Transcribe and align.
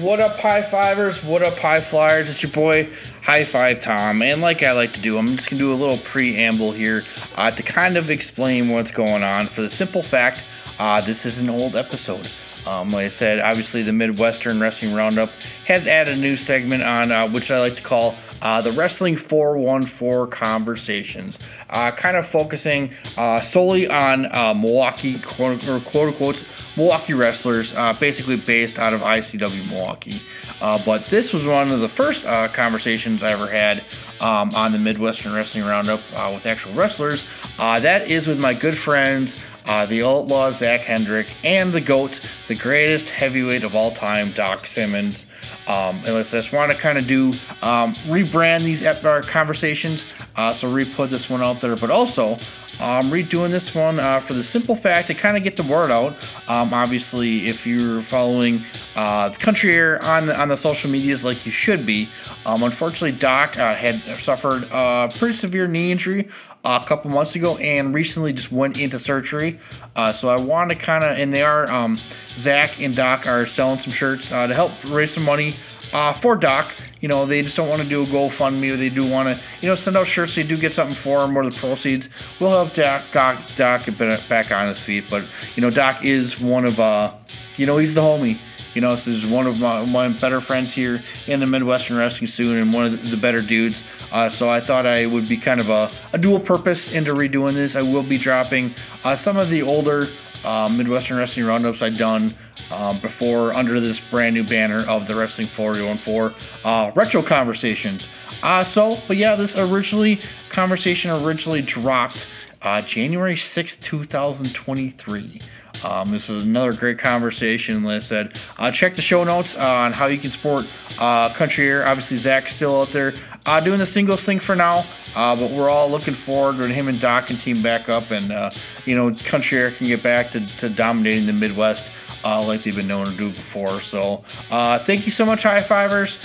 What 0.00 0.20
up, 0.20 0.40
high 0.40 0.62
fivers? 0.62 1.22
What 1.22 1.42
up, 1.42 1.58
high 1.58 1.82
flyers? 1.82 2.30
It's 2.30 2.42
your 2.42 2.50
boy, 2.50 2.88
High 3.20 3.44
Five 3.44 3.78
Tom. 3.78 4.22
And 4.22 4.40
like 4.40 4.62
I 4.62 4.72
like 4.72 4.94
to 4.94 5.00
do, 5.02 5.18
I'm 5.18 5.36
just 5.36 5.50
going 5.50 5.58
to 5.58 5.64
do 5.64 5.72
a 5.72 5.76
little 5.76 5.98
preamble 5.98 6.72
here 6.72 7.04
uh, 7.34 7.50
to 7.50 7.62
kind 7.62 7.98
of 7.98 8.08
explain 8.08 8.70
what's 8.70 8.90
going 8.90 9.22
on 9.22 9.48
for 9.48 9.60
the 9.60 9.68
simple 9.68 10.02
fact 10.02 10.44
uh, 10.78 11.02
this 11.02 11.26
is 11.26 11.38
an 11.38 11.50
old 11.50 11.76
episode. 11.76 12.30
Um, 12.66 12.90
like 12.90 13.06
I 13.06 13.08
said, 13.10 13.40
obviously 13.40 13.82
the 13.82 13.92
Midwestern 13.92 14.60
Wrestling 14.60 14.94
Roundup 14.94 15.30
has 15.66 15.86
added 15.86 16.16
a 16.16 16.20
new 16.20 16.36
segment 16.36 16.82
on 16.84 17.12
uh, 17.12 17.28
which 17.28 17.50
I 17.50 17.58
like 17.58 17.76
to 17.76 17.82
call 17.82 18.16
uh, 18.42 18.60
the 18.60 18.72
Wrestling 18.72 19.16
414 19.16 20.30
Conversations, 20.30 21.38
uh, 21.70 21.92
kind 21.92 22.16
of 22.16 22.26
focusing 22.26 22.92
uh, 23.16 23.40
solely 23.40 23.88
on 23.88 24.26
uh, 24.26 24.52
Milwaukee, 24.52 25.18
quote, 25.20 25.66
or 25.66 25.80
quote 25.80 26.08
unquote, 26.08 26.44
Milwaukee 26.76 27.14
wrestlers, 27.14 27.72
uh, 27.74 27.92
basically 27.94 28.36
based 28.36 28.78
out 28.78 28.92
of 28.92 29.00
ICW 29.00 29.68
Milwaukee. 29.68 30.20
but 30.60 31.06
this 31.06 31.32
was 31.32 31.46
one 31.46 31.70
of 31.70 31.80
the 31.80 31.88
first 31.88 32.24
conversations 32.52 33.22
I 33.22 33.30
ever 33.30 33.48
had 33.48 33.84
um, 34.20 34.54
on 34.54 34.72
the 34.72 34.78
Midwestern 34.78 35.32
Wrestling 35.32 35.64
Roundup 35.64 36.00
with 36.32 36.44
actual 36.44 36.74
wrestlers. 36.74 37.24
that 37.58 38.10
is 38.10 38.26
with 38.26 38.40
my 38.40 38.54
good 38.54 38.76
friends 38.76 39.36
uh, 39.66 39.86
the 39.86 40.02
outlaw 40.02 40.50
Zach 40.50 40.80
Hendrix, 40.80 41.30
and 41.44 41.72
the 41.72 41.80
GOAT, 41.80 42.20
the 42.48 42.54
greatest 42.54 43.08
heavyweight 43.08 43.64
of 43.64 43.74
all 43.74 43.92
time, 43.92 44.32
Doc 44.32 44.66
Simmons. 44.66 45.26
Um, 45.66 45.96
and 46.04 46.14
let's 46.14 46.30
just 46.30 46.52
want 46.52 46.72
to 46.72 46.78
kind 46.78 46.98
of 46.98 47.06
do 47.06 47.32
um, 47.62 47.94
rebrand 48.06 48.64
these 48.64 48.82
our 48.82 49.22
conversations, 49.22 50.04
uh, 50.36 50.52
so 50.52 50.70
re 50.70 50.84
put 50.84 51.10
this 51.10 51.30
one 51.30 51.42
out 51.42 51.60
there, 51.60 51.76
but 51.76 51.90
also 51.90 52.36
um, 52.80 53.10
redoing 53.10 53.50
this 53.50 53.74
one 53.74 54.00
uh, 54.00 54.20
for 54.20 54.34
the 54.34 54.42
simple 54.42 54.74
fact 54.74 55.06
to 55.08 55.14
kind 55.14 55.36
of 55.36 55.44
get 55.44 55.56
the 55.56 55.62
word 55.62 55.90
out. 55.90 56.14
Um, 56.48 56.74
obviously, 56.74 57.48
if 57.48 57.66
you're 57.66 58.02
following 58.02 58.64
uh, 58.96 59.28
the 59.28 59.36
country 59.36 59.74
air 59.74 60.02
on 60.02 60.26
the 60.26 60.38
on 60.38 60.48
the 60.48 60.56
social 60.56 60.90
medias 60.90 61.22
like 61.22 61.44
you 61.46 61.52
should 61.52 61.86
be, 61.86 62.08
um, 62.44 62.62
unfortunately, 62.62 63.12
Doc 63.12 63.56
uh, 63.56 63.74
had 63.74 64.02
suffered 64.20 64.64
a 64.72 65.12
pretty 65.16 65.34
severe 65.34 65.68
knee 65.68 65.92
injury 65.92 66.28
a 66.64 66.84
couple 66.86 67.10
months 67.10 67.34
ago 67.34 67.56
and 67.56 67.92
recently 67.92 68.32
just 68.32 68.52
went 68.52 68.78
into 68.78 68.98
surgery. 68.98 69.58
Uh, 69.96 70.12
so 70.12 70.28
I 70.28 70.36
want 70.36 70.70
to 70.70 70.76
kind 70.76 71.02
of, 71.02 71.18
and 71.18 71.32
they 71.32 71.42
are, 71.42 71.70
um, 71.70 71.98
Zach 72.36 72.80
and 72.80 72.94
Doc 72.94 73.26
are 73.26 73.46
selling 73.46 73.78
some 73.78 73.92
shirts 73.92 74.30
uh, 74.30 74.46
to 74.46 74.54
help 74.54 74.72
raise 74.84 75.12
some 75.12 75.24
money 75.24 75.56
uh, 75.92 76.12
for 76.12 76.36
Doc. 76.36 76.70
You 77.00 77.08
know, 77.08 77.26
they 77.26 77.42
just 77.42 77.56
don't 77.56 77.68
want 77.68 77.82
to 77.82 77.88
do 77.88 78.02
a 78.04 78.06
GoFundMe 78.06 78.78
they 78.78 78.88
do 78.88 79.08
want 79.08 79.36
to, 79.36 79.42
you 79.60 79.68
know, 79.68 79.74
send 79.74 79.96
out 79.96 80.06
shirts. 80.06 80.36
They 80.36 80.44
do 80.44 80.56
get 80.56 80.72
something 80.72 80.96
for 80.96 81.24
him 81.24 81.36
or 81.36 81.48
the 81.48 81.56
proceeds 81.56 82.08
will 82.40 82.50
help 82.50 82.74
Doc, 82.74 83.04
Doc, 83.12 83.40
Doc 83.56 83.84
get 83.84 83.98
back 84.28 84.52
on 84.52 84.68
his 84.68 84.82
feet. 84.82 85.04
But, 85.10 85.24
you 85.56 85.62
know, 85.62 85.70
Doc 85.70 86.04
is 86.04 86.40
one 86.40 86.64
of, 86.64 86.78
uh, 86.78 87.12
you 87.56 87.66
know, 87.66 87.78
he's 87.78 87.94
the 87.94 88.00
homie. 88.00 88.38
You 88.74 88.80
know, 88.80 88.94
this 88.94 89.06
is 89.06 89.26
one 89.26 89.46
of 89.46 89.60
my, 89.60 89.84
my 89.84 90.08
better 90.08 90.40
friends 90.40 90.72
here 90.72 91.02
in 91.26 91.40
the 91.40 91.46
Midwestern 91.46 91.98
Wrestling 91.98 92.28
Soon 92.28 92.56
and 92.56 92.72
one 92.72 92.86
of 92.86 93.10
the 93.10 93.16
better 93.18 93.42
dudes. 93.42 93.84
Uh, 94.12 94.28
so 94.28 94.50
I 94.50 94.60
thought 94.60 94.84
I 94.84 95.06
would 95.06 95.28
be 95.28 95.38
kind 95.38 95.58
of 95.58 95.70
a, 95.70 95.90
a, 96.12 96.18
dual 96.18 96.38
purpose 96.38 96.92
into 96.92 97.14
redoing 97.14 97.54
this. 97.54 97.74
I 97.74 97.82
will 97.82 98.02
be 98.02 98.18
dropping 98.18 98.74
uh, 99.04 99.16
some 99.16 99.38
of 99.38 99.48
the 99.48 99.62
older 99.62 100.08
uh, 100.44 100.68
Midwestern 100.68 101.16
Wrestling 101.16 101.46
Roundups 101.46 101.80
I've 101.80 101.96
done 101.96 102.34
um, 102.70 103.00
before 103.00 103.54
under 103.54 103.80
this 103.80 104.00
brand 104.10 104.34
new 104.34 104.46
banner 104.46 104.84
of 104.86 105.06
the 105.06 105.14
Wrestling 105.14 105.48
414 105.48 106.36
uh, 106.64 106.92
Retro 106.94 107.22
Conversations. 107.22 108.06
Uh, 108.42 108.64
so, 108.64 108.98
but 109.08 109.16
yeah, 109.16 109.34
this 109.34 109.56
originally 109.56 110.20
conversation 110.50 111.10
originally 111.10 111.62
dropped 111.62 112.26
uh, 112.60 112.82
January 112.82 113.36
6, 113.36 113.76
2023. 113.78 115.40
Um, 115.84 116.10
this 116.10 116.28
is 116.28 116.42
another 116.42 116.72
great 116.72 116.98
conversation. 116.98 117.84
I 117.86 117.98
said, 117.98 118.38
uh, 118.58 118.70
check 118.70 118.96
the 118.96 119.02
show 119.02 119.24
notes 119.24 119.56
on 119.56 119.92
how 119.92 120.06
you 120.06 120.18
can 120.18 120.30
support 120.30 120.66
uh, 120.98 121.32
Country 121.34 121.68
Air. 121.68 121.86
Obviously, 121.86 122.18
Zach's 122.18 122.54
still 122.54 122.80
out 122.80 122.88
there 122.88 123.14
uh, 123.46 123.60
doing 123.60 123.78
the 123.78 123.86
singles 123.86 124.22
thing 124.22 124.38
for 124.38 124.54
now, 124.54 124.84
uh, 125.16 125.34
but 125.34 125.50
we're 125.50 125.68
all 125.68 125.90
looking 125.90 126.14
forward 126.14 126.58
to 126.58 126.68
him 126.68 126.88
and 126.88 127.00
Doc 127.00 127.30
and 127.30 127.40
team 127.40 127.62
back 127.62 127.88
up, 127.88 128.10
and 128.10 128.30
uh, 128.32 128.50
you 128.84 128.94
know, 128.94 129.14
Country 129.24 129.58
Air 129.58 129.72
can 129.72 129.86
get 129.86 130.02
back 130.02 130.30
to, 130.32 130.46
to 130.58 130.68
dominating 130.68 131.26
the 131.26 131.32
Midwest. 131.32 131.90
Uh, 132.24 132.40
like 132.40 132.62
they've 132.62 132.76
been 132.76 132.86
known 132.86 133.04
to 133.04 133.16
do 133.16 133.32
before. 133.32 133.80
So, 133.80 134.22
thank 134.48 135.06
you 135.06 135.10
so 135.10 135.26
much, 135.26 135.42
High 135.42 135.60
Fivers. 135.60 136.18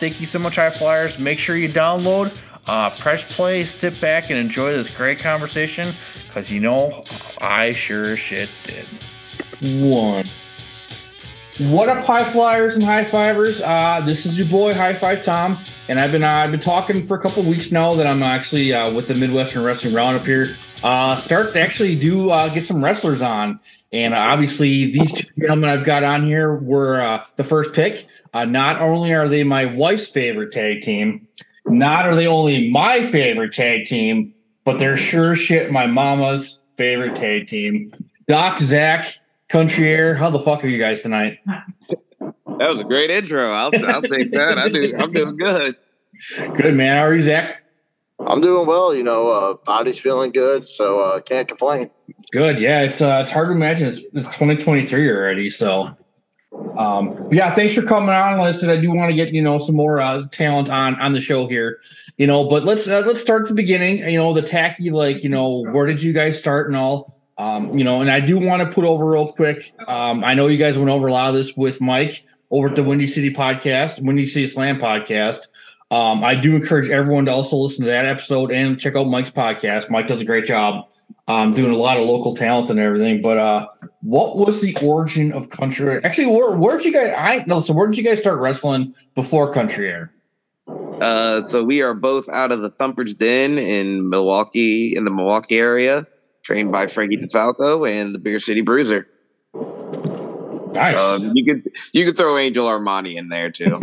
thank 0.00 0.20
you 0.20 0.26
so 0.26 0.40
much, 0.40 0.56
High 0.56 0.70
Flyers. 0.70 1.20
Make 1.20 1.38
sure 1.38 1.56
you 1.56 1.68
download 1.68 2.32
press 2.98 3.22
play, 3.22 3.64
sit 3.64 4.00
back, 4.00 4.30
and 4.30 4.40
enjoy 4.40 4.72
this 4.72 4.90
great 4.90 5.20
conversation 5.20 5.94
because 6.36 6.50
you 6.50 6.60
know 6.60 7.02
I 7.40 7.72
sure 7.72 8.14
shit 8.14 8.50
did. 8.66 8.86
One. 9.90 10.28
What 11.58 11.88
up, 11.88 12.04
high 12.04 12.24
flyers 12.24 12.74
and 12.74 12.84
high 12.84 13.04
fivers? 13.04 13.62
Uh, 13.62 14.02
this 14.04 14.26
is 14.26 14.36
your 14.36 14.46
boy 14.46 14.74
High 14.74 14.92
Five 14.92 15.22
Tom, 15.22 15.58
and 15.88 15.98
I've 15.98 16.12
been 16.12 16.22
uh, 16.22 16.28
I've 16.28 16.50
been 16.50 16.60
talking 16.60 17.02
for 17.02 17.16
a 17.16 17.20
couple 17.22 17.42
weeks 17.42 17.72
now 17.72 17.94
that 17.94 18.06
I'm 18.06 18.22
actually 18.22 18.74
uh, 18.74 18.92
with 18.92 19.08
the 19.08 19.14
Midwestern 19.14 19.64
Wrestling 19.64 19.94
Roundup 19.94 20.26
here. 20.26 20.54
Uh, 20.82 21.16
start 21.16 21.54
to 21.54 21.60
actually 21.60 21.96
do 21.96 22.28
uh, 22.28 22.50
get 22.50 22.66
some 22.66 22.84
wrestlers 22.84 23.22
on, 23.22 23.58
and 23.94 24.12
obviously 24.12 24.92
these 24.92 25.12
two 25.12 25.28
gentlemen 25.40 25.70
I've 25.70 25.84
got 25.84 26.04
on 26.04 26.22
here 26.22 26.56
were 26.56 27.00
uh, 27.00 27.24
the 27.36 27.44
first 27.44 27.72
pick. 27.72 28.06
Uh, 28.34 28.44
not 28.44 28.82
only 28.82 29.14
are 29.14 29.26
they 29.26 29.42
my 29.42 29.64
wife's 29.64 30.06
favorite 30.06 30.52
tag 30.52 30.82
team, 30.82 31.26
not 31.64 32.04
are 32.04 32.14
they 32.14 32.26
only 32.26 32.68
my 32.68 33.00
favorite 33.06 33.54
tag 33.54 33.86
team, 33.86 34.34
but 34.66 34.78
they're 34.78 34.96
sure 34.96 35.34
shit 35.34 35.70
my 35.70 35.86
mama's 35.86 36.58
favorite 36.74 37.14
tag 37.14 37.46
team. 37.46 37.94
Doc, 38.28 38.58
Zach, 38.60 39.06
Country 39.48 39.88
Air, 39.88 40.16
how 40.16 40.28
the 40.28 40.40
fuck 40.40 40.62
are 40.64 40.68
you 40.68 40.78
guys 40.78 41.00
tonight? 41.00 41.38
That 41.46 42.68
was 42.68 42.80
a 42.80 42.84
great 42.84 43.10
intro. 43.10 43.52
I'll, 43.52 43.70
I'll 43.86 44.02
take 44.02 44.32
that. 44.32 44.58
I 44.58 44.68
do, 44.68 44.92
I'm 44.98 45.12
doing 45.12 45.36
good. 45.36 45.76
Good 46.56 46.74
man. 46.74 46.96
How 46.96 47.04
are 47.04 47.14
you, 47.14 47.22
Zach? 47.22 47.62
I'm 48.18 48.40
doing 48.40 48.66
well. 48.66 48.94
You 48.94 49.04
know, 49.04 49.28
uh, 49.28 49.54
body's 49.54 49.98
feeling 49.98 50.32
good, 50.32 50.66
so 50.66 50.98
uh, 50.98 51.20
can't 51.20 51.46
complain. 51.46 51.90
Good. 52.32 52.58
Yeah, 52.58 52.80
it's 52.80 53.00
uh, 53.00 53.18
it's 53.22 53.30
hard 53.30 53.48
to 53.48 53.52
imagine 53.54 53.86
it's, 53.86 54.00
it's 54.14 54.26
2023 54.28 55.10
already. 55.10 55.48
So 55.48 55.94
um, 56.78 57.28
yeah, 57.30 57.54
thanks 57.54 57.74
for 57.74 57.82
coming 57.82 58.10
on. 58.10 58.38
Like 58.38 58.62
I 58.62 58.72
I 58.72 58.76
do 58.76 58.92
want 58.92 59.10
to 59.10 59.14
get 59.14 59.32
you 59.32 59.42
know 59.42 59.58
some 59.58 59.74
more 59.74 60.00
uh, 60.00 60.26
talent 60.30 60.68
on 60.68 60.94
on 61.00 61.12
the 61.12 61.20
show 61.20 61.46
here, 61.46 61.80
you 62.18 62.26
know. 62.26 62.44
But 62.44 62.64
let's 62.64 62.86
uh, 62.86 63.02
let's 63.06 63.20
start 63.20 63.42
at 63.42 63.48
the 63.48 63.54
beginning. 63.54 63.98
You 63.98 64.18
know, 64.18 64.32
the 64.32 64.42
tacky 64.42 64.90
like 64.90 65.22
you 65.22 65.28
know 65.28 65.64
where 65.72 65.86
did 65.86 66.02
you 66.02 66.12
guys 66.12 66.38
start 66.38 66.68
and 66.68 66.76
all. 66.76 67.14
Um, 67.38 67.76
you 67.76 67.84
know, 67.84 67.96
and 67.96 68.10
I 68.10 68.20
do 68.20 68.38
want 68.38 68.62
to 68.62 68.68
put 68.68 68.84
over 68.84 69.06
real 69.06 69.32
quick. 69.32 69.74
Um, 69.86 70.24
I 70.24 70.34
know 70.34 70.46
you 70.46 70.56
guys 70.56 70.78
went 70.78 70.90
over 70.90 71.06
a 71.06 71.12
lot 71.12 71.28
of 71.28 71.34
this 71.34 71.54
with 71.54 71.80
Mike 71.82 72.24
over 72.50 72.68
at 72.68 72.76
the 72.76 72.82
Windy 72.82 73.06
City 73.06 73.30
podcast, 73.30 74.02
Windy 74.02 74.24
City 74.24 74.46
Slam 74.46 74.78
podcast. 74.78 75.46
Um, 75.90 76.24
I 76.24 76.34
do 76.34 76.56
encourage 76.56 76.88
everyone 76.88 77.26
to 77.26 77.32
also 77.32 77.56
listen 77.56 77.84
to 77.84 77.90
that 77.90 78.06
episode 78.06 78.50
and 78.50 78.80
check 78.80 78.96
out 78.96 79.04
Mike's 79.04 79.30
podcast. 79.30 79.90
Mike 79.90 80.08
does 80.08 80.20
a 80.20 80.24
great 80.24 80.46
job 80.46 80.88
um, 81.28 81.52
doing 81.52 81.72
a 81.72 81.76
lot 81.76 81.96
of 81.96 82.06
local 82.06 82.34
talent 82.34 82.70
and 82.70 82.78
everything. 82.78 83.22
But 83.22 83.38
uh, 83.38 83.68
what 84.02 84.36
was 84.36 84.60
the 84.60 84.76
origin 84.82 85.32
of 85.32 85.50
Country 85.50 85.88
Air? 85.88 86.06
Actually, 86.06 86.26
where 86.26 86.56
where 86.56 86.76
did 86.76 86.86
you 86.86 86.92
guys? 86.92 87.14
I 87.16 87.44
no. 87.46 87.60
So 87.60 87.72
where 87.72 87.86
did 87.86 87.96
you 87.96 88.04
guys 88.04 88.18
start 88.18 88.40
wrestling 88.40 88.94
before 89.14 89.52
Country 89.52 89.90
Air? 89.90 90.12
Uh, 91.00 91.44
so 91.44 91.62
we 91.62 91.82
are 91.82 91.94
both 91.94 92.28
out 92.28 92.50
of 92.50 92.62
the 92.62 92.70
Thumper's 92.70 93.14
Den 93.14 93.58
in 93.58 94.08
Milwaukee, 94.08 94.94
in 94.96 95.04
the 95.04 95.10
Milwaukee 95.10 95.58
area, 95.58 96.06
trained 96.42 96.72
by 96.72 96.86
Frankie 96.86 97.18
DeFalco 97.18 97.88
and 97.88 98.14
the 98.14 98.18
Beer 98.18 98.40
City 98.40 98.62
Bruiser. 98.62 99.06
Nice. 100.72 101.00
Um, 101.00 101.32
you 101.34 101.44
could 101.44 101.70
you 101.92 102.04
could 102.04 102.16
throw 102.16 102.36
Angel 102.36 102.66
Armani 102.66 103.16
in 103.16 103.28
there 103.28 103.50
too. 103.50 103.64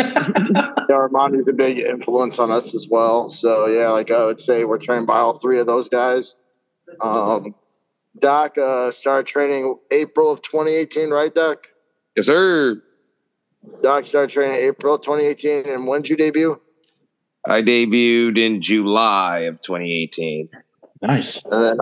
Armani's 0.89 1.47
a 1.47 1.53
big 1.53 1.79
influence 1.79 2.39
on 2.39 2.51
us 2.51 2.75
as 2.75 2.87
well. 2.87 3.29
So 3.29 3.67
yeah, 3.67 3.89
like 3.89 4.11
I 4.11 4.25
would 4.25 4.39
say, 4.39 4.63
we're 4.63 4.77
trained 4.77 5.07
by 5.07 5.17
all 5.17 5.37
three 5.37 5.59
of 5.59 5.65
those 5.65 5.89
guys. 5.89 6.35
Um, 7.01 7.55
Doc 8.19 8.57
uh, 8.57 8.91
started 8.91 9.25
training 9.27 9.75
April 9.91 10.31
of 10.31 10.41
2018, 10.41 11.09
right, 11.09 11.33
Doc? 11.33 11.67
Yes, 12.15 12.27
sir. 12.27 12.81
Doc 13.81 14.05
started 14.05 14.29
training 14.31 14.57
April 14.57 14.99
2018, 14.99 15.65
and 15.71 15.87
when 15.87 16.01
did 16.01 16.09
you 16.09 16.17
debut? 16.17 16.59
I 17.45 17.61
debuted 17.61 18.37
in 18.37 18.61
July 18.61 19.39
of 19.41 19.59
2018. 19.61 20.49
Nice. 21.01 21.41
And 21.51 21.61
then 21.63 21.77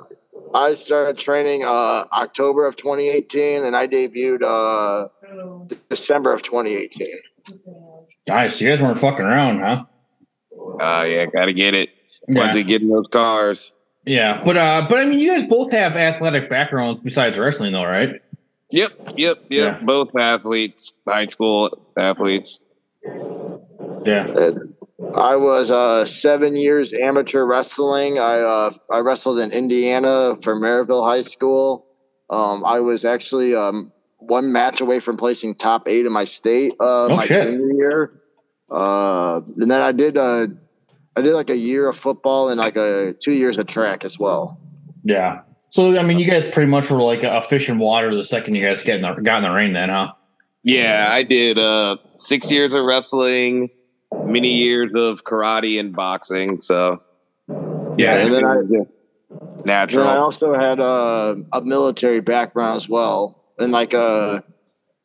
I 0.53 0.73
started 0.73 1.17
training 1.17 1.63
uh, 1.63 2.05
October 2.13 2.65
of 2.65 2.75
2018, 2.75 3.65
and 3.65 3.75
I 3.75 3.87
debuted 3.87 4.41
uh, 4.43 5.07
December 5.89 6.33
of 6.33 6.41
2018. 6.43 7.07
Nice. 8.27 8.61
You 8.61 8.69
guys 8.69 8.81
weren't 8.81 8.97
fucking 8.97 9.25
around, 9.25 9.59
huh? 9.59 9.83
Uh, 10.79 11.03
yeah, 11.03 11.25
gotta 11.25 11.53
get 11.53 11.73
it. 11.73 11.89
Once 12.27 12.55
Yeah. 12.55 12.59
you 12.59 12.63
get 12.63 12.81
in 12.81 12.89
those 12.89 13.07
cars. 13.11 13.73
Yeah, 14.06 14.42
but 14.44 14.57
uh, 14.57 14.86
but 14.89 14.98
I 15.00 15.06
mean, 15.06 15.19
you 15.19 15.31
guys 15.38 15.48
both 15.48 15.71
have 15.71 15.95
athletic 15.95 16.50
backgrounds 16.50 17.00
besides 17.01 17.38
wrestling, 17.38 17.74
though, 17.74 17.83
right? 17.86 18.21
Yep, 18.71 18.92
yep, 19.18 19.18
yep. 19.18 19.38
Yeah. 19.50 19.80
Both 19.83 20.09
athletes, 20.18 20.94
high 21.07 21.27
school 21.27 21.69
athletes. 21.98 22.62
Yeah. 24.06 24.51
I 25.15 25.36
was 25.36 25.71
uh, 25.71 26.06
seven 26.06 26.56
years 26.56 26.94
amateur 26.94 27.45
wrestling. 27.45 28.18
I 28.18 28.39
uh, 28.39 28.71
I 28.92 29.00
wrestled 29.00 29.39
in 29.39 29.51
Indiana 29.51 30.36
for 30.42 30.56
Merrillville 30.56 31.06
High 31.06 31.21
School. 31.21 31.86
Um, 32.30 32.63
I 32.65 32.80
was 32.80 33.04
actually 33.04 33.54
um, 33.54 33.92
one 34.19 34.51
match 34.54 34.80
away 34.80 35.00
from 35.00 35.18
placing 35.18 35.56
top 35.56 35.88
eight 35.88 36.06
in 36.06 36.12
my 36.13 36.24
state 36.24 36.74
uh, 36.80 37.06
Oh, 37.06 37.18
my 37.18 37.25
shit. 37.25 37.44
junior 37.47 37.74
year. 37.74 38.21
Uh, 38.69 39.42
and 39.57 39.69
then 39.69 39.81
I 39.81 39.92
did 39.92 40.18
uh, 40.18 40.47
I 41.15 41.21
did 41.21 41.33
like 41.33 41.49
a 41.49 41.57
year 41.57 41.89
of 41.89 41.97
football 41.97 42.49
and 42.49 42.59
like 42.59 42.77
a 42.77 43.13
two 43.21 43.33
years 43.33 43.57
of 43.57 43.67
track 43.67 44.05
as 44.05 44.17
well. 44.17 44.59
Yeah. 45.03 45.41
So 45.69 45.97
I 45.97 46.03
mean, 46.03 46.19
you 46.19 46.29
guys 46.29 46.45
pretty 46.53 46.69
much 46.69 46.89
were 46.89 47.01
like 47.01 47.23
a 47.23 47.41
fish 47.41 47.69
in 47.69 47.79
water 47.79 48.13
the 48.15 48.23
second 48.23 48.55
you 48.55 48.63
guys 48.63 48.83
get 48.83 48.97
in 48.97 49.01
the, 49.01 49.13
got 49.21 49.37
in 49.37 49.43
the 49.43 49.51
ring, 49.51 49.73
then, 49.73 49.89
huh? 49.89 50.13
Yeah, 50.63 51.09
I 51.11 51.23
did 51.23 51.57
uh 51.57 51.97
six 52.17 52.51
years 52.51 52.73
of 52.73 52.85
wrestling, 52.85 53.69
many 54.25 54.49
years 54.49 54.91
of 54.95 55.23
karate 55.23 55.79
and 55.79 55.95
boxing. 55.95 56.61
So 56.61 56.99
Yeah. 57.97 58.15
and 58.15 58.33
then 58.33 58.45
I 58.45 58.55
yeah. 58.69 58.83
Then 59.31 59.65
natural. 59.65 60.07
I 60.07 60.17
also 60.17 60.53
had 60.53 60.79
uh, 60.79 61.35
a 61.53 61.61
military 61.61 62.19
background 62.19 62.77
as 62.77 62.89
well, 62.89 63.43
and 63.59 63.71
like 63.71 63.93
uh, 63.93 64.41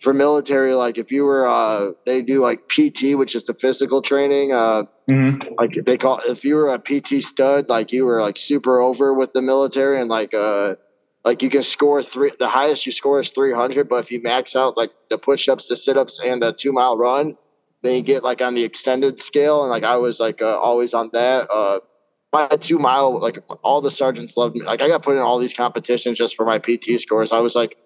for 0.01 0.13
military, 0.13 0.75
like 0.75 0.99
if 0.99 1.13
you 1.13 1.25
were, 1.25 1.47
uh, 1.47 1.93
they 2.05 2.23
do 2.23 2.41
like 2.41 2.69
PT, 2.69 3.17
which 3.17 3.35
is 3.35 3.45
the 3.45 3.55
physical 3.55 4.03
training. 4.03 4.53
Uh, 4.53 4.85
Mhm. 5.11 5.55
like 5.59 5.79
they 5.85 5.97
call 5.97 6.21
if 6.27 6.45
you 6.45 6.57
were 6.57 6.73
a 6.75 6.79
PT 6.81 7.23
stud, 7.23 7.69
like 7.69 7.93
you 7.93 8.05
were 8.05 8.21
like 8.21 8.37
super 8.37 8.81
over 8.81 9.15
with 9.15 9.33
the 9.35 9.43
military, 9.43 10.01
and 10.01 10.11
like 10.11 10.35
uh, 10.35 10.75
like 11.25 11.43
you 11.43 11.51
can 11.51 11.63
score 11.63 12.03
three. 12.03 12.33
The 12.41 12.49
highest 12.49 12.87
you 12.87 12.93
score 12.93 13.21
is 13.21 13.31
three 13.31 13.53
hundred, 13.53 13.89
but 13.89 13.97
if 14.05 14.11
you 14.11 14.21
max 14.23 14.57
out 14.57 14.77
like 14.77 14.91
the 15.11 15.19
push 15.19 15.49
ups, 15.49 15.69
the 15.69 15.77
sit 15.77 15.97
ups, 15.97 16.19
and 16.25 16.43
the 16.43 16.53
two 16.53 16.73
mile 16.73 16.99
run, 16.99 17.37
then 17.83 17.95
you 17.95 18.03
get 18.03 18.25
like 18.25 18.43
on 18.43 18.55
the 18.55 18.65
extended 18.65 19.21
scale. 19.23 19.61
And 19.63 19.71
like 19.71 19.85
I 19.85 19.97
was 19.97 20.19
like 20.19 20.43
uh, 20.43 20.59
always 20.59 20.93
on 20.93 21.11
that. 21.13 21.49
Uh, 21.53 21.81
my 22.33 22.49
two 22.49 22.79
mile, 22.79 23.21
like 23.21 23.39
all 23.63 23.81
the 23.81 23.91
sergeants 23.93 24.37
loved 24.37 24.57
me. 24.57 24.65
Like 24.65 24.83
I 24.83 24.89
got 24.89 25.03
put 25.03 25.15
in 25.17 25.23
all 25.23 25.39
these 25.39 25.55
competitions 25.55 26.19
just 26.19 26.35
for 26.37 26.45
my 26.45 26.59
PT 26.59 26.99
scores. 26.99 27.33
I 27.33 27.39
was 27.41 27.55
like 27.55 27.77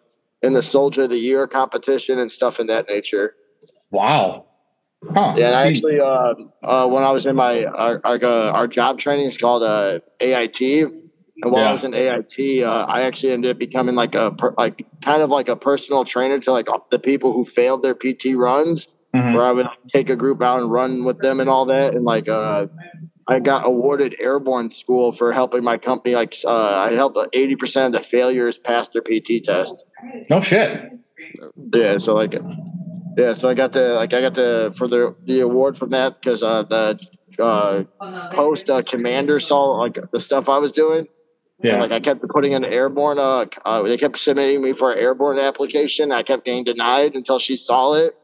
in 0.43 0.55
the 0.55 0.63
Soldier 0.63 1.03
of 1.03 1.11
the 1.11 1.19
Year 1.19 1.47
competition 1.47 2.19
and 2.19 2.33
stuff 2.33 2.61
in 2.61 2.67
that 2.69 2.89
nature. 2.89 3.35
Wow. 3.91 4.47
Huh. 5.09 5.35
Yeah, 5.37 5.59
actually, 5.59 5.99
uh, 5.99 6.35
uh, 6.63 6.87
when 6.89 7.03
I 7.03 7.11
was 7.11 7.27
in 7.27 7.35
my 7.35 7.65
our 7.65 8.01
our, 8.05 8.19
uh, 8.23 8.51
our 8.53 8.67
job 8.69 8.99
training 8.99 9.27
is 9.27 9.37
called 9.37 9.63
uh, 9.63 10.01
AIT, 10.21 10.61
and 10.61 10.93
while 11.53 11.63
Yeah. 11.63 11.71
I 11.71 11.73
was 11.73 11.85
in 11.85 11.95
AIT, 11.95 12.63
uh, 12.63 12.85
I 12.87 13.03
actually 13.03 13.33
ended 13.33 13.51
up 13.51 13.59
becoming 13.59 13.95
like 13.95 14.15
a 14.15 14.31
per, 14.33 14.55
like 14.59 14.85
kind 15.03 15.23
of 15.23 15.31
like 15.31 15.49
a 15.49 15.57
personal 15.57 16.05
trainer 16.05 16.39
to 16.41 16.53
like 16.53 16.69
the 16.91 16.99
people 16.99 17.33
who 17.33 17.45
failed 17.45 17.83
their 17.83 17.95
PT 17.95 18.35
runs, 18.37 18.89
Mhm. 19.17 19.35
where 19.35 19.45
I 19.45 19.53
would 19.53 19.69
take 19.89 20.11
a 20.11 20.17
group 20.17 20.43
out 20.43 20.61
and 20.61 20.71
run 20.71 21.05
with 21.05 21.19
them 21.21 21.41
and 21.41 21.49
all 21.49 21.65
that, 21.67 21.95
and 21.95 22.05
like 22.05 22.29
uh, 22.29 22.67
I 23.27 23.41
got 23.41 23.65
awarded 23.67 24.17
airborne 24.21 24.71
school 24.71 25.13
for 25.13 25.33
helping 25.33 25.65
my 25.65 25.79
company. 25.79 26.15
Like 26.15 26.35
uh, 26.45 26.51
I 26.87 26.93
helped 26.93 27.19
eighty 27.33 27.57
percent 27.57 27.95
of 27.95 28.03
the 28.03 28.07
failures 28.07 28.59
pass 28.59 28.91
their 28.91 29.03
PT 29.03 29.43
test. 29.43 29.83
No 30.29 30.41
shit. 30.43 30.93
Yeah, 31.73 31.97
so 31.97 32.15
like, 32.15 32.35
yeah, 33.17 33.33
so 33.33 33.49
I 33.49 33.55
got 33.55 33.73
the 33.73 33.95
like 33.95 34.13
I 34.15 34.21
got 34.21 34.35
the 34.35 34.75
for 34.77 34.89
the 34.89 35.15
the 35.25 35.41
award 35.41 35.77
from 35.77 35.91
that 35.91 36.15
because 36.21 36.43
uh, 36.43 36.63
the 36.63 37.01
uh, 37.39 37.85
post 38.33 38.71
uh, 38.71 38.83
commander 38.83 39.41
saw 39.41 39.79
like 39.79 39.99
the 40.13 40.21
stuff 40.21 40.49
I 40.49 40.59
was 40.59 40.73
doing. 40.73 41.07
Yeah. 41.63 41.73
And, 41.73 41.83
like 41.83 41.93
I 41.93 42.01
kept 42.01 42.27
putting 42.29 42.53
in 42.53 42.65
airborne. 42.65 43.19
Uh, 43.19 43.47
uh, 43.65 43.83
they 43.83 43.99
kept 43.99 44.19
submitting 44.19 44.63
me 44.63 44.73
for 44.73 44.93
an 44.93 44.99
airborne 44.99 45.39
application. 45.39 46.13
I 46.13 46.23
kept 46.23 46.45
getting 46.45 46.65
denied 46.65 47.15
until 47.15 47.39
she 47.39 47.57
saw 47.57 47.95
it. 47.95 48.17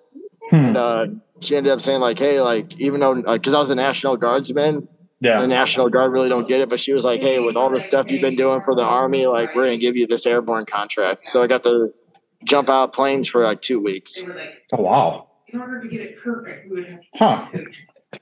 Hmm. 0.51 0.57
And 0.57 0.77
uh, 0.77 1.07
she 1.41 1.57
ended 1.57 1.73
up 1.73 1.81
saying 1.81 2.01
like, 2.01 2.19
"Hey, 2.19 2.41
like 2.41 2.79
even 2.81 3.01
though 3.01 3.15
because 3.15 3.55
I 3.55 3.59
was 3.59 3.71
a 3.71 3.75
National 3.75 4.17
Guardsman, 4.17 4.89
yeah. 5.21 5.41
the 5.41 5.49
National 5.49 5.89
Guard 5.91 6.13
really 6.13 6.29
don't 6.29 6.49
get 6.49 6.61
it, 6.61 6.69
but 6.69 6.81
she 6.81 6.93
was 6.93 7.05
like, 7.05 7.21
"Hey, 7.21 7.41
with 7.41 7.57
all 7.57 7.71
the 7.71 7.81
stuff 7.81 8.11
you've 8.11 8.23
been 8.23 8.37
doing 8.37 8.61
for 8.63 8.75
the 8.75 8.85
Army, 8.85 9.27
like 9.27 9.55
we're 9.55 9.65
gonna 9.65 9.79
give 9.79 9.97
you 9.97 10.07
this 10.07 10.25
airborne 10.25 10.65
contract." 10.65 11.27
So 11.27 11.43
I 11.43 11.47
got 11.47 11.65
to 11.65 11.93
jump 12.47 12.71
out 12.71 12.85
of 12.85 12.93
planes 12.93 13.29
for 13.29 13.45
like 13.45 13.61
two 13.61 13.81
weeks. 13.81 14.23
Oh 14.73 14.83
wow. 14.83 15.29
In 15.49 15.61
order 15.61 15.81
to 15.81 15.89
get 15.89 16.01
it 16.01 16.23
perfect, 16.23 16.71
we 16.71 16.77
would 16.77 16.89
have 16.89 17.01
to. 17.01 17.07
Huh. 17.15 17.49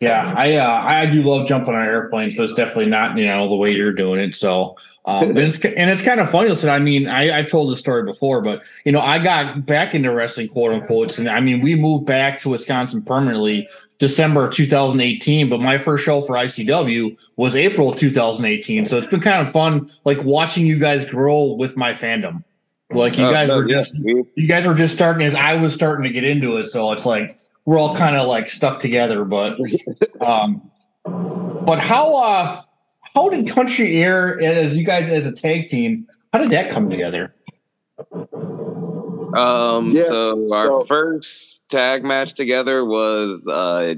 Yeah, 0.00 0.34
I 0.36 0.56
uh, 0.56 0.82
I 0.84 1.06
do 1.06 1.22
love 1.22 1.46
jumping 1.46 1.74
on 1.74 1.84
airplanes, 1.84 2.34
but 2.34 2.42
it's 2.44 2.52
definitely 2.52 2.86
not 2.86 3.16
you 3.16 3.26
know 3.26 3.48
the 3.48 3.54
way 3.54 3.70
you're 3.70 3.92
doing 3.92 4.18
it. 4.18 4.34
So, 4.34 4.76
um, 5.04 5.30
and 5.30 5.38
it's 5.38 5.62
and 5.64 5.90
it's 5.90 6.02
kind 6.02 6.20
of 6.20 6.30
funny. 6.30 6.48
Listen, 6.48 6.70
I 6.70 6.78
mean, 6.78 7.06
I 7.06 7.38
I've 7.38 7.48
told 7.48 7.70
this 7.70 7.78
story 7.78 8.02
before, 8.02 8.40
but 8.40 8.64
you 8.84 8.92
know, 8.92 9.00
I 9.00 9.18
got 9.18 9.66
back 9.66 9.94
into 9.94 10.12
wrestling, 10.12 10.48
quote 10.48 10.72
unquote, 10.72 11.18
and 11.18 11.28
I 11.28 11.40
mean, 11.40 11.60
we 11.60 11.74
moved 11.74 12.06
back 12.06 12.40
to 12.40 12.48
Wisconsin 12.48 13.02
permanently 13.02 13.68
December 13.98 14.48
2018, 14.48 15.48
but 15.48 15.60
my 15.60 15.78
first 15.78 16.04
show 16.04 16.22
for 16.22 16.34
ICW 16.34 17.16
was 17.36 17.54
April 17.54 17.92
2018. 17.92 18.86
So 18.86 18.98
it's 18.98 19.06
been 19.06 19.20
kind 19.20 19.46
of 19.46 19.52
fun, 19.52 19.88
like 20.04 20.22
watching 20.24 20.66
you 20.66 20.78
guys 20.78 21.04
grow 21.04 21.44
with 21.52 21.76
my 21.76 21.92
fandom. 21.92 22.42
Like 22.92 23.16
you 23.19 23.25
Oh, 23.26 23.32
guys 23.32 23.48
no, 23.48 23.56
were 23.56 23.64
just 23.64 23.94
we- 23.98 24.25
you 24.36 24.46
guys 24.46 24.66
were 24.66 24.75
just 24.75 24.94
starting 24.94 25.26
as 25.26 25.34
I 25.34 25.54
was 25.54 25.72
starting 25.75 26.04
to 26.04 26.10
get 26.10 26.25
into 26.25 26.56
it, 26.56 26.66
so 26.66 26.92
it's 26.92 27.06
like 27.06 27.36
we're 27.64 27.78
all 27.78 27.96
kind 27.96 28.14
of 28.16 28.28
like 28.28 28.46
stuck 28.46 28.78
together. 28.78 29.25
But 29.25 29.58
um, 30.20 30.70
but 31.04 31.78
how 31.81 32.14
uh 32.16 32.62
how 33.14 33.28
did 33.31 33.48
Country 33.48 33.96
Air 34.02 34.40
as 34.40 34.76
you 34.76 34.84
guys 34.84 35.08
as 35.08 35.25
a 35.26 35.32
tag 35.32 35.66
team? 35.66 36.06
How 36.32 36.38
did 36.40 36.50
that 36.50 36.70
come 36.70 36.90
together? 36.90 37.34
Um, 39.36 39.90
Yeah, 39.92 40.06
so 40.08 40.46
our 40.54 40.64
so- 40.66 40.84
first 40.86 41.62
tag 41.69 42.04
match 42.04 42.34
together 42.34 42.84
was 42.84 43.46
uh, 43.48 43.94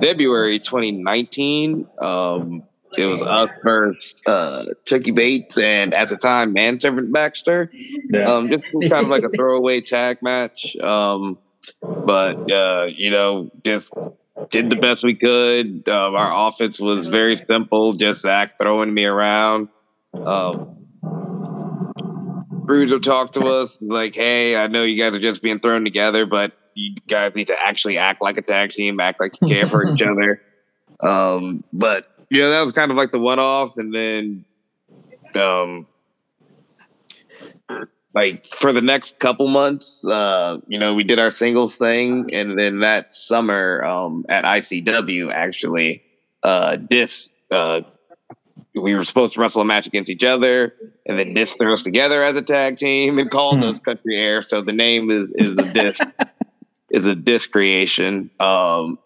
February 0.00 0.58
2019. 0.58 1.86
Um, 2.00 2.62
it 2.96 3.06
was 3.06 3.22
us 3.22 3.50
first, 3.62 4.22
uh, 4.28 4.64
Chucky 4.84 5.10
Bates, 5.10 5.56
and 5.58 5.94
at 5.94 6.08
the 6.08 6.16
time, 6.16 6.52
Manservant 6.52 7.12
Baxter. 7.12 7.70
Yeah, 7.72 8.32
Um, 8.32 8.50
just 8.50 8.64
kind 8.72 8.92
of 9.04 9.08
like 9.08 9.22
a 9.24 9.28
throwaway 9.36 9.80
tag 9.80 10.18
match. 10.22 10.76
Um, 10.76 11.38
but 11.82 12.50
uh, 12.50 12.86
you 12.88 13.10
know, 13.10 13.50
just 13.64 13.92
did 14.50 14.70
the 14.70 14.76
best 14.76 15.04
we 15.04 15.14
could. 15.14 15.88
Um, 15.88 16.14
our 16.14 16.48
offense 16.48 16.80
was 16.80 17.08
very 17.08 17.36
simple, 17.36 17.92
just 17.92 18.22
Zach 18.22 18.58
throwing 18.60 18.92
me 18.92 19.04
around. 19.04 19.68
Um, 20.14 20.76
Bruiser 22.64 22.98
talked 23.00 23.34
to 23.34 23.40
us 23.44 23.78
like, 23.80 24.14
"Hey, 24.14 24.56
I 24.56 24.66
know 24.66 24.82
you 24.84 24.96
guys 25.00 25.14
are 25.14 25.20
just 25.20 25.42
being 25.42 25.60
thrown 25.60 25.84
together, 25.84 26.26
but 26.26 26.52
you 26.74 26.94
guys 27.08 27.34
need 27.34 27.48
to 27.48 27.66
actually 27.66 27.98
act 27.98 28.22
like 28.22 28.36
a 28.36 28.42
tag 28.42 28.70
team, 28.70 29.00
act 29.00 29.20
like 29.20 29.34
you 29.40 29.48
care 29.48 29.68
for 29.68 29.84
each 29.86 30.02
other." 30.02 30.40
Um, 31.02 31.64
but 31.72 32.06
yeah, 32.30 32.48
that 32.50 32.62
was 32.62 32.72
kind 32.72 32.90
of 32.90 32.96
like 32.96 33.12
the 33.12 33.20
one-off, 33.20 33.76
and 33.76 33.94
then 33.94 34.44
um, 35.34 35.86
like 38.14 38.46
for 38.46 38.72
the 38.72 38.80
next 38.80 39.18
couple 39.18 39.48
months, 39.48 40.04
uh, 40.04 40.58
you 40.66 40.78
know, 40.78 40.94
we 40.94 41.04
did 41.04 41.18
our 41.18 41.30
singles 41.30 41.76
thing, 41.76 42.26
and 42.32 42.58
then 42.58 42.80
that 42.80 43.10
summer 43.10 43.84
um, 43.84 44.24
at 44.28 44.44
ICW, 44.44 45.30
actually, 45.32 46.02
uh, 46.42 46.76
Dis, 46.76 47.30
uh, 47.50 47.82
we 48.74 48.94
were 48.94 49.04
supposed 49.04 49.34
to 49.34 49.40
wrestle 49.40 49.62
a 49.62 49.64
match 49.64 49.86
against 49.86 50.10
each 50.10 50.24
other, 50.24 50.74
and 51.06 51.18
then 51.18 51.34
Dis 51.34 51.54
threw 51.54 51.74
us 51.74 51.82
together 51.82 52.22
as 52.22 52.36
a 52.36 52.42
tag 52.42 52.76
team 52.76 53.18
and 53.18 53.30
called 53.30 53.62
Hmm. 53.62 53.70
us 53.70 53.78
Country 53.80 54.18
Air. 54.18 54.42
So 54.42 54.60
the 54.62 54.72
name 54.72 55.10
is 55.10 55.32
is 55.34 55.58
a 55.58 55.64
Dis 55.64 56.02
is 56.90 57.06
a 57.06 57.14
Dis 57.14 57.46
creation. 57.46 58.30
Um, 58.40 58.98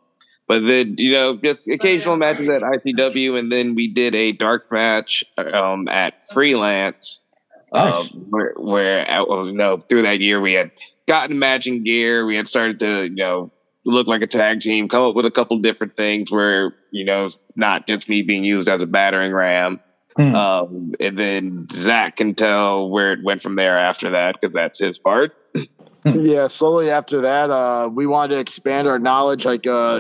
but 0.47 0.61
then 0.67 0.95
you 0.99 1.13
know, 1.13 1.37
just 1.37 1.69
occasional 1.69 2.17
matches 2.17 2.49
at 2.49 2.63
ICW, 2.63 3.39
and 3.39 3.51
then 3.51 3.75
we 3.75 3.89
did 3.93 4.15
a 4.15 4.33
dark 4.33 4.71
match 4.71 5.25
um, 5.39 5.89
at 5.89 6.15
Freelance 6.33 7.21
Nice. 7.73 8.13
um, 8.13 8.27
where, 8.31 8.55
where 8.57 9.11
uh, 9.11 9.25
well, 9.29 9.47
you 9.47 9.53
know 9.53 9.79
through 9.79 10.03
that 10.03 10.21
year 10.21 10.41
we 10.41 10.53
had 10.53 10.71
gotten 11.09 11.39
matching 11.39 11.83
gear 11.83 12.25
we 12.25 12.37
had 12.37 12.47
started 12.49 12.79
to 12.79 13.05
you 13.05 13.15
know 13.17 13.51
look 13.85 14.07
like 14.07 14.23
a 14.23 14.27
tag 14.27 14.61
team 14.61 14.89
come 14.89 15.03
up 15.03 15.15
with 15.15 15.27
a 15.27 15.31
couple 15.31 15.59
different 15.59 15.97
things 15.97 16.31
where 16.31 16.73
you 16.93 17.05
know 17.05 17.29
not 17.57 17.87
just 17.87 18.09
me 18.09 18.23
being 18.23 18.45
used 18.45 18.69
as 18.69 18.81
a 18.83 18.87
battering 18.87 19.33
ram 19.33 19.81
Hmm. 20.17 20.33
um, 20.33 20.93
and 21.01 21.19
then 21.19 21.67
zach 21.73 22.15
can 22.19 22.37
tell 22.37 22.89
where 22.89 23.13
it 23.15 23.25
went 23.25 23.43
from 23.43 23.57
there 23.57 23.77
after 23.77 24.11
that 24.11 24.37
because 24.41 24.55
that's 24.55 24.79
his 24.79 24.97
part 24.97 25.35
yeah 26.05 26.47
slowly 26.47 26.89
after 26.89 27.23
that 27.23 27.51
uh 27.51 27.89
we 27.93 28.07
wanted 28.07 28.35
to 28.35 28.41
expand 28.41 28.87
our 28.87 29.01
knowledge 29.01 29.45
like 29.45 29.67
uh 29.67 29.99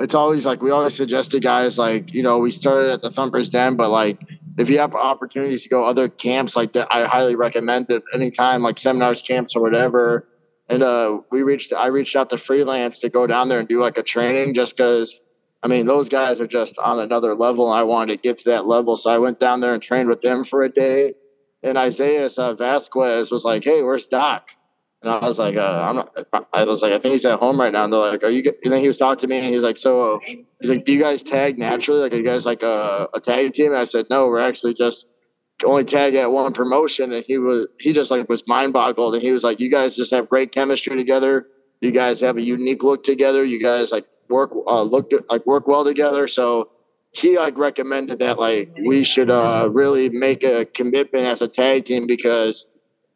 it's 0.00 0.14
always 0.14 0.46
like 0.46 0.62
we 0.62 0.70
always 0.70 0.94
suggest 0.94 1.30
to 1.30 1.40
guys 1.40 1.78
like 1.78 2.12
you 2.12 2.22
know 2.22 2.38
we 2.38 2.50
started 2.50 2.90
at 2.90 3.02
the 3.02 3.10
thumpers 3.10 3.50
den 3.50 3.76
but 3.76 3.90
like 3.90 4.18
if 4.58 4.68
you 4.68 4.78
have 4.78 4.94
opportunities 4.94 5.62
to 5.62 5.68
go 5.68 5.84
other 5.84 6.08
camps 6.08 6.56
like 6.56 6.72
that 6.72 6.88
i 6.90 7.06
highly 7.06 7.36
recommend 7.36 7.88
it 7.90 8.02
anytime 8.14 8.62
like 8.62 8.78
seminars 8.78 9.22
camps 9.22 9.54
or 9.54 9.62
whatever 9.62 10.26
and 10.68 10.82
uh 10.82 11.18
we 11.30 11.42
reached 11.42 11.72
i 11.72 11.86
reached 11.86 12.16
out 12.16 12.30
to 12.30 12.36
freelance 12.36 12.98
to 12.98 13.08
go 13.08 13.26
down 13.26 13.48
there 13.48 13.60
and 13.60 13.68
do 13.68 13.80
like 13.80 13.98
a 13.98 14.02
training 14.02 14.54
just 14.54 14.76
because 14.76 15.20
I 15.62 15.68
mean, 15.68 15.86
those 15.86 16.08
guys 16.08 16.40
are 16.40 16.46
just 16.46 16.78
on 16.78 17.00
another 17.00 17.34
level, 17.34 17.70
and 17.70 17.78
I 17.78 17.82
wanted 17.82 18.14
to 18.14 18.18
get 18.18 18.38
to 18.38 18.50
that 18.50 18.66
level. 18.66 18.96
So 18.96 19.10
I 19.10 19.18
went 19.18 19.38
down 19.38 19.60
there 19.60 19.74
and 19.74 19.82
trained 19.82 20.08
with 20.08 20.22
them 20.22 20.44
for 20.44 20.62
a 20.62 20.70
day. 20.70 21.14
And 21.62 21.76
Isaiah 21.76 22.30
uh, 22.38 22.54
Vasquez 22.54 23.30
was 23.30 23.44
like, 23.44 23.64
"Hey, 23.64 23.82
where's 23.82 24.06
Doc?" 24.06 24.48
And 25.02 25.10
I 25.10 25.26
was 25.26 25.38
like, 25.38 25.56
uh, 25.56 25.82
"I'm 25.82 25.96
not." 25.96 26.46
I 26.52 26.64
was 26.64 26.82
like, 26.82 26.92
"I 26.92 26.98
think 26.98 27.12
he's 27.12 27.24
at 27.24 27.38
home 27.38 27.58
right 27.58 27.72
now." 27.72 27.84
And 27.84 27.92
they're 27.92 28.00
like, 28.00 28.22
"Are 28.22 28.30
you?" 28.30 28.42
Get-? 28.42 28.58
And 28.64 28.72
then 28.72 28.80
he 28.80 28.88
was 28.88 28.98
talking 28.98 29.20
to 29.20 29.26
me, 29.28 29.38
and 29.38 29.46
he's 29.52 29.62
like, 29.62 29.78
"So, 29.78 30.16
uh, 30.16 30.18
he's 30.60 30.68
like, 30.70 30.84
do 30.84 30.92
you 30.92 31.00
guys 31.00 31.22
tag 31.22 31.58
naturally? 31.58 32.00
Like, 32.00 32.12
are 32.12 32.16
you 32.16 32.24
guys 32.24 32.44
like 32.44 32.62
a, 32.62 33.08
a 33.14 33.20
tag 33.20 33.54
team?" 33.54 33.72
And 33.72 33.80
I 33.80 33.84
said, 33.84 34.06
"No, 34.10 34.26
we're 34.26 34.40
actually 34.40 34.74
just 34.74 35.06
only 35.64 35.84
tag 35.84 36.14
at 36.16 36.30
one 36.30 36.52
promotion." 36.52 37.12
And 37.14 37.24
he 37.24 37.38
was 37.38 37.68
he 37.78 37.94
just 37.94 38.10
like 38.10 38.28
was 38.28 38.42
mind 38.46 38.74
boggled, 38.74 39.14
and 39.14 39.22
he 39.22 39.32
was 39.32 39.42
like, 39.42 39.58
"You 39.58 39.70
guys 39.70 39.96
just 39.96 40.10
have 40.10 40.28
great 40.28 40.52
chemistry 40.52 40.96
together. 40.96 41.46
You 41.80 41.92
guys 41.92 42.20
have 42.20 42.36
a 42.36 42.42
unique 42.42 42.82
look 42.82 43.02
together. 43.02 43.42
You 43.42 43.60
guys 43.60 43.90
like 43.92 44.06
work 44.28 44.50
uh, 44.66 44.82
look 44.82 45.12
like 45.30 45.46
work 45.46 45.66
well 45.66 45.84
together." 45.84 46.28
So 46.28 46.70
he 47.12 47.38
like 47.38 47.56
recommended 47.56 48.18
that 48.20 48.38
like 48.38 48.70
we 48.84 49.02
should 49.02 49.30
uh 49.30 49.68
really 49.72 50.10
make 50.10 50.44
a 50.44 50.64
commitment 50.64 51.24
as 51.24 51.40
a 51.40 51.48
tag 51.48 51.84
team 51.86 52.06
because 52.06 52.66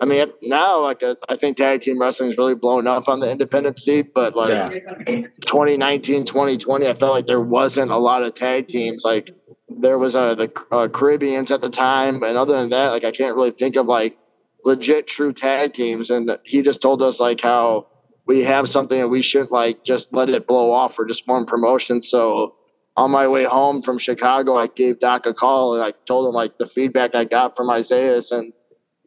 I 0.00 0.06
mean 0.06 0.26
now 0.42 0.80
like 0.80 1.02
I 1.28 1.36
think 1.36 1.56
tag 1.56 1.82
team 1.82 2.00
wrestling 2.00 2.30
is 2.30 2.38
really 2.38 2.54
blown 2.54 2.86
up 2.86 3.08
on 3.08 3.20
the 3.20 3.30
independent 3.30 3.78
scene, 3.78 4.10
but 4.14 4.34
like 4.34 4.50
Yeah. 4.50 5.22
2019 5.42 6.24
2020 6.24 6.86
I 6.86 6.94
felt 6.94 7.12
like 7.12 7.26
there 7.26 7.40
wasn't 7.40 7.90
a 7.90 7.96
lot 7.96 8.22
of 8.22 8.34
tag 8.34 8.68
teams 8.68 9.04
like 9.04 9.30
there 9.68 9.98
was 9.98 10.14
uh, 10.14 10.34
the 10.34 10.52
uh, 10.70 10.88
Caribbeans 10.88 11.50
at 11.50 11.60
the 11.60 11.70
time 11.70 12.22
and 12.22 12.36
other 12.36 12.54
than 12.54 12.70
that 12.70 12.88
like 12.88 13.04
I 13.04 13.12
can't 13.12 13.36
really 13.36 13.50
think 13.50 13.76
of 13.76 13.86
like 13.86 14.18
legit 14.64 15.06
true 15.06 15.32
tag 15.32 15.72
teams 15.72 16.10
and 16.10 16.38
he 16.44 16.62
just 16.62 16.80
told 16.82 17.02
us 17.02 17.20
like 17.20 17.40
how 17.40 17.86
we 18.26 18.42
have 18.42 18.68
something 18.68 19.00
and 19.00 19.10
we 19.10 19.22
shouldn't 19.22 19.52
like 19.52 19.84
just 19.84 20.12
let 20.12 20.28
it 20.30 20.46
blow 20.46 20.70
off 20.72 20.94
for 20.94 21.04
just 21.04 21.26
one 21.28 21.46
promotion 21.46 22.02
so 22.02 22.54
on 22.96 23.10
my 23.10 23.26
way 23.26 23.44
home 23.44 23.82
from 23.82 23.98
Chicago, 23.98 24.56
I 24.56 24.68
gave 24.68 25.00
Doc 25.00 25.26
a 25.26 25.34
call 25.34 25.74
and 25.74 25.82
I 25.82 25.92
told 26.06 26.28
him 26.28 26.34
like 26.34 26.58
the 26.58 26.66
feedback 26.66 27.14
I 27.14 27.24
got 27.24 27.56
from 27.56 27.70
Isaiah 27.70 28.20
and 28.30 28.52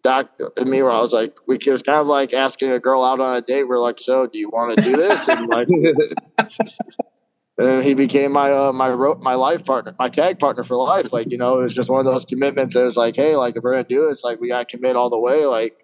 Doc 0.08 0.40
and 0.56 0.70
me 0.70 0.82
where 0.82 0.94
I 0.94 1.02
was 1.02 1.12
like, 1.12 1.36
we 1.48 1.58
it 1.58 1.68
was 1.68 1.82
kind 1.82 2.00
of 2.00 2.08
like 2.08 2.34
asking 2.34 2.72
a 2.72 2.80
girl 2.80 3.04
out 3.04 3.20
on 3.20 3.36
a 3.36 3.42
date. 3.42 3.66
We're 3.66 3.78
like, 3.78 4.00
so 4.00 4.26
do 4.26 4.40
you 4.40 4.50
want 4.50 4.78
to 4.78 4.82
do 4.82 4.96
this? 4.96 5.28
And 5.28 5.50
like, 5.50 5.68
and 6.38 6.48
then 7.58 7.84
he 7.84 7.94
became 7.94 8.32
my 8.32 8.50
uh, 8.52 8.72
my 8.72 8.90
ro- 8.90 9.20
my 9.22 9.34
life 9.34 9.66
partner, 9.66 9.94
my 10.00 10.08
tag 10.08 10.40
partner 10.40 10.64
for 10.64 10.78
life. 10.78 11.12
Like 11.12 11.30
you 11.30 11.38
know, 11.38 11.60
it 11.60 11.64
was 11.64 11.74
just 11.74 11.90
one 11.90 12.00
of 12.00 12.06
those 12.06 12.24
commitments. 12.24 12.74
It 12.74 12.84
was 12.84 12.96
like, 12.96 13.18
hey, 13.18 13.36
like 13.36 13.58
if 13.58 13.64
we're 13.64 13.72
gonna 13.72 13.84
do 13.84 14.08
this, 14.08 14.24
like 14.24 14.40
we 14.40 14.48
gotta 14.48 14.64
commit 14.64 14.96
all 14.96 15.10
the 15.10 15.20
way. 15.20 15.46
Like 15.46 15.84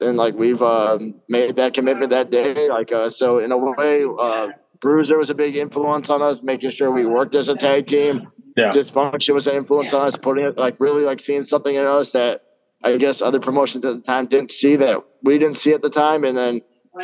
and 0.00 0.16
like 0.16 0.34
we've 0.34 0.62
um, 0.62 1.14
made 1.28 1.56
that 1.56 1.74
commitment 1.74 2.10
that 2.12 2.30
day. 2.30 2.68
Like 2.68 2.92
uh, 2.92 3.10
so, 3.10 3.40
in 3.40 3.52
a 3.52 3.58
way, 3.58 4.04
uh, 4.18 4.48
Bruiser 4.80 5.18
was 5.18 5.28
a 5.28 5.34
big 5.34 5.54
influence 5.54 6.08
on 6.08 6.22
us, 6.22 6.42
making 6.42 6.70
sure 6.70 6.90
we 6.90 7.04
worked 7.04 7.34
as 7.34 7.50
a 7.50 7.54
tag 7.54 7.86
team. 7.86 8.26
Yeah. 8.56 8.70
Dysfunction 8.70 9.34
was 9.34 9.46
an 9.46 9.56
influence 9.56 9.92
on 9.92 10.06
us, 10.06 10.16
putting 10.16 10.46
it 10.46 10.56
like 10.56 10.80
really 10.80 11.04
like 11.04 11.20
seeing 11.20 11.42
something 11.42 11.74
in 11.74 11.84
us 11.84 12.12
that 12.12 12.43
I 12.84 12.96
guess 12.98 13.22
other 13.22 13.40
promotions 13.40 13.84
at 13.84 13.96
the 13.96 14.02
time 14.02 14.26
didn't 14.26 14.50
see 14.50 14.76
that 14.76 15.02
we 15.22 15.38
didn't 15.38 15.56
see 15.56 15.72
at 15.72 15.82
the 15.82 15.90
time, 15.90 16.24
and 16.24 16.36
then. 16.36 16.60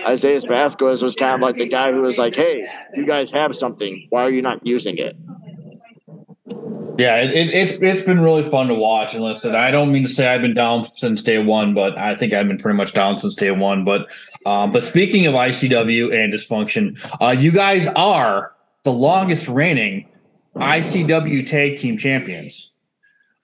Isaiah 0.06 0.40
Vasquez 0.46 1.02
was 1.02 1.16
kind 1.16 1.34
of 1.34 1.40
like 1.40 1.56
the 1.56 1.66
guy 1.66 1.90
who 1.90 2.00
was 2.00 2.16
like, 2.16 2.36
"Hey, 2.36 2.64
you 2.94 3.04
guys 3.04 3.32
have 3.32 3.56
something. 3.56 4.06
Why 4.10 4.22
are 4.22 4.30
you 4.30 4.40
not 4.40 4.64
using 4.64 4.98
it?" 4.98 5.16
Yeah, 7.00 7.16
it, 7.16 7.30
it, 7.30 7.54
it's 7.54 7.72
it's 7.72 8.02
been 8.02 8.20
really 8.20 8.42
fun 8.42 8.68
to 8.68 8.74
watch 8.74 9.14
and 9.14 9.24
listen. 9.24 9.54
I 9.54 9.70
don't 9.70 9.90
mean 9.90 10.04
to 10.04 10.08
say 10.10 10.26
I've 10.26 10.42
been 10.42 10.52
down 10.52 10.84
since 10.84 11.22
day 11.22 11.42
one, 11.42 11.72
but 11.72 11.96
I 11.96 12.14
think 12.14 12.34
I've 12.34 12.46
been 12.46 12.58
pretty 12.58 12.76
much 12.76 12.92
down 12.92 13.16
since 13.16 13.34
day 13.34 13.50
one. 13.50 13.86
But 13.86 14.10
um, 14.44 14.70
but 14.70 14.82
speaking 14.82 15.26
of 15.26 15.32
ICW 15.32 16.14
and 16.14 16.30
dysfunction, 16.30 16.98
uh, 17.18 17.30
you 17.30 17.52
guys 17.52 17.86
are 17.86 18.52
the 18.82 18.92
longest 18.92 19.48
reigning 19.48 20.08
ICW 20.56 21.46
tag 21.46 21.78
team 21.78 21.96
champions. 21.96 22.69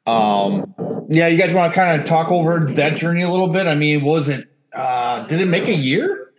Um, 0.06 0.75
yeah, 1.08 1.26
you 1.26 1.36
guys 1.36 1.52
want 1.52 1.72
to 1.72 1.78
kind 1.78 2.00
of 2.00 2.06
talk 2.06 2.30
over 2.30 2.72
that 2.75 2.96
journey 2.96 3.22
a 3.22 3.30
little 3.30 3.48
bit? 3.48 3.66
I 3.66 3.75
mean, 3.75 4.00
it 4.00 4.02
was 4.02 4.28
it 4.28 4.48
uh, 4.75 5.26
did 5.26 5.40
it 5.40 5.46
make 5.46 5.68
a 5.68 5.75
year? 5.75 6.32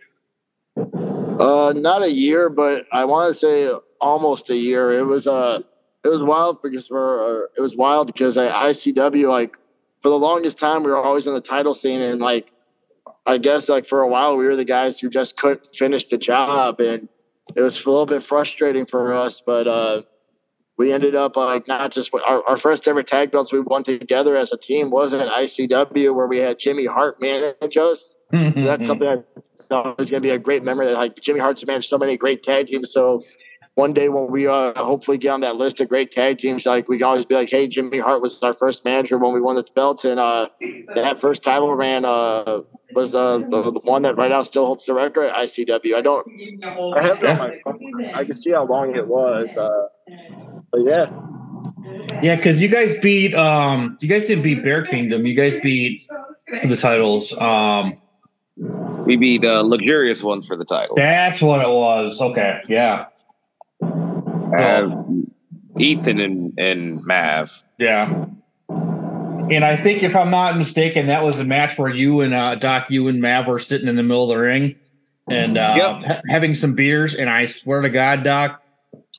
Uh, 0.76 1.72
not 1.74 2.02
a 2.02 2.10
year, 2.10 2.48
but 2.48 2.86
I 2.92 3.04
want 3.04 3.32
to 3.32 3.38
say 3.38 3.70
almost 4.00 4.50
a 4.50 4.56
year. 4.56 4.98
It 4.98 5.04
was 5.04 5.26
uh, 5.26 5.60
it 6.04 6.08
was 6.08 6.22
wild 6.22 6.62
because 6.62 6.90
we're 6.90 7.44
uh, 7.44 7.46
it 7.56 7.60
was 7.60 7.76
wild 7.76 8.06
because 8.06 8.38
I, 8.38 8.70
ICW 8.70 9.28
like 9.28 9.56
for 10.00 10.08
the 10.08 10.18
longest 10.18 10.58
time 10.58 10.82
we 10.82 10.90
were 10.90 11.02
always 11.02 11.26
in 11.26 11.34
the 11.34 11.40
title 11.40 11.74
scene 11.74 12.00
and 12.00 12.20
like 12.20 12.52
I 13.26 13.38
guess 13.38 13.68
like 13.68 13.86
for 13.86 14.00
a 14.00 14.08
while 14.08 14.36
we 14.36 14.44
were 14.44 14.56
the 14.56 14.64
guys 14.64 14.98
who 14.98 15.10
just 15.10 15.36
couldn't 15.36 15.66
finish 15.74 16.04
the 16.06 16.18
job 16.18 16.80
and 16.80 17.08
it 17.56 17.62
was 17.62 17.84
a 17.84 17.90
little 17.90 18.06
bit 18.06 18.22
frustrating 18.22 18.86
for 18.86 19.12
us, 19.12 19.40
but 19.40 19.66
uh, 19.66 20.02
we 20.78 20.92
ended 20.92 21.16
up 21.16 21.36
like 21.36 21.66
not 21.66 21.90
just 21.90 22.14
our, 22.14 22.42
our 22.48 22.56
first 22.56 22.86
ever 22.86 23.02
tag 23.02 23.32
belts 23.32 23.52
we 23.52 23.60
won 23.60 23.82
together 23.82 24.36
as 24.36 24.52
a 24.52 24.56
team 24.56 24.90
wasn't 24.90 25.28
ICW 25.30 26.14
where 26.14 26.28
we 26.28 26.38
had 26.38 26.58
Jimmy 26.58 26.86
Hart 26.86 27.20
manage 27.20 27.76
us. 27.76 28.16
So 28.32 28.50
that's 28.50 28.86
something 28.86 29.08
I 29.08 29.16
thought 29.60 29.98
was 29.98 30.10
going 30.10 30.22
to 30.22 30.26
be 30.26 30.32
a 30.32 30.38
great 30.38 30.62
memory. 30.62 30.86
That 30.86 30.94
like 30.94 31.20
Jimmy 31.20 31.40
Hart's 31.40 31.66
managed 31.66 31.88
so 31.88 31.98
many 31.98 32.16
great 32.16 32.44
tag 32.44 32.68
teams. 32.68 32.92
So 32.92 33.24
one 33.74 33.92
day 33.92 34.08
when 34.08 34.30
we 34.30 34.46
uh, 34.46 34.72
hopefully 34.76 35.18
get 35.18 35.30
on 35.30 35.40
that 35.40 35.56
list 35.56 35.80
of 35.80 35.88
great 35.88 36.12
tag 36.12 36.38
teams, 36.38 36.64
like 36.64 36.88
we 36.88 36.98
can 36.98 37.06
always 37.06 37.24
be 37.24 37.34
like, 37.34 37.50
"Hey, 37.50 37.66
Jimmy 37.66 37.98
Hart 37.98 38.22
was 38.22 38.40
our 38.42 38.52
first 38.52 38.84
manager 38.84 39.18
when 39.18 39.32
we 39.32 39.40
won 39.40 39.56
the 39.56 39.64
belts, 39.74 40.04
and 40.04 40.18
uh, 40.18 40.48
that 40.94 41.20
first 41.20 41.42
title 41.42 41.74
ran 41.74 42.04
uh, 42.04 42.62
was 42.94 43.14
uh, 43.14 43.38
the, 43.38 43.70
the 43.70 43.80
one 43.84 44.02
that 44.02 44.16
right 44.16 44.30
now 44.30 44.42
still 44.42 44.66
holds 44.66 44.84
the 44.84 44.94
record 44.94 45.26
at 45.26 45.34
ICW. 45.34 45.94
I 45.94 46.00
don't, 46.00 46.26
I 46.96 47.02
have 47.02 47.22
it 47.22 47.26
on 47.26 47.38
my 47.38 47.60
phone. 47.64 48.04
I 48.14 48.24
can 48.24 48.32
see 48.32 48.52
how 48.52 48.64
long 48.64 48.96
it 48.96 49.06
was. 49.06 49.56
But 50.70 50.80
yeah, 50.86 51.06
Yeah, 52.22 52.36
because 52.36 52.60
you 52.60 52.68
guys 52.68 52.94
beat 53.00 53.34
um 53.34 53.96
you 54.00 54.08
guys 54.08 54.26
didn't 54.26 54.42
beat 54.44 54.62
Bear 54.62 54.82
Kingdom. 54.84 55.26
You 55.26 55.34
guys 55.34 55.56
beat 55.62 56.02
for 56.60 56.66
the 56.68 56.76
titles. 56.76 57.32
Um 57.36 57.96
we 58.56 59.16
beat 59.16 59.44
uh, 59.44 59.62
luxurious 59.62 60.22
ones 60.22 60.46
for 60.46 60.56
the 60.56 60.64
title. 60.64 60.94
that's 60.96 61.40
what 61.40 61.60
it 61.62 61.68
was. 61.68 62.20
Okay, 62.20 62.60
yeah. 62.68 63.06
Uh, 63.80 64.90
Ethan 65.78 66.18
and, 66.20 66.52
and 66.58 67.04
Mav. 67.04 67.50
Yeah. 67.78 68.26
And 68.68 69.64
I 69.64 69.76
think 69.76 70.02
if 70.02 70.14
I'm 70.16 70.30
not 70.30 70.58
mistaken, 70.58 71.06
that 71.06 71.22
was 71.24 71.38
a 71.40 71.44
match 71.44 71.78
where 71.78 71.88
you 71.94 72.20
and 72.20 72.34
uh, 72.34 72.56
Doc, 72.56 72.90
you 72.90 73.08
and 73.08 73.20
Mav 73.20 73.46
were 73.46 73.58
sitting 73.58 73.88
in 73.88 73.96
the 73.96 74.02
middle 74.02 74.24
of 74.24 74.28
the 74.28 74.36
ring 74.42 74.74
and 75.30 75.56
uh, 75.56 75.74
Yep. 75.76 76.06
ha- 76.06 76.20
having 76.28 76.52
some 76.52 76.74
beers. 76.74 77.14
And 77.14 77.30
I 77.30 77.46
swear 77.46 77.80
to 77.82 77.88
God, 77.88 78.22
Doc, 78.24 78.62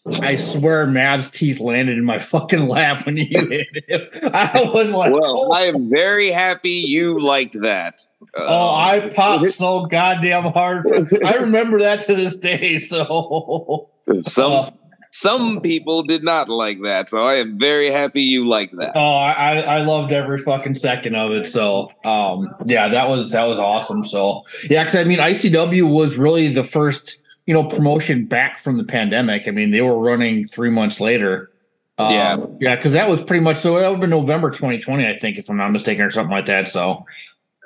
I 0.06 0.36
swear 0.36 0.88
Mav's 0.88 1.30
teeth 1.30 1.60
landed 1.60 1.98
in 1.98 2.06
my 2.06 2.20
fucking 2.20 2.68
lap 2.68 3.06
when 3.06 3.18
you 3.18 3.26
hit 3.50 3.86
him. 3.88 4.32
I 4.34 4.70
was 4.74 4.90
like, 4.90 5.12
Well, 5.12 5.48
oh, 5.48 5.52
I 5.52 5.64
am 5.66 5.90
very 5.90 6.32
happy 6.32 6.70
you 6.70 7.20
liked 7.20 7.60
that. 7.62 8.02
Uh, 8.38 8.46
oh, 8.48 8.76
I 8.76 9.10
popped 9.10 9.54
so 9.54 9.86
goddamn 9.86 10.46
hard. 10.46 10.84
For, 10.84 11.26
I 11.26 11.36
remember 11.36 11.80
that 11.80 12.02
to 12.02 12.16
this 12.16 12.38
day. 12.38 12.80
So, 12.80 13.90
some 14.28 14.52
uh, 14.52 14.70
some 15.12 15.62
people 15.62 16.04
did 16.04 16.24
not 16.24 16.50
like 16.50 16.82
that, 16.84 17.10
so 17.10 17.26
I 17.26 17.36
am 17.36 17.58
very 17.58 17.90
happy 17.90 18.22
you 18.22 18.46
liked 18.46 18.78
that. 18.78 18.92
Oh, 18.96 19.18
I, 19.18 19.60
I 19.62 19.82
loved 19.82 20.12
every 20.12 20.38
fucking 20.38 20.76
second 20.76 21.16
of 21.16 21.32
it. 21.32 21.48
So, 21.48 21.90
um, 22.06 22.54
yeah, 22.66 22.88
that 22.90 23.10
was 23.10 23.32
that 23.32 23.46
was 23.46 23.58
awesome. 23.58 24.04
So, 24.04 24.44
yeah, 24.70 24.84
because 24.84 24.96
I 24.96 25.04
mean, 25.06 25.20
ICW 25.20 25.92
was 25.92 26.18
really 26.18 26.54
the 26.54 26.64
first, 26.64 27.18
you 27.50 27.56
know, 27.56 27.64
promotion 27.64 28.26
back 28.26 28.60
from 28.60 28.78
the 28.78 28.84
pandemic. 28.84 29.48
I 29.48 29.52
mean, 29.52 29.72
they 29.72 29.82
were 29.82 29.98
running 29.98 30.46
three 30.46 30.70
months 30.70 31.02
later. 31.02 31.50
Um, 31.98 32.14
Yeah. 32.14 32.38
yeah, 32.60 32.76
because 32.76 32.94
that 32.94 33.10
was 33.10 33.24
pretty 33.24 33.44
much 33.44 33.58
so. 33.58 33.80
That 33.80 33.88
would 33.88 33.94
have 33.96 34.02
been 34.02 34.12
November 34.12 34.52
2020, 34.52 35.08
I 35.08 35.18
think, 35.18 35.40
if 35.40 35.50
I'm 35.50 35.58
not 35.58 35.70
mistaken, 35.72 36.06
or 36.06 36.12
something 36.12 36.30
like 36.32 36.46
that. 36.46 36.70
So, 36.70 37.04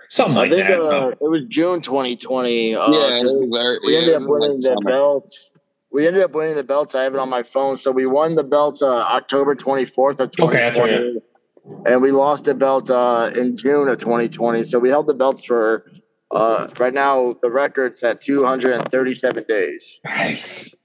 something 0.07 0.37
I 0.37 0.41
like 0.43 0.51
think 0.51 0.69
that. 0.69 0.79
uh, 0.79 0.85
so, 0.87 1.09
it 1.09 1.17
was 1.29 1.41
June 1.49 1.81
2020. 1.81 2.75
Uh, 2.75 2.91
yeah, 2.93 3.17
it 3.17 3.23
'cause 3.23 3.35
was 3.35 3.49
very- 3.51 3.79
we 3.85 3.91
yeah, 3.91 3.99
ended 3.99 4.15
up 4.15 4.21
winning 4.29 4.51
like 4.51 4.59
the 4.61 4.67
summer. 4.69 4.89
belts. 4.89 5.51
We 5.91 6.07
ended 6.07 6.23
up 6.23 6.31
winning 6.33 6.55
the 6.55 6.63
belts. 6.63 6.95
I 6.95 7.03
have 7.03 7.13
it 7.13 7.19
on 7.19 7.29
my 7.29 7.43
phone. 7.43 7.75
So 7.75 7.91
we 7.91 8.05
won 8.05 8.35
the 8.35 8.43
belts 8.45 8.81
uh, 8.81 8.87
October 8.95 9.53
24th 9.53 10.21
of 10.21 10.31
2020. 10.31 10.47
Okay, 10.47 10.59
that's 10.59 10.79
right. 10.79 11.91
And 11.91 12.01
we 12.01 12.11
lost 12.11 12.45
the 12.45 12.55
belt 12.55 12.89
uh, 12.89 13.31
in 13.35 13.57
June 13.57 13.89
of 13.89 13.97
2020. 13.97 14.63
So 14.63 14.79
we 14.79 14.87
held 14.87 15.07
the 15.07 15.13
belts 15.13 15.43
for 15.43 15.83
uh, 16.33 16.67
right 16.79 16.93
now. 16.93 17.35
The 17.41 17.49
record's 17.49 18.03
at 18.03 18.21
237 18.21 19.45
days. 19.47 19.99
Nice. 20.03 20.75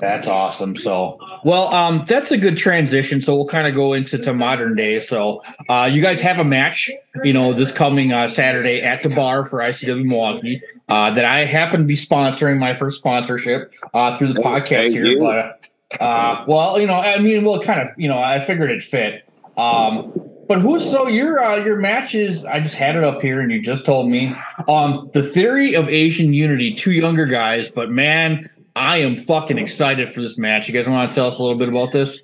That's 0.00 0.26
awesome. 0.26 0.74
So, 0.74 1.16
well, 1.44 1.72
um, 1.72 2.04
that's 2.08 2.32
a 2.32 2.36
good 2.36 2.56
transition. 2.56 3.20
So 3.20 3.36
we'll 3.36 3.46
kind 3.46 3.68
of 3.68 3.74
go 3.76 3.92
into 3.92 4.18
to 4.18 4.34
modern 4.34 4.74
day. 4.74 4.98
So, 4.98 5.40
uh, 5.68 5.88
you 5.92 6.02
guys 6.02 6.20
have 6.22 6.40
a 6.40 6.44
match, 6.44 6.90
you 7.22 7.32
know, 7.32 7.52
this 7.52 7.70
coming 7.70 8.12
uh, 8.12 8.26
Saturday 8.26 8.82
at 8.82 9.04
the 9.04 9.10
bar 9.10 9.44
for 9.44 9.60
ICW 9.60 10.04
Milwaukee. 10.06 10.60
Uh, 10.88 11.12
that 11.12 11.24
I 11.24 11.44
happen 11.44 11.80
to 11.82 11.86
be 11.86 11.94
sponsoring 11.94 12.58
my 12.58 12.74
first 12.74 12.98
sponsorship 12.98 13.72
uh, 13.92 14.12
through 14.16 14.32
the 14.32 14.40
Oh, 14.40 14.42
podcast 14.42 14.88
here. 14.90 15.04
you. 15.04 15.20
But, 15.20 15.68
uh, 16.00 16.44
well, 16.48 16.80
you 16.80 16.88
know, 16.88 16.94
I 16.94 17.18
mean, 17.20 17.44
well, 17.44 17.60
kind 17.60 17.80
of, 17.80 17.88
you 17.96 18.08
know, 18.08 18.18
I 18.18 18.40
figured 18.44 18.72
it 18.72 18.82
fit. 18.82 19.22
Um, 19.56 20.12
but 20.46 20.60
who's 20.60 20.88
so 20.88 21.08
your 21.08 21.42
uh, 21.42 21.56
your 21.56 21.76
matches? 21.76 22.44
I 22.44 22.60
just 22.60 22.74
had 22.74 22.96
it 22.96 23.04
up 23.04 23.20
here, 23.20 23.40
and 23.40 23.50
you 23.50 23.62
just 23.62 23.84
told 23.84 24.08
me 24.08 24.34
um 24.68 25.10
the 25.12 25.22
theory 25.22 25.74
of 25.74 25.88
Asian 25.88 26.34
unity. 26.34 26.74
Two 26.74 26.92
younger 26.92 27.26
guys, 27.26 27.70
but 27.70 27.90
man, 27.90 28.48
I 28.76 28.98
am 28.98 29.16
fucking 29.16 29.58
excited 29.58 30.08
for 30.08 30.20
this 30.20 30.36
match. 30.38 30.68
You 30.68 30.74
guys 30.74 30.88
want 30.88 31.10
to 31.10 31.14
tell 31.14 31.26
us 31.26 31.38
a 31.38 31.42
little 31.42 31.58
bit 31.58 31.68
about 31.68 31.92
this? 31.92 32.20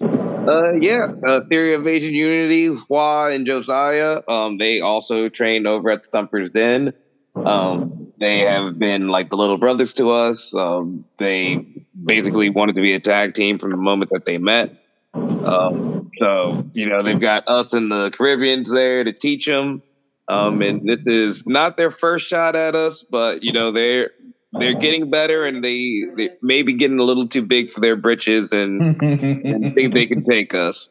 Uh, 0.00 0.72
yeah, 0.72 1.06
uh, 1.26 1.40
Theory 1.48 1.74
of 1.74 1.86
Asian 1.86 2.14
Unity, 2.14 2.66
Hua 2.66 3.30
and 3.30 3.46
Josiah. 3.46 4.22
Um, 4.26 4.58
they 4.58 4.80
also 4.80 5.28
trained 5.28 5.68
over 5.68 5.88
at 5.90 6.02
the 6.02 6.08
Thumper's 6.08 6.50
Den. 6.50 6.92
Um, 7.36 8.12
they 8.18 8.40
have 8.40 8.78
been 8.78 9.08
like 9.08 9.30
the 9.30 9.36
little 9.36 9.56
brothers 9.56 9.92
to 9.94 10.10
us. 10.10 10.52
Um, 10.54 11.04
they 11.18 11.64
basically 12.04 12.50
wanted 12.50 12.74
to 12.74 12.82
be 12.82 12.92
a 12.92 13.00
tag 13.00 13.34
team 13.34 13.58
from 13.58 13.70
the 13.70 13.76
moment 13.76 14.10
that 14.10 14.24
they 14.24 14.38
met. 14.38 14.81
Um, 15.14 16.10
so 16.18 16.64
you 16.72 16.88
know 16.88 17.02
they've 17.02 17.20
got 17.20 17.44
us 17.46 17.72
and 17.72 17.90
the 17.90 18.10
Caribbeans 18.10 18.70
there 18.70 19.04
to 19.04 19.12
teach 19.12 19.46
them. 19.46 19.82
Um, 20.28 20.62
and 20.62 20.88
this 20.88 21.00
is 21.04 21.46
not 21.46 21.76
their 21.76 21.90
first 21.90 22.26
shot 22.26 22.56
at 22.56 22.74
us, 22.74 23.04
but 23.08 23.42
you 23.42 23.52
know 23.52 23.72
they're 23.72 24.10
they're 24.52 24.78
getting 24.78 25.10
better 25.10 25.44
and 25.44 25.62
they 25.62 25.98
they 26.16 26.30
may 26.42 26.62
be 26.62 26.74
getting 26.74 26.98
a 26.98 27.02
little 27.02 27.28
too 27.28 27.42
big 27.42 27.70
for 27.70 27.80
their 27.80 27.96
britches 27.96 28.52
and, 28.52 29.02
and 29.02 29.74
think 29.74 29.94
they 29.94 30.06
can 30.06 30.24
take 30.24 30.54
us. 30.54 30.90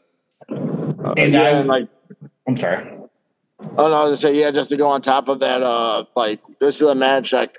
and 0.50 1.34
yeah, 1.34 1.42
I, 1.42 1.50
and 1.52 1.68
like 1.68 1.88
I'm 2.48 2.58
sorry. 2.58 2.98
Oh 3.78 3.88
no, 3.88 3.94
I 3.94 4.04
was 4.04 4.22
gonna 4.22 4.34
say 4.36 4.40
yeah. 4.40 4.52
Just 4.52 4.70
to 4.70 4.78
go 4.78 4.88
on 4.88 5.02
top 5.02 5.28
of 5.28 5.40
that, 5.40 5.62
uh, 5.62 6.06
like 6.16 6.42
this 6.60 6.76
is 6.76 6.82
a 6.82 6.96
match 6.96 7.32
like 7.32 7.58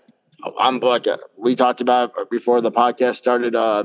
I'm 0.58 0.80
like 0.80 1.06
uh, 1.06 1.18
we 1.36 1.54
talked 1.54 1.80
about 1.80 2.30
before 2.30 2.60
the 2.60 2.72
podcast 2.72 3.14
started. 3.14 3.54
Uh, 3.54 3.84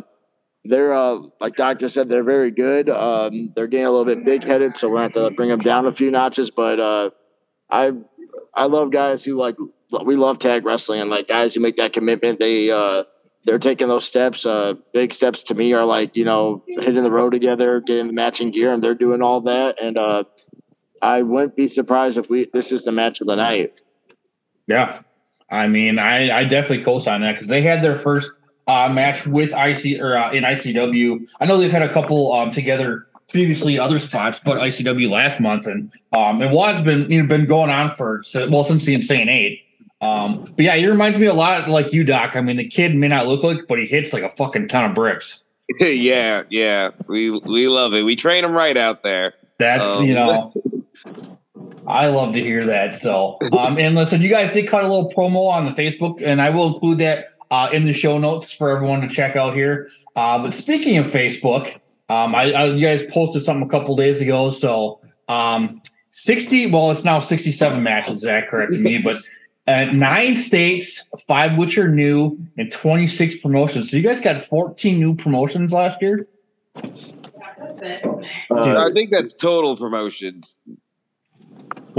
they're 0.66 0.94
uh, 0.94 1.20
like 1.40 1.56
Doctor 1.56 1.88
said, 1.88 2.10
they're 2.10 2.24
very 2.24 2.52
good. 2.52 2.90
Um, 2.90 3.54
they're 3.56 3.68
getting 3.68 3.86
a 3.86 3.92
little 3.92 4.06
bit 4.06 4.26
big 4.26 4.44
headed, 4.44 4.78
so 4.78 4.90
we're 4.90 4.96
gonna 4.96 5.04
have 5.04 5.14
to 5.14 5.32
bring 5.32 5.50
them 5.50 5.60
down 5.60 5.86
a 5.86 5.92
few 5.92 6.12
notches. 6.12 6.52
But 6.52 6.80
uh, 6.80 7.12
I 7.70 7.94
I 8.54 8.66
love 8.66 8.92
guys 8.92 9.24
who 9.24 9.38
like 9.38 9.56
we 10.06 10.16
love 10.16 10.40
tag 10.40 10.66
wrestling 10.66 11.02
and 11.02 11.10
like 11.10 11.28
guys 11.28 11.56
who 11.56 11.62
make 11.62 11.78
that 11.78 11.94
commitment. 11.94 12.40
They 12.40 12.70
uh, 12.72 13.04
they're 13.46 13.60
taking 13.60 13.88
those 13.88 14.06
steps. 14.06 14.46
Uh, 14.46 14.74
big 14.94 15.14
steps 15.14 15.44
to 15.44 15.54
me 15.54 15.74
are 15.74 15.86
like 15.86 16.16
you 16.16 16.26
know 16.26 16.64
hitting 16.68 17.04
the 17.04 17.12
road 17.12 17.32
together, 17.32 17.82
getting 17.82 18.08
the 18.08 18.14
matching 18.14 18.52
gear, 18.52 18.74
and 18.74 18.84
they're 18.84 18.96
doing 18.96 19.22
all 19.22 19.42
that. 19.42 19.82
And 19.82 19.98
uh, 19.98 20.26
I 21.02 21.22
wouldn't 21.22 21.56
be 21.56 21.68
surprised 21.68 22.18
if 22.18 22.30
we 22.30 22.50
this 22.54 22.72
is 22.72 22.84
the 22.84 22.92
match 22.92 23.22
of 23.22 23.28
the 23.28 23.36
night. 23.36 23.80
Yeah. 24.68 25.02
I 25.50 25.68
mean, 25.68 25.98
I, 25.98 26.40
I 26.40 26.44
definitely 26.44 26.84
co-sign 26.84 27.22
that 27.22 27.34
because 27.34 27.48
they 27.48 27.62
had 27.62 27.82
their 27.82 27.96
first 27.96 28.32
uh, 28.68 28.90
match 28.90 29.26
with 29.26 29.52
IC 29.52 30.02
or 30.02 30.18
uh, 30.18 30.32
in 30.32 30.44
ICW. 30.44 31.28
I 31.40 31.46
know 31.46 31.58
they've 31.58 31.72
had 31.72 31.84
a 31.84 31.92
couple 31.92 32.34
um, 32.34 32.52
together 32.52 33.08
previously 33.30 33.78
other 33.78 34.00
spots, 34.00 34.40
but 34.44 34.58
ICW 34.58 35.10
last 35.10 35.40
month, 35.40 35.68
and 35.68 35.92
um, 36.14 36.42
it 36.42 36.52
was 36.52 36.82
been 36.82 37.10
you 37.12 37.22
know, 37.22 37.28
been 37.28 37.46
going 37.46 37.70
on 37.70 37.90
for 37.90 38.24
well 38.50 38.64
since 38.64 38.86
the 38.86 38.94
Insane 38.94 39.30
Eight. 39.30 39.64
Um, 40.00 40.54
but 40.56 40.64
yeah, 40.66 40.76
he 40.76 40.86
reminds 40.88 41.18
me 41.18 41.26
a 41.26 41.34
lot 41.34 41.70
like 41.70 41.92
you, 41.92 42.04
Doc. 42.04 42.36
I 42.36 42.42
mean, 42.42 42.58
the 42.58 42.68
kid 42.68 42.96
may 42.96 43.08
not 43.08 43.28
look 43.28 43.44
like, 43.44 43.68
but 43.68 43.80
he 43.80 43.86
hits 43.86 44.14
like 44.14 44.24
a 44.24 44.30
fucking 44.30 44.68
ton 44.68 44.86
of 44.86 44.94
bricks. 44.94 45.44
yeah, 45.80 46.44
yeah, 46.50 46.92
we 47.08 47.32
we 47.32 47.68
love 47.68 47.94
it. 47.94 48.04
We 48.04 48.16
train 48.16 48.44
him 48.44 48.56
right 48.56 48.78
out 48.78 49.04
there. 49.04 49.34
That's 49.58 49.86
Um, 49.86 50.06
you 50.06 50.14
know, 50.14 50.54
I 51.88 52.08
love 52.08 52.34
to 52.34 52.42
hear 52.42 52.64
that. 52.66 52.94
So, 52.94 53.38
um, 53.58 53.78
and 53.78 53.96
listen, 53.96 54.22
you 54.22 54.30
guys 54.30 54.54
did 54.54 54.68
cut 54.68 54.84
a 54.84 54.88
little 54.88 55.10
promo 55.10 55.50
on 55.50 55.66
the 55.66 55.72
Facebook, 55.72 56.22
and 56.24 56.42
I 56.42 56.50
will 56.50 56.68
include 56.68 57.00
that 57.00 57.30
uh, 57.52 57.70
in 57.72 57.86
the 57.86 57.94
show 57.94 58.18
notes 58.18 58.52
for 58.52 58.70
everyone 58.70 59.02
to 59.02 59.08
check 59.08 59.36
out 59.36 59.54
here. 59.54 59.90
Uh, 60.16 60.40
but 60.40 60.54
speaking 60.54 60.98
of 60.98 61.08
Facebook, 61.08 61.76
um, 62.10 62.36
I, 62.36 62.52
I 62.52 62.66
you 62.66 62.86
guys 62.86 63.04
posted 63.12 63.44
something 63.44 63.66
a 63.66 63.70
couple 63.70 63.96
days 63.96 64.22
ago. 64.22 64.50
So, 64.50 65.00
um, 65.28 65.82
sixty. 66.10 66.66
Well, 66.66 66.92
it's 66.92 67.04
now 67.04 67.20
sixty-seven 67.20 67.84
matches. 67.84 68.18
Is 68.18 68.22
that 68.24 68.48
correct 68.48 68.72
to 68.74 68.80
me? 68.80 68.98
But 68.98 69.18
uh, 69.68 69.86
nine 69.92 70.36
states, 70.36 71.06
five 71.28 71.58
which 71.58 71.78
are 71.78 71.88
new, 71.90 72.38
and 72.58 72.72
twenty-six 72.72 73.38
promotions. 73.38 73.92
So 73.92 73.98
you 73.98 74.04
guys 74.04 74.22
got 74.22 74.42
fourteen 74.42 75.00
new 75.00 75.16
promotions 75.16 75.74
last 75.74 76.02
year. 76.02 76.28
Uh, 76.76 76.82
I 78.50 78.92
think 78.94 79.12
that's 79.12 79.34
total 79.34 79.76
promotions. 79.76 80.60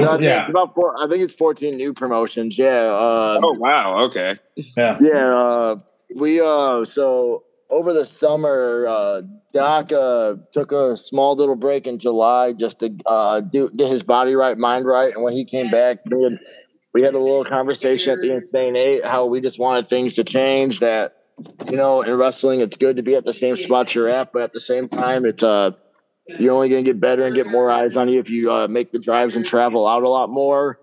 No, 0.04 0.10
I 0.12 0.12
think 0.12 0.22
yeah, 0.22 0.42
it's 0.42 0.50
about 0.50 0.74
four. 0.74 0.94
I 1.02 1.08
think 1.08 1.22
it's 1.22 1.34
fourteen 1.34 1.76
new 1.76 1.92
promotions. 1.92 2.58
Yeah. 2.58 2.66
Uh, 2.66 3.40
Oh 3.42 3.54
wow, 3.58 4.00
okay. 4.04 4.36
yeah. 4.56 4.98
Yeah, 5.00 5.36
uh, 5.36 5.76
we 6.14 6.40
uh 6.40 6.84
so 6.84 7.44
over 7.70 7.92
the 7.92 8.06
summer, 8.06 8.86
uh, 8.88 9.22
Doc 9.52 9.92
uh, 9.92 10.36
took 10.52 10.72
a 10.72 10.96
small 10.96 11.36
little 11.36 11.56
break 11.56 11.86
in 11.86 11.98
July 11.98 12.52
just 12.52 12.80
to 12.80 12.94
uh, 13.06 13.40
do 13.40 13.70
get 13.70 13.88
his 13.88 14.02
body 14.02 14.34
right, 14.34 14.56
mind 14.56 14.86
right, 14.86 15.12
and 15.14 15.22
when 15.22 15.34
he 15.34 15.44
came 15.44 15.70
back, 15.70 15.98
we 16.06 16.22
had, 16.22 16.38
we 16.94 17.02
had 17.02 17.14
a 17.14 17.18
little 17.18 17.44
conversation 17.44 18.14
at 18.14 18.22
the 18.22 18.34
Insane 18.34 18.76
Eight 18.76 19.04
how 19.04 19.26
we 19.26 19.40
just 19.40 19.58
wanted 19.58 19.88
things 19.88 20.14
to 20.14 20.24
change. 20.24 20.80
That 20.80 21.14
you 21.70 21.76
know, 21.76 22.02
in 22.02 22.16
wrestling, 22.16 22.60
it's 22.60 22.76
good 22.76 22.96
to 22.96 23.02
be 23.02 23.14
at 23.14 23.24
the 23.24 23.34
same 23.34 23.56
spot 23.56 23.94
you're 23.94 24.08
at, 24.08 24.32
but 24.32 24.42
at 24.42 24.52
the 24.52 24.60
same 24.60 24.88
time, 24.88 25.24
it's 25.26 25.42
uh 25.42 25.72
you're 26.38 26.54
only 26.54 26.68
gonna 26.68 26.82
get 26.82 27.00
better 27.00 27.22
and 27.24 27.34
get 27.34 27.46
more 27.46 27.70
eyes 27.70 27.96
on 27.96 28.08
you 28.10 28.18
if 28.20 28.28
you 28.30 28.52
uh, 28.52 28.68
make 28.68 28.92
the 28.92 28.98
drives 28.98 29.36
and 29.36 29.44
travel 29.46 29.86
out 29.86 30.02
a 30.02 30.08
lot 30.08 30.28
more. 30.30 30.78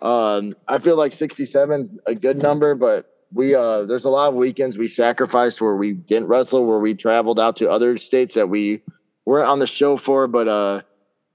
Um, 0.00 0.54
I 0.66 0.78
feel 0.78 0.96
like 0.96 1.12
67 1.12 1.80
is 1.82 1.94
a 2.06 2.14
good 2.14 2.38
number, 2.38 2.74
but 2.74 3.06
we 3.34 3.54
uh 3.54 3.82
there's 3.84 4.04
a 4.06 4.08
lot 4.08 4.28
of 4.28 4.34
weekends 4.34 4.78
we 4.78 4.88
sacrificed 4.88 5.60
where 5.60 5.76
we 5.76 5.92
didn't 5.92 6.28
wrestle, 6.28 6.66
where 6.66 6.78
we 6.78 6.94
traveled 6.94 7.38
out 7.38 7.56
to 7.56 7.68
other 7.68 7.98
states 7.98 8.34
that 8.34 8.48
we 8.48 8.80
weren't 9.26 9.48
on 9.48 9.58
the 9.58 9.66
show 9.66 9.96
for, 9.98 10.26
but 10.28 10.48
uh 10.48 10.80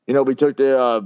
you 0.08 0.13
know, 0.13 0.24
we 0.24 0.34
took 0.34 0.58
the 0.58 0.78
uh 0.80 1.02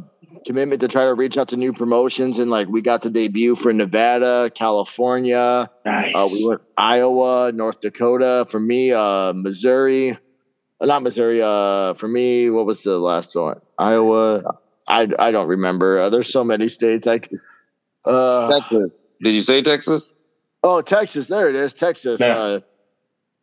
commitment 0.46 0.80
to 0.82 0.88
try 0.88 1.04
to 1.06 1.14
reach 1.14 1.38
out 1.38 1.50
to 1.50 1.58
new 1.58 1.74
promotions 1.74 2.40
and 2.40 2.50
like 2.50 2.68
we 2.70 2.82
got 2.82 3.02
the 3.02 3.10
debut 3.10 3.56
for 3.56 3.74
Nevada, 3.74 4.50
California, 4.56 5.70
Nice. 5.84 6.14
uh, 6.16 6.28
we 6.32 6.46
went 6.48 6.62
Iowa, 6.78 7.52
North 7.54 7.82
Dakota. 7.82 8.46
For 8.50 8.60
me, 8.60 8.92
uh, 8.94 9.34
Missouri, 9.34 10.18
not 10.82 11.04
Missouri. 11.04 11.42
Uh, 11.42 11.94
for 11.96 12.08
me, 12.08 12.50
what 12.50 12.66
was 12.66 12.84
the 12.84 12.98
last 13.00 13.36
one? 13.36 13.60
Iowa. 13.78 14.44
I, 14.88 15.08
I 15.20 15.32
don't 15.32 15.48
remember. 15.48 16.00
Uh, 16.00 16.10
there's 16.10 16.32
so 16.32 16.44
many 16.44 16.68
states. 16.70 17.06
Like, 17.06 17.32
uh, 18.06 18.60
Texas. 18.60 18.92
Did 19.22 19.34
you 19.34 19.42
say 19.42 19.62
Texas? 19.62 20.14
oh, 20.64 20.82
Texas. 20.82 21.28
There 21.28 21.50
it 21.50 21.56
is. 21.56 21.74
Texas. 21.74 22.20
Yeah. 22.20 22.38
Uh, 22.38 22.60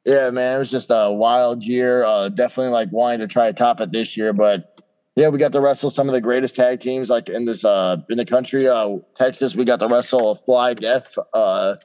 yeah, 0.04 0.30
man. 0.30 0.56
It 0.56 0.58
was 0.58 0.70
just 0.70 0.90
a 0.90 1.10
wild 1.12 1.62
year. 1.62 2.04
Uh, 2.04 2.28
definitely 2.28 2.72
like 2.72 2.92
wanting 2.92 3.20
to 3.20 3.26
try 3.26 3.46
to 3.46 3.52
top 3.52 3.80
it 3.80 3.92
this 3.92 4.16
year, 4.16 4.32
but. 4.32 4.70
Yeah, 5.16 5.28
we 5.28 5.38
got 5.38 5.52
to 5.52 5.60
wrestle 5.60 5.90
some 5.90 6.08
of 6.08 6.12
the 6.12 6.20
greatest 6.20 6.56
tag 6.56 6.80
teams 6.80 7.08
like 7.08 7.28
in 7.28 7.44
this 7.44 7.64
uh 7.64 7.98
in 8.10 8.18
the 8.18 8.24
country. 8.26 8.66
Uh 8.66 8.96
Texas, 9.14 9.54
we 9.54 9.64
got 9.64 9.78
to 9.78 9.86
wrestle 9.86 10.34
Fly 10.44 10.74
Def. 10.74 11.16
Uh 11.32 11.76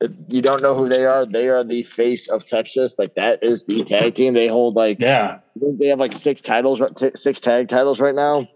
if 0.00 0.10
you 0.28 0.40
don't 0.40 0.62
know 0.62 0.74
who 0.74 0.88
they 0.88 1.04
are, 1.04 1.26
they 1.26 1.48
are 1.48 1.62
the 1.62 1.82
face 1.82 2.28
of 2.28 2.46
Texas. 2.46 2.94
Like 2.98 3.14
that 3.16 3.42
is 3.42 3.66
the 3.66 3.84
tag 3.84 4.14
team. 4.14 4.34
They 4.34 4.48
hold 4.48 4.74
like 4.74 5.00
yeah. 5.00 5.40
They 5.56 5.88
have 5.88 5.98
like 5.98 6.16
six 6.16 6.40
titles, 6.40 6.82
six 7.16 7.40
tag 7.40 7.68
titles 7.68 8.00
right 8.00 8.14
now. 8.14 8.48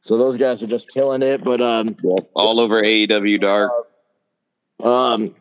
So 0.00 0.18
those 0.18 0.36
guys 0.36 0.62
are 0.62 0.66
just 0.66 0.90
killing 0.90 1.22
it. 1.22 1.42
But 1.42 1.60
um, 1.60 1.96
All 2.34 2.60
over 2.60 2.82
AEW 2.82 3.40
Dark. 3.40 3.72
um, 4.82 5.34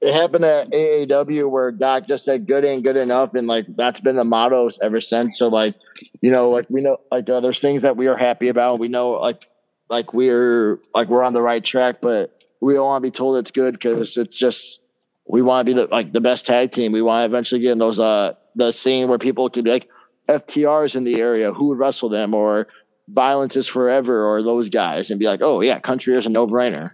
it 0.00 0.12
happened 0.12 0.44
at 0.44 0.70
AAW 0.70 1.50
where 1.50 1.70
Doc 1.70 2.06
just 2.06 2.26
said 2.26 2.46
good 2.46 2.64
ain't 2.64 2.84
good 2.84 2.96
enough, 2.96 3.34
and 3.34 3.46
like 3.46 3.64
that's 3.74 4.00
been 4.00 4.16
the 4.16 4.24
motto 4.24 4.68
ever 4.82 5.00
since. 5.00 5.38
So 5.38 5.48
like, 5.48 5.74
you 6.20 6.30
know, 6.30 6.50
like 6.50 6.66
we 6.68 6.82
know 6.82 6.98
like 7.10 7.28
uh, 7.28 7.40
there's 7.40 7.58
things 7.60 7.82
that 7.82 7.96
we 7.96 8.06
are 8.06 8.16
happy 8.16 8.48
about. 8.48 8.78
We 8.78 8.88
know 8.88 9.12
like 9.12 9.48
like 9.88 10.12
we're 10.12 10.78
like 10.94 11.08
we're 11.08 11.22
on 11.24 11.32
the 11.32 11.40
right 11.40 11.64
track, 11.64 12.02
but 12.02 12.33
we 12.60 12.74
don't 12.74 12.86
want 12.86 13.02
to 13.02 13.06
be 13.06 13.14
told 13.14 13.36
it's 13.36 13.50
good 13.50 13.74
because 13.74 14.16
it's 14.16 14.36
just 14.36 14.80
we 15.26 15.42
want 15.42 15.66
to 15.66 15.74
be 15.74 15.80
the 15.80 15.86
like 15.88 16.12
the 16.12 16.20
best 16.20 16.46
tag 16.46 16.72
team. 16.72 16.92
We 16.92 17.02
want 17.02 17.22
to 17.22 17.26
eventually 17.26 17.60
get 17.60 17.72
in 17.72 17.78
those 17.78 18.00
uh 18.00 18.34
the 18.54 18.72
scene 18.72 19.08
where 19.08 19.18
people 19.18 19.48
can 19.50 19.64
be 19.64 19.70
like 19.70 19.88
FTRs 20.28 20.96
in 20.96 21.04
the 21.04 21.20
area, 21.20 21.52
who 21.52 21.66
would 21.68 21.78
wrestle 21.78 22.08
them, 22.08 22.34
or 22.34 22.66
Violence 23.08 23.56
is 23.56 23.66
Forever, 23.66 24.24
or 24.24 24.42
those 24.42 24.68
guys, 24.68 25.10
and 25.10 25.20
be 25.20 25.26
like, 25.26 25.40
oh 25.42 25.60
yeah, 25.60 25.78
Country 25.80 26.14
is 26.14 26.26
a 26.26 26.30
no 26.30 26.46
brainer. 26.46 26.92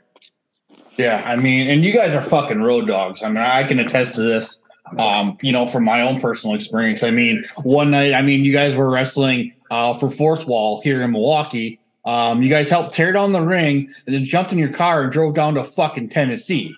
Yeah, 0.97 1.23
I 1.25 1.37
mean, 1.37 1.69
and 1.69 1.85
you 1.85 1.93
guys 1.93 2.15
are 2.15 2.23
fucking 2.23 2.61
road 2.61 2.87
dogs. 2.87 3.23
I 3.23 3.29
mean, 3.29 3.39
I 3.39 3.65
can 3.65 3.79
attest 3.79 4.15
to 4.15 4.23
this. 4.23 4.59
Um, 4.99 5.39
you 5.41 5.53
know, 5.53 5.67
from 5.67 5.85
my 5.85 6.01
own 6.01 6.21
personal 6.21 6.57
experience. 6.57 7.05
I 7.05 7.13
mean, 7.13 7.45
one 7.63 7.93
night, 7.93 8.13
I 8.13 8.23
mean, 8.23 8.45
you 8.45 8.53
guys 8.53 8.75
were 8.75 8.91
wrestling 8.91 9.55
uh, 9.71 9.95
for 9.95 10.11
Fourth 10.11 10.49
Wall 10.49 10.81
here 10.81 11.01
in 11.03 11.13
Milwaukee. 11.13 11.79
Um, 12.05 12.43
you 12.43 12.49
guys 12.49 12.71
helped 12.71 12.93
tear 12.95 13.13
down 13.13 13.33
the 13.33 13.43
ring 13.43 13.93
and 14.07 14.15
then 14.15 14.25
jumped 14.25 14.53
in 14.53 14.59
your 14.59 14.73
car 14.73 15.03
and 15.03 15.13
drove 15.13 15.35
down 15.35 15.55
to 15.55 15.65
fucking 15.65 16.09
Tennessee. 16.09 16.75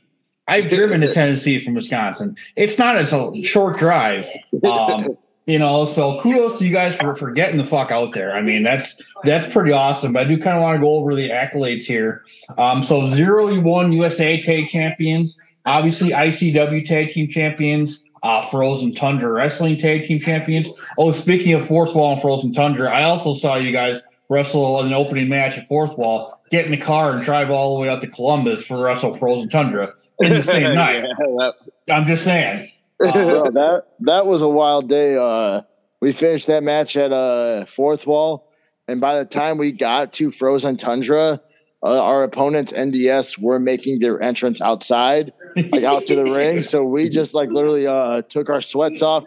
I've 0.48 0.68
driven 0.70 1.00
to 1.02 1.10
Tennessee 1.10 1.58
from 1.58 1.74
Wisconsin. 1.74 2.36
It's 2.56 2.78
not 2.78 2.96
it's 2.96 3.12
a 3.12 3.42
short 3.42 3.78
drive. 3.78 4.28
Um, 4.64 5.16
you 5.46 5.58
know, 5.58 5.84
so 5.84 6.20
kudos 6.20 6.58
to 6.58 6.66
you 6.66 6.72
guys 6.72 6.96
for, 6.96 7.14
for 7.14 7.30
getting 7.32 7.56
the 7.56 7.64
fuck 7.64 7.90
out 7.90 8.12
there. 8.12 8.34
I 8.34 8.42
mean, 8.42 8.62
that's 8.62 8.96
that's 9.24 9.50
pretty 9.52 9.72
awesome. 9.72 10.12
But 10.12 10.26
I 10.26 10.28
do 10.28 10.38
kind 10.38 10.56
of 10.56 10.62
want 10.62 10.76
to 10.76 10.80
go 10.80 10.94
over 10.94 11.14
the 11.14 11.30
accolades 11.30 11.82
here. 11.82 12.24
Um, 12.58 12.82
so 12.82 13.02
Zero1 13.02 13.92
USA 13.94 14.40
Tag 14.40 14.68
Champions, 14.68 15.38
obviously 15.66 16.10
ICW 16.10 16.84
Tag 16.84 17.08
Team 17.08 17.28
Champions, 17.28 18.02
uh, 18.22 18.40
Frozen 18.40 18.94
Tundra 18.94 19.32
Wrestling 19.32 19.76
Tag 19.76 20.04
Team 20.04 20.20
Champions. 20.20 20.68
Oh, 20.98 21.10
speaking 21.10 21.54
of 21.54 21.66
Fourth 21.66 21.94
Wall 21.94 22.12
and 22.12 22.22
Frozen 22.22 22.52
Tundra, 22.52 22.90
I 22.90 23.04
also 23.04 23.34
saw 23.34 23.56
you 23.56 23.72
guys 23.72 24.00
wrestle 24.32 24.80
an 24.80 24.92
opening 24.94 25.28
match 25.28 25.58
at 25.58 25.68
Fourth 25.68 25.98
Wall, 25.98 26.40
get 26.50 26.64
in 26.64 26.70
the 26.70 26.76
car 26.78 27.12
and 27.12 27.22
drive 27.22 27.50
all 27.50 27.76
the 27.76 27.82
way 27.82 27.88
out 27.88 28.00
to 28.00 28.06
Columbus 28.06 28.64
for 28.64 28.78
Wrestle 28.82 29.12
Frozen 29.14 29.50
Tundra 29.50 29.92
in 30.20 30.32
the 30.32 30.42
same 30.54 30.74
night. 30.74 31.02
Yeah, 31.04 31.52
that- 31.86 31.94
I'm 31.94 32.06
just 32.06 32.24
saying. 32.24 32.70
Bro, 32.98 33.10
that 33.12 33.82
that 34.00 34.26
was 34.26 34.42
a 34.42 34.48
wild 34.48 34.88
day. 34.88 35.16
Uh, 35.16 35.62
we 36.00 36.12
finished 36.12 36.46
that 36.46 36.62
match 36.62 36.96
at 36.96 37.12
uh, 37.12 37.64
fourth 37.66 38.06
wall, 38.06 38.50
and 38.88 39.00
by 39.00 39.18
the 39.18 39.24
time 39.24 39.58
we 39.58 39.70
got 39.70 40.12
to 40.14 40.30
frozen 40.30 40.76
tundra, 40.76 41.40
uh, 41.82 42.02
our 42.02 42.22
opponents 42.22 42.72
NDS 42.72 43.38
were 43.38 43.58
making 43.58 43.98
their 44.00 44.20
entrance 44.22 44.60
outside, 44.60 45.32
like 45.56 45.84
out 45.84 46.06
to 46.06 46.14
the 46.16 46.24
ring. 46.32 46.62
So 46.62 46.84
we 46.84 47.08
just 47.08 47.34
like 47.34 47.50
literally 47.50 47.86
uh, 47.86 48.22
took 48.22 48.48
our 48.48 48.60
sweats 48.60 49.02
off, 49.02 49.24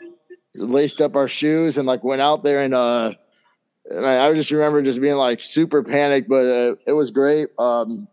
laced 0.55 1.01
up 1.01 1.15
our 1.15 1.27
shoes, 1.27 1.77
and 1.77 1.85
like 1.85 2.03
went 2.03 2.21
out 2.21 2.43
there 2.43 2.61
and. 2.61 2.73
Uh, 3.91 3.97
and 3.97 4.05
I, 4.05 4.27
I 4.27 4.33
just 4.33 4.51
remember 4.51 4.81
just 4.81 5.01
being 5.01 5.15
like 5.15 5.41
super 5.41 5.83
panicked, 5.83 6.29
but 6.29 6.45
uh, 6.45 6.75
it 6.87 6.93
was 6.93 7.11
great. 7.11 7.49
Um, 7.59 8.07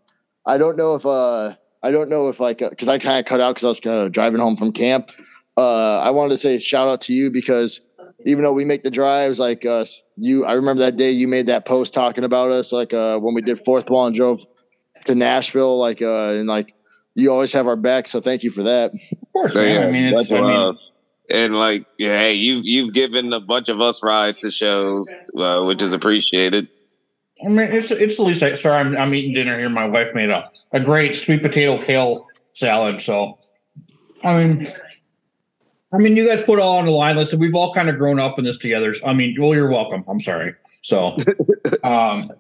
I 0.47 0.59
don't 0.59 0.77
know 0.77 0.95
if 0.95 1.07
uh, 1.07 1.55
I 1.83 1.91
don't 1.91 2.09
know 2.09 2.29
if 2.29 2.41
like 2.41 2.59
because 2.59 2.89
I 2.89 2.99
kind 2.99 3.19
of 3.19 3.27
cut 3.27 3.41
out 3.41 3.55
because 3.55 3.65
I 3.65 3.69
was 3.69 3.81
kind 3.81 3.97
of 4.07 4.13
driving 4.13 4.41
home 4.41 4.57
from 4.57 4.73
camp. 4.73 5.11
Uh, 5.57 5.99
I 5.99 6.11
wanted 6.11 6.31
to 6.35 6.39
say 6.39 6.59
shout 6.59 6.89
out 6.89 7.01
to 7.03 7.13
you 7.13 7.31
because 7.31 7.81
even 8.25 8.45
though 8.45 8.53
we 8.53 8.65
make 8.65 8.83
the 8.85 8.91
drives, 8.91 9.39
like 9.39 9.65
us, 9.65 10.01
you, 10.17 10.45
I 10.45 10.53
remember 10.53 10.81
that 10.83 10.97
day 10.97 11.11
you 11.11 11.27
made 11.29 11.47
that 11.47 11.65
post 11.67 11.93
talking 11.93 12.25
about 12.25 12.51
us, 12.51 12.73
like 12.73 12.93
uh, 12.95 13.19
when 13.19 13.35
we 13.35 13.43
did 13.43 13.61
fourth 13.65 13.91
wall 13.91 14.07
and 14.07 14.15
drove 14.15 14.45
to 15.07 15.15
Nashville, 15.15 15.79
like 15.79 16.01
uh, 16.03 16.31
and 16.31 16.47
like 16.49 16.75
you 17.15 17.31
always 17.33 17.53
have 17.53 17.67
our 17.67 17.77
back. 17.77 18.09
So 18.09 18.21
thank 18.21 18.43
you 18.43 18.51
for 18.51 18.63
that. 18.63 18.93
Of 18.95 19.33
course, 19.33 19.53
So, 19.53 19.61
man. 19.61 19.81
yeah, 19.81 19.87
I 19.87 19.91
mean, 19.91 20.05
it's. 20.15 20.31
I 20.31 20.35
mean, 20.35 20.45
love. 20.45 20.77
And 21.31 21.55
like, 21.55 21.87
hey, 21.99 22.35
you 22.35 22.61
you've 22.63 22.93
given 22.93 23.33
a 23.33 23.41
bunch 23.41 23.69
of 23.69 23.81
us 23.81 24.03
rides 24.03 24.41
to 24.41 24.51
shows, 24.51 25.09
uh, 25.39 25.63
which 25.63 25.83
is 25.83 25.93
appreciated. 25.93 26.69
I 27.45 27.49
mean, 27.49 27.73
it's 27.73 27.91
it's 27.91 28.17
the 28.17 28.23
least. 28.23 28.43
I, 28.43 28.55
sorry, 28.55 28.79
I'm, 28.79 28.97
I'm 28.97 29.15
eating 29.15 29.35
dinner 29.35 29.59
here. 29.59 29.69
My 29.69 29.87
wife 29.87 30.09
made 30.15 30.31
a, 30.31 30.51
a 30.73 30.81
great 30.81 31.15
sweet 31.15 31.43
potato 31.43 31.83
kale 31.83 32.27
salad. 32.53 33.01
So, 33.01 33.39
I 34.23 34.37
mean, 34.37 34.73
I 35.93 35.99
mean, 35.99 36.17
you 36.17 36.27
guys 36.27 36.43
put 36.43 36.59
all 36.59 36.79
on 36.79 36.87
the 36.87 36.91
line. 36.91 37.17
Listen, 37.17 37.39
we've 37.39 37.55
all 37.55 37.73
kind 37.73 37.89
of 37.89 37.99
grown 37.99 38.21
up 38.21 38.39
in 38.39 38.45
this 38.45 38.59
together. 38.59 38.95
I 39.05 39.13
mean, 39.13 39.37
well, 39.39 39.55
you're 39.55 39.71
welcome. 39.71 40.05
I'm 40.09 40.21
sorry. 40.21 40.55
So, 40.83 41.17
um, 41.85 42.31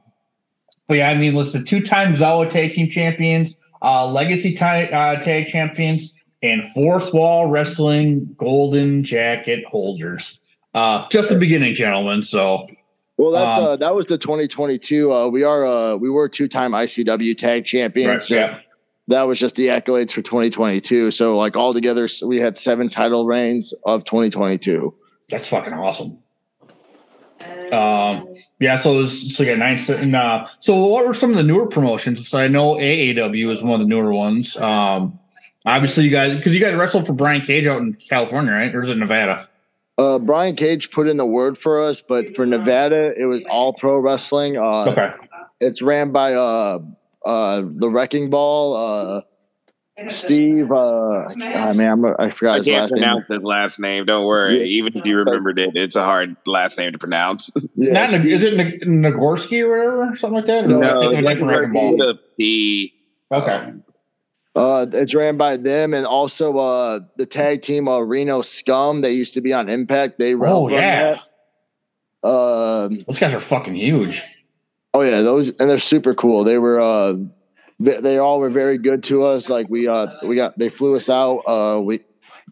but 0.88 0.99
yeah, 0.99 1.11
I 1.11 1.14
mean, 1.14 1.35
listen, 1.35 1.64
two 1.64 1.83
time 1.83 2.14
Zawa 2.14 2.49
tag 2.49 2.73
team 2.73 2.88
champions, 2.88 3.57
uh, 3.83 4.07
legacy 4.07 4.55
tag, 4.55 4.92
uh, 4.92 5.21
tag 5.21 5.49
champions, 5.49 6.14
and 6.43 6.65
fourth 6.73 7.13
wall 7.15 7.47
wrestling 7.47 8.35
golden 8.37 9.05
jacket 9.05 9.65
holders. 9.67 10.39
Uh, 10.75 11.07
just 11.09 11.29
the 11.29 11.37
beginning, 11.37 11.75
gentlemen. 11.75 12.23
So, 12.23 12.67
Well, 13.17 13.31
that's 13.31 13.59
Um, 13.59 13.65
uh, 13.65 13.77
that 13.77 13.95
was 13.95 14.07
the 14.07 14.19
2022. 14.19 15.13
Uh, 15.13 15.29
we 15.29 15.43
are 15.43 15.67
uh, 15.67 15.97
we 15.97 16.11
were 16.11 16.29
two 16.29 16.49
time 16.49 16.73
ICW 16.73 17.37
tag 17.37 17.65
champions. 17.65 18.09
right, 18.09 18.23
So 18.23 18.35
yeah. 18.35 18.59
That 19.09 19.23
was 19.23 19.39
just 19.39 19.57
the 19.57 19.67
accolades 19.67 20.13
for 20.13 20.23
2022. 20.23 21.11
So 21.11 21.37
like 21.37 21.57
all 21.57 21.75
together, 21.75 22.07
so 22.07 22.27
we 22.27 22.41
had 22.41 22.57
seven 22.57 22.89
title 22.89 23.27
reigns 23.27 23.75
of 23.85 24.05
2022. 24.05 24.95
That's 25.29 25.49
fucking 25.49 25.73
awesome. 25.73 26.19
Um, 27.73 28.33
yeah, 28.61 28.77
so 28.77 28.99
it 28.99 29.03
was, 29.03 29.37
so 29.37 29.43
yeah, 29.43 29.57
nine. 29.57 29.79
And, 29.89 30.15
uh, 30.15 30.47
so 30.61 30.77
what 30.77 31.07
were 31.07 31.15
some 31.15 31.31
of 31.31 31.37
the 31.37 31.43
newer 31.43 31.67
promotions? 31.67 32.27
So 32.29 32.39
I 32.39 32.47
know 32.47 32.75
AAW 32.75 33.51
is 33.51 33.63
one 33.63 33.81
of 33.81 33.81
the 33.81 33.89
newer 33.89 34.13
ones. 34.13 34.57
Um, 34.57 35.19
obviously 35.66 36.05
you 36.05 36.11
guys, 36.11 36.37
because 36.37 36.55
you 36.55 36.61
guys 36.61 36.75
wrestled 36.75 37.07
for 37.07 37.12
Brian 37.12 37.40
Cage 37.42 37.66
out 37.66 37.81
in 37.81 37.94
California, 37.94 38.53
right? 38.53 38.75
Or 38.75 38.83
is 38.83 38.88
it 38.88 38.98
Nevada? 38.98 39.48
Uh, 39.98 40.18
Brian 40.18 40.57
Cage 40.57 40.90
put 40.90 41.09
in 41.09 41.16
the 41.18 41.27
word 41.27 41.59
for 41.59 41.81
us, 41.81 42.01
but 42.01 42.35
for 42.35 42.46
Nevada, 42.46 43.12
it 43.16 43.27
was 43.27 43.42
all 43.44 43.72
pro 43.72 43.98
wrestling. 43.98 44.57
Uh, 44.59 44.85
Okay. 44.88 45.12
It's 45.61 45.81
ran 45.81 46.11
by 46.11 46.35
uh, 46.35 46.81
uh, 47.25 47.62
the 47.64 47.88
Wrecking 47.88 48.31
Ball. 48.31 48.75
Uh, 48.75 49.20
Steve. 50.09 50.72
Uh, 50.72 51.22
I 51.29 51.72
mean, 51.72 51.87
I'm, 51.87 52.05
I 52.18 52.31
forgot 52.31 52.55
I 52.55 52.57
his 52.57 52.66
can't 52.66 52.81
last 52.81 52.92
name. 52.94 53.03
pronounce 53.03 53.25
his 53.29 53.42
last 53.42 53.79
name. 53.79 54.05
Don't 54.07 54.25
worry. 54.27 54.59
Yeah. 54.59 54.64
Even 54.64 54.96
if 54.96 55.07
you 55.07 55.18
remembered 55.18 55.61
it, 55.61 55.77
it's 55.77 55.94
a 55.94 56.05
hard 56.05 56.35
last 56.46 56.79
name 56.79 56.90
to 56.92 56.98
pronounce. 56.98 57.51
Yeah, 57.77 57.92
Not 57.92 58.09
Steve- 58.11 58.27
is 58.27 58.42
it 58.42 58.59
N- 58.59 58.81
Nagorski 58.85 59.62
or 59.62 59.68
whatever, 59.96 60.16
something 60.16 60.37
like 60.37 60.46
that? 60.46 60.64
Or 60.64 60.83
am 60.83 60.96
I 60.96 60.98
thinking 60.98 61.18
of 61.18 61.25
a 61.25 61.29
different 61.29 61.51
wrecking 61.59 61.72
ball? 61.72 61.96
with 61.98 62.09
a 62.09 62.18
P. 62.37 62.94
Okay. 63.31 63.53
Um, 63.55 63.85
Uh, 64.55 64.87
it's 64.93 65.15
ran 65.15 65.37
by 65.38 65.57
them 65.57 65.95
and 65.95 66.05
also 66.05 66.59
uh, 66.59 67.01
the 67.17 67.25
tag 67.25 67.62
team 67.62 67.88
uh, 67.88 67.99
Reno 68.01 68.43
Scum. 68.43 69.01
They 69.01 69.12
used 69.12 69.33
to 69.35 69.41
be 69.41 69.53
on 69.53 69.69
Impact. 69.71 70.19
They 70.19 70.35
run- 70.35 70.53
Oh 70.53 70.69
yeah. 70.69 71.19
Um, 72.23 73.01
those 73.07 73.19
guys 73.19 73.35
are 73.35 73.41
fucking 73.41 73.75
huge. 73.75 74.23
oh 74.95 75.01
yeah, 75.01 75.23
those 75.23 75.49
and 75.59 75.69
they're 75.69 75.79
super 75.79 76.15
cool. 76.15 76.45
They 76.45 76.59
were 76.59 76.81
uh, 76.81 77.15
they, 77.81 77.99
they 78.01 78.19
all 78.19 78.38
were 78.38 78.51
very 78.51 78.79
good 78.79 79.03
to 79.05 79.23
us. 79.23 79.49
Like 79.49 79.69
we 79.69 79.88
uh 79.88 80.07
we 80.27 80.37
got 80.37 80.57
they 80.59 80.69
flew 80.69 80.95
us 80.95 81.09
out. 81.11 81.38
Uh, 81.47 81.81
we 81.81 82.01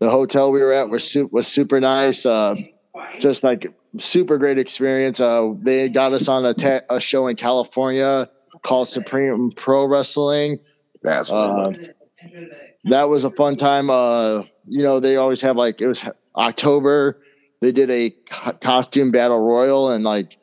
the 0.01 0.11
hotel 0.11 0.51
we 0.51 0.61
were 0.61 0.73
at 0.73 0.89
was 0.89 1.05
su- 1.05 1.29
was 1.31 1.47
super 1.47 1.79
nice. 1.81 2.27
Uh, 2.27 2.57
just 3.21 3.45
like 3.45 3.73
super 3.99 4.39
great 4.39 4.59
experience. 4.59 5.21
Uh, 5.21 5.53
they 5.63 5.89
got 5.89 6.13
us 6.13 6.27
on 6.29 6.45
a, 6.47 6.55
ta- 6.55 6.81
a 6.91 6.99
show 7.01 7.29
in 7.29 7.37
California 7.37 8.29
called 8.63 8.89
Supreme 8.89 9.51
Pro 9.55 9.85
Wrestling. 9.85 10.59
That's 11.03 11.31
Uh, 11.31 11.73
that 12.85 13.09
was 13.09 13.25
a 13.25 13.31
fun 13.31 13.57
time. 13.57 13.91
Uh, 13.91 14.43
you 14.67 14.83
know, 14.83 15.01
they 15.01 15.17
always 15.17 15.41
have 15.41 15.57
like 15.57 15.81
it 15.81 15.87
was 15.87 16.03
October. 16.37 17.21
They 17.61 17.73
did 17.73 17.91
a 17.91 18.11
co- 18.31 18.53
costume 18.53 19.11
battle 19.11 19.41
royal, 19.41 19.91
and 19.91 20.05
like 20.05 20.37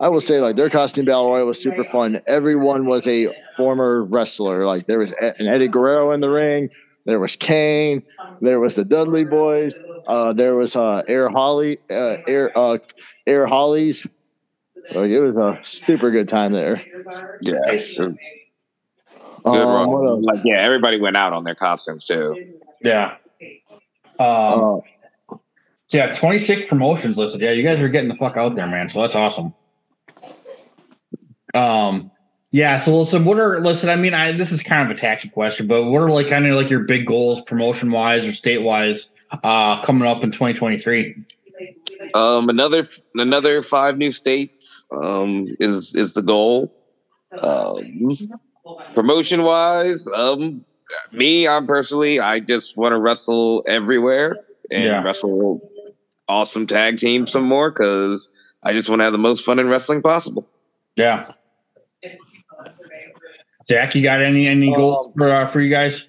I 0.00 0.08
will 0.08 0.20
say, 0.20 0.40
like 0.40 0.56
their 0.56 0.70
costume 0.70 1.04
battle 1.04 1.28
royal 1.30 1.46
was 1.46 1.60
super 1.60 1.84
fun. 1.84 2.20
Everyone 2.26 2.86
was 2.86 3.06
a 3.06 3.28
former 3.56 4.04
wrestler. 4.04 4.66
Like 4.66 4.86
there 4.86 4.98
was 4.98 5.12
an 5.20 5.48
Eddie 5.48 5.68
Guerrero 5.68 6.12
in 6.12 6.20
the 6.20 6.30
ring. 6.30 6.68
There 7.06 7.20
was 7.20 7.36
Kane. 7.36 8.02
There 8.40 8.60
was 8.60 8.74
the 8.74 8.84
Dudley 8.84 9.24
Boys. 9.24 9.72
Uh, 10.06 10.32
there 10.32 10.54
was 10.56 10.76
uh, 10.76 11.02
Air 11.08 11.30
Holly, 11.30 11.78
uh, 11.90 12.16
Air 12.28 12.56
uh, 12.56 12.78
Air 13.26 13.46
Hollies. 13.46 14.06
Like 14.90 15.10
it 15.10 15.20
was 15.20 15.36
a 15.36 15.58
super 15.64 16.10
good 16.10 16.28
time 16.28 16.52
there. 16.52 16.82
yeah. 17.42 17.54
Nice. 19.44 19.54
Good 19.54 19.62
Um, 19.62 19.68
run. 19.68 19.90
what 19.90 20.06
else? 20.08 20.24
Like, 20.24 20.40
yeah, 20.44 20.60
everybody 20.62 20.98
went 21.00 21.16
out 21.16 21.32
on 21.32 21.44
their 21.44 21.54
costumes 21.54 22.04
too. 22.04 22.54
Yeah. 22.82 23.16
Um, 24.18 24.20
Uh, 24.20 24.80
so 25.86 25.98
yeah, 25.98 26.14
26 26.14 26.62
promotions 26.68 27.18
listed. 27.18 27.40
Yeah, 27.42 27.50
you 27.52 27.62
guys 27.62 27.80
are 27.80 27.88
getting 27.88 28.08
the 28.08 28.14
fuck 28.16 28.36
out 28.36 28.54
there, 28.54 28.66
man. 28.66 28.88
So 28.88 29.00
that's 29.02 29.14
awesome. 29.14 29.52
Um, 31.52 32.10
yeah. 32.50 32.78
So 32.78 32.98
listen, 32.98 33.24
what 33.24 33.38
are 33.38 33.60
listen? 33.60 33.90
I 33.90 33.96
mean, 33.96 34.14
I 34.14 34.32
this 34.32 34.50
is 34.50 34.62
kind 34.62 34.88
of 34.90 34.96
a 34.96 34.98
taxi 34.98 35.28
question, 35.28 35.66
but 35.66 35.84
what 35.84 36.00
are 36.00 36.10
like 36.10 36.28
kind 36.28 36.46
of 36.46 36.56
like 36.56 36.70
your 36.70 36.80
big 36.80 37.06
goals, 37.06 37.40
promotion 37.42 37.90
wise 37.90 38.24
or 38.26 38.32
state 38.32 38.62
wise, 38.62 39.10
uh, 39.44 39.80
coming 39.82 40.08
up 40.08 40.24
in 40.24 40.30
2023? 40.30 41.16
Um, 42.14 42.48
another 42.48 42.86
another 43.14 43.62
five 43.62 43.96
new 43.98 44.10
states 44.10 44.86
um, 44.90 45.44
is 45.60 45.94
is 45.94 46.14
the 46.14 46.22
goal. 46.22 46.74
Um, 47.40 48.16
promotion 48.94 49.42
wise, 49.42 50.06
um, 50.14 50.64
me, 51.12 51.46
I'm 51.48 51.66
personally, 51.66 52.20
I 52.20 52.40
just 52.40 52.76
want 52.76 52.92
to 52.92 53.00
wrestle 53.00 53.64
everywhere 53.66 54.36
and 54.70 54.84
Yeah. 54.84 55.02
wrestle 55.02 55.70
awesome 56.28 56.66
tag 56.66 56.98
teams 56.98 57.30
some 57.32 57.44
more 57.44 57.70
because 57.70 58.28
I 58.62 58.72
just 58.72 58.88
want 58.88 59.00
to 59.00 59.04
have 59.04 59.12
the 59.12 59.18
most 59.18 59.44
fun 59.44 59.58
in 59.58 59.68
wrestling 59.68 60.02
possible. 60.02 60.48
Yeah. 60.96 61.30
Zach, 63.66 63.94
you 63.94 64.02
got 64.02 64.20
any 64.22 64.46
any 64.46 64.72
goals 64.74 65.12
for 65.14 65.30
uh, 65.30 65.46
for 65.46 65.60
you 65.60 65.70
guys? 65.70 66.06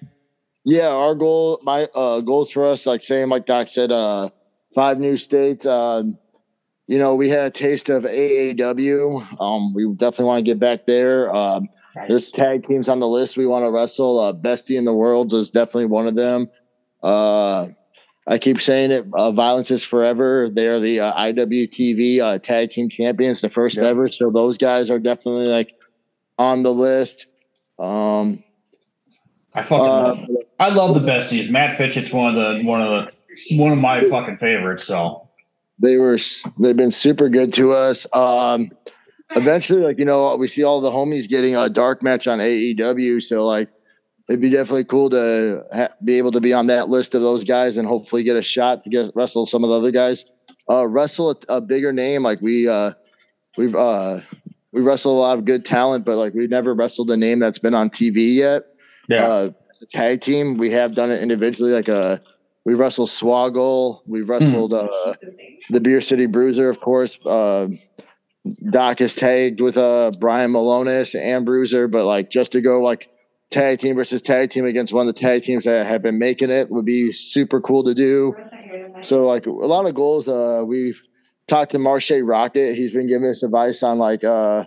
Yeah, 0.64 0.88
our 0.88 1.14
goal, 1.14 1.58
my 1.62 1.84
uh, 1.94 2.20
goals 2.20 2.50
for 2.50 2.66
us, 2.66 2.86
like 2.86 3.00
saying, 3.00 3.28
like 3.28 3.46
Doc 3.46 3.68
said, 3.68 3.92
uh, 3.92 4.30
five 4.74 4.98
new 4.98 5.16
states. 5.16 5.64
Um, 5.64 6.18
you 6.86 6.98
know, 6.98 7.14
we 7.14 7.28
had 7.28 7.46
a 7.46 7.50
taste 7.50 7.88
of 7.88 8.04
AAW. 8.04 9.40
Um, 9.40 9.72
we 9.74 9.86
definitely 9.94 10.24
want 10.26 10.44
to 10.44 10.50
get 10.50 10.58
back 10.58 10.86
there. 10.86 11.34
Um, 11.34 11.68
there's 12.08 12.30
tag 12.30 12.64
teams 12.64 12.88
on 12.88 13.00
the 13.00 13.08
list 13.08 13.36
we 13.36 13.46
want 13.46 13.64
to 13.64 13.70
wrestle. 13.70 14.18
Uh, 14.18 14.32
Bestie 14.32 14.76
in 14.76 14.84
the 14.84 14.94
Worlds 14.94 15.34
is 15.34 15.50
definitely 15.50 15.86
one 15.86 16.06
of 16.06 16.14
them. 16.14 16.48
Uh, 17.02 17.68
I 18.26 18.38
keep 18.38 18.60
saying 18.60 18.90
it. 18.90 19.06
Uh, 19.12 19.30
Violence 19.30 19.70
is 19.70 19.84
forever. 19.84 20.48
They 20.50 20.66
are 20.66 20.80
the 20.80 21.00
uh, 21.00 21.14
IWTV 21.14 22.20
uh, 22.20 22.38
tag 22.38 22.70
team 22.70 22.88
champions, 22.88 23.40
the 23.40 23.48
first 23.48 23.78
ever. 23.78 24.08
So 24.08 24.30
those 24.30 24.58
guys 24.58 24.90
are 24.90 24.98
definitely 24.98 25.46
like 25.46 25.74
on 26.38 26.62
the 26.62 26.72
list. 26.72 27.26
Um, 27.78 28.42
I 29.54 29.62
fucking 29.62 29.86
uh, 29.86 29.88
love, 29.88 30.28
I 30.58 30.68
love 30.70 30.94
the 30.94 31.00
besties. 31.00 31.50
Matt 31.50 31.78
Fitchett's 31.78 32.12
one 32.12 32.36
of 32.36 32.58
the 32.58 32.64
one 32.64 32.82
of 32.82 33.10
the 33.48 33.56
one 33.56 33.72
of 33.72 33.78
my 33.78 34.02
fucking 34.08 34.36
favorites. 34.36 34.84
So 34.84 35.28
they 35.78 35.96
were 35.96 36.18
they've 36.58 36.76
been 36.76 36.90
super 36.90 37.28
good 37.28 37.52
to 37.54 37.72
us. 37.72 38.06
Um, 38.12 38.70
eventually, 39.30 39.82
like 39.82 39.98
you 39.98 40.04
know, 40.04 40.36
we 40.36 40.48
see 40.48 40.62
all 40.62 40.80
the 40.80 40.90
homies 40.90 41.28
getting 41.28 41.56
a 41.56 41.68
dark 41.68 42.02
match 42.02 42.26
on 42.26 42.38
AEW, 42.38 43.22
so 43.22 43.46
like 43.46 43.68
it'd 44.28 44.40
be 44.40 44.50
definitely 44.50 44.84
cool 44.84 45.10
to 45.10 45.62
ha- 45.72 45.88
be 46.04 46.18
able 46.18 46.32
to 46.32 46.40
be 46.40 46.52
on 46.52 46.66
that 46.66 46.88
list 46.88 47.14
of 47.14 47.22
those 47.22 47.44
guys 47.44 47.76
and 47.76 47.86
hopefully 47.86 48.22
get 48.22 48.36
a 48.36 48.42
shot 48.42 48.82
to 48.82 48.90
get 48.90 49.10
wrestle 49.14 49.46
some 49.46 49.64
of 49.64 49.70
the 49.70 49.76
other 49.76 49.90
guys. 49.90 50.24
Uh, 50.68 50.86
wrestle 50.86 51.30
a, 51.30 51.36
a 51.48 51.60
bigger 51.60 51.92
name 51.92 52.22
like 52.22 52.40
we 52.40 52.68
uh, 52.68 52.92
we've 53.56 53.74
uh, 53.74 54.20
we 54.72 54.80
wrestle 54.80 55.16
a 55.16 55.20
lot 55.20 55.38
of 55.38 55.44
good 55.44 55.64
talent, 55.64 56.04
but 56.04 56.16
like 56.16 56.34
we've 56.34 56.50
never 56.50 56.74
wrestled 56.74 57.10
a 57.10 57.16
name 57.16 57.38
that's 57.38 57.58
been 57.58 57.74
on 57.74 57.88
TV 57.90 58.34
yet 58.34 58.64
yeah, 59.08 59.26
uh, 59.26 59.50
tag 59.90 60.20
team. 60.20 60.56
We 60.56 60.70
have 60.70 60.94
done 60.94 61.10
it 61.10 61.22
individually, 61.22 61.72
like 61.72 61.88
a 61.88 62.20
we 62.64 62.74
wrestled 62.74 63.08
Swoggle. 63.08 64.00
We 64.06 64.22
wrestled 64.22 64.72
uh, 64.72 65.14
the 65.70 65.80
Beer 65.80 66.00
City 66.00 66.26
Bruiser, 66.26 66.68
of 66.68 66.80
course. 66.80 67.18
Doc 68.70 69.00
is 69.00 69.14
tagged 69.14 69.60
with 69.60 69.76
uh, 69.76 70.12
Brian 70.20 70.52
Malonis 70.52 71.18
and 71.18 71.44
Bruiser, 71.44 71.88
but 71.88 72.04
like 72.04 72.30
just 72.30 72.52
to 72.52 72.60
go 72.60 72.80
like 72.80 73.08
tag 73.50 73.78
team 73.78 73.96
versus 73.96 74.22
tag 74.22 74.50
team 74.50 74.64
against 74.64 74.92
one 74.92 75.08
of 75.08 75.14
the 75.14 75.20
tag 75.20 75.42
teams 75.42 75.64
that 75.64 75.86
have 75.86 76.02
been 76.02 76.18
making 76.18 76.50
it 76.50 76.68
would 76.70 76.84
be 76.84 77.12
super 77.12 77.60
cool 77.60 77.84
to 77.84 77.94
do. 77.94 78.34
So 79.02 79.24
like 79.26 79.46
a 79.46 79.50
lot 79.50 79.86
of 79.86 79.94
goals. 79.94 80.28
Uh, 80.28 80.62
we've 80.66 81.00
talked 81.46 81.72
to 81.72 81.78
Marche 81.78 82.10
Rockett. 82.10 82.74
He's 82.74 82.92
been 82.92 83.06
giving 83.06 83.28
us 83.28 83.42
advice 83.42 83.82
on 83.82 83.98
like 83.98 84.24
uh, 84.24 84.64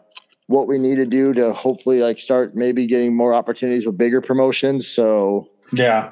what 0.48 0.68
we 0.68 0.78
need 0.78 0.96
to 0.96 1.06
do 1.06 1.34
to 1.34 1.54
hopefully 1.54 2.00
like 2.00 2.20
start 2.20 2.56
maybe 2.56 2.86
getting 2.88 3.16
more 3.16 3.34
opportunities 3.34 3.86
with 3.86 3.98
bigger 3.98 4.22
promotions. 4.22 4.88
So 4.88 5.48
Yeah. 5.72 6.12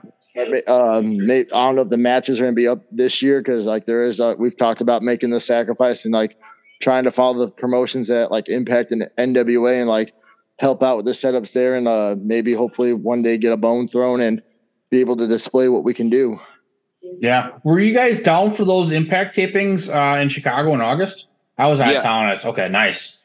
um, 0.68 1.26
may, 1.26 1.40
I 1.42 1.44
don't 1.46 1.76
know 1.76 1.82
if 1.84 1.90
the 1.90 1.98
matches 1.98 2.40
are 2.40 2.44
going 2.44 2.54
to 2.54 2.56
be 2.56 2.68
up 2.68 2.84
this 2.92 3.22
year 3.22 3.40
because 3.40 3.66
like 3.66 3.86
there 3.86 4.06
is 4.06 4.20
uh, 4.20 4.36
we've 4.38 4.58
talked 4.58 4.82
about 4.82 5.02
making 5.02 5.30
the 5.32 5.40
sacrifice 5.40 6.06
and 6.06 6.14
like 6.14 6.38
trying 6.80 7.04
to 7.06 7.12
follow 7.12 7.38
the 7.46 7.52
promotions 7.52 8.08
that 8.08 8.32
like 8.32 8.50
Impact 8.50 8.92
and 8.92 9.04
NWA 9.18 9.80
and 9.80 9.90
like 9.90 10.14
help 10.60 10.82
out 10.84 10.98
with 10.98 11.06
the 11.06 11.12
setups 11.12 11.54
there 11.54 11.76
and 11.76 11.88
uh, 11.88 12.16
maybe 12.20 12.54
hopefully 12.54 12.94
one 12.94 13.22
day 13.22 13.38
get 13.38 13.52
a 13.52 13.58
bone 13.58 13.88
thrown 13.88 14.22
and 14.22 14.42
be 14.90 15.00
able 15.00 15.16
to 15.18 15.28
display 15.28 15.70
what 15.70 15.84
we 15.84 15.94
can 15.94 16.10
do. 16.10 16.40
Yeah. 17.22 17.52
Were 17.64 17.80
you 17.80 17.94
guys 17.94 18.20
down 18.20 18.52
for 18.54 18.66
those 18.66 18.92
impact 18.92 19.36
tapings 19.36 19.88
uh, 19.94 20.20
in 20.20 20.30
Chicago 20.30 20.74
in 20.74 20.82
August? 20.82 21.28
I 21.58 21.68
was 21.68 21.80
out 21.80 21.92
Yeah. 21.92 21.98
of 21.98 22.04
town. 22.04 22.30
It's 22.32 22.46
okay, 22.46 22.70
nice. 22.70 23.18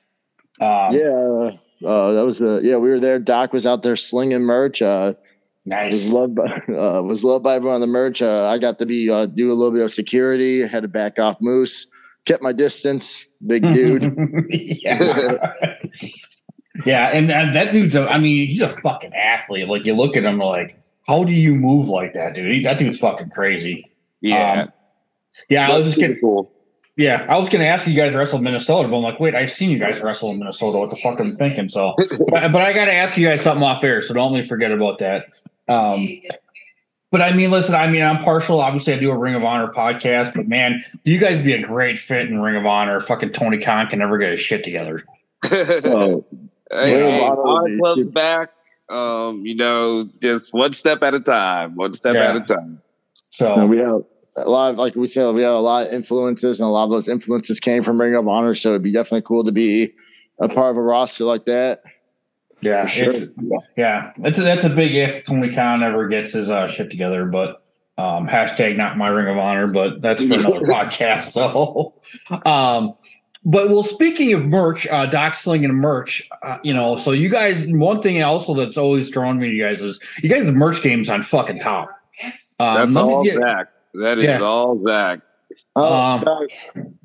Um, 0.60 0.92
yeah, 0.94 1.50
uh, 1.86 2.12
that 2.12 2.22
was 2.24 2.40
uh, 2.40 2.60
yeah 2.62 2.76
we 2.76 2.88
were 2.90 3.00
there. 3.00 3.18
Doc 3.18 3.52
was 3.52 3.66
out 3.66 3.82
there 3.82 3.96
slinging 3.96 4.42
merch. 4.42 4.80
Uh, 4.82 5.14
was 5.14 5.16
Nice. 5.66 6.08
loved 6.10 6.34
by 6.36 6.44
uh, 6.76 7.02
was 7.02 7.24
loved 7.24 7.42
by 7.44 7.54
everyone 7.56 7.76
on 7.76 7.80
the 7.80 7.86
merch. 7.86 8.22
Uh, 8.22 8.46
I 8.48 8.58
got 8.58 8.78
to 8.78 8.86
be 8.86 9.10
uh, 9.10 9.26
do 9.26 9.50
a 9.50 9.54
little 9.54 9.72
bit 9.72 9.82
of 9.84 9.92
security. 9.92 10.60
Had 10.66 10.82
to 10.82 10.88
back 10.88 11.18
off 11.18 11.38
Moose. 11.40 11.86
Kept 12.26 12.42
my 12.42 12.52
distance. 12.52 13.24
Big 13.46 13.62
dude. 13.62 14.14
yeah. 14.50 15.76
yeah, 16.84 17.08
and, 17.08 17.30
and 17.30 17.54
that 17.54 17.72
dude's 17.72 17.96
a, 17.96 18.08
I 18.08 18.18
mean, 18.18 18.46
he's 18.46 18.62
a 18.62 18.68
fucking 18.68 19.14
athlete. 19.14 19.68
Like 19.68 19.86
you 19.86 19.94
look 19.94 20.16
at 20.16 20.24
him 20.24 20.38
like, 20.38 20.80
how 21.06 21.24
do 21.24 21.32
you 21.32 21.54
move 21.54 21.88
like 21.88 22.12
that, 22.12 22.34
dude? 22.34 22.52
He, 22.52 22.62
that 22.62 22.78
dude's 22.78 22.98
fucking 22.98 23.30
crazy. 23.30 23.90
Yeah. 24.20 24.62
Um, 24.62 24.72
yeah, 25.48 25.68
I 25.68 25.78
was 25.78 25.86
just 25.86 25.96
That's 25.98 26.08
kidding. 26.08 26.20
cool. 26.20 26.52
Yeah, 26.96 27.26
I 27.28 27.38
was 27.38 27.48
going 27.48 27.62
to 27.62 27.68
ask 27.68 27.86
you 27.86 27.94
guys 27.94 28.12
wrestle 28.14 28.38
in 28.38 28.44
Minnesota, 28.44 28.86
but 28.86 28.96
I'm 28.96 29.02
like, 29.02 29.18
wait, 29.18 29.34
I've 29.34 29.50
seen 29.50 29.70
you 29.70 29.78
guys 29.78 29.98
wrestle 30.00 30.30
in 30.30 30.38
Minnesota. 30.38 30.78
What 30.78 30.90
the 30.90 30.96
fuck 30.96 31.18
am 31.20 31.28
I 31.28 31.32
thinking? 31.32 31.70
So, 31.70 31.94
but, 32.28 32.52
but 32.52 32.56
I 32.56 32.74
got 32.74 32.84
to 32.84 32.92
ask 32.92 33.16
you 33.16 33.26
guys 33.26 33.40
something 33.40 33.62
off 33.62 33.82
air, 33.82 34.02
so 34.02 34.12
don't 34.12 34.32
let 34.32 34.42
me 34.42 34.46
forget 34.46 34.70
about 34.70 34.98
that. 34.98 35.26
Um, 35.68 36.06
but 37.12 37.22
I 37.22 37.32
mean, 37.32 37.52
listen, 37.52 37.76
I 37.76 37.86
mean, 37.86 38.02
I'm 38.02 38.18
partial. 38.18 38.60
Obviously, 38.60 38.94
I 38.94 38.98
do 38.98 39.10
a 39.12 39.16
Ring 39.16 39.36
of 39.36 39.44
Honor 39.44 39.68
podcast, 39.68 40.34
but 40.34 40.48
man, 40.48 40.82
you 41.04 41.18
guys 41.18 41.40
be 41.40 41.52
a 41.52 41.62
great 41.62 41.98
fit 41.98 42.28
in 42.28 42.40
Ring 42.40 42.56
of 42.56 42.66
Honor. 42.66 42.98
Fucking 42.98 43.30
Tony 43.30 43.58
Khan 43.58 43.86
can 43.86 44.00
never 44.00 44.18
get 44.18 44.30
his 44.30 44.40
shit 44.40 44.64
together. 44.64 45.04
Hey, 46.74 47.20
Yeah. 47.20 47.28
Honor 47.28 47.78
Club's 47.82 48.04
back. 48.06 48.48
Um, 48.88 49.44
you 49.44 49.54
know, 49.54 50.08
just 50.22 50.54
one 50.54 50.72
step 50.72 51.02
at 51.02 51.12
a 51.14 51.20
time. 51.20 51.76
One 51.76 51.92
step 51.94 52.14
Yeah. 52.14 52.30
at 52.30 52.36
a 52.36 52.40
time. 52.40 52.80
So, 53.30 53.52
And 53.54 53.68
we 53.70 53.76
have 53.78 54.02
a 54.36 54.48
lot 54.48 54.70
of, 54.70 54.78
like 54.78 54.94
we 54.94 55.06
said, 55.06 55.34
we 55.34 55.42
have 55.42 55.52
a 55.52 55.58
lot 55.60 55.86
of 55.86 55.92
influences, 55.92 56.60
and 56.60 56.66
a 56.66 56.70
lot 56.70 56.84
of 56.84 56.90
those 56.90 57.08
influences 57.08 57.60
came 57.60 57.82
from 57.82 58.00
Ring 58.00 58.14
of 58.14 58.26
Honor. 58.26 58.54
So 58.54 58.70
it'd 58.70 58.82
be 58.82 58.92
definitely 58.92 59.22
cool 59.22 59.44
to 59.44 59.52
be 59.52 59.92
a 60.40 60.48
part 60.48 60.70
of 60.70 60.76
a 60.78 60.82
roster 60.82 61.24
like 61.24 61.44
that. 61.44 61.82
Yeah, 62.62 62.86
sure. 62.86 63.10
it's, 63.10 63.32
yeah, 63.76 64.12
that's 64.18 64.38
a, 64.38 64.42
that's 64.42 64.64
a 64.64 64.70
big 64.70 64.94
if 64.94 65.24
Tony 65.24 65.52
Khan 65.52 65.82
ever 65.82 66.08
gets 66.08 66.32
his 66.32 66.50
uh, 66.50 66.66
shit 66.66 66.90
together. 66.90 67.26
But 67.26 67.62
um, 67.98 68.26
hashtag 68.26 68.76
not 68.76 68.96
my 68.96 69.08
Ring 69.08 69.28
of 69.28 69.36
Honor, 69.38 69.70
but 69.72 70.00
that's 70.00 70.24
for 70.24 70.34
another 70.34 70.60
podcast. 70.62 71.30
So, 71.32 71.94
um, 72.46 72.94
but 73.44 73.68
well, 73.70 73.82
speaking 73.82 74.32
of 74.32 74.44
merch, 74.46 74.86
uh, 74.86 75.06
Doc 75.06 75.34
Sling 75.36 75.64
and 75.64 75.74
merch, 75.74 76.28
uh, 76.42 76.58
you 76.62 76.72
know, 76.72 76.96
so 76.96 77.10
you 77.10 77.28
guys, 77.28 77.66
one 77.68 78.00
thing 78.00 78.22
also 78.22 78.54
that's 78.54 78.78
always 78.78 79.10
drawn 79.10 79.38
me 79.38 79.48
to 79.50 79.54
you 79.54 79.62
guys 79.62 79.82
is 79.82 79.98
you 80.22 80.28
guys 80.28 80.44
the 80.44 80.52
merch 80.52 80.80
game's 80.82 81.10
on 81.10 81.22
fucking 81.22 81.58
top. 81.58 81.90
Um, 82.60 82.80
That's 82.82 82.96
all 82.96 83.24
get- 83.24 83.38
Zach. 83.40 83.66
That 83.94 84.18
is 84.18 84.24
Yeah. 84.24 84.40
all 84.40 84.80
Zach. 84.84 85.20
Oh, 85.76 85.92
Um, 85.92 86.20
God. 86.22 86.46
It's 86.76 87.01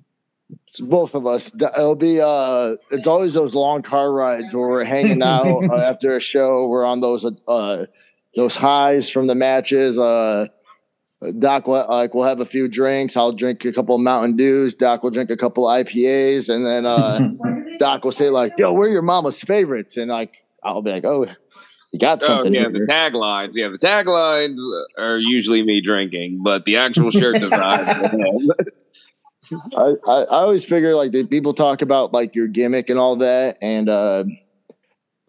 both 0.80 1.16
of 1.16 1.26
us. 1.26 1.52
It'll 1.54 1.96
be 1.96 2.20
uh, 2.22 2.76
it's 2.92 3.08
always 3.08 3.34
those 3.34 3.56
long 3.56 3.82
car 3.82 4.12
rides 4.12 4.54
where 4.54 4.68
we're 4.68 4.84
hanging 4.84 5.22
out 5.24 5.64
uh, 5.70 5.76
after 5.76 6.16
a 6.16 6.20
show. 6.20 6.68
We're 6.68 6.86
on 6.86 7.02
those 7.02 7.26
uh, 7.48 7.86
those 8.36 8.56
highs 8.56 9.10
from 9.10 9.28
the 9.28 9.36
matches. 9.36 9.98
Uh, 9.98 10.48
Doc 11.40 11.68
will 11.68 11.86
like 11.90 12.14
we'll 12.14 12.26
have 12.26 12.40
a 12.40 12.46
few 12.46 12.68
drinks. 12.68 13.18
I'll 13.18 13.32
drink 13.32 13.66
a 13.66 13.74
couple 13.74 13.96
of 13.96 14.02
Mountain 14.02 14.36
Dews. 14.36 14.76
Doc 14.76 15.02
will 15.02 15.10
drink 15.10 15.32
a 15.32 15.38
couple 15.38 15.66
IPAs, 15.66 16.54
and 16.54 16.66
then 16.66 16.86
uh, 16.86 17.20
Doc 17.80 18.04
will 18.04 18.12
say 18.12 18.30
like, 18.30 18.54
"Yo, 18.58 18.72
we're 18.72 18.90
your 18.90 19.02
mama's 19.02 19.42
favorites," 19.42 19.98
and 19.98 20.12
like 20.12 20.44
I'll 20.64 20.84
be 20.84 20.92
like, 20.92 21.06
"Oh, 21.06 21.26
you 21.92 22.00
got 22.00 22.22
something." 22.22 22.56
Oh 22.56 22.64
something." 22.64 22.82
yeah, 22.82 22.86
the 22.86 22.92
taglines. 22.92 23.52
Yeah, 23.54 23.70
the 23.70 23.80
taglines 23.80 24.60
are 24.98 25.18
usually 25.18 25.64
me 25.64 25.82
drinking, 25.82 26.42
but 26.44 26.66
the 26.66 26.78
actual 26.78 27.10
shirt 27.10 27.40
design. 27.42 28.08
I, 29.76 29.94
I, 30.08 30.14
I 30.24 30.42
always 30.42 30.66
figure 30.66 30.96
like 30.96 31.12
that 31.12 31.30
people 31.30 31.54
talk 31.54 31.82
about 31.82 32.14
like 32.14 32.36
your 32.36 32.48
gimmick 32.48 32.90
and 32.90 33.00
all 33.00 33.16
that 33.18 33.58
and 33.62 33.90
uh 33.90 34.24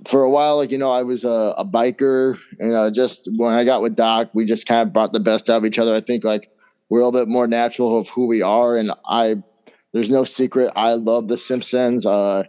for 0.06 0.22
a 0.22 0.30
while 0.30 0.56
like 0.56 0.70
you 0.70 0.78
know 0.78 0.90
i 0.90 1.02
was 1.02 1.24
a, 1.24 1.54
a 1.58 1.64
biker 1.64 2.38
and 2.60 2.72
uh 2.72 2.90
just 2.90 3.28
when 3.36 3.52
i 3.52 3.64
got 3.64 3.82
with 3.82 3.96
doc 3.96 4.28
we 4.32 4.44
just 4.44 4.66
kind 4.66 4.86
of 4.86 4.92
brought 4.92 5.12
the 5.12 5.20
best 5.20 5.50
out 5.50 5.58
of 5.58 5.64
each 5.64 5.78
other. 5.78 5.94
I 5.94 6.00
think 6.00 6.24
like 6.24 6.48
we're 6.88 7.00
a 7.00 7.04
little 7.04 7.20
bit 7.20 7.28
more 7.28 7.46
natural 7.46 7.98
of 7.98 8.08
who 8.08 8.26
we 8.26 8.40
are 8.42 8.76
and 8.76 8.92
i 9.08 9.34
there's 9.92 10.10
no 10.10 10.24
secret 10.24 10.72
i 10.76 10.94
love 10.94 11.28
the 11.28 11.38
simpsons. 11.38 12.06
Uh 12.06 12.44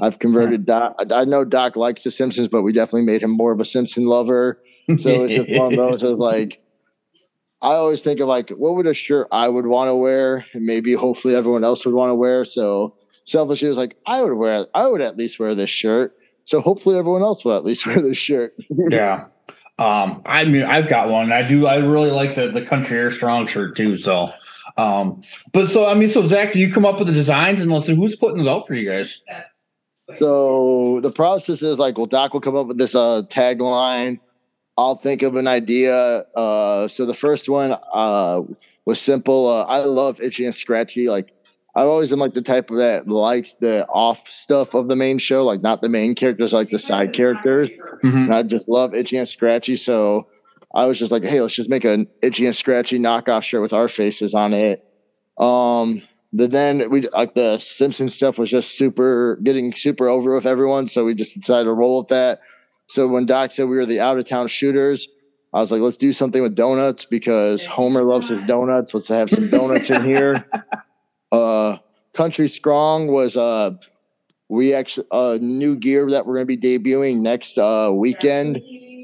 i've 0.00 0.18
converted 0.18 0.64
doc 0.66 0.94
I- 0.98 1.20
i 1.20 1.24
know 1.24 1.44
doc 1.44 1.76
likes 1.76 2.02
the 2.04 2.10
simpsons 2.10 2.48
but 2.48 2.62
we 2.62 2.72
definitely 2.72 3.02
made 3.04 3.22
him 3.22 3.30
more 3.30 3.52
of 3.52 3.60
a 3.60 3.64
simpson 3.64 4.06
lover. 4.06 4.58
So 4.98 5.24
it's 5.24 5.32
just 5.34 5.48
one 5.50 5.68
of 5.72 5.76
those. 5.76 6.02
It 6.02 6.10
was 6.10 6.20
like 6.20 6.58
I 7.64 7.76
always 7.76 8.02
think 8.02 8.20
of 8.20 8.28
like 8.28 8.50
what 8.50 8.74
would 8.74 8.86
a 8.86 8.92
shirt 8.92 9.26
I 9.32 9.48
would 9.48 9.66
want 9.66 9.88
to 9.88 9.96
wear, 9.96 10.44
and 10.52 10.66
maybe 10.66 10.92
hopefully 10.92 11.34
everyone 11.34 11.64
else 11.64 11.86
would 11.86 11.94
want 11.94 12.10
to 12.10 12.14
wear. 12.14 12.44
So 12.44 12.94
selfishly, 13.24 13.66
it 13.66 13.70
was 13.70 13.78
like 13.78 13.96
I 14.06 14.22
would 14.22 14.34
wear, 14.34 14.66
I 14.74 14.86
would 14.86 15.00
at 15.00 15.16
least 15.16 15.38
wear 15.38 15.54
this 15.54 15.70
shirt. 15.70 16.14
So 16.44 16.60
hopefully 16.60 16.98
everyone 16.98 17.22
else 17.22 17.42
will 17.42 17.56
at 17.56 17.64
least 17.64 17.86
wear 17.86 18.02
this 18.02 18.18
shirt. 18.18 18.54
yeah. 18.90 19.28
Um, 19.78 20.22
I 20.26 20.44
mean, 20.44 20.62
I've 20.62 20.88
got 20.88 21.08
one. 21.08 21.32
I 21.32 21.42
do. 21.48 21.66
I 21.66 21.76
really 21.76 22.10
like 22.10 22.34
the 22.34 22.50
the 22.50 22.62
Country 22.62 22.98
Air 22.98 23.10
Strong 23.10 23.46
shirt 23.46 23.74
too. 23.76 23.96
So, 23.96 24.30
um, 24.76 25.22
but 25.52 25.68
so 25.68 25.86
I 25.86 25.94
mean, 25.94 26.10
so 26.10 26.22
Zach, 26.22 26.52
do 26.52 26.60
you 26.60 26.70
come 26.70 26.84
up 26.84 26.98
with 26.98 27.08
the 27.08 27.14
designs 27.14 27.62
and 27.62 27.72
listen? 27.72 27.96
Who's 27.96 28.14
putting 28.14 28.38
those 28.38 28.46
out 28.46 28.66
for 28.66 28.74
you 28.74 28.88
guys? 28.88 29.20
So 30.18 31.00
the 31.02 31.10
process 31.10 31.62
is 31.62 31.78
like, 31.78 31.96
well, 31.96 32.06
Doc 32.06 32.34
will 32.34 32.40
come 32.40 32.56
up 32.56 32.66
with 32.66 32.76
this 32.76 32.94
uh, 32.94 33.22
tagline. 33.30 34.20
I'll 34.76 34.96
think 34.96 35.22
of 35.22 35.36
an 35.36 35.46
idea. 35.46 36.24
Uh, 36.34 36.88
so 36.88 37.06
the 37.06 37.14
first 37.14 37.48
one 37.48 37.76
uh, 37.92 38.42
was 38.86 39.00
simple. 39.00 39.48
Uh, 39.48 39.62
I 39.64 39.78
love 39.84 40.20
itchy 40.20 40.44
and 40.44 40.54
scratchy. 40.54 41.08
Like 41.08 41.32
I've 41.76 41.86
always 41.86 42.10
been 42.10 42.18
like 42.18 42.34
the 42.34 42.42
type 42.42 42.70
of 42.70 42.76
that 42.78 43.08
likes 43.08 43.54
the 43.54 43.86
off 43.88 44.28
stuff 44.28 44.74
of 44.74 44.88
the 44.88 44.96
main 44.96 45.18
show, 45.18 45.44
like 45.44 45.62
not 45.62 45.80
the 45.82 45.88
main 45.88 46.14
characters, 46.14 46.52
like 46.52 46.70
the 46.70 46.78
side 46.78 47.12
characters. 47.12 47.68
Mhm. 48.02 48.24
And 48.26 48.34
I 48.34 48.42
just 48.42 48.68
love 48.68 48.94
itchy 48.94 49.16
and 49.16 49.28
scratchy. 49.28 49.76
So 49.76 50.26
I 50.74 50.86
was 50.86 50.98
just 50.98 51.12
like, 51.12 51.24
hey, 51.24 51.40
let's 51.40 51.54
just 51.54 51.68
make 51.68 51.84
an 51.84 52.08
itchy 52.22 52.46
and 52.46 52.54
scratchy 52.54 52.98
knockoff 52.98 53.42
shirt 53.44 53.62
with 53.62 53.72
our 53.72 53.88
faces 53.88 54.34
on 54.34 54.52
it. 54.52 54.84
Um, 55.38 56.02
but 56.32 56.50
then 56.50 56.90
we 56.90 57.02
like 57.08 57.34
the 57.34 57.58
Simpson 57.58 58.08
stuff 58.08 58.38
was 58.38 58.50
just 58.50 58.76
super 58.76 59.38
getting 59.44 59.72
super 59.72 60.08
over 60.08 60.34
with 60.34 60.46
everyone, 60.46 60.88
so 60.88 61.04
we 61.04 61.14
just 61.14 61.34
decided 61.34 61.64
to 61.64 61.72
roll 61.72 61.98
with 61.98 62.08
that. 62.08 62.40
So 62.86 63.08
when 63.08 63.26
Doc 63.26 63.50
said 63.50 63.68
we 63.68 63.76
were 63.76 63.86
the 63.86 64.00
out 64.00 64.18
of 64.18 64.26
town 64.26 64.48
shooters, 64.48 65.08
I 65.52 65.60
was 65.60 65.70
like, 65.70 65.80
let's 65.80 65.96
do 65.96 66.12
something 66.12 66.42
with 66.42 66.54
donuts 66.54 67.04
because 67.04 67.64
Homer 67.64 68.02
loves 68.02 68.28
his 68.28 68.40
donuts. 68.46 68.92
Let's 68.92 69.08
have 69.08 69.30
some 69.30 69.48
donuts 69.50 69.90
in 69.90 70.04
here. 70.04 70.44
Uh, 71.32 71.78
Country 72.12 72.48
Strong 72.48 73.08
was 73.08 73.36
uh, 73.36 73.72
we 74.48 74.72
actually 74.72 75.08
uh, 75.10 75.36
new 75.40 75.74
gear 75.74 76.08
that 76.10 76.26
we're 76.26 76.34
going 76.34 76.46
to 76.46 76.56
be 76.56 76.78
debuting 76.78 77.22
next 77.22 77.58
uh, 77.58 77.90
weekend. 77.92 78.60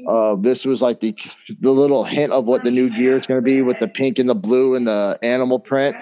Uh, 0.07 0.35
this 0.39 0.63
was 0.63 0.81
like 0.81 1.01
the 1.01 1.13
the 1.59 1.71
little 1.71 2.05
hint 2.05 2.31
of 2.31 2.45
what 2.45 2.63
the 2.63 2.71
new 2.71 2.89
gear 2.89 3.17
is 3.17 3.27
going 3.27 3.41
to 3.41 3.43
be 3.43 3.61
with 3.61 3.79
the 3.79 3.87
pink 3.87 4.17
and 4.17 4.29
the 4.29 4.35
blue 4.35 4.75
and 4.75 4.87
the 4.87 5.19
animal 5.21 5.59
print. 5.59 5.93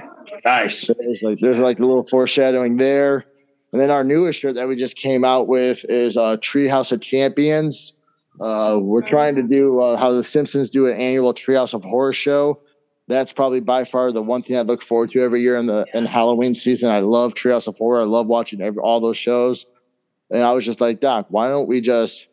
Nice. 0.45 0.85
So 0.85 0.93
there's 0.99 1.19
like 1.23 1.39
there's 1.41 1.57
like 1.57 1.79
a 1.79 1.85
little 1.85 2.03
foreshadowing 2.03 2.77
there. 2.77 3.25
And 3.71 3.81
then 3.81 3.91
our 3.91 4.03
newest 4.03 4.39
shirt 4.39 4.55
that 4.55 4.67
we 4.67 4.75
just 4.75 4.95
came 4.95 5.23
out 5.23 5.47
with 5.47 5.85
is 5.89 6.17
uh, 6.17 6.37
Treehouse 6.37 6.91
of 6.91 7.01
Champions. 7.01 7.93
Uh, 8.41 8.79
we're 8.81 9.01
trying 9.01 9.35
to 9.35 9.43
do 9.43 9.79
uh, 9.79 9.95
how 9.97 10.11
the 10.11 10.23
Simpsons 10.23 10.69
do 10.69 10.87
an 10.87 10.95
annual 10.95 11.33
Treehouse 11.33 11.73
of 11.73 11.83
Horror 11.83 12.13
show. 12.13 12.59
That's 13.07 13.33
probably 13.33 13.59
by 13.59 13.83
far 13.83 14.11
the 14.11 14.21
one 14.21 14.43
thing 14.43 14.57
I 14.57 14.61
look 14.61 14.81
forward 14.81 15.11
to 15.11 15.21
every 15.21 15.41
year 15.41 15.57
in 15.57 15.65
the 15.65 15.85
in 15.93 16.05
Halloween 16.05 16.53
season. 16.53 16.91
I 16.91 16.99
love 16.99 17.33
Treehouse 17.33 17.67
of 17.67 17.77
Horror. 17.77 18.01
I 18.01 18.05
love 18.05 18.27
watching 18.27 18.61
every, 18.61 18.81
all 18.81 19.01
those 19.01 19.17
shows. 19.17 19.65
And 20.31 20.43
I 20.43 20.53
was 20.53 20.63
just 20.63 20.79
like, 20.79 20.99
Doc, 20.99 21.25
why 21.29 21.47
don't 21.47 21.67
we 21.67 21.81
just, 21.81 22.27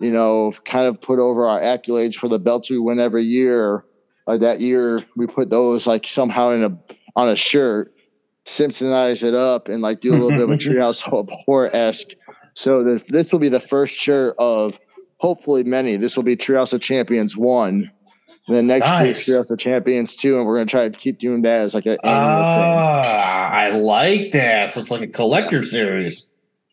you 0.00 0.10
know, 0.10 0.54
kind 0.64 0.86
of 0.86 1.00
put 1.00 1.18
over 1.18 1.46
our 1.46 1.60
accolades 1.60 2.14
for 2.14 2.28
the 2.28 2.38
belts 2.38 2.70
we 2.70 2.78
win 2.78 2.98
every 2.98 3.24
year 3.24 3.84
uh, 4.26 4.36
that 4.38 4.60
year 4.60 5.02
we 5.16 5.26
put 5.26 5.50
those 5.50 5.86
like 5.86 6.06
somehow 6.06 6.50
in 6.50 6.64
a 6.64 6.78
on 7.16 7.28
a 7.28 7.36
shirt, 7.36 7.93
Simpsonize 8.46 9.24
it 9.24 9.34
up, 9.34 9.68
and 9.68 9.80
like 9.82 10.00
do 10.00 10.10
a 10.12 10.16
little 10.16 10.30
bit 10.30 10.40
of 10.40 10.50
a 10.50 10.56
Treehouse 10.56 11.06
of 11.12 11.28
Horror 11.30 11.74
esque. 11.74 12.10
So 12.54 12.84
the, 12.84 13.04
this 13.08 13.32
will 13.32 13.38
be 13.38 13.48
the 13.48 13.60
first 13.60 13.94
shirt 13.94 14.34
of 14.38 14.78
hopefully 15.18 15.64
many. 15.64 15.96
This 15.96 16.16
will 16.16 16.22
be 16.24 16.36
Treehouse 16.36 16.72
of 16.72 16.80
Champions 16.80 17.36
one. 17.36 17.90
And 18.46 18.54
then 18.56 18.66
next 18.66 18.86
Nice. 18.86 19.26
year, 19.26 19.38
Treehouse 19.38 19.50
of 19.50 19.58
Champions 19.58 20.14
two, 20.16 20.36
and 20.36 20.46
we're 20.46 20.56
gonna 20.56 20.66
try 20.66 20.88
to 20.88 20.98
keep 20.98 21.18
doing 21.18 21.42
that 21.42 21.62
as 21.62 21.74
like 21.74 21.86
an 21.86 21.96
annual 22.04 22.20
thing. 22.36 22.74
Ah, 23.04 23.48
I 23.50 23.70
like 23.70 24.32
that. 24.32 24.70
So 24.70 24.80
it's 24.80 24.90
like 24.90 25.00
a 25.00 25.06
collector 25.06 25.62
series. 25.62 26.26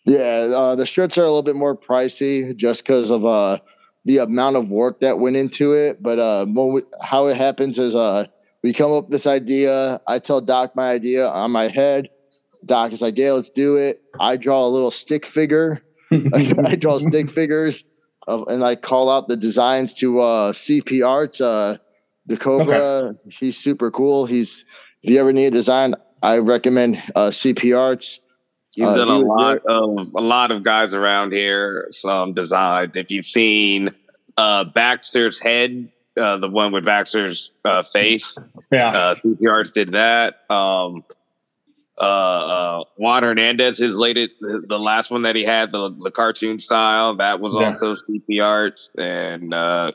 Yeah, 0.04 0.20
uh, 0.54 0.76
the 0.76 0.86
shirts 0.86 1.18
are 1.18 1.22
a 1.22 1.28
little 1.28 1.44
bit 1.44 1.56
more 1.56 1.78
pricey 1.78 2.56
just 2.58 2.84
because 2.84 3.12
of 3.12 3.24
uh, 3.24 3.60
the 4.04 4.18
amount 4.18 4.56
of 4.58 4.68
work 4.68 5.00
that 5.02 5.20
went 5.20 5.36
into 5.38 5.74
it. 5.74 6.02
But 6.04 6.20
uh, 6.20 6.46
when 6.48 6.74
we, 6.74 6.82
how 7.02 7.28
it 7.28 7.38
happens 7.38 7.78
is 7.80 7.96
uh, 7.96 8.26
we 8.64 8.74
come 8.74 8.92
up 8.92 9.06
with 9.06 9.12
this 9.12 9.28
idea. 9.28 10.02
I 10.08 10.20
tell 10.20 10.42
Doc 10.42 10.76
my 10.76 10.92
idea 10.92 11.28
on 11.28 11.52
my 11.52 11.68
head. 11.68 12.10
Doc 12.66 12.92
is 12.94 13.02
like, 13.02 13.18
"Yeah, 13.18 13.32
let's 13.34 13.50
do 13.50 13.76
it." 13.76 14.02
I 14.20 14.38
draw 14.38 14.66
a 14.66 14.70
little 14.70 14.92
stick 14.92 15.26
figure. 15.26 15.82
I 16.12 16.76
draw 16.76 17.00
stick 17.00 17.30
figures, 17.30 17.84
of, 18.28 18.48
and 18.48 18.64
I 18.64 18.76
call 18.76 19.10
out 19.10 19.28
the 19.28 19.38
designs 19.38 19.94
to 19.96 20.20
uh, 20.20 20.52
CP 20.52 21.08
Arts. 21.08 21.42
Uh, 21.42 21.78
the 22.28 22.38
Cobra, 22.38 23.16
he's 23.30 23.58
super 23.58 23.90
cool. 23.90 24.26
He's 24.26 24.64
if 25.02 25.10
you 25.10 25.20
ever 25.20 25.34
need 25.34 25.48
a 25.48 25.52
design, 25.52 25.96
I 26.22 26.38
recommend 26.38 27.02
uh, 27.16 27.30
CP 27.30 27.78
Arts. 27.78 28.20
You've 28.76 28.90
Uh, 28.90 28.98
done 28.98 29.10
a 29.10 29.18
lot 29.20 29.58
of 29.66 30.08
a 30.16 30.22
lot 30.22 30.52
of 30.52 30.64
guys 30.64 30.94
around 30.94 31.34
here. 31.34 31.88
Some 31.92 32.34
designs. 32.34 32.96
If 32.96 33.10
you've 33.10 33.26
seen 33.26 33.90
uh, 34.38 34.66
Baxter's 34.66 35.40
head, 35.40 35.92
uh, 36.18 36.38
the 36.38 36.50
one 36.50 36.72
with 36.72 36.86
Baxter's 36.86 37.52
uh, 37.66 37.84
face, 37.84 38.38
Yeah. 38.72 38.90
uh, 38.90 39.16
CP 39.16 39.50
Arts 39.50 39.72
did 39.72 39.92
that. 39.94 40.40
Um, 40.50 41.04
uh, 41.98 42.04
uh, 42.04 42.84
Juan 42.98 43.22
Hernandez, 43.24 43.78
his 43.78 43.96
latest, 43.96 44.32
the 44.42 44.80
last 44.80 45.12
one 45.12 45.22
that 45.22 45.36
he 45.36 45.44
had, 45.44 45.72
the, 45.72 45.96
the 46.04 46.10
cartoon 46.12 46.58
style, 46.58 47.16
that 47.18 47.40
was 47.40 47.54
Yeah. 47.54 47.68
also 47.68 47.96
CP 47.96 48.42
Arts. 48.42 48.90
And 48.98 49.54
uh, 49.54 49.92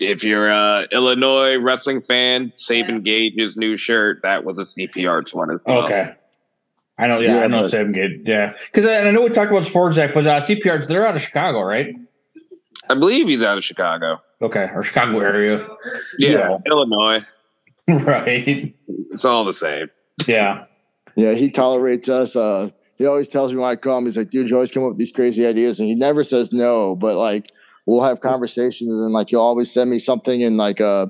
if 0.00 0.24
you're 0.24 0.48
a 0.48 0.86
Illinois 0.90 1.56
wrestling 1.58 2.02
fan, 2.02 2.52
Saban 2.56 3.02
Gage's 3.04 3.56
new 3.56 3.76
shirt, 3.76 4.22
that 4.22 4.44
was 4.44 4.58
a 4.58 4.62
CP 4.62 5.08
Arts 5.08 5.32
one 5.32 5.50
as 5.52 5.60
well. 5.64 5.84
Okay. 5.84 6.12
I 6.98 7.06
know. 7.06 7.20
Yeah, 7.20 7.36
Yeah, 7.38 7.44
I 7.44 7.46
know. 7.46 7.60
but- 7.62 7.70
Sam 7.70 7.92
good. 7.92 8.22
Yeah, 8.26 8.54
because 8.72 8.84
I, 8.86 9.06
I 9.06 9.10
know 9.12 9.22
we 9.22 9.28
talked 9.28 9.52
about 9.52 9.64
Sports 9.64 9.96
Act, 9.96 10.14
but 10.14 10.26
uh, 10.26 10.40
CP 10.40 10.68
Arts 10.68 10.86
they're 10.86 11.06
out 11.06 11.14
of 11.14 11.22
Chicago, 11.22 11.60
right? 11.62 11.94
I 12.90 12.94
believe 12.94 13.28
he's 13.28 13.44
out 13.44 13.56
of 13.58 13.62
Chicago. 13.64 14.20
Okay, 14.40 14.70
or 14.74 14.82
Chicago 14.82 15.20
area, 15.20 15.66
Yeah, 16.18 16.30
Yeah. 16.30 16.58
Illinois. 16.66 17.24
right? 17.88 18.74
It's 19.10 19.24
all 19.24 19.44
the 19.44 19.52
same. 19.52 19.88
Yeah. 20.26 20.64
Yeah, 21.16 21.34
he 21.34 21.50
tolerates 21.50 22.08
us. 22.08 22.36
Uh, 22.36 22.70
he 22.96 23.06
always 23.06 23.28
tells 23.28 23.52
me 23.52 23.58
when 23.58 23.70
I 23.70 23.76
call 23.76 23.98
him, 23.98 24.04
he's 24.04 24.16
like, 24.16 24.30
dude, 24.30 24.48
you 24.50 24.56
always 24.56 24.70
come 24.70 24.84
up 24.84 24.90
with 24.90 24.98
these 24.98 25.10
crazy 25.12 25.46
ideas. 25.46 25.80
And 25.80 25.88
he 25.88 25.94
never 25.94 26.22
says 26.22 26.52
no, 26.52 26.94
but 26.94 27.16
like, 27.16 27.50
we'll 27.86 28.02
have 28.02 28.20
conversations 28.20 29.00
and 29.00 29.12
like, 29.12 29.30
he'll 29.30 29.40
always 29.40 29.72
send 29.72 29.90
me 29.90 29.98
something. 29.98 30.42
And 30.44 30.56
like, 30.56 30.80
uh, 30.80 31.06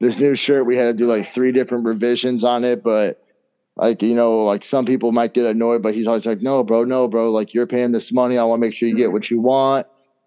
this 0.00 0.18
new 0.18 0.34
shirt, 0.34 0.66
we 0.66 0.76
had 0.76 0.86
to 0.86 0.92
do 0.92 1.06
like 1.06 1.26
three 1.28 1.50
different 1.50 1.84
revisions 1.86 2.44
on 2.44 2.62
it. 2.64 2.84
But 2.84 3.24
like, 3.76 4.02
you 4.02 4.14
know, 4.14 4.44
like 4.44 4.64
some 4.64 4.84
people 4.84 5.10
might 5.12 5.34
get 5.34 5.46
annoyed, 5.46 5.82
but 5.82 5.94
he's 5.94 6.06
always 6.06 6.26
like, 6.26 6.40
no, 6.40 6.62
bro, 6.62 6.84
no, 6.84 7.08
bro, 7.08 7.30
like 7.30 7.54
you're 7.54 7.66
paying 7.66 7.92
this 7.92 8.12
money. 8.12 8.38
I 8.38 8.44
want 8.44 8.60
to 8.60 8.66
make 8.66 8.74
sure 8.74 8.88
you 8.88 8.96
get 8.96 9.12
what 9.12 9.30
you 9.30 9.40
want. 9.40 9.86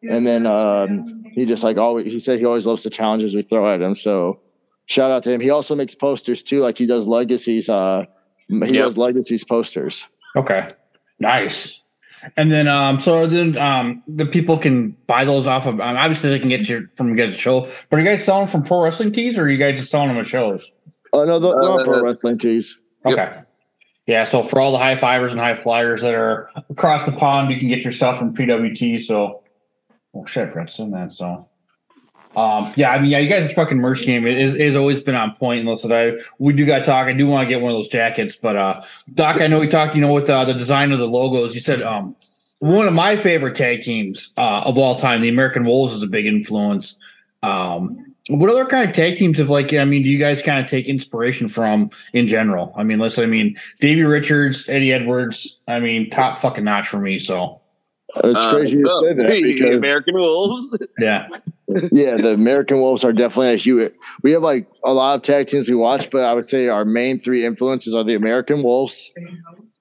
And 0.10 0.26
then 0.26 0.46
um, 0.48 1.24
he 1.34 1.46
just 1.46 1.64
like 1.64 1.78
always, 1.78 2.12
he 2.12 2.20
said 2.20 2.40
he 2.40 2.46
always 2.46 2.66
loves 2.66 2.84
the 2.84 2.90
challenges 2.90 3.36
we 3.36 3.44
throw 3.44 3.72
at 3.72 3.82
him. 3.82 3.94
So 3.96 4.40
shout 4.88 5.12
out 5.12 5.24
to 5.24 5.32
him. 5.32 5.42
He 5.42 5.50
also 5.50 5.76
makes 5.76 5.94
posters 5.94 6.42
too, 6.42 6.60
like 6.60 6.78
he 6.78 6.88
does 6.88 7.08
legacies. 7.08 7.70
Uh, 7.70 8.06
he 8.50 8.56
Yep. 8.58 8.74
does 8.74 8.98
legacies 8.98 9.44
posters. 9.44 10.08
Okay. 10.36 10.68
Nice. 11.20 11.80
And 12.38 12.52
then, 12.52 12.68
um, 12.68 13.00
so 13.00 13.26
then, 13.26 13.58
um, 13.58 14.04
the 14.08 14.26
people 14.26 14.58
can 14.58 14.96
buy 15.08 15.26
those 15.26 15.48
off 15.48 15.66
of. 15.66 15.80
Um, 15.82 15.98
obviously, 15.98 16.30
they 16.30 16.40
can 16.40 16.50
get 16.50 16.70
you 16.70 16.88
from 16.96 17.10
you 17.10 17.16
guys' 17.16 17.34
at 17.34 17.40
show. 17.40 17.68
But 17.90 17.98
are 17.98 18.00
you 18.00 18.06
guys 18.08 18.24
selling 18.24 18.48
from 18.48 18.62
pro 18.64 18.84
wrestling 18.84 19.12
tees, 19.12 19.38
or 19.40 19.44
are 19.44 19.50
you 19.50 19.58
guys 19.58 19.80
just 19.80 19.90
selling 19.92 20.10
them 20.10 20.18
at 20.18 20.28
shows? 20.28 20.72
Oh 21.14 21.26
no, 21.26 21.40
they're 21.40 21.56
not 21.56 21.82
Uh, 21.82 21.84
pro 21.84 22.02
wrestling 22.04 22.38
tees. 22.38 22.78
Yep. 23.06 23.14
Okay. 23.18 23.38
Yeah, 24.08 24.24
so 24.24 24.44
for 24.44 24.60
all 24.60 24.72
the 24.72 24.78
high 24.78 24.96
fivers 24.96 25.32
and 25.32 25.40
high 25.42 25.54
flyers 25.56 26.02
that 26.02 26.14
are 26.14 26.50
across 26.70 27.06
the 27.06 27.12
pond, 27.12 27.52
you 27.52 27.60
can 27.60 27.70
get 27.70 27.84
your 27.84 27.92
stuff 27.92 28.20
from 28.20 28.34
PWT. 28.36 29.00
So, 29.00 29.41
oh 30.14 30.26
shit, 30.26 30.48
I 30.48 30.52
forgot 30.52 30.68
to 30.70 30.90
that. 30.92 31.12
So, 31.12 31.48
um, 32.36 32.74
yeah, 32.76 32.92
I 32.92 33.00
mean, 33.00 33.12
yeah, 33.12 33.20
you 33.20 33.30
guys' 33.30 33.52
fucking 33.52 33.78
merch 33.78 34.04
game 34.04 34.26
is 34.26 34.58
has 34.58 34.76
always 34.76 35.02
been 35.02 35.16
on 35.16 35.36
point. 35.36 35.62
Unless 35.62 35.84
that 35.84 35.94
I 35.94 36.22
we 36.40 36.54
do 36.54 36.66
got 36.66 36.86
talk. 36.86 37.08
I 37.08 37.14
do 37.14 37.28
want 37.28 37.48
to 37.48 37.50
get 37.54 37.62
one 37.62 37.72
of 37.72 37.78
those 37.78 37.90
jackets, 37.90 38.36
but 38.36 38.56
uh, 38.56 38.82
Doc, 39.14 39.42
I 39.42 39.48
know 39.48 39.60
we 39.60 39.68
talked. 39.68 39.96
You 39.96 40.02
know, 40.02 40.14
with 40.14 40.30
uh, 40.30 40.46
the 40.46 40.54
design 40.54 40.92
of 40.92 41.00
the 41.00 41.08
logos, 41.08 41.54
you 41.54 41.62
said 41.62 41.82
um, 41.82 42.16
one 42.60 42.88
of 42.88 42.94
my 42.94 43.16
favorite 43.16 43.56
tag 43.56 43.82
teams 43.82 44.32
uh, 44.38 44.62
of 44.66 44.78
all 44.78 44.96
time, 44.96 45.22
the 45.22 45.30
American 45.30 45.66
Wolves, 45.66 45.94
is 45.94 46.04
a 46.04 46.08
big 46.08 46.26
influence. 46.26 46.96
Um, 47.44 48.12
what 48.30 48.50
other 48.50 48.66
kind 48.66 48.88
of 48.88 48.96
tag 48.96 49.16
teams 49.16 49.40
have 49.40 49.50
like? 49.50 49.74
I 49.74 49.84
mean, 49.84 50.04
do 50.04 50.10
you 50.10 50.20
guys 50.20 50.42
kind 50.42 50.64
of 50.64 50.70
take 50.70 50.88
inspiration 50.88 51.48
from 51.48 51.90
in 52.14 52.28
general? 52.28 52.72
I 52.78 52.84
mean, 52.84 53.00
listen, 53.00 53.24
I 53.24 53.28
mean, 53.28 53.58
Davey 53.78 54.04
Richards, 54.04 54.66
Eddie 54.70 54.94
Edwards. 54.94 55.60
I 55.68 55.80
mean, 55.80 56.10
top 56.10 56.40
fucking 56.40 56.64
notch 56.64 56.88
for 56.88 57.00
me. 57.00 57.18
So 57.18 57.61
It's 58.16 58.46
Uh, 58.46 58.52
crazy 58.54 58.78
you 58.78 58.90
so, 58.92 59.02
say 59.02 59.14
that 59.14 59.28
because 59.44 59.82
American 59.82 60.16
Wolves. 60.16 60.78
yeah, 61.00 61.28
yeah, 61.92 62.18
the 62.18 62.34
American 62.34 62.80
Wolves 62.80 63.04
are 63.04 63.14
definitely 63.14 63.54
a 63.54 63.58
huge. 63.58 63.94
We 64.24 64.32
have 64.32 64.42
like 64.42 64.68
a 64.84 64.94
lot 64.94 65.16
of 65.16 65.22
tag 65.22 65.48
teams 65.48 65.70
we 65.70 65.76
watch, 65.76 66.10
but 66.12 66.24
I 66.24 66.34
would 66.34 66.46
say 66.46 66.68
our 66.68 66.86
main 66.86 67.20
three 67.20 67.46
influences 67.46 67.96
are 67.96 68.04
the 68.04 68.16
American 68.16 68.64
Wolves, 68.64 69.10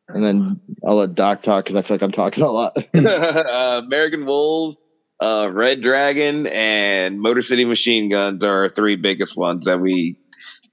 and 0.08 0.24
then 0.24 0.60
I'll 0.86 0.96
let 0.96 1.14
Doc 1.14 1.42
talk 1.42 1.64
because 1.64 1.76
I 1.76 1.82
feel 1.82 1.96
like 1.96 2.02
I'm 2.02 2.12
talking 2.12 2.44
a 2.44 2.50
lot. 2.50 2.76
uh, 2.94 3.82
American 3.84 4.24
Wolves, 4.26 4.82
uh, 5.20 5.50
Red 5.52 5.82
Dragon, 5.82 6.46
and 6.48 7.20
Motor 7.20 7.42
City 7.42 7.64
Machine 7.64 8.08
Guns 8.10 8.44
are 8.44 8.62
our 8.64 8.68
three 8.68 8.96
biggest 8.96 9.36
ones 9.36 9.64
that 9.66 9.80
we 9.80 10.16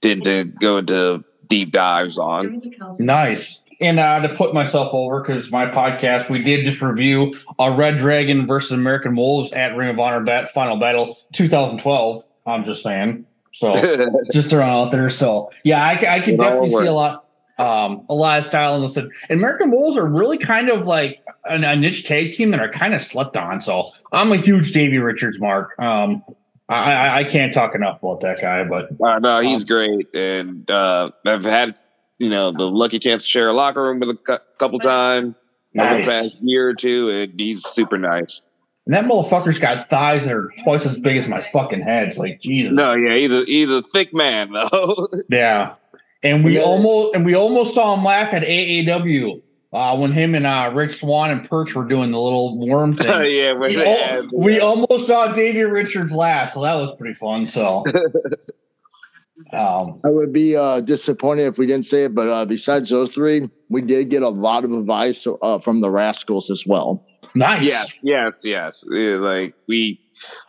did 0.01 0.23
to 0.25 0.43
go 0.45 0.77
into 0.77 1.23
deep 1.47 1.71
dives 1.71 2.17
on. 2.19 2.61
nice. 2.99 3.61
And 3.79 3.99
uh, 3.99 4.21
to 4.21 4.29
put 4.33 4.53
myself 4.53 4.89
over 4.91 5.21
because 5.21 5.51
my 5.51 5.67
podcast, 5.67 6.29
we 6.29 6.41
did 6.41 6.65
just 6.65 6.81
review 6.81 7.33
a 7.59 7.71
Red 7.71 7.97
Dragon 7.97 8.47
versus 8.47 8.71
American 8.71 9.15
Wolves 9.15 9.51
at 9.51 9.75
Ring 9.75 9.89
of 9.89 9.99
Honor 9.99 10.21
bat 10.21 10.51
Final 10.51 10.77
Battle 10.77 11.15
2012. 11.33 12.27
I'm 12.47 12.63
just 12.63 12.81
saying. 12.81 13.25
So 13.51 13.75
just 14.31 14.49
throwing 14.49 14.69
out 14.69 14.91
there. 14.91 15.09
So 15.09 15.51
yeah, 15.63 15.83
I, 15.83 15.91
I 15.91 16.19
can 16.19 16.35
It 16.35 16.37
definitely 16.37 16.69
see 16.69 16.85
a 16.85 16.93
lot, 16.93 17.25
um, 17.59 18.05
a 18.09 18.13
lot 18.13 18.39
of 18.39 18.45
style 18.45 18.73
and 18.73 18.81
listen. 18.83 19.11
And 19.29 19.39
American 19.39 19.69
Wolves 19.71 19.97
are 19.97 20.07
really 20.07 20.37
kind 20.37 20.69
of 20.69 20.87
like 20.87 21.23
a, 21.45 21.55
a 21.55 21.75
niche 21.75 22.05
tag 22.05 22.31
team 22.31 22.51
that 22.51 22.59
are 22.59 22.69
kind 22.69 22.93
of 22.95 23.01
slept 23.01 23.37
on. 23.37 23.61
So 23.61 23.91
I'm 24.11 24.31
a 24.31 24.37
huge 24.37 24.71
Davey 24.71 24.97
Richards 24.97 25.39
mark. 25.39 25.77
Um, 25.79 26.23
I, 26.69 26.93
I, 26.93 27.17
I 27.19 27.23
can't 27.23 27.53
talk 27.53 27.75
enough 27.75 28.01
about 28.03 28.19
that 28.21 28.41
guy, 28.41 28.63
but 28.63 28.89
Uh, 29.01 29.19
no, 29.19 29.39
he's 29.39 29.63
great, 29.63 30.13
and 30.13 30.69
uh, 30.69 31.11
I've 31.25 31.45
had 31.45 31.75
you 32.19 32.29
know 32.29 32.51
the 32.51 32.69
lucky 32.69 32.99
chance 32.99 33.23
to 33.23 33.29
share 33.29 33.47
a 33.49 33.53
locker 33.53 33.83
room 33.83 33.99
with 33.99 34.09
a 34.09 34.15
cou- 34.15 34.37
couple 34.59 34.79
times 34.79 35.35
over 35.79 35.97
the 35.97 36.03
past 36.03 36.35
year 36.41 36.69
or 36.69 36.73
two, 36.73 37.09
and 37.09 37.33
he's 37.39 37.65
super 37.67 37.97
nice. 37.97 38.41
And 38.85 38.95
that 38.95 39.03
motherfucker's 39.05 39.59
got 39.59 39.89
thighs 39.89 40.23
that 40.23 40.33
are 40.33 40.49
twice 40.63 40.85
as 40.85 40.97
big 40.97 41.17
as 41.17 41.27
my 41.27 41.45
fucking 41.51 41.81
head. 41.81 42.07
It's 42.07 42.17
like 42.17 42.39
Jesus. 42.39 42.71
No, 42.73 42.95
yeah, 42.95 43.17
he's 43.17 43.29
a, 43.29 43.43
he's 43.45 43.69
a 43.69 43.81
thick 43.83 44.13
man 44.13 44.51
though. 44.53 45.07
Yeah. 45.29 45.75
And 46.23 46.43
we 46.43 46.55
Yeah. 46.55 46.61
almost 46.61 47.13
and 47.15 47.25
we 47.25 47.35
almost 47.35 47.75
saw 47.75 47.93
him 47.95 48.03
laugh 48.03 48.33
at 48.33 48.43
AAW 48.43 49.41
uh, 49.73 49.95
when 49.97 50.11
him 50.13 50.33
and 50.35 50.47
uh, 50.47 50.71
Rich 50.73 50.99
Swann 51.01 51.29
and 51.31 51.47
Perch 51.47 51.75
were 51.75 51.83
doing 51.83 52.11
the 52.11 52.19
little 52.19 52.57
worm 52.65 52.93
thing. 52.97 53.07
Oh, 53.07 53.21
yeah, 53.21 53.53
we, 53.53 53.77
al- 53.85 54.27
we 54.33 54.59
almost 54.61 55.05
saw 55.05 55.31
Davey 55.33 55.63
Richards 55.63 56.11
laugh, 56.13 56.53
so 56.53 56.63
that 56.63 56.75
was 56.75 56.91
pretty 56.95 57.13
fun. 57.13 57.45
So, 57.45 57.83
um, 59.53 60.01
I 60.03 60.09
would 60.09 60.33
be 60.33 60.55
uh, 60.55 60.81
disappointed 60.81 61.43
if 61.43 61.57
we 61.57 61.67
didn't 61.67 61.85
say 61.85 62.05
it, 62.05 62.15
but 62.15 62.27
uh, 62.27 62.45
besides 62.45 62.89
those 62.89 63.09
three, 63.11 63.49
we 63.69 63.81
did 63.81 64.09
get 64.09 64.23
a 64.23 64.29
lot 64.29 64.65
of 64.65 64.71
advice 64.71 65.27
uh, 65.41 65.59
from 65.59 65.81
the 65.81 65.89
Rascalz 65.89 66.49
as 66.49 66.65
well. 66.65 67.05
nice. 67.35 67.65
Yes, 67.65 67.93
yes, 68.01 68.33
yes. 68.43 68.83
Yeah, 68.89 69.15
like 69.15 69.53
we 69.67 70.01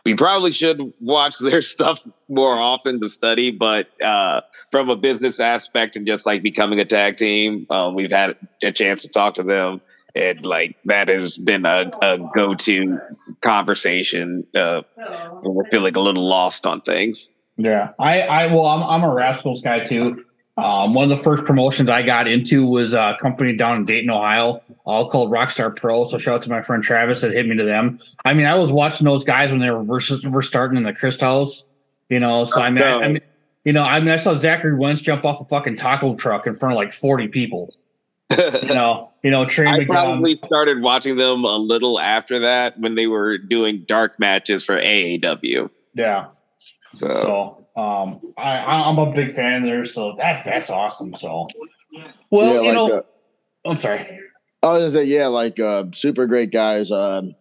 we 0.05 0.15
probably 0.15 0.51
should 0.51 0.81
watch 0.99 1.37
their 1.41 1.61
stuff 1.61 2.05
more 2.27 2.55
often 2.55 2.99
to 3.01 3.09
study, 3.09 3.51
but 3.51 3.89
uh, 4.01 4.41
from 4.71 4.89
a 4.89 4.95
business 4.95 5.39
aspect 5.39 5.95
and 5.95 6.07
just 6.07 6.25
like 6.25 6.41
becoming 6.41 6.79
a 6.79 6.85
tag 6.85 7.15
team, 7.17 7.67
uh, 7.69 7.91
we've 7.93 8.11
had 8.11 8.35
a 8.63 8.71
chance 8.71 9.03
to 9.03 9.09
talk 9.09 9.35
to 9.35 9.43
them, 9.43 9.81
and 10.15 10.43
like 10.45 10.77
that 10.85 11.09
has 11.09 11.37
been 11.37 11.65
a, 11.65 11.91
a 12.01 12.17
go 12.35 12.55
to 12.55 12.97
conversation. 13.45 14.45
Uh, 14.55 14.81
when 15.41 15.53
we're 15.53 15.69
feeling 15.69 15.95
a 15.95 15.99
little 15.99 16.27
lost 16.27 16.65
on 16.65 16.81
things. 16.81 17.29
Yeah, 17.59 17.91
I, 17.99 18.21
I, 18.21 18.47
well, 18.47 18.65
I'm, 18.67 18.81
I'm 18.83 19.03
a 19.03 19.13
Rascalz 19.13 19.61
guy 19.61 19.83
too. 19.83 20.23
Um, 20.57 20.93
one 20.93 21.09
of 21.11 21.17
the 21.17 21.21
first 21.21 21.43
promotions 21.45 21.89
I 21.89 22.01
got 22.01 22.27
into 22.27 22.65
was 22.65 22.93
a 22.93 23.17
company 23.21 23.55
down 23.55 23.77
in 23.77 23.85
Dayton, 23.85 24.09
Ohio, 24.09 24.61
all 24.85 25.09
called 25.09 25.29
Rockstar 25.29 25.75
Pro. 25.75 26.05
So 26.05 26.17
shout 26.17 26.35
out 26.35 26.41
to 26.43 26.49
my 26.49 26.61
friend 26.61 26.81
Travis 26.81 27.21
that 27.21 27.31
hit 27.31 27.47
me 27.47 27.57
to 27.57 27.65
them. 27.65 27.99
I 28.25 28.33
mean, 28.33 28.45
I 28.45 28.55
was 28.55 28.71
watching 28.71 29.05
those 29.05 29.23
guys 29.25 29.51
when 29.51 29.59
they 29.59 29.69
were 29.69 29.83
versus, 29.83 30.25
were 30.25 30.41
starting 30.41 30.77
in 30.77 30.83
the 30.83 30.93
House, 31.21 31.63
you 32.09 32.19
know. 32.19 32.43
So 32.45 32.61
I 32.61 32.69
mean, 32.69 32.83
I, 32.83 32.91
I 32.91 33.07
mean, 33.09 33.21
You 33.65 33.73
know, 33.73 33.83
I 33.83 33.99
mean, 33.99 34.09
I 34.09 34.15
saw 34.15 34.33
Zachary 34.33 34.75
Wentz 34.75 35.01
jump 35.01 35.25
off 35.25 35.41
a 35.41 35.45
fucking 35.45 35.75
taco 35.75 36.15
truck 36.15 36.47
in 36.47 36.55
front 36.55 36.73
of 36.73 36.77
like 36.77 36.93
40 36.93 37.27
people. 37.27 37.69
You 38.37 38.73
know, 38.73 39.11
you 39.23 39.31
know, 39.31 39.45
Trey 39.45 39.67
I 39.67 39.79
McGowan. 39.79 39.87
probably 39.87 40.39
started 40.45 40.81
watching 40.81 41.17
them 41.17 41.43
a 41.43 41.57
little 41.57 41.99
after 41.99 42.39
that 42.39 42.79
when 42.79 42.95
they 42.95 43.07
were 43.07 43.37
doing 43.37 43.83
dark 43.87 44.17
matches 44.19 44.63
for 44.63 44.79
AAW. 44.79 45.69
Yeah. 45.93 46.27
So, 46.93 47.09
So 47.09 47.67
um, 47.81 48.33
I, 48.37 48.57
I'm 48.57 48.97
a 48.97 49.11
big 49.11 49.31
fan 49.31 49.63
there. 49.63 49.85
So 49.85 50.15
that 50.17 50.45
that's 50.45 50.69
awesome. 50.69 51.13
So, 51.13 51.47
well, 52.29 52.53
yeah, 52.55 52.61
you 52.61 52.67
like, 52.67 52.73
know, 52.73 52.97
uh, 52.97 53.69
I'm 53.69 53.77
sorry. 53.77 54.19
I 54.61 54.67
was 54.67 54.93
gonna 54.93 55.05
say, 55.05 55.11
yeah, 55.11 55.27
like 55.27 55.59
uh, 55.59 55.85
super 55.93 56.25
great 56.27 56.51
guys. 56.51 56.91
Um, 56.91 57.35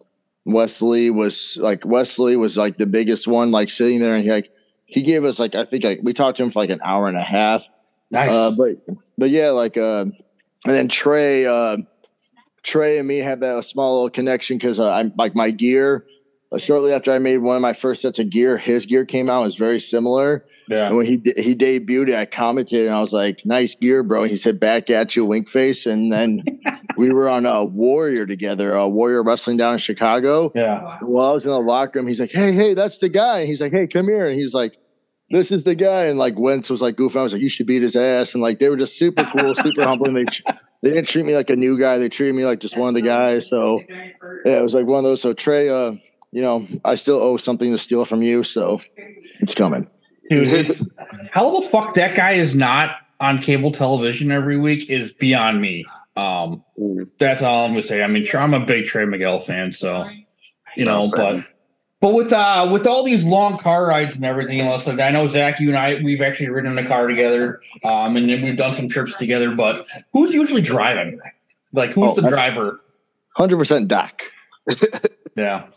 Wesley 0.45 1.11
was 1.11 1.59
like 1.61 1.85
Wesley 1.85 2.37
was 2.37 2.57
like 2.57 2.79
the 2.79 2.87
biggest 2.87 3.29
one, 3.29 3.51
like 3.51 3.69
sitting 3.69 4.01
there 4.01 4.15
and 4.15 4.25
he 4.25 4.31
like 4.31 4.51
he 4.87 5.03
gave 5.03 5.25
us 5.25 5.39
like 5.39 5.55
I 5.55 5.65
think 5.65 5.85
like 5.85 6.01
we 6.03 6.15
talked 6.15 6.39
to 6.39 6.43
him 6.43 6.51
for 6.51 6.61
like 6.61 6.71
an 6.71 6.81
hour 6.83 7.09
and 7.09 7.17
a 7.17 7.23
half. 7.23 7.69
Nice. 8.11 8.33
Uh, 8.33 8.51
but 8.53 8.77
but 9.19 9.31
yeah, 9.31 9.51
like 9.51 9.77
uh, 9.77 10.07
and 10.65 10.75
then 10.75 10.89
Trey, 10.89 11.45
uh, 11.45 11.77
Trey 12.63 12.99
and 12.99 13.07
me 13.07 13.19
had 13.19 13.41
that 13.41 13.65
small 13.65 13.97
little 13.97 14.11
connection 14.11 14.57
because 14.57 14.81
uh, 14.81 14.91
I'm 14.91 15.13
like 15.17 15.35
my 15.35 15.51
gear. 15.51 16.07
Uh, 16.51 16.59
shortly 16.59 16.93
after 16.93 17.13
I 17.13 17.19
made 17.19 17.39
one 17.39 17.57
of 17.57 17.63
my 17.63 17.73
first 17.75 18.03
sets 18.03 18.19
of 18.19 18.31
gear, 18.31 18.57
his 18.57 18.87
gear 18.87 19.05
came 19.05 19.29
out. 19.29 19.43
It 19.43 19.47
was 19.47 19.57
very 19.57 19.81
similar. 19.81 20.45
yeah. 20.69 20.87
And 20.87 20.97
when 20.97 21.05
he 21.07 21.17
de- 21.17 21.41
he 21.43 21.55
debuted 21.55 22.15
I 22.17 22.25
commented 22.25 22.87
and 22.87 22.95
I 22.95 23.01
was 23.01 23.13
like, 23.13 23.45
"Nice 23.45 23.75
gear, 23.75 24.03
bro." 24.03 24.25
He 24.25 24.37
said, 24.37 24.59
"Back 24.59 24.89
at 24.91 25.15
you, 25.15 25.25
wink 25.27 25.49
face." 25.49 25.85
And 25.87 26.11
then 26.13 26.43
we 26.97 27.11
were 27.11 27.29
on 27.29 27.45
a 27.45 27.65
Warrior 27.65 28.25
together, 28.27 28.73
a 28.73 28.89
Warrior 28.89 29.23
wrestling 29.23 29.57
down 29.59 29.75
in 29.75 29.79
Chicago. 29.79 30.51
Yeah. 30.55 30.99
While 31.03 31.29
I 31.29 31.33
was 31.33 31.45
in 31.45 31.51
the 31.53 31.59
locker 31.61 31.99
room, 31.99 32.09
he's 32.09 32.21
like, 32.21 32.33
"Hey, 32.33 32.53
hey, 32.53 32.73
that's 32.75 32.99
the 32.99 33.09
guy." 33.11 33.45
He's 33.45 33.61
like, 33.61 33.73
"Hey, 33.73 33.87
come 33.87 34.07
here." 34.09 34.27
And 34.27 34.39
he's 34.41 34.55
like, 34.55 34.79
"This 35.31 35.51
is 35.53 35.65
the 35.65 35.75
guy." 35.75 36.07
And 36.07 36.19
like 36.19 36.39
Wentz 36.39 36.71
was 36.71 36.81
like 36.81 36.97
goofing. 36.97 37.21
I 37.21 37.23
was 37.25 37.35
like, 37.35 37.43
"You 37.43 37.51
should 37.51 37.67
beat 37.67 37.83
his 37.83 37.95
ass." 37.97 38.33
And 38.35 38.43
like 38.43 38.59
they 38.59 38.71
were 38.71 38.77
just 38.79 38.97
super 38.99 39.25
cool, 39.25 39.55
super 39.55 39.83
humbling. 39.85 40.15
They 40.15 40.25
they 40.83 40.91
didn't 40.91 41.09
treat 41.09 41.27
me 41.27 41.35
like 41.35 41.51
a 41.51 41.57
new 41.57 41.79
guy. 41.79 41.99
They 41.99 42.09
treated 42.09 42.35
me 42.35 42.45
like 42.47 42.61
just 42.61 42.77
one 42.79 42.89
of 42.89 42.95
the 42.95 43.03
guys. 43.03 43.47
So 43.49 43.81
yeah, 44.47 44.59
it 44.59 44.63
was 44.63 44.75
like 44.75 44.87
one 44.87 44.99
of 44.99 45.05
those. 45.05 45.21
So 45.21 45.35
Trey, 45.35 45.69
uh, 45.69 45.93
you 46.33 46.43
know, 46.43 46.67
I 46.85 46.95
still 46.95 47.17
owe 47.17 47.37
something 47.37 47.71
to 47.71 47.79
steal 47.79 48.05
from 48.05 48.23
you. 48.23 48.43
So 48.45 48.81
it's 49.41 49.55
coming. 49.55 49.89
Dude, 50.31 50.49
it's, 50.49 50.85
how 51.31 51.59
the 51.61 51.67
fuck 51.67 51.95
that 51.95 52.15
guy 52.15 52.33
is 52.33 52.55
not 52.55 52.97
on 53.21 53.41
cable 53.41 53.73
television 53.73 54.31
every 54.31 54.59
week 54.59 54.91
is 54.91 55.11
beyond 55.11 55.61
me. 55.61 55.87
Um, 56.17 56.65
that's 57.19 57.43
all 57.43 57.65
I'm 57.65 57.71
gonna 57.71 57.83
say. 57.83 58.03
I 58.03 58.09
mean, 58.09 58.27
I'm 58.35 58.53
a 58.53 58.65
big 58.65 58.87
Trey 58.87 59.05
Miguel 59.05 59.39
fan, 59.39 59.73
so 59.73 60.09
you 60.77 60.85
know, 60.85 61.09
but 61.15 61.45
but 62.01 62.13
with 62.13 62.33
uh 62.33 62.69
with 62.71 62.87
all 62.87 63.05
these 63.05 63.25
long 63.25 63.57
car 63.57 63.87
rides 63.87 64.17
and 64.17 64.25
everything 64.25 64.61
else, 64.61 64.87
like 64.87 65.01
I 65.01 65.11
know 65.11 65.27
Zach, 65.29 65.61
you 65.61 65.69
and 65.69 65.79
I, 65.79 66.01
we've 66.03 66.21
actually 66.21 66.51
ridden 66.51 66.77
in 66.77 66.85
a 66.85 66.87
car 66.87 67.07
together, 67.07 67.61
um, 67.85 68.17
and 68.17 68.29
then 68.29 68.43
we've 68.43 68.57
done 68.57 68.73
some 68.73 68.89
trips 68.89 69.15
together. 69.15 69.55
But 69.55 69.87
who's 70.13 70.35
usually 70.35 70.61
driving? 70.61 71.21
Like, 71.73 71.93
who's 71.93 72.11
Oh, 72.11 72.15
the 72.15 72.29
driver? 72.29 72.81
Hundred 73.37 73.57
percent 73.59 73.89
Doc. 73.89 74.23
Yeah, 75.37 75.67
Well, 75.67 75.71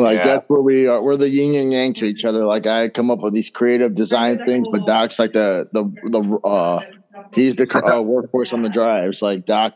like 0.00 0.18
Yeah. 0.18 0.24
that's 0.24 0.48
where 0.48 0.60
we 0.60 0.86
are. 0.86 1.02
We're 1.02 1.16
the 1.16 1.28
yin 1.28 1.54
and 1.54 1.72
yang 1.72 1.94
to 1.94 2.04
each 2.04 2.24
other. 2.24 2.44
Like 2.46 2.66
I 2.66 2.88
come 2.88 3.10
up 3.10 3.20
with 3.20 3.32
these 3.34 3.50
creative 3.50 3.94
design 3.94 4.44
things, 4.44 4.66
but 4.70 4.86
Doc's 4.86 5.18
like 5.18 5.32
the 5.32 5.68
the 5.72 5.84
the 6.10 6.38
uh 6.44 6.80
he's 7.32 7.56
the 7.56 7.64
uh, 7.64 8.02
workhorse 8.02 8.52
on 8.52 8.62
the 8.62 8.68
drives. 8.68 9.22
Like 9.22 9.46
Doc, 9.46 9.74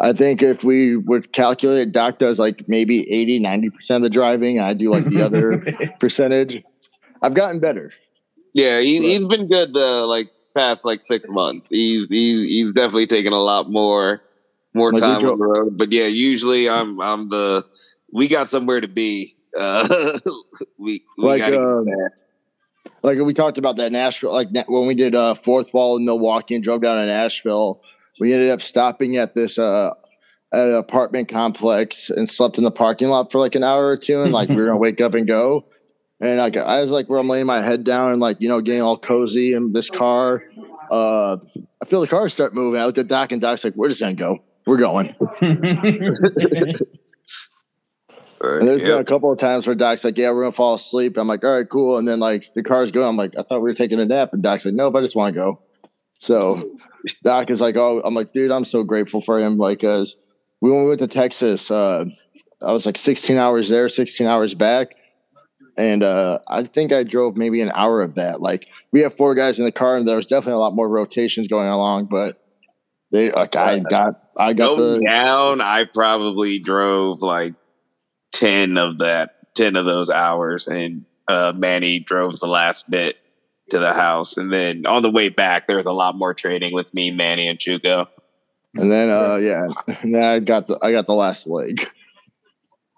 I 0.00 0.12
think 0.12 0.42
if 0.42 0.64
we 0.64 0.96
would 0.96 1.32
calculate, 1.32 1.92
Doc 1.92 2.18
does 2.18 2.38
like 2.38 2.64
maybe 2.68 3.10
80, 3.10 3.38
90 3.40 3.70
percent 3.70 3.96
of 3.98 4.02
the 4.04 4.10
driving. 4.10 4.60
I 4.60 4.72
do 4.74 4.90
like 4.90 5.06
the 5.06 5.22
other 5.26 5.64
percentage. 6.00 6.62
I've 7.20 7.34
gotten 7.34 7.60
better. 7.60 7.92
yeah, 8.54 8.80
he, 8.80 9.00
he's 9.00 9.24
been 9.26 9.48
good 9.48 9.72
the 9.74 10.06
like 10.06 10.28
past 10.54 10.84
like 10.84 11.00
six 11.02 11.28
months. 11.28 11.68
He's 11.70 12.08
he's 12.08 12.48
he's 12.48 12.72
definitely 12.72 13.06
taken 13.06 13.32
a 13.32 13.40
lot 13.40 13.70
more 13.70 14.22
more 14.74 14.92
Like, 14.92 15.00
time 15.02 15.28
on 15.28 15.38
the 15.38 15.44
road. 15.46 15.76
But 15.78 15.92
yeah, 15.92 16.06
usually 16.06 16.68
I'm 16.68 17.00
I'm 17.00 17.28
the 17.28 17.64
we 18.12 18.28
got 18.28 18.48
somewhere 18.48 18.80
to 18.80 18.88
be. 18.88 19.34
Uh, 19.58 20.18
we 20.78 21.04
we 21.18 21.24
Like, 21.24 21.52
um. 21.52 21.86
Like 23.02 23.18
we 23.18 23.34
talked 23.34 23.58
about 23.58 23.76
that 23.76 23.90
Nashville, 23.90 24.32
like 24.32 24.48
when 24.68 24.86
we 24.86 24.94
did 24.94 25.14
uh 25.14 25.34
fourth 25.34 25.74
wall 25.74 25.96
in 25.96 26.04
Milwaukee 26.04 26.54
and 26.54 26.62
drove 26.62 26.82
down 26.82 27.00
to 27.00 27.06
Nashville, 27.06 27.82
we 28.20 28.32
ended 28.32 28.50
up 28.50 28.62
stopping 28.62 29.16
at 29.16 29.34
this 29.34 29.58
uh 29.58 29.90
at 30.52 30.66
an 30.66 30.74
apartment 30.74 31.28
complex 31.28 32.10
and 32.10 32.28
slept 32.28 32.58
in 32.58 32.64
the 32.64 32.70
parking 32.70 33.08
lot 33.08 33.32
for 33.32 33.38
like 33.38 33.54
an 33.54 33.64
hour 33.64 33.88
or 33.88 33.96
two 33.96 34.20
and 34.22 34.32
like 34.32 34.48
we 34.48 34.56
were 34.56 34.66
gonna 34.66 34.76
wake 34.78 35.00
up 35.00 35.14
and 35.14 35.26
go. 35.26 35.64
And 36.20 36.38
like 36.38 36.56
I 36.56 36.80
was 36.80 36.90
like 36.90 37.08
where 37.08 37.18
I'm 37.18 37.28
laying 37.28 37.46
my 37.46 37.62
head 37.62 37.82
down 37.84 38.12
and 38.12 38.20
like, 38.20 38.36
you 38.40 38.48
know, 38.48 38.60
getting 38.60 38.82
all 38.82 38.98
cozy 38.98 39.54
in 39.54 39.72
this 39.72 39.90
car. 39.90 40.44
Uh 40.90 41.38
I 41.82 41.86
feel 41.86 42.00
the 42.00 42.06
car 42.06 42.28
start 42.28 42.54
moving. 42.54 42.80
I 42.80 42.86
looked 42.86 42.98
at 42.98 43.08
Doc 43.08 43.32
and 43.32 43.40
Doc's 43.40 43.64
like, 43.64 43.74
We're 43.74 43.88
just 43.88 44.00
gonna 44.00 44.14
go. 44.14 44.38
We're 44.64 44.76
going. 44.76 45.16
And 48.42 48.66
there's 48.66 48.82
been 48.82 49.00
a 49.00 49.04
couple 49.04 49.30
of 49.30 49.38
times 49.38 49.66
where 49.66 49.76
Doc's 49.76 50.04
like, 50.04 50.18
"Yeah, 50.18 50.32
we're 50.32 50.42
gonna 50.42 50.52
fall 50.52 50.74
asleep." 50.74 51.16
I'm 51.16 51.28
like, 51.28 51.44
"All 51.44 51.56
right, 51.56 51.68
cool." 51.68 51.98
And 51.98 52.08
then 52.08 52.18
like 52.18 52.50
the 52.54 52.62
car's 52.62 52.90
going. 52.90 53.06
I'm 53.06 53.16
like, 53.16 53.34
"I 53.38 53.42
thought 53.42 53.62
we 53.62 53.70
were 53.70 53.74
taking 53.74 54.00
a 54.00 54.06
nap," 54.06 54.30
and 54.32 54.42
Doc's 54.42 54.64
like, 54.64 54.74
"Nope, 54.74 54.92
but 54.94 55.00
I 55.00 55.02
just 55.02 55.14
want 55.14 55.34
to 55.34 55.40
go." 55.40 55.60
So 56.18 56.72
Doc 57.22 57.50
is 57.50 57.60
like, 57.60 57.76
"Oh," 57.76 58.02
I'm 58.04 58.14
like, 58.14 58.32
"Dude, 58.32 58.50
I'm 58.50 58.64
so 58.64 58.82
grateful 58.82 59.20
for 59.20 59.38
him." 59.38 59.58
Like, 59.58 59.80
cause 59.80 60.16
we 60.60 60.70
when 60.70 60.82
we 60.82 60.88
went 60.88 61.00
to 61.00 61.08
Texas, 61.08 61.70
uh, 61.70 62.04
I 62.60 62.72
was 62.72 62.84
like 62.86 62.96
16 62.96 63.36
hours 63.36 63.68
there, 63.68 63.88
16 63.88 64.26
hours 64.26 64.54
back, 64.54 64.88
and 65.76 66.02
uh, 66.02 66.38
I 66.48 66.64
think 66.64 66.92
I 66.92 67.04
drove 67.04 67.36
maybe 67.36 67.60
an 67.60 67.72
hour 67.74 68.02
of 68.02 68.16
that. 68.16 68.40
Like, 68.40 68.66
we 68.92 69.00
have 69.00 69.16
four 69.16 69.34
guys 69.34 69.58
in 69.58 69.64
the 69.64 69.72
car, 69.72 69.96
and 69.96 70.06
there 70.06 70.16
was 70.16 70.26
definitely 70.26 70.54
a 70.54 70.58
lot 70.58 70.74
more 70.74 70.88
rotations 70.88 71.48
going 71.48 71.68
along, 71.68 72.06
but 72.06 72.42
they 73.12 73.30
like 73.30 73.54
I 73.56 73.78
got 73.78 74.20
I 74.36 74.52
got 74.52 74.76
Going 74.76 75.00
the 75.00 75.06
down, 75.08 75.60
I 75.60 75.84
probably 75.84 76.58
drove 76.58 77.20
like 77.20 77.54
ten 78.32 78.76
of 78.78 78.98
that, 78.98 79.54
ten 79.54 79.76
of 79.76 79.84
those 79.84 80.10
hours, 80.10 80.66
and 80.66 81.04
uh, 81.28 81.52
Manny 81.56 82.00
drove 82.00 82.40
the 82.40 82.46
last 82.48 82.90
bit 82.90 83.16
to 83.70 83.78
the 83.78 83.92
house, 83.92 84.36
and 84.36 84.52
then 84.52 84.84
on 84.86 85.02
the 85.02 85.10
way 85.10 85.28
back, 85.28 85.66
there 85.66 85.76
was 85.76 85.86
a 85.86 85.92
lot 85.92 86.16
more 86.16 86.34
trading 86.34 86.74
with 86.74 86.92
me, 86.92 87.10
Manny, 87.10 87.46
and 87.48 87.58
Chuko. 87.58 88.06
And 88.74 88.90
then 88.90 89.10
uh 89.10 89.36
yeah, 89.36 89.68
and 90.02 90.14
then 90.14 90.22
I 90.24 90.38
got 90.38 90.66
the 90.66 90.78
I 90.82 90.92
got 90.92 91.06
the 91.06 91.14
last 91.14 91.46
leg. 91.46 91.86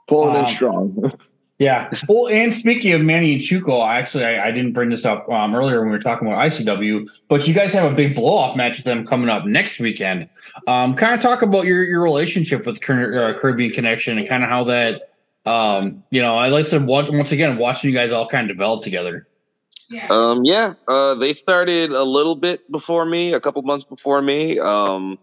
Pulling 0.07 0.37
in 0.37 0.43
Um, 0.43 0.47
strong. 0.47 1.12
Yeah. 1.61 1.89
Well, 2.09 2.26
and 2.26 2.53
speaking 2.53 2.93
of 2.95 3.01
Manny 3.01 3.32
and 3.35 3.41
Chuko, 3.41 3.89
actually, 3.89 4.24
I, 4.24 4.49
I 4.49 4.51
didn't 4.51 4.72
bring 4.72 4.91
this 4.91 5.05
up 5.05 5.28
um, 5.30 5.55
earlier 5.55 5.78
when 5.78 5.89
we 5.89 5.97
were 5.97 6.03
talking 6.03 6.26
about 6.26 6.41
ICW, 6.51 7.09
but 7.28 7.47
you 7.47 7.55
guys 7.55 7.72
have 7.72 7.91
a 7.91 7.95
big 7.95 8.16
blow 8.16 8.35
off 8.39 8.57
match 8.57 8.78
with 8.78 8.85
them 8.85 9.07
coming 9.07 9.28
up 9.28 9.45
next 9.47 9.78
weekend. 9.78 10.28
Um, 10.66 10.97
kind 10.97 11.14
of 11.14 11.20
talk 11.20 11.43
about 11.43 11.64
your 11.64 11.85
your 11.85 12.03
relationship 12.03 12.66
with 12.66 12.80
Car- 12.80 13.14
uh, 13.14 13.39
Caribbean 13.39 13.70
Connection 13.70 14.18
and 14.18 14.28
kind 14.28 14.43
of 14.43 14.51
how 14.51 14.64
that, 14.64 15.14
um, 15.47 16.05
you 16.11 16.23
know, 16.23 16.37
I 16.37 16.49
like 16.49 16.69
to 16.69 16.79
watch 16.79 17.11
once 17.11 17.33
again 17.33 17.59
watching 17.59 17.91
you 17.91 17.97
guys 17.97 18.13
all 18.13 18.29
kind 18.29 18.51
of 18.51 18.57
develop 18.57 18.83
together. 18.83 19.27
Yeah. 19.91 20.07
Um, 20.09 20.45
yeah, 20.45 20.75
uh, 20.89 21.15
they 21.15 21.35
started 21.35 21.91
a 21.91 22.05
little 22.05 22.37
bit 22.37 22.71
before 22.73 23.05
me, 23.05 23.35
a 23.35 23.41
couple 23.41 23.63
months 23.63 23.85
before 23.85 24.23
me. 24.23 24.59
Um, 24.59 25.19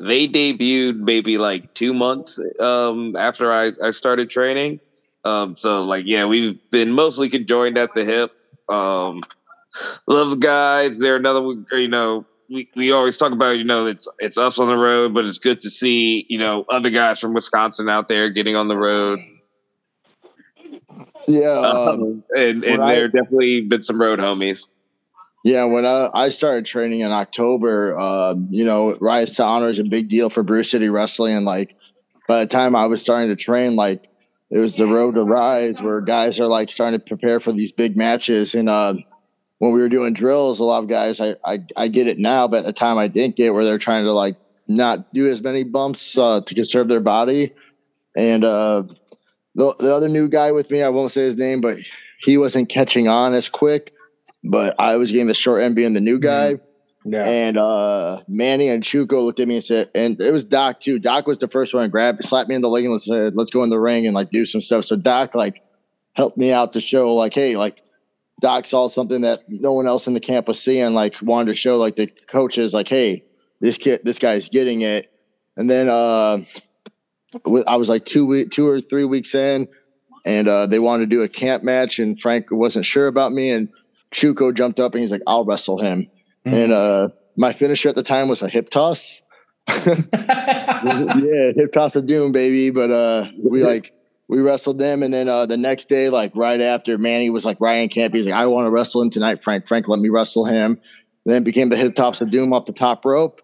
they 0.00 0.28
debuted 0.28 0.96
maybe 0.98 1.38
like 1.38 1.74
two 1.74 1.94
months 1.94 2.38
um, 2.60 3.16
after 3.16 3.50
I, 3.50 3.72
I 3.82 3.90
started 3.90 4.30
training. 4.30 4.80
Um, 5.24 5.56
so 5.56 5.82
like, 5.84 6.04
yeah, 6.06 6.26
we've 6.26 6.60
been 6.70 6.90
mostly 6.90 7.28
conjoined 7.28 7.78
at 7.78 7.94
the 7.94 8.04
hip. 8.04 8.32
Um, 8.68 9.22
love 10.06 10.30
the 10.30 10.36
guys. 10.36 10.98
They're 10.98 11.16
another, 11.16 11.42
one, 11.42 11.66
you 11.72 11.88
know, 11.88 12.26
we, 12.50 12.68
we 12.76 12.92
always 12.92 13.16
talk 13.16 13.32
about, 13.32 13.58
you 13.58 13.64
know, 13.64 13.86
it's, 13.86 14.06
it's 14.18 14.36
us 14.36 14.58
on 14.58 14.68
the 14.68 14.76
road, 14.76 15.14
but 15.14 15.24
it's 15.24 15.38
good 15.38 15.60
to 15.62 15.70
see, 15.70 16.26
you 16.28 16.38
know, 16.38 16.66
other 16.68 16.90
guys 16.90 17.20
from 17.20 17.34
Wisconsin 17.34 17.88
out 17.88 18.08
there 18.08 18.30
getting 18.30 18.56
on 18.56 18.68
the 18.68 18.76
road. 18.76 19.20
Yeah, 21.28 21.50
Um, 21.50 22.02
um, 22.02 22.24
and 22.36 22.64
and 22.64 22.82
I- 22.82 22.94
there 22.94 23.08
definitely 23.08 23.62
been 23.62 23.82
some 23.82 24.00
road 24.00 24.18
homies. 24.18 24.66
yeah. 25.44 25.64
When 25.64 25.84
I, 25.86 26.08
I 26.14 26.28
started 26.30 26.64
training 26.66 27.00
in 27.00 27.10
October, 27.10 27.96
uh, 27.98 28.34
you 28.50 28.64
know, 28.64 28.96
Rise 29.00 29.36
to 29.36 29.44
Honor 29.44 29.68
is 29.68 29.78
a 29.78 29.84
big 29.84 30.08
deal 30.08 30.30
for 30.30 30.42
Brew 30.42 30.62
City 30.64 30.88
Wrestling, 30.88 31.34
and 31.36 31.46
like 31.46 31.76
by 32.28 32.40
the 32.40 32.46
time 32.46 32.74
I 32.76 32.86
was 32.86 33.00
starting 33.00 33.28
to 33.28 33.36
train, 33.36 33.76
like 33.76 34.08
it 34.50 34.58
was 34.58 34.76
the 34.76 34.86
road 34.86 35.14
to 35.14 35.22
Rise, 35.22 35.80
where 35.82 36.00
guys 36.00 36.38
are 36.40 36.46
like 36.46 36.68
starting 36.70 36.98
to 36.98 37.04
prepare 37.04 37.40
for 37.40 37.52
these 37.52 37.72
big 37.72 37.96
matches. 37.96 38.54
And 38.54 38.68
uh, 38.68 38.94
when 39.58 39.72
we 39.72 39.80
were 39.80 39.88
doing 39.88 40.14
drills, 40.14 40.60
a 40.60 40.64
lot 40.64 40.82
of 40.82 40.88
guys, 40.88 41.20
I, 41.20 41.36
I 41.44 41.58
I 41.76 41.88
get 41.88 42.06
it 42.08 42.18
now, 42.18 42.48
but 42.48 42.58
at 42.58 42.64
the 42.66 42.72
time 42.72 42.98
I 42.98 43.08
didn't 43.08 43.36
get 43.36 43.54
where 43.54 43.64
they're 43.64 43.78
trying 43.78 44.04
to 44.04 44.12
like 44.12 44.36
not 44.68 45.12
do 45.14 45.28
as 45.30 45.42
many 45.42 45.64
bumps 45.64 46.16
uh, 46.18 46.40
to 46.42 46.54
conserve 46.54 46.88
their 46.88 47.00
body. 47.00 47.52
And 48.16 48.44
uh, 48.44 48.84
the 49.54 49.74
the 49.78 49.94
other 49.94 50.08
new 50.08 50.28
guy 50.28 50.52
with 50.52 50.70
me, 50.70 50.82
I 50.82 50.88
won't 50.88 51.12
say 51.12 51.22
his 51.22 51.36
name, 51.36 51.60
but 51.60 51.78
he 52.20 52.38
wasn't 52.38 52.68
catching 52.68 53.08
on 53.08 53.34
as 53.34 53.48
quick. 53.48 53.92
But 54.44 54.74
I 54.78 54.96
was 54.96 55.12
getting 55.12 55.28
the 55.28 55.34
short 55.34 55.62
end 55.62 55.76
being 55.76 55.94
the 55.94 56.00
new 56.00 56.18
guy. 56.18 56.58
Yeah. 57.04 57.24
And 57.24 57.58
uh, 57.58 58.22
Manny 58.28 58.68
and 58.68 58.82
Chuko 58.82 59.24
looked 59.24 59.40
at 59.40 59.48
me 59.48 59.56
and 59.56 59.64
said, 59.64 59.90
and 59.94 60.20
it 60.20 60.32
was 60.32 60.44
Doc 60.44 60.80
too. 60.80 60.98
Doc 60.98 61.26
was 61.26 61.38
the 61.38 61.48
first 61.48 61.74
one 61.74 61.82
to 61.82 61.88
grab, 61.88 62.22
slapped 62.22 62.48
me 62.48 62.54
in 62.54 62.62
the 62.62 62.68
leg 62.68 62.84
and 62.84 63.02
said, 63.02 63.34
let's 63.34 63.50
go 63.50 63.62
in 63.64 63.70
the 63.70 63.80
ring 63.80 64.06
and 64.06 64.14
like 64.14 64.30
do 64.30 64.46
some 64.46 64.60
stuff. 64.60 64.84
So 64.84 64.96
Doc 64.96 65.34
like 65.34 65.62
helped 66.14 66.38
me 66.38 66.52
out 66.52 66.72
to 66.74 66.80
show 66.80 67.14
like, 67.14 67.34
hey, 67.34 67.56
like 67.56 67.82
Doc 68.40 68.66
saw 68.66 68.88
something 68.88 69.22
that 69.22 69.40
no 69.48 69.72
one 69.72 69.86
else 69.86 70.06
in 70.06 70.14
the 70.14 70.20
camp 70.20 70.48
was 70.48 70.60
seeing, 70.60 70.94
like 70.94 71.20
wanted 71.22 71.50
to 71.50 71.54
show 71.54 71.76
like 71.76 71.96
the 71.96 72.06
coaches, 72.28 72.72
like, 72.72 72.88
hey, 72.88 73.24
this 73.60 73.78
kid, 73.78 74.02
this 74.04 74.18
guy's 74.18 74.48
getting 74.48 74.82
it. 74.82 75.12
And 75.56 75.68
then 75.68 75.88
uh, 75.88 76.38
I 77.66 77.76
was 77.76 77.88
like 77.88 78.04
two 78.04 78.26
week, 78.26 78.50
two 78.50 78.68
or 78.68 78.80
three 78.80 79.04
weeks 79.04 79.34
in, 79.34 79.68
and 80.24 80.48
uh, 80.48 80.66
they 80.66 80.78
wanted 80.78 81.10
to 81.10 81.16
do 81.16 81.22
a 81.22 81.28
camp 81.28 81.62
match, 81.62 81.98
and 81.98 82.20
Frank 82.20 82.46
wasn't 82.50 82.84
sure 82.84 83.06
about 83.06 83.32
me, 83.32 83.50
and 83.50 83.68
Chuko 84.12 84.54
jumped 84.54 84.78
up 84.78 84.94
and 84.94 85.00
he's 85.00 85.10
like, 85.10 85.22
I'll 85.26 85.44
wrestle 85.44 85.80
him. 85.80 86.08
And 86.44 86.72
uh, 86.72 87.08
my 87.36 87.52
finisher 87.52 87.88
at 87.88 87.94
the 87.94 88.02
time 88.02 88.28
was 88.28 88.42
a 88.42 88.48
hip 88.48 88.70
toss. 88.70 89.22
yeah, 89.68 91.52
hip 91.54 91.72
toss 91.72 91.96
of 91.96 92.06
doom, 92.06 92.32
baby. 92.32 92.70
But 92.70 92.90
uh, 92.90 93.26
we 93.42 93.62
like 93.64 93.92
we 94.28 94.40
wrestled 94.40 94.78
them, 94.78 95.02
and 95.02 95.12
then 95.14 95.28
uh, 95.28 95.46
the 95.46 95.56
next 95.56 95.88
day, 95.88 96.08
like 96.08 96.34
right 96.34 96.60
after 96.60 96.98
Manny 96.98 97.30
was 97.30 97.44
like 97.44 97.60
Ryan 97.60 97.88
Camp, 97.88 98.14
he's 98.14 98.26
like, 98.26 98.34
I 98.34 98.46
want 98.46 98.66
to 98.66 98.70
wrestle 98.70 99.02
him 99.02 99.10
tonight, 99.10 99.42
Frank. 99.42 99.68
Frank, 99.68 99.88
let 99.88 100.00
me 100.00 100.08
wrestle 100.08 100.44
him. 100.44 100.80
Then 101.24 101.42
it 101.42 101.44
became 101.44 101.68
the 101.68 101.76
hip 101.76 101.94
toss 101.94 102.20
of 102.20 102.30
doom 102.30 102.52
off 102.52 102.66
the 102.66 102.72
top 102.72 103.04
rope. 103.04 103.40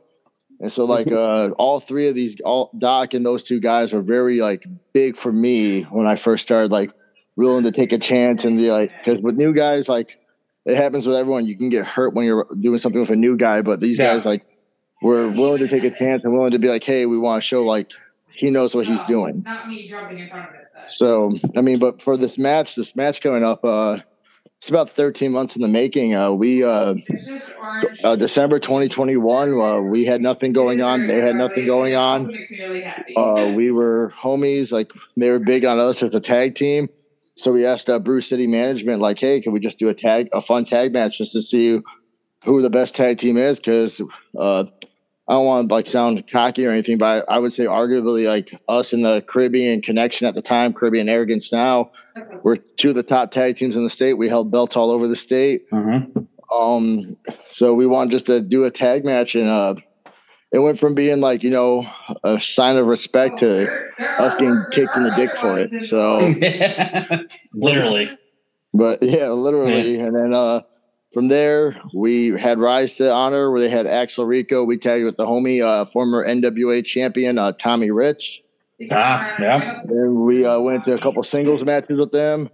And 0.60 0.72
so 0.72 0.84
like 0.84 1.10
uh 1.12 1.50
all 1.58 1.80
three 1.80 2.08
of 2.08 2.14
these 2.14 2.40
all 2.44 2.70
Doc 2.78 3.14
and 3.14 3.24
those 3.24 3.42
two 3.42 3.60
guys 3.60 3.92
were 3.92 4.02
very 4.02 4.40
like 4.40 4.66
big 4.92 5.16
for 5.16 5.32
me 5.32 5.82
when 5.82 6.06
I 6.06 6.16
first 6.16 6.42
started 6.42 6.70
like 6.72 6.90
willing 7.36 7.64
to 7.64 7.72
take 7.72 7.92
a 7.92 7.98
chance 7.98 8.44
and 8.44 8.58
be 8.58 8.70
like 8.70 8.92
because 9.02 9.20
with 9.22 9.36
new 9.36 9.54
guys 9.54 9.88
like 9.88 10.18
it 10.66 10.76
happens 10.76 11.06
with 11.06 11.16
everyone 11.16 11.46
you 11.46 11.56
can 11.56 11.70
get 11.70 11.84
hurt 11.86 12.14
when 12.14 12.26
you're 12.26 12.46
doing 12.60 12.78
something 12.78 13.00
with 13.00 13.10
a 13.10 13.16
new 13.16 13.36
guy 13.36 13.62
but 13.62 13.80
these 13.80 13.98
Yeah. 13.98 14.06
guys 14.12 14.26
like 14.26 14.44
were 15.00 15.30
willing 15.30 15.60
to 15.60 15.68
take 15.68 15.84
a 15.84 15.90
chance 15.90 16.24
and 16.24 16.32
willing 16.32 16.50
to 16.52 16.58
be 16.58 16.68
like 16.68 16.82
hey 16.82 17.06
we 17.06 17.16
want 17.18 17.40
to 17.42 17.46
show 17.46 17.64
like 17.64 17.92
he 18.32 18.50
knows 18.50 18.74
what 18.74 18.86
he's 18.86 19.04
doing 19.04 19.42
Not 19.46 19.68
me 19.68 19.88
jumping 19.88 20.18
in 20.18 20.28
front 20.28 20.48
of 20.48 20.54
it. 20.54 20.66
but- 20.74 20.90
so 20.90 21.36
I 21.56 21.60
mean, 21.60 21.78
but 21.78 22.00
for 22.00 22.16
this 22.16 22.38
match, 22.38 22.74
this 22.74 22.96
match 22.96 23.20
coming 23.20 23.44
up, 23.44 23.60
uh, 23.62 23.98
it's 24.58 24.70
about 24.70 24.90
13 24.90 25.30
months 25.30 25.54
in 25.54 25.62
the 25.62 25.68
making. 25.68 26.14
Uh, 26.14 26.32
we 26.32 26.64
uh, 26.64 26.94
uh, 28.02 28.16
December 28.16 28.58
2021, 28.58 29.52
uh, 29.52 29.80
we 29.80 30.04
had 30.04 30.20
nothing 30.20 30.52
going 30.52 30.82
on. 30.82 31.06
They 31.06 31.20
had 31.20 31.36
nothing 31.36 31.64
going 31.64 31.94
on. 31.94 32.34
Uh, 33.16 33.52
we 33.54 33.70
were 33.70 34.12
homies. 34.16 34.72
Like 34.72 34.90
they 35.16 35.30
were 35.30 35.38
big 35.38 35.64
on 35.64 35.78
us 35.78 36.02
as 36.02 36.14
a 36.16 36.20
tag 36.20 36.56
team. 36.56 36.88
So 37.36 37.52
we 37.52 37.66
asked 37.66 37.88
uh, 37.88 38.00
Brew 38.00 38.20
City 38.20 38.48
management, 38.48 39.00
like, 39.00 39.20
hey, 39.20 39.40
can 39.40 39.52
we 39.52 39.60
just 39.60 39.78
do 39.78 39.88
a 39.88 39.94
tag, 39.94 40.28
a 40.32 40.40
fun 40.40 40.64
tag 40.64 40.92
match, 40.92 41.18
just 41.18 41.32
to 41.32 41.42
see 41.42 41.80
who 42.44 42.60
the 42.60 42.68
best 42.68 42.96
tag 42.96 43.18
team 43.18 43.36
is? 43.36 43.60
Because 43.60 44.02
uh, 44.36 44.64
I 45.28 45.34
don't 45.34 45.44
want 45.44 45.68
to 45.68 45.74
like 45.74 45.86
sound 45.86 46.26
cocky 46.30 46.64
or 46.66 46.70
anything, 46.70 46.96
but 46.96 47.24
I, 47.28 47.34
I 47.34 47.38
would 47.38 47.52
say 47.52 47.64
arguably 47.66 48.26
like 48.26 48.50
us 48.68 48.92
in 48.94 49.02
the 49.02 49.20
Caribbean 49.26 49.82
Connection 49.82 50.26
at 50.26 50.34
the 50.34 50.40
time, 50.42 50.72
Caribbean 50.72 51.08
Arrogance 51.08 51.52
now, 51.52 51.90
That's 52.14 52.28
what- 52.30 52.44
we're 52.44 52.56
two 52.56 52.90
of 52.90 52.94
the 52.94 53.02
top 53.02 53.30
tag 53.30 53.56
teams 53.56 53.76
in 53.76 53.82
the 53.82 53.90
state. 53.90 54.14
We 54.14 54.28
held 54.28 54.50
belts 54.50 54.74
all 54.76 54.90
over 54.90 55.06
the 55.06 55.16
state. 55.16 55.68
Mhm. 55.70 56.26
Um, 56.50 57.16
so 57.48 57.74
we 57.74 57.86
wanted 57.86 58.10
just 58.10 58.24
to 58.26 58.40
do 58.40 58.64
a 58.64 58.70
tag 58.70 59.04
match, 59.04 59.34
and 59.34 59.48
uh, 59.48 59.74
it 60.50 60.60
went 60.60 60.78
from 60.78 60.94
being 60.94 61.20
like 61.20 61.42
you 61.42 61.50
know 61.50 61.86
a 62.24 62.40
sign 62.40 62.76
of 62.76 62.86
respect 62.86 63.38
to 63.40 63.46
There- 63.46 63.90
there 63.98 64.20
us 64.22 64.32
getting 64.34 64.54
there 64.54 64.64
kicked 64.70 64.96
in 64.96 65.02
the 65.02 65.10
dick 65.10 65.36
for 65.36 65.58
it. 65.58 65.78
So, 65.80 66.18
Literally. 67.52 68.08
but 68.72 69.02
yeah, 69.02 69.28
literally, 69.32 70.00
and 70.00 70.16
then 70.16 70.32
uh, 70.32 70.62
from 71.12 71.28
there 71.28 71.80
we 71.94 72.28
had 72.38 72.58
Rise 72.58 72.96
to 72.96 73.12
Honor, 73.12 73.50
where 73.50 73.60
they 73.60 73.68
had 73.68 73.86
Axel 73.86 74.24
Rico. 74.24 74.64
We 74.64 74.78
tagged 74.78 75.04
with 75.04 75.16
the 75.16 75.26
homie, 75.26 75.62
uh, 75.62 75.86
former 75.86 76.26
NWA 76.26 76.84
champion 76.84 77.38
uh, 77.38 77.52
Tommy 77.52 77.90
Rich. 77.90 78.42
Ah, 78.90 79.34
yeah. 79.40 79.82
Then 79.84 80.24
we 80.24 80.44
uh, 80.44 80.60
went 80.60 80.84
to 80.84 80.94
a 80.94 80.98
couple 80.98 81.22
singles 81.22 81.64
matches 81.64 81.98
with 81.98 82.12
them. 82.12 82.48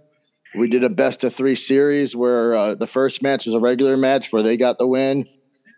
We 0.57 0.69
did 0.69 0.83
a 0.83 0.89
best 0.89 1.23
of 1.23 1.35
three 1.35 1.55
series 1.55 2.15
where 2.15 2.53
uh, 2.53 2.75
the 2.75 2.87
first 2.87 3.21
match 3.21 3.45
was 3.45 3.53
a 3.53 3.59
regular 3.59 3.97
match 3.97 4.31
where 4.31 4.41
they 4.41 4.57
got 4.57 4.79
the 4.79 4.87
win. 4.87 5.27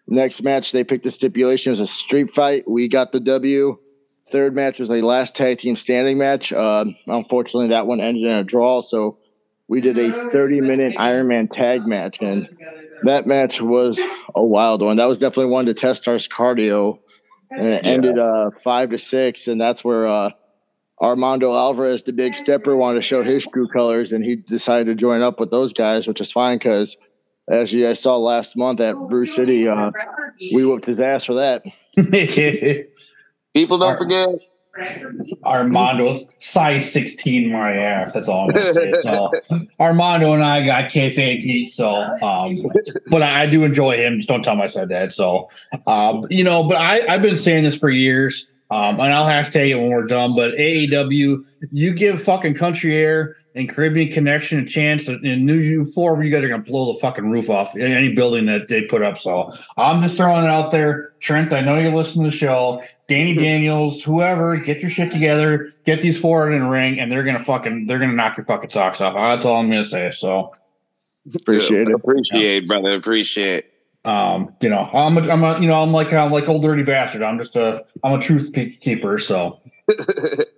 Next 0.08 0.42
match, 0.42 0.72
they 0.72 0.84
picked 0.84 1.04
the 1.04 1.12
stipulation 1.12 1.72
it 1.72 1.74
was 1.74 1.80
a 1.82 1.88
street 1.88 2.32
fight. 2.32 2.70
We 2.70 2.88
got 2.88 3.12
the 3.12 3.20
W. 3.20 3.78
Third 4.32 4.56
match 4.56 4.80
was 4.80 4.90
a 4.90 5.02
last 5.02 5.36
tag 5.36 5.60
team 5.60 5.76
standing 5.76 6.18
match. 6.18 6.54
Uh, 6.54 6.86
unfortunately, 7.08 7.70
that 7.70 7.88
one 7.88 8.00
ended 8.00 8.24
in 8.24 8.38
a 8.38 8.44
draw. 8.44 8.82
So 8.82 9.18
we 9.68 9.82
did 9.82 9.98
a 9.98 10.30
30 10.30 10.62
minute 10.62 10.96
Iron 10.98 11.28
Man 11.28 11.48
tag 11.48 11.86
match. 11.86 12.20
And 12.22 12.50
that 13.04 13.28
match 13.28 13.62
was 13.62 14.00
a 14.36 14.44
wild 14.44 14.82
one. 14.82 14.98
That 14.98 15.06
was 15.06 15.18
definitely 15.18 15.52
one 15.52 15.66
to 15.66 15.74
test 15.74 16.08
our 16.08 16.16
cardio. 16.16 17.00
And 17.50 17.68
it 17.68 17.86
ended 17.88 18.18
uh, 18.18 18.52
five 18.52 18.90
to 18.90 18.98
six. 18.98 19.48
And 19.48 19.60
that's 19.60 19.84
where 19.84 20.08
uh, 20.08 20.32
Armando 21.02 21.54
Alvarez, 21.54 22.04
the 22.04 22.14
big 22.14 22.36
stepper, 22.36 22.76
wanted 22.76 22.96
to 22.96 23.02
show 23.02 23.24
his 23.24 23.46
true 23.46 23.68
colors, 23.68 24.12
and 24.12 24.26
he 24.26 24.36
decided 24.36 24.88
to 24.88 24.96
join 24.96 25.22
up 25.22 25.40
with 25.40 25.52
those 25.52 25.72
guys, 25.74 26.08
which 26.08 26.20
is 26.22 26.32
fine 26.32 26.58
because, 26.58 26.98
as 27.48 27.72
you 27.72 27.84
guys 27.84 28.00
saw 28.00 28.18
last 28.18 28.58
month 28.58 28.80
at 28.80 28.96
Brew 29.08 29.28
City, 29.28 29.68
uh, 29.68 29.92
we 30.54 30.66
whooped 30.66 30.88
his 30.88 31.00
ass 31.00 31.26
for 31.26 31.36
that. 31.36 31.64
People 33.54 33.78
don't 33.78 33.98
forget. 33.98 34.28
Armando's 35.44 36.24
size 36.40 36.92
16 36.92 37.52
my 37.52 37.74
ass. 37.76 38.14
That's 38.14 38.28
all 38.28 38.50
I'm 38.50 38.56
gonna 38.56 38.66
say. 38.66 38.92
So 39.02 39.32
Armando 39.80 40.34
and 40.34 40.44
I 40.44 40.66
got 40.66 40.86
kayfabe 40.86 41.40
heat. 41.40 41.68
So, 41.68 41.96
um, 42.22 42.66
but 43.10 43.22
I, 43.22 43.44
I 43.44 43.46
do 43.48 43.64
enjoy 43.64 43.98
him. 43.98 44.18
Just 44.18 44.30
don't 44.30 44.44
tell 44.44 44.54
him 44.54 44.62
I 44.62 44.68
said 44.68 44.90
that. 44.90 45.14
So, 45.14 45.48
um, 45.88 46.26
you 46.30 46.44
know, 46.44 46.64
but 46.64 46.78
I 46.78 47.02
I've 47.08 47.22
been 47.22 47.36
saying 47.36 47.64
this 47.64 47.78
for 47.78 47.90
years. 47.90 48.48
Um, 48.70 49.00
and 49.00 49.14
I'll 49.14 49.26
have 49.26 49.50
to 49.52 49.60
hashtag 49.60 49.70
it 49.70 49.76
when 49.76 49.92
we're 49.92 50.08
done. 50.08 50.36
But 50.36 50.52
AEW, 50.56 51.46
you 51.72 51.94
give 51.94 52.22
fucking 52.22 52.56
Country 52.56 52.98
Air 52.98 53.38
and 53.58 53.68
Caribbean 53.68 54.12
Connection 54.12 54.60
a 54.60 54.66
chance, 54.66 55.08
and 55.08 55.46
new 55.46 55.56
you 55.56 55.84
four 55.84 56.18
of 56.18 56.24
you 56.24 56.32
guys 56.32 56.44
are 56.44 56.50
gonna 56.50 56.64
blow 56.64 56.94
the 56.94 57.00
fucking 57.00 57.30
roof 57.30 57.50
off 57.50 57.76
any 57.76 58.14
building 58.14 58.46
that 58.46 58.68
they 58.68 58.84
put 58.84 59.02
up. 59.02 59.18
So 59.18 59.52
I'm 59.76 60.02
just 60.02 60.16
throwing 60.16 60.46
it 60.46 60.50
out 60.50 60.72
there, 60.72 61.16
Trent. 61.20 61.52
I 61.52 61.62
know 61.62 61.78
you 61.80 61.90
listen 61.90 62.24
to 62.24 62.30
the 62.30 62.36
show. 62.36 62.82
Danny 63.08 63.34
Daniels, 63.34 64.04
whoever, 64.04 64.58
get 64.58 64.80
your 64.82 64.90
shit 64.90 65.12
together, 65.12 65.74
get 65.86 66.02
these 66.02 66.20
four 66.20 66.52
in 66.52 66.62
a 66.62 66.70
ring, 66.70 67.00
and 67.00 67.12
they're 67.12 67.24
gonna 67.24 67.44
fucking 67.44 67.88
they're 67.88 68.00
gonna 68.00 68.14
knock 68.14 68.38
your 68.38 68.46
fucking 68.46 68.70
socks 68.70 69.02
off. 69.02 69.16
That's 69.16 69.46
all 69.46 69.58
I'm 69.58 69.70
gonna 69.70 69.84
say. 69.84 70.12
So 70.12 70.54
Appreciate 71.36 71.88
it. 71.88 71.94
Appreciate, 71.94 72.68
brother. 72.68 72.92
Appreciate. 72.92 73.66
um, 74.06 74.54
you 74.62 74.70
know, 74.70 74.90
I'm 74.94 75.18
a, 75.18 75.30
I'm 75.30 75.44
a 75.44 75.60
you 75.60 75.68
know, 75.68 75.82
I'm 75.82 75.92
like 75.92 76.14
I'm 76.14 76.32
like 76.32 76.48
old 76.48 76.62
dirty 76.62 76.84
bastard. 76.84 77.24
I'm 77.24 77.38
just 77.38 77.56
a 77.56 77.84
I'm 78.04 78.20
a 78.20 78.22
truth 78.22 78.54
keeper. 78.54 79.18
So 79.18 79.60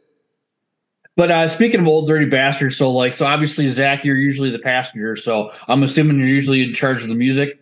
But 1.20 1.32
uh, 1.32 1.50
speaking 1.50 1.82
of 1.82 1.88
old 1.90 2.08
dirty 2.08 2.28
bastards, 2.28 2.78
so 2.78 2.90
like, 2.94 3.12
so 3.12 3.26
obviously 3.26 3.68
Zach, 3.68 4.06
you're 4.06 4.16
usually 4.16 4.52
the 4.52 4.58
passenger, 4.58 5.18
so 5.18 5.52
I'm 5.68 5.84
assuming 5.84 6.18
you're 6.18 6.30
usually 6.30 6.64
in 6.64 6.74
charge 6.74 7.04
of 7.04 7.10
the 7.10 7.16
music, 7.16 7.60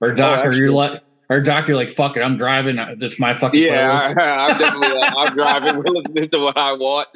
or 0.00 0.12
Doc, 0.14 0.46
or 0.46 0.54
you're 0.54 0.72
like, 0.72 1.02
or 1.28 1.42
Doc, 1.42 1.68
you're 1.68 1.76
like, 1.76 1.90
fuck 1.90 2.16
it, 2.16 2.22
I'm 2.22 2.38
driving. 2.38 2.78
uh, 2.78 2.94
That's 2.98 3.18
my 3.18 3.34
fucking 3.34 3.60
yeah, 3.60 3.98
playlist. 3.98 4.16
I, 4.16 4.46
I'm 4.46 4.58
definitely. 4.58 5.02
Uh, 5.02 5.14
I'm 5.18 5.34
driving. 5.34 5.76
We're 5.76 5.92
listening 5.92 6.30
to 6.30 6.38
what 6.38 6.56
I 6.56 6.72
want. 6.72 7.08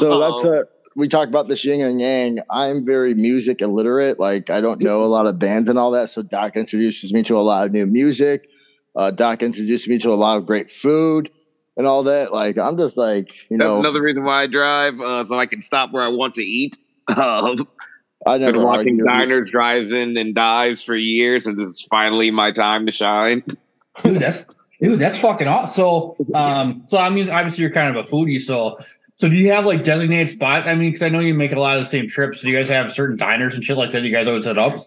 So 0.00 0.18
that's 0.18 0.46
uh 0.46 0.62
we 0.96 1.08
talk 1.08 1.28
about 1.28 1.48
this 1.48 1.62
yin 1.62 1.82
and 1.82 2.00
yang. 2.00 2.38
I'm 2.48 2.86
very 2.86 3.12
music 3.12 3.60
illiterate. 3.60 4.18
Like 4.18 4.48
I 4.48 4.62
don't 4.62 4.82
know 4.82 5.02
a 5.02 5.12
lot 5.12 5.26
of 5.26 5.38
bands 5.38 5.68
and 5.68 5.78
all 5.78 5.90
that. 5.90 6.08
So 6.08 6.22
Doc 6.22 6.56
introduces 6.56 7.12
me 7.12 7.22
to 7.24 7.36
a 7.36 7.44
lot 7.44 7.66
of 7.66 7.72
new 7.72 7.84
music. 7.84 8.48
Uh, 8.96 9.10
Doc 9.10 9.42
introduced 9.42 9.88
me 9.88 9.98
to 9.98 10.08
a 10.08 10.16
lot 10.16 10.38
of 10.38 10.46
great 10.46 10.70
food 10.70 11.28
and 11.78 11.86
all 11.86 12.02
that. 12.02 12.32
Like 12.32 12.58
I'm 12.58 12.76
just 12.76 12.98
like 12.98 13.48
you 13.48 13.56
That's 13.56 13.66
know 13.66 13.80
another 13.80 14.02
reason 14.02 14.24
why 14.24 14.42
I 14.42 14.46
drive, 14.46 15.00
uh, 15.00 15.24
so 15.24 15.38
I 15.38 15.46
can 15.46 15.62
stop 15.62 15.92
where 15.92 16.02
I 16.02 16.08
want 16.08 16.34
to 16.34 16.42
eat. 16.42 16.78
Um, 17.16 17.66
I 18.26 18.34
I've 18.34 18.40
been 18.40 18.62
watching 18.62 19.00
argue. 19.00 19.04
diners, 19.06 19.50
drives-in, 19.50 20.18
and 20.18 20.34
dives 20.34 20.82
for 20.84 20.94
years, 20.94 21.46
and 21.46 21.58
this 21.58 21.68
is 21.68 21.86
finally 21.88 22.30
my 22.30 22.52
time 22.52 22.84
to 22.84 22.92
shine. 22.92 23.42
dude, 24.04 24.20
that's 24.20 24.44
dude, 24.82 24.98
that's 24.98 25.16
fucking 25.16 25.48
awesome. 25.48 25.74
So, 25.74 26.16
um, 26.34 26.82
so 26.86 26.98
I'm 26.98 27.14
mean, 27.14 27.30
obviously 27.30 27.62
you're 27.62 27.70
kind 27.70 27.96
of 27.96 28.04
a 28.04 28.08
foodie, 28.08 28.38
so. 28.38 28.78
So 29.14 29.28
do 29.28 29.34
you 29.34 29.50
have 29.50 29.64
like 29.64 29.82
designated 29.84 30.28
spot? 30.28 30.68
I 30.68 30.74
mean, 30.74 30.90
because 30.90 31.02
I 31.02 31.08
know 31.08 31.18
you 31.18 31.34
make 31.34 31.52
a 31.52 31.58
lot 31.58 31.78
of 31.78 31.84
the 31.84 31.90
same 31.90 32.08
trips. 32.08 32.42
Do 32.42 32.50
you 32.50 32.56
guys 32.56 32.68
have 32.68 32.92
certain 32.92 33.16
diners 33.16 33.54
and 33.54 33.64
shit 33.64 33.76
like 33.76 33.90
that? 33.90 34.02
You 34.02 34.12
guys 34.12 34.28
always 34.28 34.44
set 34.44 34.58
up. 34.58 34.86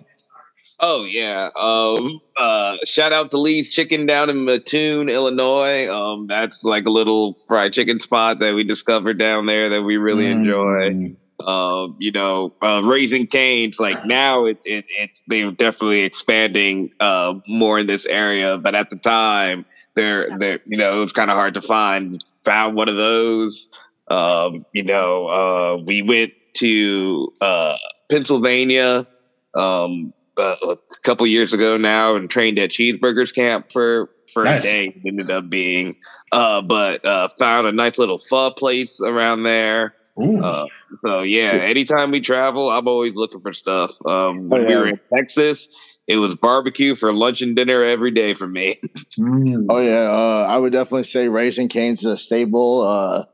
Oh 0.83 1.03
yeah. 1.03 1.51
Um, 1.55 2.21
uh, 2.35 2.77
shout 2.85 3.13
out 3.13 3.29
to 3.31 3.37
Lee's 3.37 3.69
Chicken 3.69 4.07
down 4.07 4.31
in 4.31 4.45
Mattoon, 4.45 5.09
Illinois. 5.09 5.87
Um, 5.87 6.25
that's 6.25 6.63
like 6.63 6.85
a 6.85 6.89
little 6.89 7.37
fried 7.47 7.73
chicken 7.73 7.99
spot 7.99 8.39
that 8.39 8.55
we 8.55 8.63
discovered 8.63 9.19
down 9.19 9.45
there 9.45 9.69
that 9.69 9.83
we 9.83 9.97
really 9.97 10.25
enjoy. 10.25 10.89
Mm. 10.89 11.15
Um, 11.47 11.95
you 11.99 12.11
know, 12.11 12.53
uh, 12.61 12.81
Raising 12.83 13.27
Cane's 13.27 13.79
like 13.79 14.05
now 14.05 14.45
it, 14.45 14.57
it 14.65 14.85
it's 14.89 15.21
they're 15.27 15.51
definitely 15.51 16.01
expanding 16.01 16.91
uh 16.99 17.35
more 17.47 17.77
in 17.77 17.85
this 17.85 18.07
area, 18.07 18.57
but 18.57 18.73
at 18.73 18.89
the 18.89 18.97
time 18.97 19.65
they're 19.93 20.35
they're 20.39 20.59
you 20.65 20.77
know 20.77 20.97
it 20.97 21.03
was 21.03 21.13
kind 21.13 21.29
of 21.29 21.37
hard 21.37 21.53
to 21.55 21.61
find. 21.61 22.23
Found 22.43 22.75
one 22.75 22.89
of 22.89 22.95
those. 22.95 23.69
Um, 24.07 24.65
you 24.73 24.83
know, 24.83 25.27
uh, 25.27 25.83
we 25.85 26.01
went 26.01 26.31
to 26.55 27.31
uh, 27.39 27.77
Pennsylvania 28.09 29.05
um, 29.53 30.13
uh, 30.41 30.55
a 30.75 30.77
couple 31.03 31.25
years 31.27 31.53
ago 31.53 31.77
now 31.77 32.15
and 32.15 32.29
trained 32.29 32.59
at 32.59 32.71
Cheeseburgers 32.71 33.33
Camp 33.33 33.71
for 33.71 34.09
for 34.33 34.43
Nice. 34.43 34.61
a 34.63 34.65
day. 34.65 34.85
It 34.87 35.07
ended 35.07 35.29
up 35.31 35.49
being, 35.49 35.95
uh, 36.31 36.61
but 36.61 37.05
uh, 37.05 37.27
found 37.39 37.67
a 37.67 37.71
nice 37.71 37.97
little 37.97 38.19
pho 38.29 38.51
place 38.51 38.99
around 39.01 39.43
there. 39.43 39.95
Uh, 40.19 40.65
so 41.05 41.21
yeah, 41.21 41.51
anytime 41.51 42.11
we 42.11 42.19
travel, 42.21 42.69
I'm 42.69 42.87
always 42.87 43.15
looking 43.15 43.41
for 43.41 43.53
stuff. 43.53 43.91
Um, 44.05 44.49
when 44.49 44.63
Oh, 44.63 44.67
we 44.67 44.75
were 44.75 44.87
in 44.87 44.95
Texas, 45.15 45.67
it 46.07 46.17
was 46.17 46.35
barbecue 46.35 46.95
for 46.95 47.13
lunch 47.13 47.41
and 47.41 47.55
dinner 47.55 47.81
every 47.83 48.11
day 48.11 48.33
for 48.33 48.47
me. 48.47 48.79
Mm. 49.19 49.65
Oh 49.69 49.79
yeah, 49.79 50.09
uh, 50.09 50.45
I 50.49 50.57
would 50.57 50.71
definitely 50.73 51.03
say 51.03 51.27
Raising 51.27 51.67
Cane's 51.69 51.99
is 51.99 52.05
a 52.05 52.17
staple. 52.17 52.81
Uh, 52.81 53.25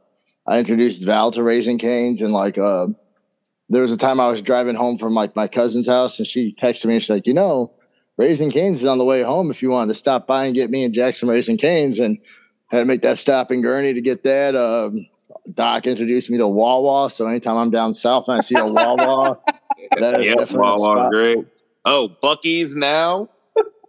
I 0.48 0.60
introduced 0.60 1.06
Val 1.06 1.32
to 1.32 1.44
Raising 1.44 1.78
Cane's, 1.78 2.22
and 2.22 2.34
like, 2.34 2.58
uh, 2.58 2.88
there 3.70 3.82
was 3.82 3.92
a 3.92 3.98
time 3.98 4.20
I 4.20 4.30
was 4.30 4.42
driving 4.42 4.76
home 4.76 4.98
from 4.98 5.14
like 5.14 5.36
my 5.36 5.48
cousin's 5.48 5.88
house, 5.88 6.18
and 6.20 6.28
she 6.28 6.54
texted 6.54 6.86
me 6.86 6.94
and 6.96 7.04
she's 7.04 7.10
like, 7.10 7.28
you 7.28 7.34
know, 7.34 7.74
Raising 8.18 8.50
Cane's 8.52 8.82
is 8.82 8.86
on 8.88 8.98
the 8.98 9.06
way 9.06 9.22
home. 9.24 9.50
If 9.52 9.62
you 9.62 9.70
wanted 9.70 9.94
to 9.94 10.00
stop 10.00 10.26
by 10.28 10.46
and 10.46 10.56
get 10.56 10.70
me 10.70 10.84
and 10.84 10.94
Jackson 10.94 11.28
Raising 11.30 11.58
Cane's, 11.58 12.00
and 12.00 12.18
had 12.70 12.80
to 12.80 12.86
make 12.86 13.02
that 13.04 13.18
stop 13.20 13.52
in 13.52 13.62
Gurnee 13.62 13.94
to 13.94 14.02
get 14.02 14.24
that. 14.24 14.56
Um, 14.56 15.06
Doc 15.54 15.88
introduced 15.88 16.30
me 16.30 16.38
to 16.38 16.48
Wawa, 16.48 17.10
so 17.10 17.28
anytime 17.28 17.58
I'm 17.58 17.70
down 17.70 17.94
south 17.94 18.28
and 18.28 18.38
I 18.38 18.42
see 18.42 18.56
a 18.58 18.66
Wawa, 18.66 19.38
that 20.00 20.20
is 20.20 20.28
Yep, 20.28 20.38
definitely 20.38 20.74
a 20.74 20.78
spot. 20.78 21.12
great. 21.12 21.46
Oh, 21.86 22.10
Buc-ee's 22.22 22.76
now. 22.76 23.30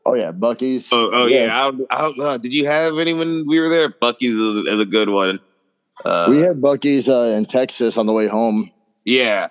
Oh 0.06 0.14
yeah, 0.14 0.30
Buc-ee's. 0.32 0.88
Oh, 0.92 1.10
oh 1.12 1.26
yeah. 1.26 1.60
I, 1.60 1.64
don't- 1.64 1.86
I, 1.90 2.12
don't 2.16 2.42
did 2.42 2.52
you 2.52 2.66
have 2.66 2.98
any 2.98 3.12
when 3.12 3.44
we 3.46 3.60
were 3.60 3.68
there? 3.68 3.90
Buc-ee's 3.90 4.34
is 4.34 4.66
a, 4.66 4.74
is 4.74 4.80
a 4.80 4.86
good 4.86 5.08
one. 5.08 5.40
Uh, 6.04 6.26
we 6.30 6.38
had 6.38 6.56
Buc-ee's 6.60 7.08
uh, 7.08 7.34
in 7.36 7.44
Texas 7.46 7.98
on 7.98 8.06
the 8.06 8.12
way 8.12 8.26
home. 8.28 8.70
yeah, 9.04 9.48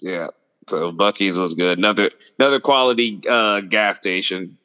yeah. 0.00 0.28
So 0.68 0.92
Buc-ee's 0.92 1.38
was 1.38 1.54
good. 1.54 1.78
Another 1.78 2.10
another 2.38 2.60
quality 2.60 3.20
uh, 3.28 3.62
gas 3.62 3.98
station. 3.98 4.58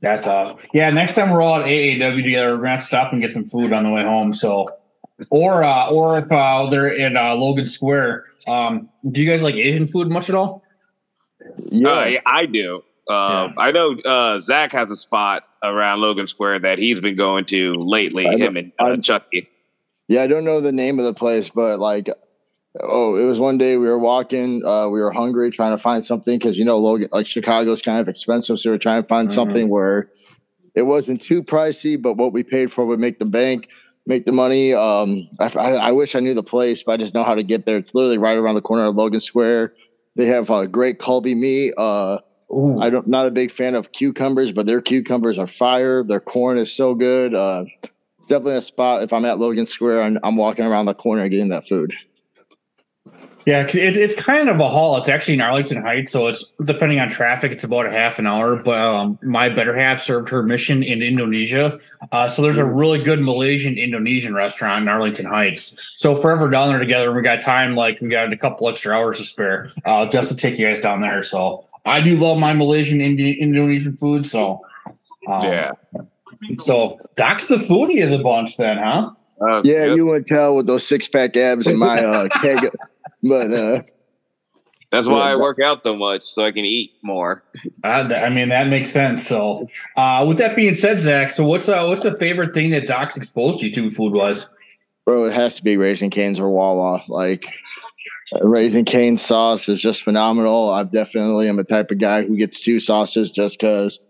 That's 0.00 0.26
awesome. 0.26 0.58
Yeah, 0.72 0.90
next 0.90 1.14
time 1.14 1.30
we're 1.30 1.42
all 1.42 1.56
at 1.56 1.66
AAW 1.66 2.22
together, 2.22 2.52
we're 2.52 2.58
gonna 2.58 2.70
have 2.70 2.80
to 2.80 2.86
stop 2.86 3.12
and 3.12 3.20
get 3.20 3.32
some 3.32 3.44
food 3.44 3.72
on 3.72 3.84
the 3.84 3.90
way 3.90 4.02
home. 4.02 4.32
So, 4.32 4.68
or 5.30 5.62
uh, 5.62 5.90
or 5.90 6.18
if 6.18 6.30
uh, 6.30 6.68
they're 6.70 6.88
in 6.88 7.16
uh, 7.16 7.34
Logan 7.34 7.66
Square, 7.66 8.24
um, 8.46 8.88
do 9.10 9.22
you 9.22 9.30
guys 9.30 9.42
like 9.42 9.54
Asian 9.54 9.86
food 9.86 10.10
much 10.10 10.28
at 10.28 10.34
all? 10.34 10.62
Yeah, 11.64 11.90
Uh, 11.90 12.04
yeah, 12.06 12.20
I 12.26 12.46
do. 12.46 12.82
Uh, 13.08 13.52
I 13.56 13.70
know 13.70 13.96
uh, 14.04 14.40
Zach 14.40 14.72
has 14.72 14.90
a 14.90 14.96
spot 14.96 15.44
around 15.62 16.00
Logan 16.00 16.26
Square 16.26 16.60
that 16.60 16.78
he's 16.78 17.00
been 17.00 17.16
going 17.16 17.44
to 17.46 17.74
lately. 17.74 18.26
I 18.26 18.36
him 18.36 18.56
and 18.56 18.72
uh, 18.78 18.96
Chucky. 18.96 19.48
Yeah, 20.08 20.22
I 20.22 20.26
don't 20.26 20.44
know 20.44 20.60
the 20.60 20.72
name 20.72 20.98
of 20.98 21.04
the 21.04 21.14
place, 21.14 21.48
but 21.48 21.78
like, 21.78 22.08
oh, 22.82 23.16
it 23.16 23.24
was 23.24 23.38
one 23.38 23.58
day 23.58 23.76
we 23.76 23.86
were 23.86 23.98
walking, 23.98 24.62
uh, 24.64 24.88
we 24.88 25.00
were 25.00 25.10
hungry, 25.12 25.50
trying 25.50 25.72
to 25.76 25.78
find 25.82 26.04
something 26.04 26.38
because 26.38 26.58
you 26.58 26.64
know, 26.64 26.78
Logan, 26.78 27.08
like 27.12 27.26
Chicago's 27.26 27.82
kind 27.82 28.00
of 28.00 28.08
expensive, 28.08 28.58
so 28.58 28.70
we 28.70 28.76
are 28.76 28.78
trying 28.78 29.02
to 29.02 29.08
find 29.08 29.28
Mhm. 29.28 29.32
something 29.32 29.68
where 29.68 30.08
it 30.74 30.82
wasn't 30.82 31.22
too 31.22 31.42
pricey, 31.42 32.00
but 32.00 32.16
what 32.16 32.32
we 32.32 32.42
paid 32.42 32.72
for 32.72 32.84
would 32.86 33.00
make 33.00 33.18
the 33.18 33.24
bank, 33.24 33.68
make 34.06 34.26
the 34.26 34.32
money. 34.32 34.74
Um, 34.74 35.26
I, 35.40 35.46
I, 35.56 35.70
I 35.72 35.92
wish 35.92 36.14
I 36.14 36.20
knew 36.20 36.34
the 36.34 36.42
place, 36.42 36.82
but 36.82 36.92
I 36.92 36.96
just 36.98 37.14
know 37.14 37.24
how 37.24 37.34
to 37.34 37.42
get 37.42 37.66
there. 37.66 37.78
It's 37.78 37.94
literally 37.94 38.18
right 38.18 38.36
around 38.36 38.54
the 38.56 38.62
corner 38.62 38.84
of 38.84 38.94
Logan 38.94 39.20
Square. 39.20 39.72
They 40.16 40.26
have 40.26 40.50
uh, 40.50 40.66
great 40.66 40.98
kalbi 40.98 41.36
meat. 41.36 41.74
Uh. 41.76 42.18
I 42.80 42.90
don't 42.90 43.08
not 43.08 43.26
a 43.26 43.32
big 43.32 43.50
fan 43.50 43.74
of 43.74 43.90
cucumbers, 43.90 44.52
but 44.52 44.66
their 44.66 44.80
cucumbers 44.80 45.36
are 45.36 45.48
fire. 45.48 46.04
Their 46.04 46.20
corn 46.20 46.58
is 46.58 46.72
so 46.72 46.94
good. 46.94 47.34
Uh, 47.34 47.64
it's 47.82 48.28
definitely 48.28 48.56
a 48.56 48.62
spot. 48.62 49.02
If 49.02 49.12
I'm 49.12 49.24
at 49.24 49.40
Logan 49.40 49.66
Square 49.66 50.02
and 50.02 50.18
I'm 50.22 50.36
walking 50.36 50.64
around 50.64 50.86
the 50.86 50.94
corner 50.94 51.28
getting 51.28 51.48
that 51.48 51.66
food. 51.66 51.92
Yeah, 53.46 53.62
'cause 53.62 53.76
it's 53.76 53.96
it's 53.96 54.14
kind 54.14 54.48
of 54.48 54.60
a 54.60 54.68
haul. 54.68 54.96
It's 54.96 55.08
actually 55.08 55.34
in 55.34 55.40
Arlington 55.40 55.80
Heights, 55.80 56.10
so 56.10 56.26
it's 56.26 56.44
depending 56.64 56.98
on 56.98 57.08
traffic, 57.08 57.52
it's 57.52 57.62
about 57.62 57.86
a 57.86 57.92
half 57.92 58.18
an 58.18 58.26
hour. 58.26 58.56
But 58.56 58.78
um, 58.80 59.18
my 59.22 59.48
better 59.48 59.72
half 59.76 60.02
served 60.02 60.28
her 60.30 60.42
mission 60.42 60.82
in 60.82 61.00
Indonesia, 61.00 61.78
uh, 62.10 62.26
so 62.26 62.42
there's 62.42 62.58
a 62.58 62.64
really 62.64 62.98
good 62.98 63.20
Malaysian 63.20 63.78
Indonesian 63.78 64.34
restaurant 64.34 64.82
in 64.82 64.88
Arlington 64.88 65.26
Heights. 65.26 65.78
So 65.94 66.16
if 66.16 66.24
we're 66.24 66.32
ever 66.32 66.50
down 66.50 66.70
there 66.70 66.80
together, 66.80 67.06
and 67.06 67.16
we 67.16 67.22
got 67.22 67.40
time, 67.40 67.76
like 67.76 68.00
we 68.00 68.08
got 68.08 68.32
a 68.32 68.36
couple 68.36 68.68
extra 68.68 68.92
hours 68.96 69.18
to 69.18 69.24
spare. 69.24 69.70
Uh, 69.86 69.90
I'll 69.98 70.08
definitely 70.08 70.38
take 70.38 70.58
you 70.58 70.66
guys 70.66 70.80
down 70.80 71.00
there. 71.00 71.22
So 71.22 71.64
I 71.84 72.00
do 72.00 72.16
love 72.16 72.38
my 72.38 72.52
Malaysian 72.52 73.00
Indi- 73.00 73.40
Indonesian 73.40 73.96
food. 73.96 74.26
So 74.26 74.60
um, 75.28 75.42
yeah. 75.44 75.70
So 76.58 76.98
Doc's 77.14 77.46
the 77.46 77.56
foodie 77.56 78.02
of 78.02 78.10
the 78.10 78.18
bunch, 78.18 78.56
then, 78.56 78.76
huh? 78.78 79.10
Uh, 79.40 79.62
Yeah, 79.64 79.86
yep. 79.86 79.96
you 79.96 80.04
wouldn't 80.06 80.26
tell 80.26 80.54
with 80.56 80.66
those 80.66 80.84
six 80.86 81.08
pack 81.08 81.36
abs 81.36 81.66
and 81.68 81.78
my 81.78 82.02
uh, 82.04 82.28
keg. 82.42 82.68
But 83.28 83.52
uh, 83.52 83.80
That's 84.92 85.08
why 85.08 85.32
I 85.32 85.36
work 85.36 85.58
out 85.64 85.82
so 85.82 85.96
much 85.96 86.24
so 86.24 86.44
I 86.44 86.52
can 86.52 86.64
eat 86.64 86.92
more. 87.02 87.42
Uh, 87.82 88.08
I 88.14 88.28
mean, 88.30 88.50
that 88.50 88.68
makes 88.68 88.90
sense. 88.90 89.26
So, 89.26 89.68
uh, 89.96 90.24
with 90.28 90.38
that 90.38 90.54
being 90.54 90.74
said, 90.74 91.00
Zach, 91.00 91.32
so 91.32 91.44
what's 91.44 91.68
uh, 91.68 91.84
what's 91.86 92.02
the 92.02 92.16
favorite 92.18 92.54
thing 92.54 92.70
that 92.70 92.86
Doc's 92.86 93.16
exposed 93.16 93.62
you 93.62 93.72
to 93.72 93.90
food 93.90 94.12
wise? 94.12 94.46
bro, 95.06 95.24
it 95.24 95.32
has 95.32 95.56
to 95.56 95.64
be 95.64 95.78
Raising 95.78 96.10
Cane's 96.10 96.38
or 96.38 96.50
Wawa. 96.50 97.02
Like 97.08 97.54
Raising 98.42 98.84
Cane 98.84 99.16
sauce 99.16 99.68
is 99.68 99.80
just 99.80 100.02
phenomenal. 100.02 100.68
I 100.68 100.84
definitely 100.84 101.48
am 101.48 101.58
a 101.58 101.64
type 101.64 101.90
of 101.90 101.98
guy 101.98 102.24
who 102.24 102.36
gets 102.36 102.60
two 102.60 102.80
sauces 102.80 103.30
just 103.30 103.58
because 103.58 104.00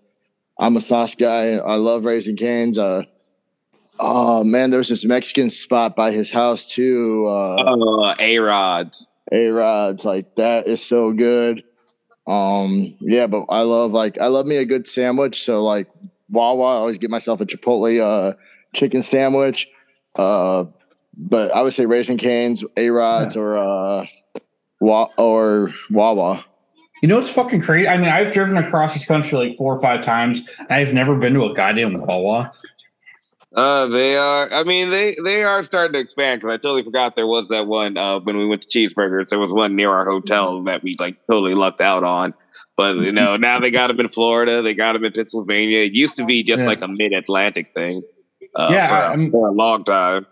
I'm 0.59 0.77
a 0.77 0.81
sauce 0.81 1.15
guy. 1.15 1.57
I 1.57 1.77
love 1.77 2.07
Raising 2.07 2.37
Cane's. 2.37 2.79
Uh, 2.79 3.05
oh 4.01 4.45
man, 4.45 4.71
there's 4.71 4.89
this 4.89 5.05
Mexican 5.05 5.51
spot 5.51 5.97
by 5.97 6.11
his 6.13 6.31
house 6.31 6.67
too. 6.67 7.27
Uh, 7.29 7.57
Uh, 7.57 8.15
A 8.19 8.39
rods. 8.39 9.11
A 9.33 9.49
Rod's 9.49 10.05
like 10.05 10.35
that 10.37 10.67
is 10.69 10.85
so 10.85 11.13
good. 11.13 11.65
Um, 12.27 12.95
yeah, 13.01 13.27
but 13.27 13.45
I 13.49 13.61
love 13.63 13.93
like 13.93 14.19
I 14.21 14.27
love 14.27 14.47
me 14.47 14.57
a 14.57 14.65
good 14.65 14.87
sandwich. 14.87 15.45
So 15.45 15.63
like 15.65 15.89
Wawa, 16.31 16.63
I 16.63 16.77
always 16.79 16.99
get 16.99 17.11
myself 17.11 17.41
a 17.41 17.47
Chipotle 17.47 18.01
uh 18.01 18.33
chicken 18.75 19.03
sandwich. 19.03 19.69
Uh, 20.17 20.65
but 21.17 21.51
I 21.55 21.63
would 21.63 21.73
say 21.75 21.87
Raising 21.87 22.19
Canes, 22.19 22.63
A 22.77 22.91
Rods, 22.91 23.37
or 23.37 23.57
uh, 23.57 24.07
Wa- 24.81 25.11
or 25.19 25.71
Wawa. 25.91 26.45
You 27.03 27.09
know, 27.09 27.19
it's 27.19 27.29
fucking 27.29 27.61
crazy. 27.61 27.87
I 27.89 27.97
mean, 27.99 28.09
I've 28.09 28.33
driven 28.33 28.57
across 28.57 28.95
this 28.95 29.05
country 29.05 29.37
like 29.39 29.57
four 29.57 29.75
or 29.77 29.81
five 29.81 30.03
times. 30.03 30.41
And 30.59 30.69
I've 30.71 30.93
never 30.95 31.15
been 31.17 31.35
to 31.35 31.45
a 31.45 31.55
goddamn 31.55 32.01
Wawa. 32.01 32.53
Uh, 33.55 33.87
they 33.87 34.17
are. 34.17 34.49
I 34.53 34.65
mean, 34.65 34.91
they 34.91 35.17
they 35.23 35.43
are 35.43 35.63
starting 35.63 35.93
to 35.95 35.99
expand 36.01 36.41
because 36.41 36.55
I 36.55 36.57
totally 36.57 36.83
forgot 36.83 37.15
there 37.15 37.27
was 37.27 37.49
that 37.49 37.67
one 37.67 37.97
uh, 37.97 38.21
when 38.21 38.37
we 38.37 38.47
went 38.47 38.63
to 38.63 38.69
cheeseburgers. 38.69 39.29
There 39.29 39.39
was 39.39 39.53
one 39.53 39.77
near 39.77 39.91
our 39.91 40.05
hotel 40.05 40.63
that 40.65 40.83
we 40.83 40.97
like 40.99 41.17
totally 41.31 41.55
lucked 41.55 41.81
out 41.81 42.03
on. 42.05 42.35
But 42.77 42.97
you 42.97 43.13
know, 43.13 43.37
now 43.39 43.61
they 43.61 43.71
got 43.71 43.87
them 43.87 44.01
in 44.01 44.09
Florida. 44.09 44.63
They 44.63 44.75
got 44.75 44.95
them 44.95 45.05
in 45.05 45.13
Pennsylvania. 45.13 45.79
It 45.81 45.93
used 45.93 46.17
to 46.17 46.25
be 46.25 46.43
just 46.43 46.63
Yeah. 46.63 46.67
like 46.69 46.83
a 46.83 46.89
mid 46.89 47.13
Atlantic 47.13 47.73
thing. 47.75 48.03
Uh, 48.55 48.69
Yeah, 48.73 49.13
for, 49.15 49.31
for 49.31 49.49
a 49.49 49.53
long 49.53 49.85
time. 49.85 50.27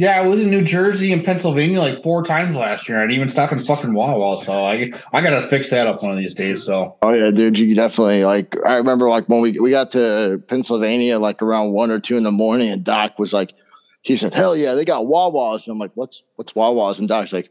Yeah, 0.00 0.18
I 0.18 0.26
was 0.26 0.40
in 0.40 0.48
New 0.48 0.62
Jersey 0.62 1.12
and 1.12 1.22
Pennsylvania 1.22 1.78
like 1.78 2.02
four 2.02 2.22
times 2.22 2.56
last 2.56 2.88
year. 2.88 2.96
I 2.96 3.02
didn't 3.02 3.16
even 3.16 3.28
stop 3.28 3.52
in 3.52 3.58
fucking 3.58 3.92
Wawa. 3.92 4.42
So 4.42 4.64
I 4.64 4.90
I 5.12 5.20
gotta 5.20 5.46
fix 5.46 5.68
that 5.68 5.86
up 5.86 6.02
one 6.02 6.10
of 6.10 6.16
these 6.16 6.32
days. 6.32 6.64
So 6.64 6.96
Oh 7.02 7.12
yeah, 7.12 7.30
dude, 7.30 7.58
you 7.58 7.74
definitely 7.74 8.24
like. 8.24 8.56
I 8.64 8.76
remember 8.76 9.10
like 9.10 9.28
when 9.28 9.42
we 9.42 9.60
we 9.60 9.70
got 9.70 9.90
to 9.90 10.42
Pennsylvania 10.48 11.18
like 11.18 11.42
around 11.42 11.72
one 11.72 11.90
or 11.90 12.00
two 12.00 12.16
in 12.16 12.22
the 12.22 12.30
morning, 12.30 12.70
and 12.70 12.82
Doc 12.82 13.18
was 13.18 13.34
like, 13.34 13.52
he 14.00 14.16
said, 14.16 14.32
"Hell 14.32 14.56
yeah, 14.56 14.72
they 14.72 14.86
got 14.86 15.04
Wawas." 15.04 15.66
And 15.66 15.72
I'm 15.72 15.78
like, 15.78 15.92
"What's 15.96 16.22
what's 16.36 16.54
Wawas?" 16.54 16.98
And 16.98 17.06
Doc's 17.06 17.34
like, 17.34 17.50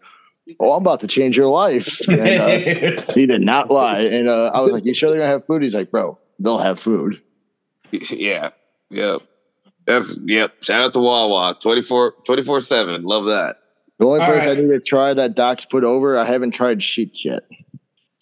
"Oh, 0.60 0.72
I'm 0.72 0.82
about 0.82 1.02
to 1.02 1.08
change 1.08 1.38
your 1.38 1.50
life." 1.50 2.02
And, 2.10 2.20
uh, 2.20 3.14
he 3.14 3.28
did 3.28 3.42
not 3.42 3.70
lie, 3.70 4.02
and 4.02 4.28
uh, 4.28 4.50
I 4.56 4.62
was 4.62 4.72
like, 4.72 4.86
"You 4.86 4.96
sure 4.96 5.12
they're 5.12 5.20
gonna 5.20 5.32
have 5.32 5.46
food?" 5.46 5.62
He's 5.62 5.76
like, 5.76 5.92
"Bro, 5.92 6.18
they'll 6.40 6.58
have 6.58 6.80
food." 6.80 7.22
yeah. 7.92 8.50
Yep. 8.90 9.22
That's 9.90 10.18
yep. 10.26 10.54
Shout 10.62 10.82
out 10.84 10.94
to 10.94 11.00
Wawa 11.00 11.58
24 11.62 12.14
24 12.26 12.62
seven. 12.62 13.04
Love 13.04 13.26
that. 13.26 13.56
The 13.98 14.06
only 14.06 14.20
All 14.20 14.28
place 14.28 14.46
right. 14.46 14.58
I 14.58 14.62
need 14.62 14.68
to 14.70 14.80
try 14.80 15.14
that 15.16 15.36
Doc's 15.36 15.66
put 15.66 15.84
over, 15.84 16.18
I 16.18 16.26
haven't 16.26 16.52
tried 16.52 16.80
Sheetz 16.80 17.26
yet. 17.26 17.44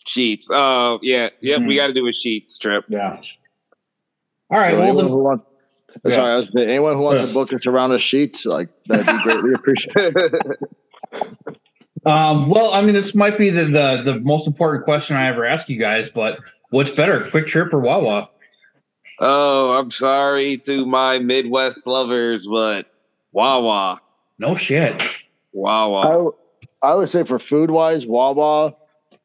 Sheetz. 0.08 0.46
Oh 0.50 1.00
yeah. 1.02 1.30
Yep. 1.42 1.60
We 1.62 1.74
Mhm. 1.74 1.76
got 1.76 1.88
to 1.88 1.94
do 1.94 2.08
a 2.08 2.14
sheet 2.14 2.50
strip. 2.50 2.86
yeah. 2.88 3.20
All 4.50 4.60
right. 4.60 4.72
So 4.72 4.78
Well, 4.78 4.88
anyone 4.88 4.96
then, 5.06 5.12
who 5.14 5.24
wants, 5.24 5.46
Yeah. 6.06 6.12
sorry, 6.14 6.32
I 6.32 6.38
was 6.38 6.56
anyone 6.56 6.94
who 6.96 7.02
wants 7.02 7.22
Yeah. 7.22 7.28
to 7.28 7.34
book 7.34 7.52
us 7.54 7.68
around 7.68 7.92
a 7.92 7.96
Sheetz, 7.98 8.46
like 8.46 8.70
that'd 8.88 9.06
be 9.06 9.24
greatly 9.24 9.52
appreciated. 9.56 10.16
Um, 12.06 12.50
well, 12.50 12.74
I 12.74 12.82
mean, 12.82 12.94
this 12.94 13.14
might 13.14 13.38
be 13.38 13.50
the, 13.50 13.66
the 13.66 14.02
the 14.14 14.20
most 14.22 14.48
important 14.48 14.86
question 14.86 15.18
I 15.18 15.28
ever 15.28 15.46
ask 15.46 15.68
you 15.68 15.78
guys, 15.78 16.10
but 16.10 16.40
what's 16.70 16.92
better, 16.92 17.30
QuikTrip 17.32 17.74
or 17.74 17.80
Wawa? 17.80 18.30
Oh, 19.20 19.72
I'm 19.78 19.90
sorry 19.92 20.58
to 20.66 20.86
my 20.86 21.20
Midwest 21.20 21.88
lovers, 21.88 22.48
but 22.48 22.86
Wawa, 23.32 24.00
No 24.40 24.54
shit. 24.56 25.02
Wawa. 25.54 26.32
I, 26.84 26.90
I 26.92 26.96
would 26.96 27.10
say 27.10 27.24
for 27.24 27.40
food 27.40 27.72
wise, 27.72 28.06
Wawa, 28.06 28.76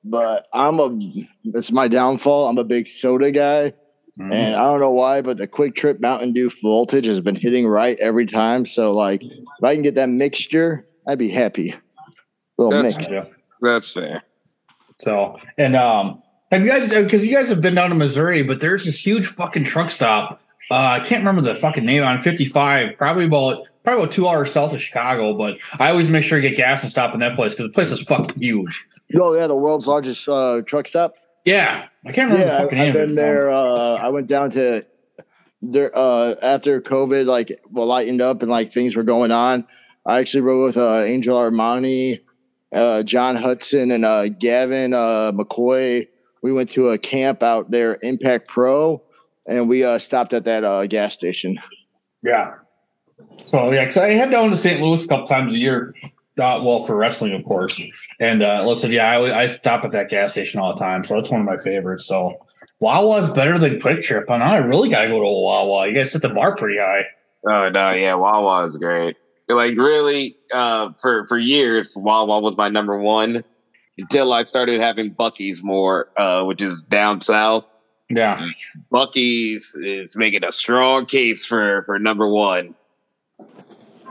but 0.04 0.46
I'm 0.54 0.80
a 0.80 0.98
it's 1.44 1.70
my 1.72 1.88
downfall. 1.88 2.48
I'm 2.48 2.58
a 2.58 2.64
big 2.64 2.88
soda 2.88 3.30
guy, 3.32 3.72
Mm. 4.18 4.30
and 4.30 4.54
I 4.56 4.58
don't 4.64 4.80
know 4.80 4.90
why, 4.90 5.22
but 5.22 5.38
the 5.38 5.48
QuikTrip 5.48 6.00
Mountain 6.00 6.34
Dew 6.34 6.50
voltage 6.62 7.06
has 7.06 7.20
been 7.20 7.34
hitting 7.36 7.66
right 7.66 7.98
every 7.98 8.26
time. 8.26 8.66
So 8.66 8.92
like, 8.92 9.22
if 9.24 9.64
I 9.64 9.72
can 9.74 9.82
get 9.82 9.94
that 9.94 10.10
mixture, 10.10 10.86
I'd 11.08 11.18
be 11.18 11.30
happy. 11.30 11.74
Little 12.58 12.72
That's- 12.82 12.94
mix. 12.96 13.08
Yeah. 13.08 13.24
That's 13.62 13.90
fair. 13.92 14.22
So, 14.98 15.38
and 15.56 15.74
um, 15.76 16.21
have 16.52 16.62
you 16.62 16.68
guys 16.68 16.88
because 16.88 17.22
you 17.22 17.34
guys 17.34 17.48
have 17.48 17.60
been 17.60 17.74
down 17.74 17.88
to 17.90 17.96
Missouri, 17.96 18.42
but 18.44 18.60
there's 18.60 18.84
this 18.84 19.04
huge 19.04 19.26
fucking 19.26 19.64
truck 19.64 19.90
stop. 19.90 20.40
Uh, 20.70 20.74
I 20.76 21.00
can't 21.00 21.20
remember 21.24 21.42
the 21.42 21.54
fucking 21.58 21.84
name 21.84 22.02
on 22.02 22.18
55, 22.20 22.96
probably 22.96 23.24
about 23.26 23.66
probably 23.84 24.04
about 24.04 24.12
two 24.14 24.28
hours 24.28 24.50
south 24.52 24.72
of 24.72 24.80
Chicago, 24.80 25.34
but 25.36 25.58
I 25.80 25.90
always 25.90 26.08
make 26.08 26.22
sure 26.24 26.40
to 26.40 26.48
get 26.48 26.56
gas 26.56 26.82
and 26.82 26.90
stop 26.90 27.12
in 27.14 27.20
that 27.20 27.34
place 27.34 27.52
because 27.52 27.66
the 27.66 27.72
place 27.72 27.90
is 27.90 28.00
fucking 28.02 28.40
huge. 28.40 28.84
Oh 29.14 29.34
yeah, 29.36 29.46
the 29.48 29.56
world's 29.56 29.86
largest 29.88 30.28
uh, 30.28 30.62
truck 30.64 30.86
stop. 30.86 31.14
Yeah, 31.44 31.88
I 32.06 32.12
can't 32.12 32.30
remember 32.30 32.46
Yeah, 32.46 32.56
the 32.58 32.62
fucking 32.62 32.78
I've 32.78 32.94
name. 32.94 33.02
of 33.02 33.08
been 33.08 33.14
there. 33.16 33.50
Uh, 33.50 33.94
I 33.96 34.08
went 34.08 34.28
down 34.28 34.50
to 34.52 34.86
there 35.60 35.90
uh, 35.96 36.36
after 36.40 36.80
COVID, 36.80 37.26
like 37.26 37.60
well, 37.70 37.86
lightened 37.86 38.22
up 38.22 38.42
and 38.42 38.50
like 38.50 38.72
things 38.72 38.94
were 38.96 39.02
going 39.02 39.32
on. 39.32 39.66
I 40.06 40.20
actually 40.20 40.40
rode 40.42 40.64
with 40.64 40.76
uh, 40.76 41.00
Angel 41.02 41.36
Armani, 41.36 42.20
uh, 42.72 43.02
John 43.02 43.36
Hudson, 43.36 43.90
and 43.90 44.04
uh, 44.04 44.28
Gavin 44.28 44.94
uh, 44.94 45.32
McCoy. 45.32 46.08
We 46.42 46.52
went 46.52 46.70
to 46.70 46.90
a 46.90 46.98
camp 46.98 47.42
out 47.42 47.70
there, 47.70 47.98
Impact 48.02 48.48
Pro, 48.48 49.02
and 49.46 49.68
we 49.68 49.84
uh, 49.84 49.98
stopped 49.98 50.32
at 50.34 50.44
that 50.44 50.64
uh, 50.64 50.86
gas 50.86 51.14
station. 51.14 51.58
Yeah. 52.22 52.54
So 53.46 53.70
yeah, 53.70 53.82
because 53.82 53.96
I 53.96 54.10
head 54.10 54.30
down 54.30 54.50
to 54.50 54.56
St. 54.56 54.80
Louis 54.80 55.04
a 55.04 55.08
couple 55.08 55.26
times 55.26 55.52
a 55.52 55.58
year. 55.58 55.94
Uh, 56.38 56.58
well, 56.62 56.80
for 56.80 56.96
wrestling, 56.96 57.34
of 57.34 57.44
course. 57.44 57.80
And 58.18 58.42
uh, 58.42 58.64
listen, 58.66 58.90
yeah, 58.90 59.10
I, 59.10 59.42
I 59.42 59.46
stop 59.46 59.84
at 59.84 59.92
that 59.92 60.08
gas 60.08 60.32
station 60.32 60.60
all 60.60 60.72
the 60.72 60.80
time, 60.80 61.04
so 61.04 61.14
that's 61.14 61.30
one 61.30 61.40
of 61.40 61.46
my 61.46 61.56
favorites. 61.56 62.06
So 62.06 62.38
Wawa's 62.80 63.30
better 63.30 63.58
than 63.58 63.78
QuikTrip. 63.78 64.30
I 64.30 64.38
know 64.38 64.44
I 64.44 64.56
really 64.56 64.88
got 64.88 65.02
to 65.02 65.08
go 65.08 65.20
to 65.20 65.26
a 65.26 65.40
Wawa. 65.42 65.88
You 65.88 65.94
guys 65.94 66.10
set 66.10 66.22
the 66.22 66.30
bar 66.30 66.56
pretty 66.56 66.78
high. 66.78 67.04
Oh 67.46 67.68
no, 67.68 67.90
yeah, 67.92 68.14
Wawa 68.14 68.66
is 68.66 68.76
great. 68.76 69.16
Like 69.48 69.76
really, 69.76 70.36
uh, 70.52 70.92
for 71.00 71.26
for 71.26 71.38
years, 71.38 71.94
Wawa 71.94 72.40
was 72.40 72.56
my 72.56 72.68
number 72.68 72.98
one 72.98 73.44
until 73.98 74.32
I 74.32 74.44
started 74.44 74.80
having 74.80 75.14
Buc-ee's 75.14 75.62
more, 75.62 76.08
uh, 76.16 76.44
which 76.44 76.62
is 76.62 76.82
down 76.84 77.20
south. 77.20 77.64
Yeah. 78.08 78.48
Buc-ee's 78.92 79.74
is 79.74 80.16
making 80.16 80.44
a 80.44 80.52
strong 80.52 81.06
case 81.06 81.46
for 81.46 81.82
for 81.84 81.98
number 81.98 82.28
one. 82.28 82.74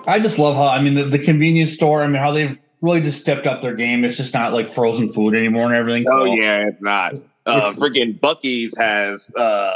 I 0.07 0.19
just 0.19 0.39
love 0.39 0.55
how 0.55 0.67
I 0.67 0.81
mean 0.81 0.95
the, 0.95 1.03
the 1.03 1.19
convenience 1.19 1.73
store. 1.73 2.01
I 2.01 2.07
mean 2.07 2.21
how 2.21 2.31
they've 2.31 2.57
really 2.81 3.01
just 3.01 3.19
stepped 3.19 3.45
up 3.45 3.61
their 3.61 3.75
game. 3.75 4.03
It's 4.03 4.17
just 4.17 4.33
not 4.33 4.53
like 4.53 4.67
frozen 4.67 5.07
food 5.09 5.35
anymore 5.35 5.65
and 5.67 5.75
everything. 5.75 6.05
Oh 6.09 6.25
yeah, 6.25 6.67
it's 6.69 6.81
not. 6.81 7.13
Uh, 7.45 7.71
It's- 7.71 7.75
freaking 7.75 8.19
Buc-ee's 8.19 8.75
has 8.77 9.29
uh, 9.35 9.73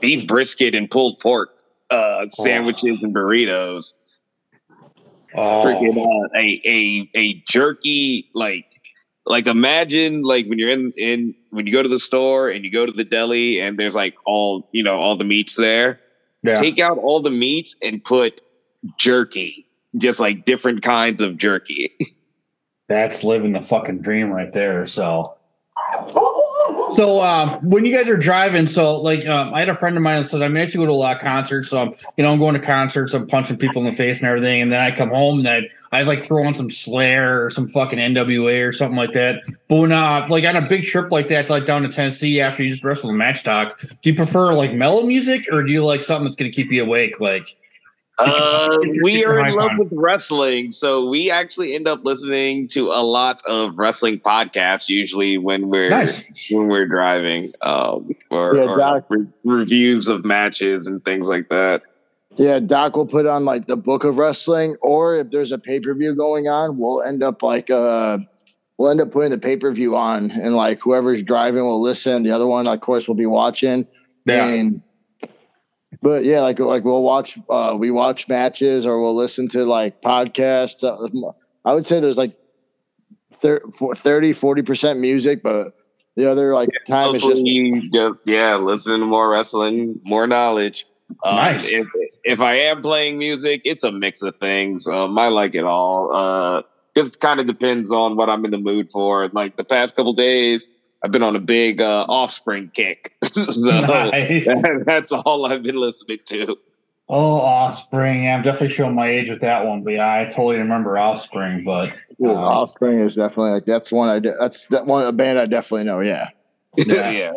beef 0.00 0.26
brisket 0.26 0.74
and 0.74 0.90
pulled 0.90 1.20
pork 1.20 1.50
uh, 1.90 2.26
sandwiches 2.28 2.98
and 3.02 3.14
burritos. 3.14 3.94
Oh, 5.36 5.62
freaking 5.64 5.96
uh, 5.96 6.28
a 6.36 6.60
a 6.64 7.10
a 7.14 7.42
jerky 7.48 8.30
like 8.34 8.66
like 9.26 9.46
imagine 9.46 10.22
like 10.22 10.46
when 10.46 10.58
you're 10.58 10.70
in 10.70 10.92
in 10.96 11.34
when 11.50 11.66
you 11.66 11.72
go 11.72 11.82
to 11.82 11.88
the 11.88 12.00
store 12.00 12.48
and 12.48 12.64
you 12.64 12.70
go 12.70 12.84
to 12.84 12.92
the 12.92 13.04
deli 13.04 13.60
and 13.60 13.78
there's 13.78 13.94
like 13.94 14.14
all 14.26 14.68
you 14.72 14.82
know 14.82 14.96
all 14.96 15.16
the 15.16 15.24
meats 15.24 15.56
there 15.56 16.00
yeah. 16.42 16.54
take 16.56 16.78
out 16.78 16.98
all 16.98 17.22
the 17.22 17.30
meats 17.30 17.74
and 17.82 18.04
put 18.04 18.40
jerky 18.98 19.66
just 19.96 20.20
like 20.20 20.44
different 20.44 20.82
kinds 20.82 21.22
of 21.22 21.36
jerky 21.36 21.96
That's 22.88 23.24
living 23.24 23.52
the 23.52 23.60
fucking 23.60 24.00
dream 24.02 24.30
right 24.30 24.52
there. 24.52 24.84
So, 24.84 25.36
so 26.94 27.22
um, 27.22 27.58
when 27.62 27.86
you 27.86 27.96
guys 27.96 28.08
are 28.10 28.16
driving, 28.16 28.66
so 28.66 29.00
like 29.00 29.26
um, 29.26 29.54
I 29.54 29.60
had 29.60 29.70
a 29.70 29.74
friend 29.74 29.96
of 29.96 30.02
mine 30.02 30.22
that 30.22 30.28
said 30.28 30.42
I 30.42 30.48
managed 30.48 30.72
to 30.72 30.78
go 30.78 30.86
to 30.86 30.92
a 30.92 30.94
lot 30.94 31.16
of 31.16 31.22
concerts. 31.22 31.70
So 31.70 31.80
I'm, 31.80 31.92
you 32.16 32.24
know, 32.24 32.32
I'm 32.32 32.38
going 32.38 32.54
to 32.54 32.60
concerts, 32.60 33.14
I'm 33.14 33.26
punching 33.26 33.56
people 33.56 33.82
in 33.82 33.88
the 33.88 33.96
face 33.96 34.18
and 34.18 34.26
everything, 34.26 34.60
and 34.60 34.70
then 34.70 34.80
I 34.80 34.90
come 34.90 35.08
home 35.08 35.38
and 35.38 35.48
I 35.48 35.60
I 35.94 36.02
like 36.02 36.24
throw 36.24 36.44
on 36.44 36.54
some 36.54 36.70
Slayer 36.70 37.44
or 37.44 37.50
some 37.50 37.68
fucking 37.68 37.98
NWA 37.98 38.66
or 38.66 38.72
something 38.72 38.96
like 38.96 39.12
that. 39.12 39.40
But 39.68 39.76
when 39.76 39.92
uh, 39.92 40.26
like 40.28 40.44
on 40.44 40.56
a 40.56 40.66
big 40.66 40.84
trip 40.84 41.10
like 41.10 41.28
that, 41.28 41.50
like 41.50 41.66
down 41.66 41.82
to 41.82 41.88
Tennessee 41.88 42.40
after 42.40 42.62
you 42.62 42.70
just 42.70 42.84
wrestle 42.84 43.10
the 43.10 43.16
match 43.16 43.44
talk, 43.44 43.80
do 43.80 44.10
you 44.10 44.14
prefer 44.14 44.52
like 44.54 44.72
mellow 44.72 45.02
music 45.02 45.46
or 45.52 45.62
do 45.62 45.72
you 45.72 45.84
like 45.84 46.02
something 46.02 46.24
that's 46.24 46.36
going 46.36 46.50
to 46.50 46.54
keep 46.54 46.70
you 46.72 46.82
awake? 46.82 47.20
Like, 47.20 47.56
uh, 48.18 48.68
we 49.02 49.24
are 49.24 49.40
in 49.40 49.54
love 49.54 49.70
on. 49.70 49.78
with 49.78 49.88
wrestling 49.90 50.70
so 50.70 51.08
we 51.08 51.32
actually 51.32 51.74
end 51.74 51.88
up 51.88 51.98
listening 52.04 52.68
to 52.68 52.86
a 52.86 53.02
lot 53.02 53.42
of 53.44 53.76
wrestling 53.76 54.20
podcasts 54.20 54.88
usually 54.88 55.36
when 55.36 55.68
we're 55.68 55.90
nice. 55.90 56.22
when 56.50 56.68
we're 56.68 56.86
driving 56.86 57.52
um 57.62 58.14
or, 58.30 58.54
Yeah, 58.54 58.66
or 58.66 59.04
re- 59.08 59.26
reviews 59.42 60.06
of 60.06 60.24
matches 60.24 60.86
and 60.86 61.04
things 61.04 61.26
like 61.26 61.48
that 61.48 61.82
Yeah, 62.36 62.58
Doc 62.58 62.96
will 62.96 63.06
put 63.06 63.26
on 63.26 63.44
like 63.44 63.66
the 63.66 63.76
book 63.76 64.04
of 64.04 64.16
wrestling, 64.16 64.76
or 64.80 65.16
if 65.18 65.30
there's 65.30 65.52
a 65.52 65.58
pay 65.58 65.80
per 65.80 65.94
view 65.94 66.14
going 66.14 66.48
on, 66.48 66.78
we'll 66.78 67.02
end 67.02 67.22
up 67.22 67.42
like 67.42 67.70
uh 67.70 68.18
we'll 68.76 68.90
end 68.90 69.00
up 69.00 69.12
putting 69.12 69.30
the 69.30 69.38
pay 69.38 69.56
per 69.56 69.70
view 69.72 69.96
on, 69.96 70.30
and 70.32 70.56
like 70.56 70.80
whoever's 70.80 71.22
driving 71.22 71.64
will 71.64 71.80
listen. 71.80 72.22
The 72.22 72.32
other 72.32 72.46
one, 72.46 72.66
of 72.66 72.80
course, 72.80 73.06
will 73.06 73.14
be 73.14 73.26
watching. 73.26 73.86
Yeah. 74.26 74.46
And 74.46 74.82
but 76.02 76.24
yeah, 76.24 76.40
like 76.40 76.58
like 76.58 76.84
we'll 76.84 77.02
watch 77.02 77.38
uh 77.48 77.76
we 77.78 77.90
watch 77.90 78.26
matches 78.28 78.86
or 78.86 79.00
we'll 79.00 79.14
listen 79.14 79.48
to 79.50 79.64
like 79.64 80.02
podcasts. 80.02 80.82
Uh, 80.82 81.32
I 81.64 81.72
would 81.72 81.86
say 81.86 82.00
there's 82.00 82.18
like 82.18 82.36
thir- 83.40 83.62
30 83.94 84.32
40 84.32 84.62
percent 84.62 84.98
music, 84.98 85.42
but 85.42 85.72
the 86.16 86.30
other 86.30 86.52
like 86.52 86.68
time 86.88 87.14
is 87.14 87.22
just 87.22 87.42
yeah, 88.24 88.56
listen 88.56 89.00
to 89.00 89.06
more 89.06 89.30
wrestling, 89.30 90.00
more 90.04 90.26
knowledge. 90.26 90.86
Um, 91.24 91.36
Nice. 91.36 91.70
If, 91.70 91.86
if 92.24 92.40
I 92.40 92.54
am 92.54 92.82
playing 92.82 93.18
music, 93.18 93.62
it's 93.64 93.84
a 93.84 93.92
mix 93.92 94.22
of 94.22 94.36
things. 94.36 94.86
Um, 94.86 95.18
I 95.18 95.28
like 95.28 95.54
it 95.54 95.64
all. 95.64 96.12
Uh, 96.14 96.62
just 96.96 97.20
kind 97.20 97.40
of 97.40 97.46
depends 97.46 97.90
on 97.90 98.16
what 98.16 98.28
I'm 98.30 98.44
in 98.44 98.50
the 98.50 98.58
mood 98.58 98.90
for. 98.90 99.28
Like 99.28 99.56
the 99.56 99.64
past 99.64 99.96
couple 99.96 100.12
days, 100.12 100.70
I've 101.02 101.10
been 101.12 101.22
on 101.22 101.36
a 101.36 101.40
big 101.40 101.80
uh, 101.80 102.06
Offspring 102.08 102.70
kick, 102.72 103.14
so 103.24 103.60
Nice. 103.60 104.46
that's 104.86 105.12
all 105.12 105.44
I've 105.46 105.62
been 105.62 105.76
listening 105.76 106.18
to. 106.26 106.56
Oh, 107.08 107.40
Offspring. 107.40 108.24
Yeah, 108.24 108.36
I'm 108.36 108.42
definitely 108.42 108.68
showing 108.74 108.94
my 108.94 109.08
age 109.10 109.28
with 109.28 109.42
that 109.42 109.66
one, 109.66 109.82
but 109.82 109.92
yeah, 109.92 110.20
I 110.20 110.24
totally 110.24 110.56
remember 110.56 110.96
Offspring. 110.96 111.62
But 111.64 111.90
Yeah, 112.18 112.30
uh, 112.30 112.34
Offspring 112.34 113.00
is 113.00 113.16
definitely 113.16 113.50
like 113.50 113.66
that's 113.66 113.92
one 113.92 114.08
I 114.08 114.18
de- 114.20 114.34
that's 114.40 114.66
that 114.66 114.86
one 114.86 115.06
a 115.06 115.12
band 115.12 115.38
I 115.38 115.44
definitely 115.44 115.84
know. 115.84 116.00
Yeah, 116.00 116.30
Yeah. 116.78 117.10
yeah. 117.10 117.32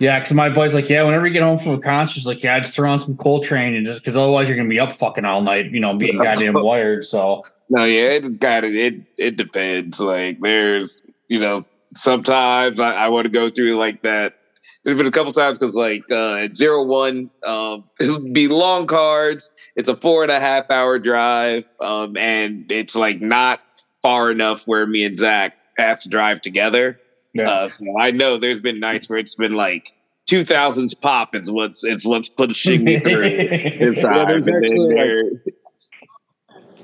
Yeah, 0.00 0.18
because 0.20 0.32
my 0.32 0.48
boy's 0.48 0.74
like, 0.74 0.88
yeah, 0.88 1.02
whenever 1.02 1.26
you 1.26 1.32
get 1.32 1.42
home 1.42 1.58
from 1.58 1.72
a 1.72 1.80
concert, 1.80 2.24
like, 2.24 2.42
yeah, 2.42 2.60
just 2.60 2.72
throw 2.72 2.90
on 2.90 3.00
some 3.00 3.16
Coltrane 3.16 3.74
and 3.74 3.84
just 3.84 4.00
because 4.00 4.14
otherwise 4.14 4.48
you're 4.48 4.56
gonna 4.56 4.68
be 4.68 4.78
up 4.78 4.92
fucking 4.92 5.24
all 5.24 5.42
night, 5.42 5.70
you 5.72 5.80
know, 5.80 5.94
being 5.94 6.18
goddamn 6.18 6.54
wired. 6.62 7.04
So 7.04 7.44
No, 7.68 7.84
yeah, 7.84 8.10
it's 8.10 8.36
got 8.36 8.64
it. 8.64 8.76
It 8.76 9.02
it 9.16 9.36
depends. 9.36 10.00
Like 10.00 10.40
there's, 10.40 11.02
you 11.26 11.40
know, 11.40 11.64
sometimes 11.94 12.78
I, 12.78 12.92
I 12.92 13.08
want 13.08 13.24
to 13.24 13.30
go 13.30 13.50
through 13.50 13.76
like 13.76 14.02
that. 14.02 14.34
There's 14.84 14.96
been 14.96 15.06
a 15.06 15.12
couple 15.12 15.32
times 15.32 15.58
because 15.58 15.74
like 15.74 16.04
uh, 16.10 16.36
at 16.36 16.52
Zero1, 16.52 17.28
um, 17.44 17.84
it 18.00 18.10
would 18.10 18.32
be 18.32 18.46
long 18.46 18.86
cards. 18.86 19.50
It's 19.74 19.88
a 19.88 19.96
four 19.96 20.22
and 20.22 20.30
a 20.30 20.38
half 20.38 20.70
hour 20.70 21.00
drive, 21.00 21.64
um, 21.80 22.16
and 22.16 22.70
it's 22.70 22.94
like 22.94 23.20
not 23.20 23.60
far 24.00 24.30
enough 24.30 24.62
where 24.66 24.86
me 24.86 25.02
and 25.02 25.18
Zach 25.18 25.56
have 25.76 26.00
to 26.02 26.08
drive 26.08 26.40
together. 26.40 27.00
Yeah, 27.34 27.50
Uh, 27.50 27.68
so 27.68 27.84
I 28.00 28.10
know 28.10 28.38
there's 28.38 28.60
been 28.60 28.80
nights 28.80 29.08
where 29.08 29.18
it's 29.18 29.34
been 29.34 29.52
like 29.52 29.92
two 30.26 30.44
thousands 30.44 30.94
pop 30.94 31.34
is 31.34 31.50
what's 31.50 31.84
it's 31.84 32.04
what's 32.04 32.28
pushing 32.28 32.84
me 32.84 32.98
through. 33.00 33.22
This 33.78 33.96
Yeah, 33.96 34.02
time. 34.02 34.44
there's 34.44 34.48
actually, 34.48 34.94
like- 34.94 35.56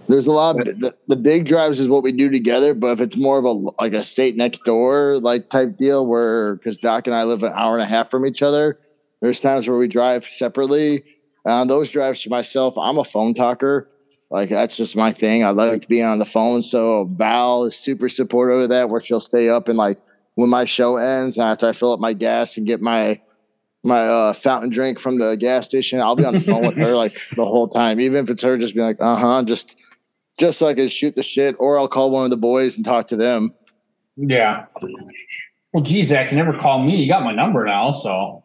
there's 0.09 0.27
a 0.27 0.33
lot. 0.33 0.61
Of, 0.61 0.81
the, 0.81 0.95
the 1.09 1.17
big 1.17 1.47
drives 1.47 1.81
is 1.81 1.89
what 1.89 2.03
we 2.03 2.13
do 2.13 2.29
together, 2.31 2.75
but 2.75 2.89
if 2.93 3.01
it's 3.01 3.17
more 3.17 3.39
of 3.39 3.45
a 3.45 3.53
like 3.83 3.95
a 3.95 4.05
state 4.05 4.37
next 4.37 4.65
door 4.65 5.19
like 5.21 5.49
type 5.49 5.77
deal, 5.77 6.07
where 6.07 6.57
because 6.57 6.77
Doc 6.77 7.07
and 7.07 7.17
I 7.17 7.25
live 7.25 7.43
an 7.43 7.53
hour 7.55 7.75
and 7.75 7.83
a 7.83 7.87
half 7.87 8.11
from 8.11 8.27
each 8.27 8.43
other, 8.43 8.79
there's 9.23 9.41
times 9.41 9.67
where 9.67 9.79
we 9.79 9.89
drive 9.89 10.25
separately. 10.27 11.03
On 11.47 11.69
those 11.69 11.91
drives 11.91 12.23
for 12.23 12.31
myself, 12.31 12.77
I'm 12.79 12.97
a 12.99 13.05
phone 13.05 13.35
talker. 13.35 13.89
Like 14.31 14.49
that's 14.51 14.77
just 14.77 14.97
my 14.97 15.13
thing. 15.13 15.45
I 15.45 15.51
like 15.51 15.83
to 15.83 15.89
be 15.89 16.03
on 16.03 16.19
the 16.19 16.25
phone. 16.25 16.63
So 16.63 17.09
Val 17.13 17.65
is 17.65 17.77
super 17.77 18.09
supportive 18.09 18.61
of 18.63 18.69
that, 18.71 18.89
where 18.91 19.01
she'll 19.01 19.21
stay 19.21 19.49
up 19.49 19.69
and 19.69 19.79
like 19.79 19.99
when 20.37 20.49
my 20.51 20.65
show 20.65 20.97
ends, 20.97 21.39
and 21.39 21.47
after 21.47 21.69
I 21.69 21.73
fill 21.73 21.93
up 21.93 22.01
my 22.01 22.13
gas 22.13 22.57
and 22.57 22.67
get 22.67 22.81
my 22.81 23.21
my 23.83 24.07
uh, 24.07 24.33
fountain 24.33 24.71
drink 24.71 24.99
from 24.99 25.19
the 25.19 25.35
gas 25.37 25.67
station, 25.67 26.01
I'll 26.01 26.17
be 26.17 26.25
on 26.25 26.35
the 26.35 26.41
phone 26.41 26.65
with 26.65 26.77
her 26.77 26.97
like 26.97 27.19
the 27.37 27.45
whole 27.45 27.69
time, 27.69 28.01
even 28.01 28.25
if 28.25 28.31
it's 28.31 28.43
her 28.43 28.57
just 28.57 28.75
being 28.75 28.87
like, 28.87 28.97
uh 29.01 29.17
huh, 29.17 29.43
just 29.45 29.77
just 30.39 30.59
so 30.59 30.67
I 30.67 30.75
can 30.75 30.89
shoot 30.89 31.15
the 31.15 31.23
shit, 31.23 31.55
or 31.59 31.79
I'll 31.79 31.89
call 31.89 32.11
one 32.11 32.25
of 32.25 32.31
the 32.31 32.37
boys 32.37 32.77
and 32.77 32.85
talk 32.85 33.09
to 33.09 33.17
them. 33.17 33.55
yeah. 34.17 34.67
Well, 35.73 35.83
geez, 35.83 36.09
Zach, 36.09 36.31
you 36.31 36.37
never 36.37 36.57
call 36.57 36.83
me. 36.83 36.97
You 36.97 37.09
got 37.09 37.25
my 37.25 37.35
number 37.35 37.65
now, 37.65 37.93
so 37.93 38.45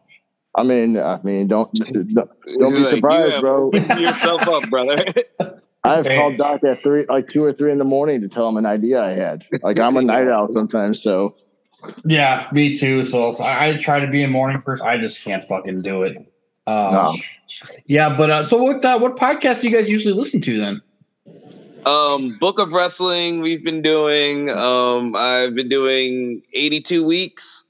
I 0.56 0.62
mean, 0.64 0.98
I 0.98 1.20
mean, 1.22 1.46
don't 1.48 1.72
don't, 1.72 2.08
don't 2.14 2.34
be 2.70 2.76
He's 2.76 2.86
like, 2.86 2.94
surprised, 2.96 3.34
"You 3.36 3.40
bro. 3.40 3.70
yourself 3.72 4.42
up, 4.48 4.68
brother. 4.68 5.04
I've 5.84 6.04
Hey. 6.06 6.14
called 6.16 6.36
Doc 6.38 6.60
at 6.64 6.82
three, 6.82 7.06
like 7.08 7.28
two 7.28 7.42
or 7.42 7.52
three 7.52 7.72
in 7.72 7.78
the 7.78 7.84
morning 7.84 8.20
to 8.20 8.28
tell 8.28 8.46
him 8.48 8.56
an 8.58 8.66
idea 8.66 9.02
I 9.02 9.12
had. 9.12 9.44
Like 9.62 9.78
I'm 9.78 9.96
a 9.96 10.02
night 10.02 10.28
owl 10.28 10.48
sometimes, 10.52 11.02
so 11.02 11.34
yeah, 12.04 12.48
me 12.52 12.76
too. 12.78 13.02
So, 13.02 13.30
so 13.30 13.44
I, 13.44 13.68
I 13.68 13.76
try 13.76 14.00
to 14.00 14.06
be 14.06 14.22
in 14.22 14.30
morning 14.30 14.60
first. 14.60 14.82
I 14.82 14.98
just 14.98 15.22
can't 15.22 15.42
fucking 15.44 15.82
do 15.82 16.02
it. 16.02 16.16
Uh, 16.66 16.90
No. 16.92 17.16
Yeah, 17.86 18.14
but 18.16 18.30
uh, 18.30 18.42
so 18.44 18.62
what? 18.62 18.84
Uh, 18.84 18.98
what 18.98 19.16
podcast 19.16 19.60
do 19.62 19.68
you 19.68 19.76
guys 19.76 19.90
usually 19.90 20.14
listen 20.14 20.40
to 20.42 20.58
then? 20.58 20.80
Um, 21.84 22.36
Book 22.38 22.58
of 22.58 22.72
Wrestling, 22.72 23.40
we've 23.40 23.64
been 23.64 23.82
doing. 23.82 24.50
Um, 24.50 25.16
I've 25.16 25.54
been 25.54 25.68
doing 25.68 26.42
82 26.52 27.04
weeks. 27.04 27.64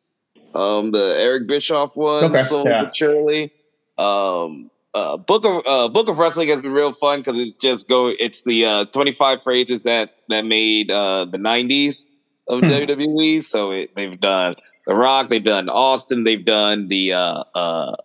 Um, 0.55 0.91
the 0.91 1.15
Eric 1.17 1.47
Bischoff 1.47 1.97
one, 1.97 2.25
Okay, 2.25 2.43
slowly 2.43 2.71
yeah. 2.71 2.85
but 2.85 2.97
surely. 2.97 3.53
Um, 3.99 4.71
uh, 4.95 5.17
book 5.17 5.45
of 5.45 5.63
uh, 5.67 5.89
book 5.89 6.09
of 6.09 6.19
wrestling 6.19 6.49
has 6.49 6.61
been 6.61 6.73
real 6.73 6.93
fun 6.93 7.21
because 7.21 7.39
it's 7.39 7.57
just 7.57 7.89
go. 7.89 8.09
It's 8.09 8.43
the 8.43 8.67
uh, 8.67 8.85
twenty 8.87 9.13
five 9.13 9.43
phrases 9.43 9.85
that 9.85 10.17
that 10.29 10.45
made 10.45 10.91
uh, 10.91 11.27
the 11.27 11.39
nineties 11.39 12.05
of 12.51 12.61
Hmm. 12.61 12.67
WWE. 12.67 13.43
So 13.45 13.71
it, 13.73 13.95
they've 13.97 14.19
done 14.21 14.57
The 14.87 14.95
Rock, 14.95 15.29
they've 15.31 15.43
done 15.45 15.69
Austin, 15.69 16.25
they've 16.25 16.45
done 16.45 16.89
the 16.89 17.13
uh, 17.15 17.45
uh, 17.55 17.97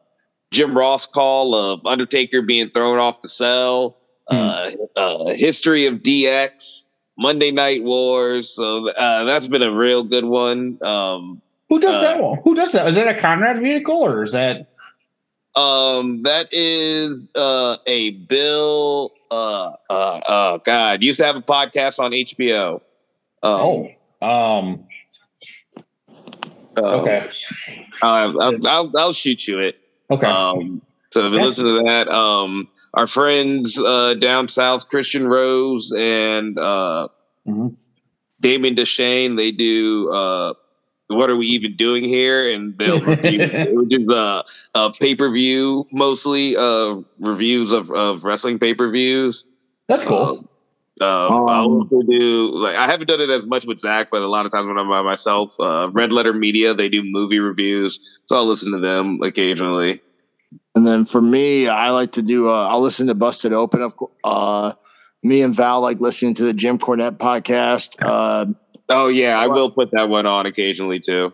Jim 0.52 0.78
Ross 0.78 1.06
call 1.08 1.54
of 1.56 1.86
Undertaker 1.86 2.41
being 2.41 2.70
thrown 2.70 3.00
off 3.00 3.22
the 3.22 3.30
cell. 3.30 3.98
Hmm. 4.30 4.36
Uh, 4.38 4.72
uh, 4.96 5.26
history 5.36 5.86
of 5.86 5.96
DX, 5.96 6.86
Monday 7.18 7.52
Night 7.52 7.84
Wars. 7.84 8.50
So 8.50 8.89
uh, 8.89 9.24
that's 9.26 9.48
been 9.48 9.62
a 9.64 9.72
real 9.72 10.04
good 10.04 10.26
one. 10.26 10.80
Um, 10.82 11.41
Who 11.70 11.80
does 11.80 11.96
Uh, 11.96 12.02
that 12.02 12.20
one? 12.22 12.39
Who 12.43 12.56
does 12.56 12.72
that? 12.72 12.88
Is 12.88 12.96
that 12.96 13.08
a 13.08 13.14
Conrad 13.20 13.60
vehicle 13.60 13.96
or 13.96 14.24
is 14.24 14.32
that? 14.32 14.70
Um, 15.56 16.24
that 16.24 16.50
is 16.52 17.32
uh 17.36 17.78
a 17.88 18.12
Bill. 18.12 19.12
Uh, 19.32 19.72
uh, 19.89 19.93
uh, 19.93 20.58
God, 20.58 21.02
used 21.04 21.20
to 21.20 21.26
have 21.26 21.36
a 21.38 21.41
podcast 21.41 21.98
on 22.00 22.12
HBO. 22.12 22.76
Um, 22.76 22.82
Oh, 23.43 23.88
um, 24.26 24.88
uh, 26.78 26.82
okay, 26.82 27.30
uh, 28.02 28.06
I'll, 28.06 28.68
I'll 28.68 28.92
I'll 28.98 29.14
shoot 29.14 29.48
you 29.48 29.60
it. 29.60 29.78
okay. 30.10 30.26
Um, 30.28 30.82
so 31.12 31.28
if 31.28 31.34
you 31.34 31.40
listen 31.40 31.66
to 31.66 31.84
that, 31.86 32.08
um, 32.10 32.68
our 32.94 33.08
friends 33.08 33.80
uh 33.80 34.16
down 34.16 34.50
south, 34.50 34.90
Christian 34.90 35.28
Rose 35.28 35.94
and 35.96 36.58
uh, 36.58 37.08
Mhm. 37.48 37.76
Damien 38.42 38.76
Deshane, 38.76 39.38
they 39.38 39.52
do 39.52 40.10
uh. 40.10 40.54
What 41.08 41.30
are 41.30 41.36
we 41.36 41.46
even 41.46 41.76
doing 41.76 42.04
here? 42.04 42.52
And 42.52 42.76
they'll 42.80 43.00
review, 43.06 43.48
which 43.76 43.94
is 43.94 44.10
uh, 44.10 44.42
a 44.74 44.92
pay 45.00 45.14
per 45.16 45.30
view, 45.32 45.86
mostly 45.92 46.58
uh, 46.58 46.96
reviews 47.20 47.72
of, 47.72 47.92
of 47.92 48.24
wrestling 48.24 48.58
pay 48.58 48.74
per 48.74 48.90
views. 48.90 49.46
That's 49.88 50.04
cool. 50.04 50.50
Um, 51.02 51.08
um, 51.10 51.50
I 51.50 51.60
also 51.60 52.02
do 52.04 52.50
like 52.54 52.76
I 52.78 52.86
haven't 52.86 53.08
done 53.08 53.20
it 53.22 53.30
as 53.30 53.46
much 53.46 53.66
with 53.66 53.80
Zach, 53.80 54.08
but 54.12 54.22
a 54.22 54.28
lot 54.28 54.46
of 54.46 54.52
times 54.52 54.68
when 54.68 54.78
I'm 54.78 54.88
by 54.88 55.02
myself, 55.02 55.54
uh, 55.60 55.89
Red 55.91 56.14
Letter 56.14 56.34
Media 56.34 56.74
they 56.74 56.88
do 56.88 57.04
movie 57.04 57.39
reviews, 57.39 58.00
so 58.28 58.36
I'll 58.36 58.46
listen 58.46 58.72
to 58.72 58.80
them 58.80 59.20
occasionally. 59.22 60.02
And 60.74 60.88
then 60.88 61.06
for 61.06 61.22
me, 61.22 61.68
I 61.68 61.89
like 61.89 62.14
to 62.14 62.22
do. 62.22 62.50
Uh, 62.50 62.68
I'll 62.68 62.82
listen 62.82 63.08
to 63.08 63.14
Busted 63.16 63.52
Open. 63.54 63.82
Of 63.82 63.93
uh, 64.24 64.74
me 65.24 65.41
and 65.41 65.54
Val 65.56 65.82
like 65.82 66.00
listening 66.00 66.34
to 66.36 66.43
the 66.43 66.54
Jim 66.54 66.80
Cornette 66.80 67.18
podcast. 67.18 67.96
Uh, 68.02 68.54
Oh 68.89 69.08
yeah, 69.08 69.39
I 69.39 69.48
will 69.48 69.72
put 69.72 69.89
that 69.91 70.10
one 70.10 70.26
on 70.26 70.46
occasionally 70.46 71.00
too. 71.00 71.34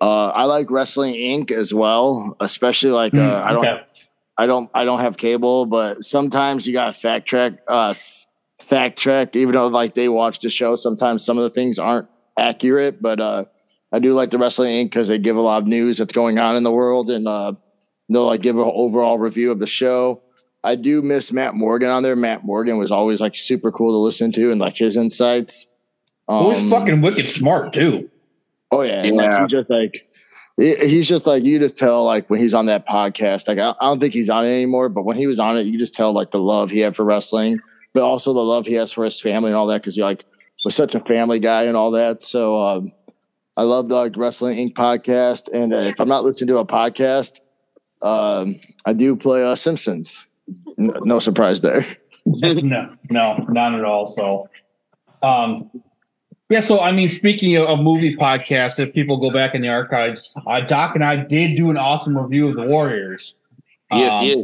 uh, 0.00 0.28
I 0.28 0.44
like 0.44 0.70
Wrestling 0.70 1.14
Inc. 1.14 1.50
as 1.50 1.74
well, 1.74 2.36
especially 2.40 2.92
like 2.92 3.14
uh, 3.14 3.16
Mm, 3.16 3.42
I 3.42 3.52
don't, 3.52 3.66
okay. 3.66 3.82
I 4.38 4.46
don't, 4.46 4.70
I 4.74 4.84
don't 4.84 5.00
have 5.00 5.16
cable, 5.16 5.66
but 5.66 6.04
sometimes 6.04 6.66
you 6.66 6.72
got 6.72 6.86
to 6.86 6.92
fact 6.92 7.26
check, 7.26 7.54
uh, 7.66 7.94
fact 8.68 8.98
check. 8.98 9.34
Even 9.36 9.54
though 9.54 9.66
like 9.68 9.94
they 9.94 10.08
watch 10.08 10.40
the 10.40 10.50
show, 10.50 10.76
sometimes 10.76 11.24
some 11.24 11.38
of 11.38 11.44
the 11.44 11.50
things 11.50 11.78
aren't 11.78 12.08
accurate. 12.36 13.00
But 13.02 13.20
uh, 13.20 13.44
I 13.92 13.98
do 13.98 14.12
like 14.14 14.30
the 14.30 14.38
Wrestling 14.38 14.72
Inc. 14.74 14.90
because 14.90 15.08
they 15.08 15.18
give 15.18 15.36
a 15.36 15.40
lot 15.40 15.62
of 15.62 15.68
news 15.68 15.98
that's 15.98 16.12
going 16.12 16.38
on 16.38 16.56
in 16.56 16.62
the 16.62 16.72
world, 16.72 17.10
and 17.10 17.26
uh, 17.26 17.52
they'll 18.08 18.26
like 18.26 18.42
give 18.42 18.56
an 18.56 18.70
overall 18.74 19.18
review 19.18 19.50
of 19.50 19.58
the 19.58 19.66
show. 19.66 20.22
I 20.64 20.74
do 20.74 21.02
miss 21.02 21.30
Matt 21.32 21.54
Morgan 21.54 21.88
on 21.88 22.02
there. 22.02 22.16
Matt 22.16 22.44
Morgan 22.44 22.78
was 22.78 22.90
always 22.90 23.20
like 23.20 23.36
super 23.36 23.70
cool 23.70 23.92
to 23.92 23.96
listen 23.98 24.32
to 24.32 24.50
and 24.50 24.60
like 24.60 24.76
his 24.76 24.96
insights. 24.96 25.66
Who 26.28 26.50
is 26.50 26.58
Um, 26.60 26.68
fucking 26.70 27.00
wicked 27.00 27.28
smart 27.28 27.72
too? 27.72 28.10
Oh 28.70 28.82
yeah, 28.82 29.02
and, 29.04 29.16
like 29.16 29.30
Yeah. 29.30 29.40
he 29.42 29.46
just 29.46 29.70
like 29.70 30.04
he- 30.58 30.74
he's 30.88 31.08
just 31.08 31.26
like 31.26 31.44
you 31.44 31.58
just 31.60 31.78
tell 31.78 32.04
like 32.04 32.28
when 32.28 32.38
he's 32.40 32.52
on 32.54 32.66
that 32.66 32.86
podcast. 32.86 33.46
Like 33.48 33.58
I, 33.58 33.70
I 33.80 33.86
don't 33.86 34.00
think 34.00 34.12
he's 34.12 34.28
on 34.28 34.44
it 34.44 34.48
anymore, 34.48 34.88
but 34.90 35.04
when 35.04 35.16
he 35.16 35.26
was 35.26 35.38
on 35.40 35.56
it, 35.56 35.66
you 35.66 35.78
just 35.78 35.94
tell 35.94 36.12
like 36.12 36.32
the 36.32 36.40
love 36.40 36.70
he 36.70 36.80
had 36.80 36.94
for 36.96 37.04
wrestling, 37.04 37.60
but 37.98 38.04
also 38.04 38.32
the 38.32 38.38
love 38.38 38.64
he 38.64 38.74
has 38.74 38.92
for 38.92 39.04
his 39.04 39.20
family 39.20 39.50
and 39.50 39.56
all 39.56 39.66
that 39.66 39.82
because 39.82 39.96
he 39.96 40.02
like 40.02 40.24
was 40.64 40.76
such 40.76 40.94
a 40.94 41.00
family 41.00 41.40
guy 41.40 41.64
and 41.64 41.76
all 41.76 41.90
that. 41.90 42.22
So 42.22 42.56
um, 42.62 42.92
I 43.56 43.64
love 43.64 43.88
the 43.88 43.96
like, 43.96 44.16
Wrestling 44.16 44.56
Inc. 44.56 44.74
podcast, 44.74 45.48
and 45.52 45.74
uh, 45.74 45.78
if 45.78 46.00
I'm 46.00 46.06
not 46.06 46.22
listening 46.24 46.46
to 46.48 46.58
a 46.58 46.64
podcast, 46.64 47.40
um, 48.00 48.54
I 48.86 48.92
do 48.92 49.16
play 49.16 49.44
uh, 49.44 49.56
Simpsons. 49.56 50.26
N- 50.78 50.94
no 51.02 51.18
surprise 51.18 51.60
there. 51.60 51.84
no, 52.24 52.94
no, 53.10 53.36
not 53.48 53.74
at 53.74 53.84
all. 53.84 54.06
So, 54.06 54.48
um, 55.24 55.68
yeah. 56.48 56.60
So, 56.60 56.80
I 56.80 56.92
mean, 56.92 57.08
speaking 57.08 57.56
of, 57.56 57.66
of 57.66 57.80
movie 57.80 58.14
podcasts, 58.14 58.78
if 58.78 58.94
people 58.94 59.16
go 59.16 59.32
back 59.32 59.56
in 59.56 59.62
the 59.62 59.70
archives, 59.70 60.30
uh, 60.46 60.60
Doc 60.60 60.94
and 60.94 61.02
I 61.02 61.16
did 61.16 61.56
do 61.56 61.68
an 61.68 61.76
awesome 61.76 62.16
review 62.16 62.46
of 62.48 62.54
the 62.54 62.62
Warriors. 62.62 63.34
Yes, 63.90 64.20
Um, 64.20 64.24
yes. 64.24 64.40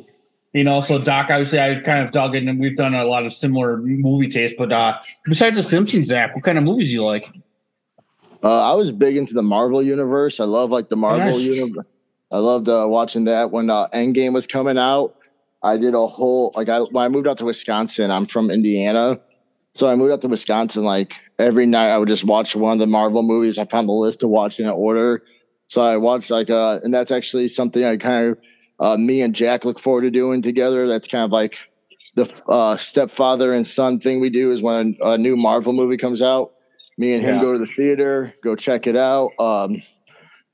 You 0.54 0.62
know, 0.62 0.80
so 0.80 0.98
Doc, 0.98 1.30
obviously, 1.30 1.58
I 1.58 1.80
kind 1.80 2.04
of 2.06 2.12
dug 2.12 2.36
in, 2.36 2.48
and 2.48 2.60
we've 2.60 2.76
done 2.76 2.94
a 2.94 3.04
lot 3.04 3.26
of 3.26 3.32
similar 3.32 3.76
movie 3.78 4.28
tastes. 4.28 4.54
But 4.56 4.72
uh, 4.72 4.98
besides 5.24 5.56
the 5.56 5.64
Simpsons, 5.64 6.06
Zach, 6.06 6.32
what 6.32 6.44
kind 6.44 6.56
of 6.56 6.62
movies 6.62 6.92
you 6.92 7.04
like? 7.04 7.28
Uh, 8.40 8.72
I 8.72 8.74
was 8.74 8.92
big 8.92 9.16
into 9.16 9.34
the 9.34 9.42
Marvel 9.42 9.82
universe. 9.82 10.38
I 10.38 10.44
love 10.44 10.70
like 10.70 10.90
the 10.90 10.96
Marvel 10.96 11.26
nice. 11.26 11.40
universe. 11.40 11.86
I 12.30 12.38
loved 12.38 12.68
uh, 12.68 12.84
watching 12.86 13.24
that 13.24 13.50
when 13.50 13.68
uh, 13.68 13.88
Endgame 13.88 14.32
was 14.32 14.46
coming 14.46 14.78
out. 14.78 15.16
I 15.64 15.76
did 15.76 15.94
a 15.94 16.06
whole 16.06 16.52
like 16.54 16.68
I 16.68 16.80
when 16.80 17.04
I 17.04 17.08
moved 17.08 17.26
out 17.26 17.38
to 17.38 17.46
Wisconsin. 17.46 18.12
I'm 18.12 18.26
from 18.26 18.50
Indiana, 18.50 19.18
so 19.74 19.88
I 19.88 19.96
moved 19.96 20.12
out 20.12 20.20
to 20.20 20.28
Wisconsin. 20.28 20.84
Like 20.84 21.14
every 21.38 21.66
night, 21.66 21.88
I 21.88 21.98
would 21.98 22.08
just 22.08 22.24
watch 22.24 22.54
one 22.54 22.74
of 22.74 22.78
the 22.78 22.86
Marvel 22.86 23.22
movies. 23.24 23.58
I 23.58 23.64
found 23.64 23.88
the 23.88 23.92
list 23.92 24.20
to 24.20 24.28
watch 24.28 24.60
in 24.60 24.68
order. 24.68 25.24
So 25.68 25.80
I 25.82 25.96
watched 25.96 26.30
like 26.30 26.50
uh, 26.50 26.80
and 26.84 26.92
that's 26.94 27.10
actually 27.10 27.48
something 27.48 27.82
I 27.82 27.96
kind 27.96 28.28
of 28.28 28.38
uh, 28.80 28.96
me 28.96 29.22
and 29.22 29.34
Jack 29.34 29.64
look 29.64 29.78
forward 29.78 30.02
to 30.02 30.10
doing 30.10 30.42
together. 30.42 30.86
That's 30.86 31.08
kind 31.08 31.24
of 31.24 31.30
like 31.30 31.58
the 32.16 32.42
uh, 32.48 32.76
stepfather 32.76 33.52
and 33.52 33.66
son 33.66 34.00
thing 34.00 34.20
we 34.20 34.30
do 34.30 34.52
is 34.52 34.62
when 34.62 34.96
a 35.00 35.18
new 35.18 35.36
Marvel 35.36 35.72
movie 35.72 35.96
comes 35.96 36.22
out. 36.22 36.52
Me 36.96 37.12
and 37.14 37.26
him 37.26 37.36
Yeah. 37.36 37.40
go 37.42 37.52
to 37.54 37.58
the 37.58 37.66
theater, 37.66 38.28
go 38.44 38.54
check 38.54 38.86
it 38.86 38.96
out. 38.96 39.30
Um, 39.40 39.76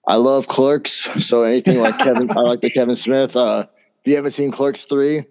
I 0.09 0.17
love 0.17 0.49
Clerks, 0.49 1.07
so 1.27 1.43
anything 1.43 1.79
like 1.79 1.99
Kevin, 1.99 2.31
I 2.31 2.41
like 2.41 2.63
the 2.63 2.71
Kevin 2.71 2.97
Smith. 2.97 3.37
Uh, 3.37 3.67
if 4.03 4.11
you 4.11 4.17
haven't 4.17 4.31
seen 4.31 4.51
Clerks 4.51 4.87
three, 4.87 5.25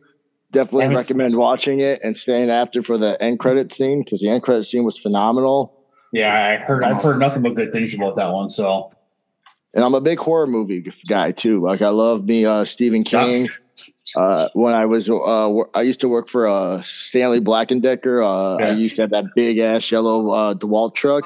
definitely 0.51 0.83
Haven't 0.83 0.97
recommend 0.97 1.35
watching 1.35 1.79
it 1.79 1.99
and 2.03 2.15
staying 2.15 2.51
after 2.51 2.83
for 2.83 2.97
the 2.97 3.19
end 3.21 3.39
credit 3.39 3.73
scene 3.73 4.03
because 4.03 4.19
the 4.19 4.29
end 4.29 4.43
credit 4.43 4.65
scene 4.65 4.83
was 4.83 4.97
phenomenal. 4.99 5.73
Yeah, 6.13 6.33
I 6.33 6.57
heard. 6.57 6.83
I've 6.83 7.01
heard 7.01 7.19
nothing 7.19 7.41
but 7.43 7.55
good 7.55 7.71
things 7.71 7.93
about 7.95 8.15
that 8.17 8.31
one. 8.31 8.49
So, 8.49 8.91
And 9.73 9.83
I'm 9.83 9.93
a 9.93 10.01
big 10.01 10.19
horror 10.19 10.47
movie 10.47 10.91
guy 11.07 11.31
too. 11.31 11.61
Like 11.61 11.81
I 11.81 11.89
love 11.89 12.25
me 12.25 12.45
uh, 12.45 12.65
Stephen 12.65 13.03
King. 13.03 13.49
Uh, 14.15 14.49
when 14.53 14.73
I 14.73 14.85
was, 14.85 15.07
uh, 15.07 15.49
I 15.75 15.83
used 15.83 16.01
to 16.01 16.09
work 16.09 16.27
for 16.29 16.47
uh, 16.47 16.81
Stanley 16.81 17.39
Black 17.39 17.69
and 17.69 17.81
Decker. 17.81 18.23
Uh, 18.23 18.55
I 18.57 18.69
used 18.69 18.95
to 18.95 19.03
have 19.03 19.11
that 19.11 19.35
big 19.35 19.59
ass 19.59 19.91
yellow 19.91 20.31
uh, 20.31 20.53
DeWalt 20.55 20.95
truck. 20.95 21.25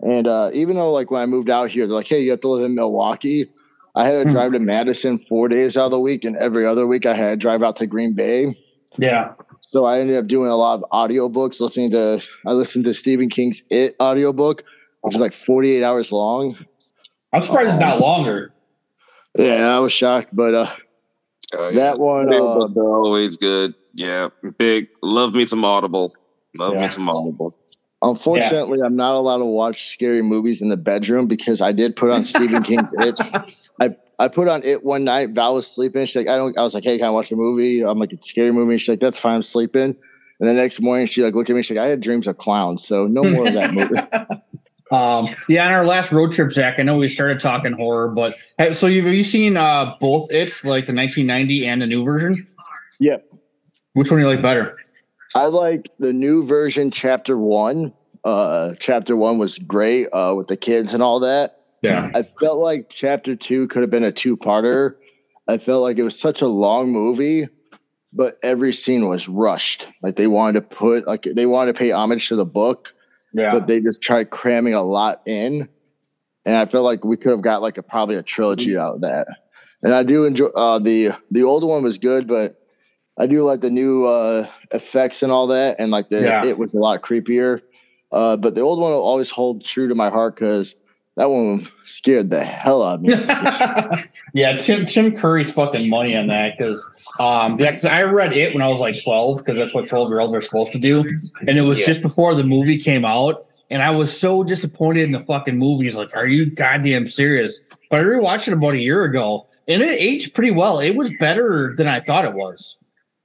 And 0.00 0.28
uh, 0.28 0.50
even 0.52 0.76
though, 0.76 0.92
like, 0.92 1.10
when 1.10 1.20
I 1.20 1.26
moved 1.26 1.50
out 1.50 1.70
here, 1.70 1.86
they're 1.86 1.96
like, 1.96 2.06
"Hey, 2.06 2.20
you 2.20 2.30
have 2.30 2.40
to 2.42 2.48
live 2.48 2.64
in 2.64 2.74
Milwaukee." 2.76 3.50
I 3.96 4.04
had 4.04 4.12
to 4.12 4.24
Hmm. 4.24 4.30
drive 4.30 4.52
to 4.52 4.58
Madison 4.60 5.18
four 5.28 5.48
days 5.48 5.76
out 5.76 5.86
of 5.86 5.90
the 5.90 5.98
week, 5.98 6.22
and 6.24 6.36
every 6.36 6.64
other 6.66 6.86
week 6.86 7.06
I 7.06 7.14
had 7.14 7.30
to 7.30 7.36
drive 7.36 7.62
out 7.62 7.76
to 7.76 7.86
Green 7.86 8.14
Bay. 8.14 8.54
yeah, 8.98 9.32
So 9.60 9.84
I 9.84 9.98
ended 9.98 10.16
up 10.16 10.26
doing 10.28 10.48
a 10.50 10.56
lot 10.56 10.80
of 10.82 10.84
audiobooks, 10.92 11.60
listening 11.60 11.90
to. 11.92 12.22
I 12.46 12.52
listened 12.52 12.84
to 12.84 12.94
Stephen 12.94 13.28
King's 13.30 13.62
It 13.70 13.96
audiobook, 14.00 14.62
which 15.00 15.14
is 15.16 15.20
like 15.20 15.32
48 15.32 15.82
hours 15.82 16.12
long. 16.12 16.56
I'm 17.36 17.42
surprised 17.42 17.68
it's 17.70 17.78
not 17.78 18.00
longer. 18.00 18.52
Yeah, 19.38 19.76
I 19.76 19.78
was 19.80 19.92
shocked, 19.92 20.28
but 20.32 20.54
uh, 20.54 20.66
Oh, 21.54 21.68
yeah. 21.68 21.74
that 21.80 21.98
one. 21.98 22.32
Uh, 22.32 22.66
they're 22.68 22.82
always 22.82 23.36
good. 23.36 23.74
Yeah, 23.94 24.28
big. 24.58 24.88
Love 25.02 25.34
me 25.34 25.46
some 25.46 25.64
Audible. 25.64 26.14
Love 26.56 26.74
Yeah. 26.74 26.86
me 26.86 26.90
some 26.90 27.08
Audible. 27.08 27.54
Unfortunately, 28.02 28.80
I'm 28.84 28.96
not 28.96 29.14
allowed 29.14 29.38
to 29.38 29.44
watch 29.44 29.88
scary 29.88 30.22
movies 30.22 30.60
in 30.60 30.68
the 30.68 30.76
bedroom 30.76 31.26
because 31.26 31.60
I 31.62 31.72
did 31.72 31.94
put 31.96 32.10
on 32.10 32.24
Stephen 32.24 32.62
King's 32.62 32.92
It. 32.98 33.14
I, 33.80 33.94
I 34.18 34.28
put 34.28 34.48
on 34.48 34.62
It 34.64 34.84
one 34.84 35.04
night. 35.04 35.30
Val 35.30 35.54
was 35.54 35.66
sleeping. 35.66 36.04
She's 36.06 36.16
like, 36.16 36.28
I 36.28 36.36
don't. 36.36 36.56
I 36.58 36.62
was 36.62 36.74
like, 36.74 36.84
Hey, 36.84 36.98
can 36.98 37.06
I 37.06 37.10
watch 37.10 37.30
a 37.32 37.36
movie? 37.36 37.82
I'm 37.82 37.98
like, 37.98 38.12
it's 38.12 38.24
a 38.24 38.28
scary 38.28 38.52
movie. 38.52 38.78
She's 38.78 38.88
like, 38.88 39.00
That's 39.00 39.18
fine. 39.18 39.36
I'm 39.36 39.42
sleeping. 39.42 39.96
And 40.40 40.48
the 40.48 40.52
next 40.52 40.80
morning, 40.80 41.06
she 41.06 41.22
like 41.22 41.34
looked 41.34 41.48
at 41.50 41.56
me. 41.56 41.62
She's 41.62 41.76
like, 41.76 41.86
I 41.86 41.90
had 41.90 42.00
dreams 42.00 42.26
of 42.26 42.36
clowns, 42.38 42.86
so 42.86 43.06
no 43.06 43.22
more 43.24 43.46
of 43.46 43.54
that 43.54 43.72
movie. 43.72 43.94
Um, 44.92 45.34
yeah, 45.48 45.66
on 45.66 45.72
our 45.72 45.84
last 45.84 46.12
road 46.12 46.32
trip, 46.32 46.52
Zach, 46.52 46.78
I 46.78 46.82
know 46.82 46.96
we 46.96 47.08
started 47.08 47.40
talking 47.40 47.72
horror, 47.72 48.12
but 48.14 48.36
so 48.72 48.86
you've 48.86 49.04
have 49.04 49.14
you 49.14 49.24
seen 49.24 49.56
uh 49.56 49.94
both 50.00 50.28
it's 50.30 50.64
like 50.64 50.86
the 50.86 50.94
1990 50.94 51.66
and 51.66 51.82
the 51.82 51.86
new 51.86 52.04
version? 52.04 52.46
Yep. 53.00 53.32
Which 53.94 54.10
one 54.10 54.20
do 54.20 54.26
you 54.26 54.30
like 54.30 54.42
better? 54.42 54.78
I 55.34 55.46
like 55.46 55.90
the 55.98 56.12
new 56.12 56.44
version, 56.44 56.90
Chapter 56.90 57.36
One. 57.36 57.92
Uh, 58.24 58.74
chapter 58.80 59.16
One 59.16 59.38
was 59.38 59.58
great 59.58 60.08
uh, 60.12 60.34
with 60.36 60.48
the 60.48 60.56
kids 60.56 60.92
and 60.92 61.02
all 61.02 61.20
that. 61.20 61.60
Yeah. 61.82 62.10
I 62.14 62.22
felt 62.22 62.58
like 62.58 62.90
chapter 62.90 63.36
two 63.36 63.68
could 63.68 63.82
have 63.82 63.90
been 63.90 64.02
a 64.02 64.10
two 64.10 64.36
parter. 64.36 64.96
I 65.46 65.58
felt 65.58 65.82
like 65.82 65.98
it 65.98 66.02
was 66.02 66.18
such 66.18 66.42
a 66.42 66.48
long 66.48 66.90
movie, 66.90 67.48
but 68.12 68.38
every 68.42 68.72
scene 68.72 69.08
was 69.08 69.28
rushed. 69.28 69.88
Like 70.02 70.16
they 70.16 70.26
wanted 70.26 70.60
to 70.60 70.76
put 70.76 71.06
like 71.06 71.22
they 71.22 71.46
wanted 71.46 71.74
to 71.74 71.78
pay 71.78 71.92
homage 71.92 72.28
to 72.28 72.36
the 72.36 72.44
book, 72.44 72.94
Yeah. 73.36 73.52
but 73.52 73.66
they 73.66 73.80
just 73.80 74.02
tried 74.02 74.30
cramming 74.30 74.74
a 74.74 74.82
lot 74.82 75.22
in. 75.26 75.68
And 76.46 76.56
I 76.56 76.64
felt 76.66 76.84
like 76.84 77.04
we 77.04 77.16
could 77.16 77.32
have 77.32 77.42
got 77.42 77.60
like 77.60 77.76
a 77.76 77.82
probably 77.82 78.16
a 78.16 78.22
trilogy 78.22 78.76
out 78.78 78.94
of 78.96 79.00
that. 79.02 79.26
and 79.82 79.92
I 79.92 80.02
do 80.04 80.24
enjoy 80.24 80.46
uh, 80.46 80.78
the 80.78 81.10
the 81.30 81.42
old 81.42 81.64
one 81.64 81.82
was 81.82 81.98
good, 81.98 82.26
but 82.26 82.56
I 83.18 83.26
do 83.26 83.42
like 83.42 83.60
the 83.60 83.70
new 83.70 84.06
uh, 84.06 84.46
effects 84.72 85.22
and 85.22 85.32
all 85.32 85.48
that, 85.48 85.76
and 85.80 85.90
like 85.90 86.08
the 86.08 86.22
Yeah. 86.22 86.44
it 86.44 86.56
was 86.58 86.72
a 86.74 86.78
lot 86.78 87.02
creepier. 87.02 87.60
Uh, 88.12 88.36
but 88.36 88.54
the 88.54 88.60
old 88.60 88.80
one 88.80 88.92
will 88.92 89.02
always 89.02 89.28
hold 89.30 89.64
true 89.64 89.88
to 89.88 89.94
my 89.94 90.08
heart 90.08 90.36
because 90.36 90.74
that 91.16 91.30
one 91.30 91.66
scared 91.82 92.30
the 92.30 92.44
hell 92.44 92.82
out 92.82 92.96
of 92.96 93.02
me. 93.02 93.14
yeah, 94.34 94.56
Tim 94.56 94.84
Tim 94.86 95.14
Curry's 95.14 95.50
fucking 95.52 95.88
money 95.88 96.16
on 96.16 96.26
that 96.28 96.56
because 96.58 96.84
um 97.18 97.56
yeah, 97.58 97.70
'cause 97.70 97.84
I 97.86 98.02
read 98.02 98.32
it 98.32 98.52
when 98.54 98.62
I 98.62 98.68
was 98.68 98.80
like 98.80 99.02
twelve 99.02 99.38
because 99.38 99.56
that's 99.56 99.74
what 99.74 99.86
twelve 99.86 100.08
year 100.10 100.20
olds 100.20 100.34
are 100.34 100.40
supposed 100.40 100.72
to 100.72 100.78
do, 100.78 101.04
and 101.46 101.58
it 101.58 101.62
was 101.62 101.80
Yeah. 101.80 101.86
just 101.86 102.02
before 102.02 102.34
the 102.34 102.44
movie 102.44 102.76
came 102.78 103.04
out, 103.04 103.46
and 103.70 103.82
I 103.82 103.90
was 103.90 104.16
so 104.16 104.44
disappointed 104.44 105.04
in 105.04 105.12
the 105.12 105.20
fucking 105.20 105.58
movie. 105.58 105.86
It's 105.86 105.96
like, 105.96 106.14
are 106.16 106.26
you 106.26 106.46
goddamn 106.46 107.06
serious? 107.06 107.60
But 107.90 108.00
I 108.00 108.04
rewatched 108.04 108.48
it 108.48 108.52
about 108.54 108.74
a 108.74 108.78
year 108.80 109.04
ago, 109.04 109.46
and 109.68 109.82
it 109.82 109.98
aged 110.00 110.34
pretty 110.34 110.50
well. 110.50 110.80
It 110.80 110.96
was 110.96 111.12
better 111.18 111.72
than 111.76 111.86
I 111.88 112.00
thought 112.00 112.24
it 112.24 112.34
was. 112.34 112.76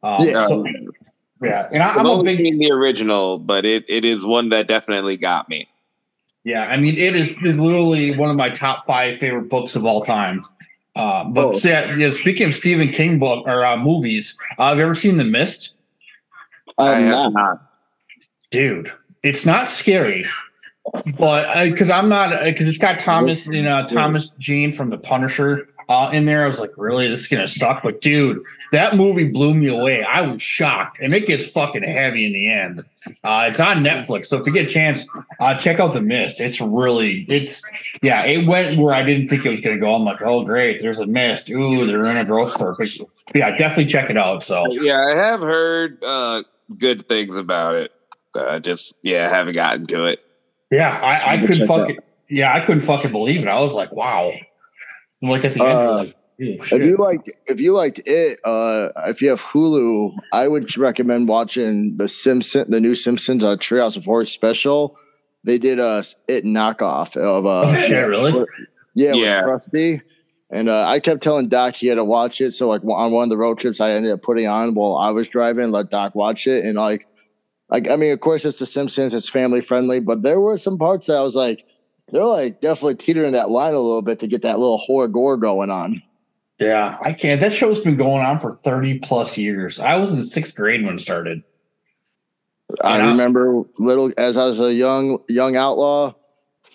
Um, 0.04 0.22
Yeah. 0.28 0.48
so- 0.48 0.66
yeah, 1.44 1.68
and 1.74 1.82
I, 1.82 1.90
I've 1.94 1.98
I'm 1.98 2.06
a 2.06 2.12
only 2.12 2.36
big 2.36 2.46
seen 2.46 2.60
the 2.60 2.70
original, 2.72 3.40
but 3.40 3.66
it, 3.66 3.84
it 3.90 4.06
is 4.06 4.24
one 4.24 4.50
that 4.50 4.68
definitely 4.68 5.18
got 5.18 5.50
me. 5.50 5.68
Yeah, 6.44 6.64
I 6.64 6.78
mean, 6.78 6.98
it 6.98 7.16
is, 7.16 7.30
is 7.44 7.56
literally 7.58 8.18
one 8.18 8.30
of 8.30 8.36
my 8.36 8.50
top 8.50 8.86
five 8.86 9.18
favorite 9.18 9.50
books 9.50 9.76
of 9.76 9.86
all 9.86 10.04
time. 10.04 10.44
Uh, 10.96 11.24
but 11.26 11.46
Oh. 11.46 11.54
so, 11.54 11.70
yeah, 11.70 11.96
yeah, 11.96 12.10
speaking 12.10 12.48
of 12.48 12.56
Stephen 12.56 12.90
King 12.90 13.20
book 13.20 13.46
or 13.48 13.64
uh, 13.64 13.78
movies, 13.78 14.36
uh, 14.58 14.70
have 14.70 14.78
you 14.78 14.84
ever 14.84 14.96
seen 14.96 15.18
The 15.18 15.24
Mist? 15.24 15.74
I 16.78 16.94
I'm 16.96 17.02
have 17.04 17.12
not. 17.12 17.34
not. 17.34 17.62
Dude, 18.50 18.92
it's 19.24 19.46
not 19.46 19.70
scary, 19.70 20.26
but 21.18 21.64
because 21.70 21.90
I'm 21.90 22.10
not 22.10 22.44
because 22.44 22.68
it's 22.68 22.78
got 22.78 23.00
Thomas 23.00 23.48
you 23.48 23.62
know 23.62 23.86
Thomas 23.88 24.32
Jane 24.40 24.72
from 24.74 24.90
The 24.90 24.98
Punisher 24.98 25.70
uh, 25.92 26.10
in 26.12 26.26
there. 26.26 26.44
I 26.44 26.46
was 26.46 26.60
like, 26.60 26.72
really, 26.78 27.08
this 27.10 27.20
is 27.20 27.28
gonna 27.28 27.48
suck. 27.48 27.84
But 27.84 28.00
dude, 28.00 28.42
that 28.72 28.96
movie 28.96 29.26
blew 29.26 29.54
me 29.54 29.68
away. 29.68 30.04
I 30.04 30.22
was 30.22 30.42
shocked, 30.42 31.00
and 31.02 31.14
it 31.14 31.26
gets 31.26 31.48
fucking 31.48 31.84
heavy 31.84 32.26
in 32.26 32.32
the 32.32 32.52
end. 32.52 32.86
Uh, 33.24 33.48
it's 33.50 33.60
on 33.60 33.84
Netflix, 33.84 34.28
so 34.28 34.40
if 34.40 34.48
you 34.48 34.54
get 34.54 34.68
a 34.68 34.70
chance, 34.70 35.06
uh, 35.40 35.56
check 35.56 35.80
out 35.80 35.94
The 35.94 36.02
Mist. 36.02 36.40
It's 36.40 36.62
really, 36.62 37.26
it's 37.28 37.62
yeah, 38.02 38.24
it 38.24 38.48
went 38.48 38.80
where 38.80 38.94
I 38.94 39.04
didn't 39.04 39.28
think 39.28 39.46
it 39.46 39.50
was 39.50 39.60
gonna 39.60 39.80
go. 39.80 39.94
I'm 39.94 40.06
like, 40.06 40.22
oh 40.22 40.46
great, 40.46 40.82
there's 40.82 41.00
a 41.00 41.06
mist. 41.06 41.50
Ooh, 41.50 41.86
they're 41.86 42.06
in 42.06 42.18
a 42.18 42.26
grocery 42.26 42.88
store. 42.88 43.08
But 43.28 43.36
yeah, 43.36 43.56
definitely 43.58 43.88
check 43.88 44.10
it 44.10 44.18
out. 44.18 44.44
So 44.44 44.72
Yeah, 44.72 45.00
I 45.00 45.16
have 45.16 45.42
heard 45.42 46.02
uh, 46.04 46.44
good 46.80 47.06
things 47.08 47.36
about 47.36 47.76
it. 47.76 47.92
Uh, 48.34 48.60
just 48.60 48.94
yeah, 49.02 49.28
I 49.28 49.30
haven't 49.30 49.56
gotten 49.56 49.88
to 49.88 50.06
it. 50.06 50.24
Yeah, 50.70 50.98
I, 51.02 51.34
I 51.34 51.38
couldn't 51.40 51.60
that 51.60 51.68
fucking 51.68 52.00
yeah, 52.30 52.54
I 52.54 52.62
couldn't 52.62 52.82
fucking 52.82 53.12
believe 53.12 53.42
it. 53.42 53.50
I 53.50 53.60
was 53.60 53.74
like, 53.74 53.92
wow. 53.92 54.32
And 55.22 55.30
like 55.32 55.46
at 55.46 55.54
the 55.54 55.64
end, 55.64 55.70
you're 55.70 55.90
Uh, 55.90 55.96
like, 55.98 56.16
"Ew, 56.38 56.58
If 56.72 56.82
you 56.84 56.98
liked, 56.98 57.30
if 57.48 57.62
you 57.62 57.74
liked 57.74 58.02
it, 58.06 58.40
uh, 58.44 58.90
if 59.08 59.22
you 59.22 59.30
have 59.30 59.42
Hulu, 59.42 60.14
I 60.34 60.48
would 60.48 60.76
recommend 60.78 61.28
watching 61.28 61.98
the 61.98 62.08
Simpson, 62.08 62.70
the 62.70 62.80
new 62.80 62.96
Simpsons 62.96 63.44
uh, 63.44 63.56
Treehouse 63.58 63.98
of 63.98 64.06
Horror 64.06 64.26
special. 64.26 64.98
They 65.44 65.58
did 65.58 65.80
a 65.80 66.04
it 66.28 66.44
knockoff 66.46 67.18
of 67.18 67.46
uh, 67.46 67.64
oh 67.72 67.76
shit, 67.76 68.06
really? 68.08 68.46
yeah, 68.96 69.14
Yeah. 69.14 69.46
with 69.46 69.46
Krusty. 69.54 70.02
And 70.54 70.68
uh, 70.68 70.86
I 70.86 71.00
kept 71.00 71.24
telling 71.24 71.48
Doc 71.48 71.76
he 71.76 71.88
had 71.88 71.96
to 71.96 72.04
watch 72.04 72.42
it. 72.42 72.52
So 72.52 72.68
like 72.68 72.84
on 72.84 73.12
one 73.14 73.24
of 73.24 73.30
the 73.30 73.38
road 73.38 73.58
trips, 73.58 73.80
I 73.80 73.92
ended 73.92 74.12
up 74.12 74.22
putting 74.22 74.48
on 74.48 74.76
while 74.76 74.98
I 74.98 75.12
was 75.12 75.30
driving, 75.30 75.72
let 75.72 75.90
Doc 75.90 76.14
watch 76.14 76.46
it, 76.46 76.66
and 76.66 76.76
like, 76.76 77.08
like 77.70 77.90
I 77.90 77.96
mean, 77.96 78.12
of 78.12 78.20
course 78.20 78.44
it's 78.46 78.60
the 78.60 78.66
Simpsons, 78.66 79.14
it's 79.14 79.30
family 79.30 79.62
friendly, 79.62 80.00
but 80.02 80.24
there 80.24 80.42
were 80.42 80.58
some 80.58 80.78
parts 80.78 81.08
that 81.08 81.16
I 81.18 81.22
was 81.22 81.36
like, 81.36 81.66
they're 82.10 82.24
like 82.26 82.62
definitely 82.62 82.96
teetering 82.96 83.34
that 83.34 83.50
line 83.50 83.74
a 83.74 83.80
little 83.80 84.02
bit 84.02 84.20
to 84.20 84.28
get 84.28 84.42
that 84.44 84.60
little 84.60 84.78
horror 84.78 85.08
gore 85.08 85.38
going 85.38 85.70
on. 85.70 86.02
Yeah, 86.60 86.98
I 87.02 87.14
can't. 87.14 87.40
That 87.42 87.54
show's 87.54 87.80
been 87.80 87.96
going 87.98 88.24
on 88.24 88.38
for 88.38 88.52
30 88.52 89.00
plus 89.00 89.38
years. 89.38 89.80
I 89.80 89.96
was 89.96 90.14
in 90.14 90.22
sixth 90.22 90.56
grade 90.56 90.86
when 90.86 90.96
it 90.96 91.00
started. 91.02 91.44
I 92.84 92.98
remember 93.00 93.64
little 93.80 94.14
as 94.18 94.38
I 94.38 94.46
was 94.46 94.60
a 94.62 94.74
young 94.74 95.20
young 95.28 95.56
outlaw. 95.56 96.14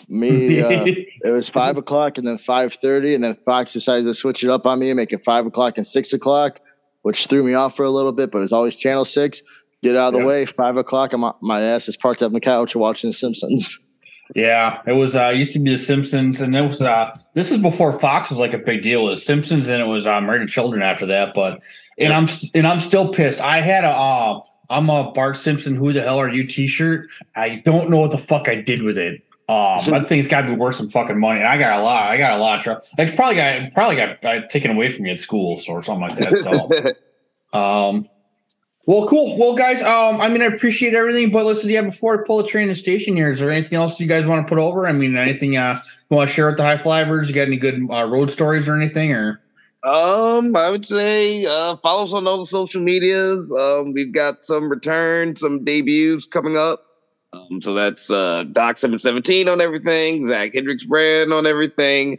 Me, 0.09 0.61
uh, 0.63 0.85
it 0.87 1.31
was 1.33 1.49
five 1.49 1.77
o'clock 1.79 2.19
and 2.19 2.27
then 2.27 2.37
five 2.39 2.75
thirty, 2.75 3.15
and 3.15 3.25
then 3.25 3.35
Fox 3.35 3.73
decided 3.73 4.05
to 4.05 4.15
switch 4.15 4.45
it 4.45 4.51
up 4.51 4.67
on 4.67 4.79
me 4.79 4.91
and 4.91 4.97
make 4.97 5.13
it 5.13 5.23
five 5.25 5.47
o'clock 5.47 5.79
and 5.79 5.87
six 5.87 6.13
o'clock, 6.13 6.61
which 7.03 7.27
threw 7.29 7.43
me 7.43 7.55
off 7.55 7.75
for 7.77 7.85
a 7.85 7.91
little 7.91 8.13
bit. 8.13 8.31
But 8.31 8.39
it 8.39 8.43
was 8.43 8.53
always 8.53 8.77
channel 8.77 9.05
six. 9.07 9.41
Get 9.83 9.97
out 9.97 10.09
of 10.09 10.15
the 10.15 10.21
Yeah. 10.21 10.27
way. 10.27 10.47
Five 10.47 10.77
o'clock, 10.77 11.13
I'm 11.15 11.25
my 11.41 11.61
ass 11.63 11.89
is 11.89 11.97
parked 11.97 12.23
up 12.23 12.27
on 12.27 12.33
the 12.35 12.41
couch 12.41 12.77
watching 12.77 13.11
The 13.11 13.15
Simpsons. 13.15 13.79
yeah, 14.35 14.81
it 14.87 14.93
was 14.93 15.15
uh 15.15 15.29
used 15.29 15.53
to 15.53 15.59
be 15.59 15.73
the 15.73 15.79
Simpsons, 15.79 16.41
and 16.41 16.55
it 16.55 16.63
was 16.63 16.83
uh 16.83 17.17
this 17.35 17.51
is 17.51 17.59
before 17.59 17.99
Fox 17.99 18.31
was 18.31 18.39
like 18.39 18.55
a 18.55 18.59
big 18.59 18.83
deal. 18.83 19.07
It 19.07 19.11
was 19.11 19.25
Simpsons, 19.25 19.67
and 19.67 19.81
it 19.81 19.87
was 19.87 20.07
uh, 20.07 20.21
Married 20.21 20.41
to 20.41 20.47
Children 20.47 20.83
after 20.83 21.07
that. 21.07 21.35
But 21.35 21.61
and 21.99 22.13
I'm 22.13 22.29
and 22.55 22.67
I'm 22.67 22.81
still 22.81 23.09
pissed. 23.13 23.41
I 23.41 23.61
had 23.61 23.85
a 23.85 23.91
uh, 23.91 24.41
I'm 24.69 24.91
a 24.91 25.13
Bart 25.13 25.37
Simpson. 25.37 25.77
Who 25.77 25.93
the 25.93 26.03
hell 26.03 26.19
are 26.19 26.29
you 26.29 26.47
T-shirt? 26.47 27.09
I 27.35 27.57
don't 27.65 27.91
know 27.91 27.99
what 27.99 28.11
the 28.11 28.19
fuck 28.19 28.49
I 28.49 28.57
did 28.57 28.83
with 28.83 28.99
it. 28.99 29.23
Um, 29.49 29.85
that 29.91 30.09
thing's 30.09 30.27
got 30.27 30.43
to 30.43 30.49
be 30.49 30.55
worth 30.55 30.75
some 30.75 30.89
fucking 30.89 31.19
money. 31.19 31.41
And 31.41 31.49
I 31.49 31.57
got 31.57 31.79
a 31.79 31.83
lot. 31.83 32.11
I 32.11 32.19
got 32.19 32.39
a 32.39 32.43
lot 32.43 32.59
of 32.59 32.65
trouble. 32.65 32.83
It's 32.99 33.15
probably 33.15 33.37
got 33.37 33.73
probably 33.73 33.97
got 33.97 34.25
uh, 34.25 34.47
taken 34.49 34.71
away 34.73 34.89
from 34.89 35.05
me 35.05 35.11
at 35.11 35.19
school 35.19 35.61
or 35.69 35.83
something 35.83 36.01
like 36.01 36.17
that. 36.17 36.39
So. 36.41 36.93
Um, 37.53 38.07
well, 38.87 39.07
cool. 39.09 39.37
Well, 39.37 39.55
guys, 39.55 39.83
um, 39.83 40.21
I 40.21 40.29
mean, 40.29 40.43
I 40.43 40.47
appreciate 40.47 40.95
everything, 40.95 41.31
but 41.31 41.45
listen, 41.45 41.69
yeah, 41.71 41.83
before 41.83 42.23
I 42.23 42.27
pull 42.27 42.39
the 42.39 42.49
train 42.49 42.69
to 42.69 42.75
station 42.75 43.17
here, 43.17 43.31
is 43.31 43.41
there 43.41 43.51
anything 43.51 43.77
else 43.77 43.99
you 43.99 44.07
guys 44.07 44.27
want 44.27 44.47
to 44.47 44.49
put 44.49 44.59
over? 44.59 44.87
I 44.87 44.93
mean, 44.93 45.17
anything 45.17 45.57
uh, 45.57 45.83
you 46.09 46.17
want 46.17 46.29
to 46.29 46.35
share 46.35 46.47
with 46.47 46.57
the 46.57 46.63
high 46.63 46.77
flyers? 46.77 47.29
You 47.29 47.35
got 47.35 47.49
any 47.49 47.57
good 47.57 47.83
uh, 47.91 48.05
road 48.05 48.31
stories 48.31 48.69
or 48.69 48.77
anything? 48.77 49.13
Or 49.13 49.41
Um, 49.83 50.55
I 50.57 50.71
would 50.71 50.87
say 50.87 51.45
uh, 51.45 51.77
follow 51.83 52.05
us 52.05 52.13
on 52.13 52.27
all 52.27 52.39
the 52.39 52.47
social 52.47 52.81
medias. 52.81 53.53
Um, 53.53 53.93
we've 53.93 54.13
got 54.13 54.45
some 54.45 54.69
returns, 54.71 55.41
some 55.41 55.65
debuts 55.65 56.27
coming 56.27 56.57
up. 56.57 56.83
Um, 57.33 57.61
so 57.61 57.75
that's 57.75 58.09
uh, 58.09 58.45
Doc 58.53 58.79
Seven 58.79 58.99
Seventeen 58.99 59.49
on 59.49 59.61
everything, 59.61 60.27
Zach 60.27 60.55
Hendrix 60.55 60.85
Brand 60.85 61.33
on 61.33 61.45
everything, 61.47 62.19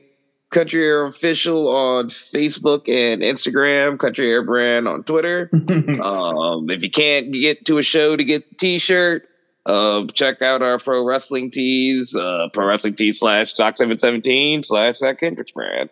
Country 0.49 0.85
Air 0.85 1.05
Official 1.05 1.67
on 1.67 2.09
Facebook 2.09 2.87
and 2.87 3.21
Instagram, 3.21 3.99
Country 3.99 4.31
Air 4.31 4.43
Brand 4.45 4.87
on 4.87 5.03
Twitter. 5.03 5.49
Um, 6.01 6.69
if 6.69 6.81
you 6.83 6.89
can't 6.91 7.31
get 7.33 7.65
to 7.65 7.77
a 7.79 7.83
show 7.83 8.15
to 8.15 8.23
get 8.23 8.47
the 8.49 8.55
T-shirt, 8.55 9.27
uh, 9.65 10.05
check 10.13 10.41
out 10.41 10.61
our 10.61 10.79
pro 10.79 11.05
wrestling 11.05 11.51
tees, 11.51 12.15
uh, 12.15 12.47
pro 12.53 12.65
wrestling 12.67 12.95
tees 12.95 13.19
slash 13.19 13.53
Doc 13.53 13.75
Seven 13.77 13.97
Seventeen 13.99 14.63
slash 14.63 14.97
Zach 14.97 15.19
Hendrix 15.19 15.51
Brand. 15.51 15.89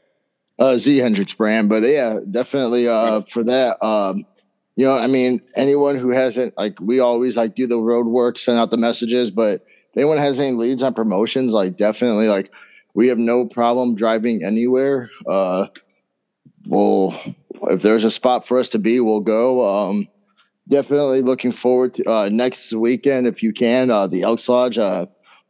uh, 0.59 0.77
Z 0.77 0.97
Hendrix 0.99 1.33
brand. 1.33 1.67
But 1.67 1.83
yeah, 1.83 2.19
definitely 2.31 2.87
uh, 2.87 3.21
for 3.21 3.43
that. 3.43 3.83
Um, 3.85 4.23
you 4.77 4.85
know, 4.85 4.97
I 4.97 5.07
mean, 5.07 5.41
anyone 5.57 5.97
who 5.97 6.09
hasn't 6.11 6.57
like, 6.57 6.79
we 6.79 6.99
always 7.01 7.35
like 7.35 7.55
do 7.55 7.67
the 7.67 7.79
road 7.79 8.05
work, 8.07 8.39
send 8.39 8.57
out 8.57 8.71
the 8.71 8.77
messages. 8.77 9.31
But 9.31 9.55
if 9.91 9.97
anyone 9.97 10.17
has 10.17 10.39
any 10.39 10.53
leads 10.53 10.83
on 10.83 10.93
promotions, 10.93 11.51
like 11.51 11.75
definitely, 11.75 12.27
like 12.29 12.51
we 12.95 13.09
have 13.09 13.19
no 13.19 13.45
problem 13.45 13.95
driving 13.95 14.43
anywhere. 14.43 15.11
Uh, 15.27 15.67
we'll 16.65 17.13
if 17.69 17.81
there's 17.81 18.05
a 18.05 18.11
spot 18.11 18.47
for 18.47 18.57
us 18.57 18.69
to 18.69 18.79
be, 18.79 18.99
we'll 18.99 19.19
go. 19.19 19.63
Um, 19.65 20.07
definitely 20.67 21.21
looking 21.21 21.51
forward 21.51 21.93
to 21.95 22.09
uh, 22.09 22.29
next 22.29 22.73
weekend 22.73 23.27
if 23.27 23.43
you 23.43 23.53
can. 23.53 23.91
Uh, 23.91 24.07
the 24.07 24.23
Elks 24.23 24.49
Lodge, 24.49 24.77
uh, 24.77 25.05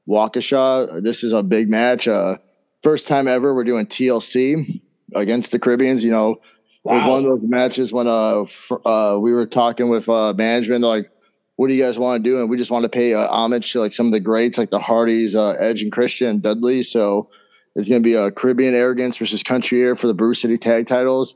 Waukesha. 0.08 1.02
This 1.04 1.24
is 1.24 1.34
a 1.34 1.44
big 1.44 1.70
match. 1.70 2.08
Uh, 2.08 2.38
first 2.84 3.08
time 3.08 3.28
ever 3.28 3.54
we're 3.54 3.64
doing 3.64 3.86
TLC 3.86 4.82
against 5.14 5.52
the 5.52 5.60
Caribbeans. 5.60 6.04
You 6.04 6.12
know, 6.12 6.32
it 6.32 6.40
was 6.84 7.10
one 7.10 7.20
of 7.20 7.26
those 7.26 7.44
matches 7.44 7.94
when 7.94 8.08
uh, 8.08 8.46
fr- 8.46 8.86
uh 8.86 9.18
we 9.20 9.34
were 9.34 9.46
talking 9.46 9.90
with 9.90 10.10
uh 10.10 10.34
management 10.34 10.84
like, 10.84 11.12
what 11.56 11.68
do 11.68 11.74
you 11.74 11.84
guys 11.84 11.98
want 11.98 12.24
to 12.24 12.30
do? 12.30 12.40
And 12.40 12.50
we 12.50 12.58
just 12.58 12.72
want 12.72 12.84
to 12.84 12.90
pay 12.90 13.14
uh, 13.14 13.28
homage 13.28 13.72
to 13.72 13.80
like 13.80 13.94
some 13.94 14.08
of 14.08 14.12
the 14.12 14.20
greats 14.20 14.58
like 14.58 14.72
the 14.72 14.80
Hardys, 14.80 15.36
uh, 15.36 15.52
Edge 15.52 15.82
and 15.82 15.92
Christian 15.92 16.28
and 16.28 16.42
Dudley. 16.42 16.84
So 16.84 17.30
it's 17.76 17.88
going 17.88 18.02
to 18.02 18.06
be 18.06 18.14
a 18.14 18.32
Caribbean 18.32 18.74
Arrogance 18.74 19.18
versus 19.18 19.44
Country 19.44 19.82
Air 19.82 19.96
for 19.96 20.08
the 20.08 20.14
Brew 20.14 20.34
City 20.34 20.58
Tag 20.58 20.88
Titles. 20.88 21.36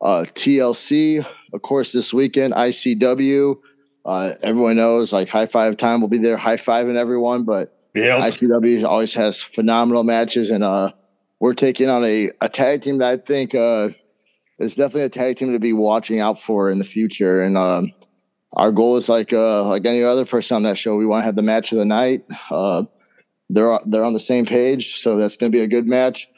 Uh, 0.00 0.24
TLC, 0.34 1.26
of 1.52 1.62
course, 1.62 1.92
this 1.92 2.14
weekend. 2.14 2.54
ICW. 2.54 3.56
Uh, 4.04 4.32
everyone 4.42 4.76
knows 4.76 5.12
like 5.12 5.28
High 5.28 5.46
Five 5.46 5.76
Time 5.76 6.00
will 6.00 6.08
be 6.08 6.18
there, 6.18 6.36
high 6.36 6.56
fiving 6.56 6.96
everyone, 6.96 7.44
but 7.44 7.76
yeah, 7.94 8.20
ICW 8.20 8.84
always 8.84 9.12
has 9.14 9.42
phenomenal 9.42 10.02
matches, 10.02 10.50
and 10.50 10.64
uh, 10.64 10.92
we're 11.40 11.52
taking 11.52 11.90
on 11.90 12.04
a, 12.04 12.30
a 12.40 12.48
tag 12.48 12.82
team 12.82 12.98
that 12.98 13.08
I 13.08 13.16
think 13.16 13.54
uh, 13.54 13.90
is 14.58 14.76
definitely 14.76 15.02
a 15.02 15.08
tag 15.10 15.36
team 15.36 15.52
to 15.52 15.58
be 15.58 15.72
watching 15.72 16.20
out 16.20 16.38
for 16.38 16.70
in 16.70 16.78
the 16.78 16.84
future. 16.84 17.42
And 17.42 17.58
um, 17.58 17.90
our 18.52 18.72
goal 18.72 18.96
is 18.96 19.08
like 19.08 19.32
uh, 19.32 19.64
like 19.68 19.86
any 19.86 20.02
other 20.02 20.24
person 20.24 20.56
on 20.56 20.62
that 20.64 20.78
show, 20.78 20.96
we 20.96 21.06
want 21.06 21.22
to 21.22 21.26
have 21.26 21.36
the 21.36 21.42
match 21.42 21.72
of 21.72 21.78
the 21.78 21.84
night. 21.84 22.24
Uh, 22.50 22.84
they're 23.50 23.78
they're 23.86 24.04
on 24.04 24.12
the 24.14 24.20
same 24.20 24.46
page, 24.46 25.00
so 25.00 25.16
that's 25.16 25.36
going 25.36 25.50
to 25.52 25.56
be 25.56 25.62
a 25.62 25.68
good 25.68 25.86
match. 25.86 26.28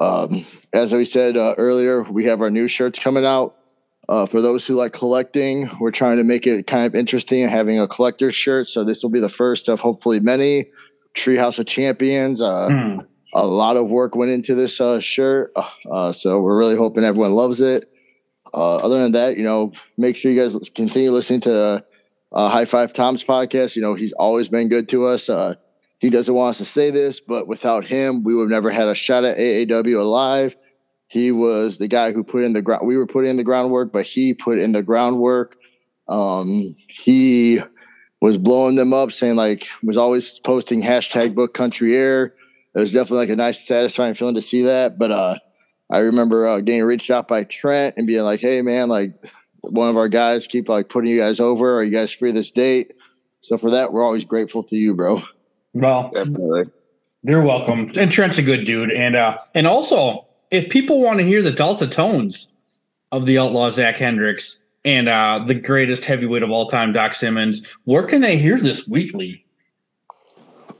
Um, 0.00 0.44
as 0.74 0.92
we 0.92 1.04
said 1.04 1.36
uh, 1.36 1.54
earlier, 1.58 2.02
we 2.02 2.24
have 2.24 2.40
our 2.42 2.50
new 2.50 2.68
shirts 2.68 2.98
coming 2.98 3.24
out. 3.24 3.56
Uh, 4.08 4.24
for 4.26 4.40
those 4.40 4.64
who 4.66 4.74
like 4.74 4.92
collecting, 4.92 5.68
we're 5.80 5.90
trying 5.90 6.18
to 6.18 6.24
make 6.24 6.46
it 6.46 6.66
kind 6.66 6.86
of 6.86 6.94
interesting 6.94 7.42
and 7.42 7.50
having 7.50 7.80
a 7.80 7.88
collector's 7.88 8.36
shirt. 8.36 8.68
So 8.68 8.84
this 8.84 9.02
will 9.02 9.10
be 9.10 9.18
the 9.20 9.28
first 9.28 9.68
of 9.68 9.80
hopefully 9.80 10.20
many. 10.20 10.66
Treehouse 11.16 11.58
of 11.58 11.66
Champions, 11.66 12.40
uh, 12.42 12.68
Hmm. 12.68 12.98
a 13.34 13.46
lot 13.46 13.76
of 13.76 13.88
work 13.88 14.14
went 14.14 14.30
into 14.30 14.54
this 14.54 14.80
uh, 14.80 15.00
shirt. 15.00 15.52
Uh, 15.90 16.12
so 16.12 16.40
we're 16.40 16.58
really 16.58 16.76
hoping 16.76 17.04
everyone 17.04 17.32
loves 17.32 17.60
it. 17.60 17.90
Uh, 18.54 18.76
other 18.76 18.98
than 18.98 19.12
that, 19.12 19.36
you 19.36 19.44
know, 19.44 19.72
make 19.96 20.16
sure 20.16 20.30
you 20.30 20.40
guys 20.40 20.56
continue 20.74 21.10
listening 21.10 21.40
to 21.42 21.84
uh, 22.32 22.48
High 22.48 22.64
Five 22.64 22.92
Tom's 22.92 23.24
podcast. 23.24 23.76
You 23.76 23.82
know, 23.82 23.94
he's 23.94 24.12
always 24.14 24.48
been 24.48 24.68
good 24.68 24.88
to 24.90 25.06
us. 25.06 25.28
Uh, 25.28 25.54
he 25.98 26.10
doesn't 26.10 26.34
want 26.34 26.50
us 26.50 26.58
to 26.58 26.64
say 26.64 26.90
this, 26.90 27.20
but 27.20 27.48
without 27.48 27.84
him, 27.84 28.22
we 28.22 28.34
would 28.34 28.44
have 28.44 28.50
never 28.50 28.70
had 28.70 28.88
a 28.88 28.94
shot 28.94 29.24
at 29.24 29.38
AAW 29.38 29.98
alive. 29.98 30.56
He 31.08 31.32
was 31.32 31.78
the 31.78 31.88
guy 31.88 32.12
who 32.12 32.24
put 32.24 32.44
in 32.44 32.52
the 32.52 32.62
ground. 32.62 32.86
We 32.86 32.96
were 32.96 33.06
putting 33.06 33.30
in 33.30 33.36
the 33.36 33.44
groundwork, 33.44 33.92
but 33.92 34.04
he 34.04 34.34
put 34.34 34.58
in 34.58 34.72
the 34.72 34.82
groundwork. 34.82 35.56
Um, 36.08 36.74
he 36.88 37.60
was 38.20 38.38
blowing 38.38 38.76
them 38.76 38.92
up, 38.92 39.12
saying 39.12 39.36
like 39.36 39.66
was 39.82 39.96
always 39.96 40.38
posting 40.40 40.82
hashtag 40.82 41.34
Book 41.34 41.54
Country 41.54 41.96
Air. 41.96 42.34
It 42.74 42.80
was 42.80 42.92
definitely 42.92 43.18
like 43.18 43.30
a 43.30 43.36
nice, 43.36 43.66
satisfying 43.66 44.14
feeling 44.14 44.34
to 44.34 44.42
see 44.42 44.62
that. 44.62 44.98
But 44.98 45.10
uh, 45.12 45.36
I 45.90 45.98
remember 45.98 46.46
uh, 46.46 46.60
getting 46.60 46.84
reached 46.84 47.10
out 47.10 47.28
by 47.28 47.44
Trent 47.44 47.94
and 47.96 48.06
being 48.06 48.22
like, 48.22 48.40
"Hey, 48.40 48.62
man, 48.62 48.88
like 48.88 49.12
one 49.60 49.88
of 49.88 49.96
our 49.96 50.08
guys 50.08 50.46
keep 50.46 50.68
like 50.68 50.88
putting 50.88 51.10
you 51.10 51.18
guys 51.18 51.40
over. 51.40 51.78
Are 51.78 51.84
you 51.84 51.92
guys 51.92 52.12
free 52.12 52.32
this 52.32 52.50
date?" 52.50 52.94
So 53.40 53.56
for 53.56 53.70
that, 53.70 53.92
we're 53.92 54.04
always 54.04 54.24
grateful 54.24 54.62
to 54.64 54.76
you, 54.76 54.94
bro. 54.94 55.22
Well, 55.72 56.10
Definitely. 56.12 56.64
you're 57.22 57.42
welcome. 57.42 57.92
And 57.96 58.10
Trent's 58.10 58.38
a 58.38 58.42
good 58.42 58.64
dude, 58.64 58.90
and 58.90 59.14
uh, 59.14 59.38
and 59.54 59.66
also 59.66 60.26
if 60.50 60.68
people 60.70 61.00
want 61.00 61.18
to 61.18 61.24
hear 61.24 61.42
the 61.42 61.52
dulcet 61.52 61.92
tones 61.92 62.48
of 63.12 63.26
the 63.26 63.38
outlaw 63.38 63.70
Zach 63.70 63.96
Hendrix 63.96 64.58
and 64.84 65.08
uh, 65.08 65.42
the 65.46 65.54
greatest 65.54 66.04
heavyweight 66.04 66.42
of 66.42 66.50
all 66.50 66.66
time, 66.66 66.92
Doc 66.92 67.14
Simmons, 67.14 67.62
where 67.84 68.04
can 68.04 68.20
they 68.20 68.36
hear 68.36 68.58
this 68.58 68.86
weekly? 68.86 69.44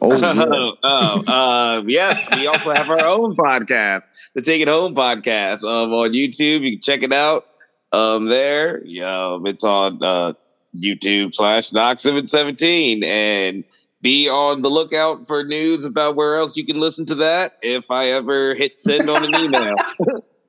Oh, 0.00 0.16
yeah. 0.16 0.70
oh, 0.82 1.22
uh, 1.26 1.82
yes, 1.86 2.26
we 2.34 2.46
also 2.46 2.72
have 2.72 2.88
our 2.90 3.06
own 3.06 3.36
podcast, 3.36 4.02
the 4.34 4.42
Take 4.42 4.62
It 4.62 4.68
Home 4.68 4.94
podcast, 4.94 5.62
um, 5.64 5.92
on 5.92 6.10
YouTube. 6.10 6.60
You 6.62 6.72
can 6.72 6.82
check 6.82 7.02
it 7.02 7.12
out 7.12 7.46
um, 7.92 8.26
there. 8.28 8.82
Um, 9.04 9.46
it's 9.46 9.64
on 9.64 10.02
uh, 10.02 10.34
YouTube 10.76 11.34
slash 11.34 11.72
Knox 11.72 12.02
seven 12.02 12.28
seventeen, 12.28 13.02
and 13.04 13.64
be 14.02 14.28
on 14.28 14.62
the 14.62 14.70
lookout 14.70 15.26
for 15.26 15.44
news 15.44 15.84
about 15.84 16.16
where 16.16 16.36
else 16.36 16.56
you 16.56 16.66
can 16.66 16.78
listen 16.78 17.06
to 17.06 17.14
that. 17.16 17.56
If 17.62 17.90
I 17.90 18.08
ever 18.08 18.54
hit 18.54 18.78
send 18.78 19.08
on 19.08 19.24
an 19.24 19.44
email, 19.44 19.74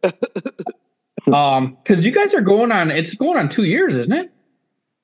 Um, 1.33 1.77
because 1.83 2.05
you 2.05 2.11
guys 2.11 2.33
are 2.33 2.41
going 2.41 2.71
on, 2.71 2.89
it's 2.89 3.13
going 3.15 3.37
on 3.37 3.49
two 3.49 3.65
years, 3.65 3.95
isn't 3.95 4.13
it? 4.13 4.31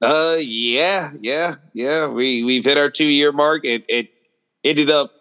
uh, 0.02 0.38
yeah, 0.40 1.12
yeah, 1.22 1.56
yeah, 1.74 2.08
we 2.08 2.44
we've 2.44 2.64
hit 2.64 2.78
our 2.78 2.90
two 2.90 3.06
year 3.06 3.32
mark. 3.32 3.66
It 3.66 3.86
it 3.90 4.13
ended 4.64 4.90
up 4.90 5.12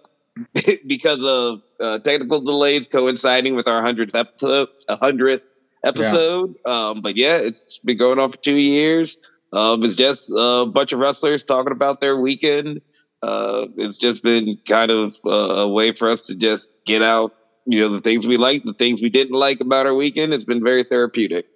because 0.87 1.23
of 1.23 1.63
uh, 1.81 1.99
technical 1.99 2.41
delays 2.41 2.87
coinciding 2.87 3.55
with 3.55 3.69
our 3.69 3.83
hundredth 3.83 4.15
episode, 4.15 4.69
a 4.89 4.97
hundredth 4.97 5.45
episode. 5.85 6.55
Um, 6.67 7.03
but 7.03 7.17
yeah, 7.17 7.37
it's 7.37 7.79
been 7.85 7.99
going 7.99 8.19
on 8.19 8.31
for 8.31 8.39
two 8.39 8.57
years. 8.57 9.17
Um, 9.53 9.83
it's 9.83 9.97
just 9.97 10.33
a 10.35 10.67
bunch 10.67 10.93
of 10.93 10.99
wrestlers 10.99 11.45
talking 11.45 11.73
about 11.73 12.01
their 12.01 12.19
weekend. 12.19 12.81
Uh, 13.23 13.67
it's 13.77 13.99
just 13.99 14.23
been 14.23 14.59
kind 14.67 14.91
of 14.91 15.15
uh, 15.25 15.63
a 15.63 15.69
way 15.69 15.93
for 15.93 16.09
us 16.09 16.27
to 16.27 16.35
just 16.35 16.71
get 16.87 17.03
out, 17.03 17.33
you 17.67 17.81
know, 17.81 17.89
the 17.89 18.01
things 18.01 18.27
we 18.27 18.37
like, 18.37 18.65
the 18.65 18.75
things 18.75 19.03
we 19.03 19.11
didn't 19.11 19.39
like 19.39 19.61
about 19.61 19.87
our 19.87 19.95
weekend. 19.95 20.33
It's 20.33 20.45
been 20.45 20.65
very 20.65 20.83
therapeutic. 20.83 21.47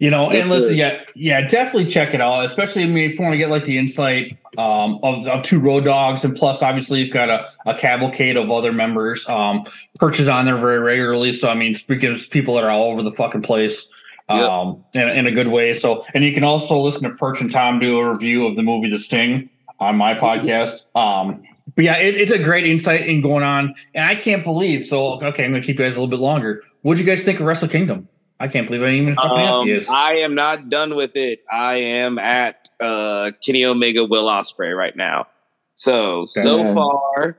You 0.00 0.10
know, 0.10 0.30
and 0.30 0.48
listen, 0.48 0.76
yeah, 0.76 1.02
yeah, 1.16 1.44
definitely 1.48 1.86
check 1.86 2.14
it 2.14 2.20
out. 2.20 2.44
Especially, 2.44 2.84
I 2.84 2.86
mean, 2.86 3.10
if 3.10 3.18
you 3.18 3.24
want 3.24 3.32
to 3.32 3.38
get 3.38 3.50
like 3.50 3.64
the 3.64 3.78
insight 3.78 4.38
um, 4.56 5.00
of, 5.02 5.26
of 5.26 5.42
two 5.42 5.58
road 5.58 5.84
dogs, 5.84 6.24
and 6.24 6.36
plus, 6.36 6.62
obviously, 6.62 7.00
you've 7.00 7.12
got 7.12 7.28
a, 7.28 7.48
a 7.66 7.74
cavalcade 7.74 8.36
of 8.36 8.48
other 8.48 8.72
members. 8.72 9.28
Um, 9.28 9.64
Perch 9.96 10.20
is 10.20 10.28
on 10.28 10.44
there 10.44 10.56
very 10.56 10.78
regularly, 10.78 11.32
so 11.32 11.48
I 11.48 11.54
mean, 11.54 11.74
because 11.88 12.28
people 12.28 12.54
that 12.54 12.62
are 12.62 12.70
all 12.70 12.92
over 12.92 13.02
the 13.02 13.10
fucking 13.10 13.42
place, 13.42 13.88
um, 14.28 14.84
in, 14.94 15.08
in 15.08 15.26
a 15.26 15.32
good 15.32 15.48
way. 15.48 15.74
So, 15.74 16.04
and 16.14 16.22
you 16.22 16.32
can 16.32 16.44
also 16.44 16.78
listen 16.78 17.02
to 17.02 17.10
Perch 17.10 17.40
and 17.40 17.50
Tom 17.50 17.80
do 17.80 17.98
a 17.98 18.12
review 18.12 18.46
of 18.46 18.56
the 18.56 18.62
movie 18.62 18.90
The 18.90 18.98
Sting 18.98 19.50
on 19.80 19.96
my 19.96 20.14
podcast. 20.14 20.82
Um, 20.94 21.42
but 21.74 21.84
yeah, 21.84 21.98
it, 21.98 22.14
it's 22.14 22.32
a 22.32 22.38
great 22.38 22.66
insight 22.66 23.06
in 23.06 23.20
going 23.20 23.42
on, 23.42 23.74
and 23.94 24.04
I 24.04 24.14
can't 24.14 24.44
believe. 24.44 24.84
So, 24.84 25.20
okay, 25.22 25.44
I'm 25.44 25.50
going 25.50 25.62
to 25.62 25.66
keep 25.66 25.78
you 25.78 25.84
guys 25.84 25.96
a 25.96 26.00
little 26.00 26.08
bit 26.08 26.20
longer. 26.20 26.62
What'd 26.82 27.04
you 27.04 27.06
guys 27.06 27.22
think 27.24 27.40
of 27.40 27.46
Wrestle 27.46 27.68
Kingdom? 27.68 28.08
I 28.40 28.48
can't 28.48 28.66
believe 28.66 28.82
I 28.82 28.86
didn't 28.86 29.02
even 29.02 29.14
fucking 29.16 29.30
ask 29.32 29.58
Um, 29.58 29.66
you. 29.66 29.74
this. 29.80 29.88
I 29.90 30.16
am 30.18 30.34
not 30.34 30.68
done 30.68 30.94
with 30.94 31.16
it. 31.16 31.40
I 31.50 31.74
am 31.76 32.18
at 32.18 32.68
uh, 32.80 33.32
Kenny 33.44 33.64
Omega, 33.64 34.04
Will 34.04 34.26
Ospreay 34.26 34.76
right 34.76 34.94
now. 34.96 35.26
So 35.74 36.24
so 36.24 36.60
Okay. 36.60 36.74
far, 36.74 37.38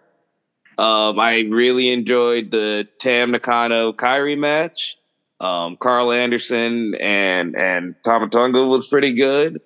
um, 0.77 1.19
I 1.19 1.47
really 1.49 1.89
enjoyed 1.89 2.51
the 2.51 2.87
Tam 2.99 3.31
Nakano 3.31 3.93
Kairi 3.93 4.37
match. 4.37 4.97
Um, 5.41 5.77
Karl 5.77 6.11
Anderson 6.11 6.93
and 6.99 7.55
and 7.55 7.95
Tama 8.03 8.27
Tonga 8.29 8.65
was 8.65 8.87
pretty 8.87 9.13
good. 9.13 9.61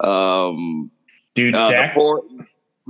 Um, 0.00 0.90
Dude, 1.36 1.54
uh, 1.54 1.68
the 1.68 1.72
Zach. 1.72 1.94
four, 1.94 2.22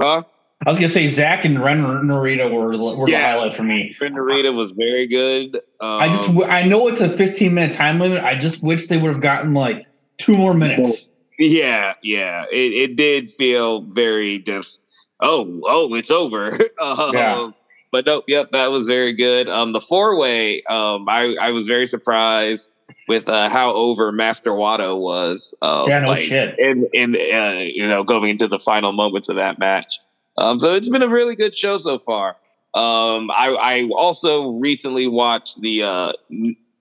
huh? 0.00 0.22
I 0.66 0.70
was 0.70 0.78
gonna 0.78 0.88
say 0.88 1.08
Zach 1.08 1.44
and 1.44 1.62
Ren 1.62 1.82
Narita 1.82 2.50
were 2.50 2.68
were 2.96 3.06
the 3.06 3.12
Yeah. 3.12 3.32
highlight 3.32 3.52
for 3.52 3.64
me. 3.64 3.94
Ren 4.00 4.14
Narita 4.14 4.54
was 4.54 4.72
very 4.72 5.06
good. 5.06 5.56
Um, 5.80 6.00
I 6.00 6.08
just 6.08 6.28
I 6.48 6.62
know 6.62 6.88
it's 6.88 7.00
a 7.00 7.08
15 7.08 7.52
minute 7.52 7.72
time 7.72 7.98
limit. 7.98 8.22
I 8.22 8.34
just 8.34 8.62
wish 8.62 8.86
they 8.86 8.96
would 8.96 9.10
have 9.10 9.20
gotten 9.20 9.54
like 9.54 9.86
two 10.18 10.36
more 10.36 10.54
minutes. 10.54 11.08
Yeah, 11.38 11.94
yeah. 12.02 12.44
It 12.50 12.72
it 12.72 12.96
did 12.96 13.30
feel 13.30 13.82
very 13.82 14.38
just 14.38 14.80
oh, 15.20 15.60
oh, 15.64 15.94
it's 15.94 16.10
over. 16.10 16.52
um, 16.80 17.14
Yeah. 17.14 17.50
But 17.92 18.06
nope, 18.06 18.24
yep, 18.26 18.50
that 18.50 18.70
was 18.70 18.86
very 18.86 19.12
good. 19.12 19.48
Um 19.48 19.72
the 19.72 19.80
four 19.80 20.18
way, 20.18 20.62
um, 20.64 21.08
I, 21.08 21.36
I 21.40 21.50
was 21.50 21.66
very 21.66 21.86
surprised 21.86 22.68
with 23.06 23.28
uh, 23.28 23.48
how 23.48 23.72
over 23.72 24.12
Master 24.12 24.50
Wato 24.50 24.98
was. 24.98 25.54
Um, 25.62 25.88
Yeah, 25.88 26.00
no 26.00 26.08
like, 26.08 26.18
shit. 26.18 26.58
In 26.58 26.88
in 26.92 27.14
uh, 27.14 27.60
you 27.60 27.86
know, 27.86 28.02
going 28.02 28.30
into 28.30 28.48
the 28.48 28.58
final 28.58 28.92
moments 28.92 29.28
of 29.28 29.36
that 29.36 29.58
match. 29.58 30.00
Um, 30.36 30.58
so 30.60 30.74
it's 30.74 30.88
been 30.88 31.02
a 31.02 31.08
really 31.08 31.36
good 31.36 31.56
show 31.56 31.78
so 31.78 31.98
far. 31.98 32.36
Um, 32.74 33.30
I, 33.30 33.56
I 33.60 33.88
also 33.94 34.50
recently 34.50 35.06
watched 35.06 35.60
the 35.60 35.82
uh, 35.84 36.12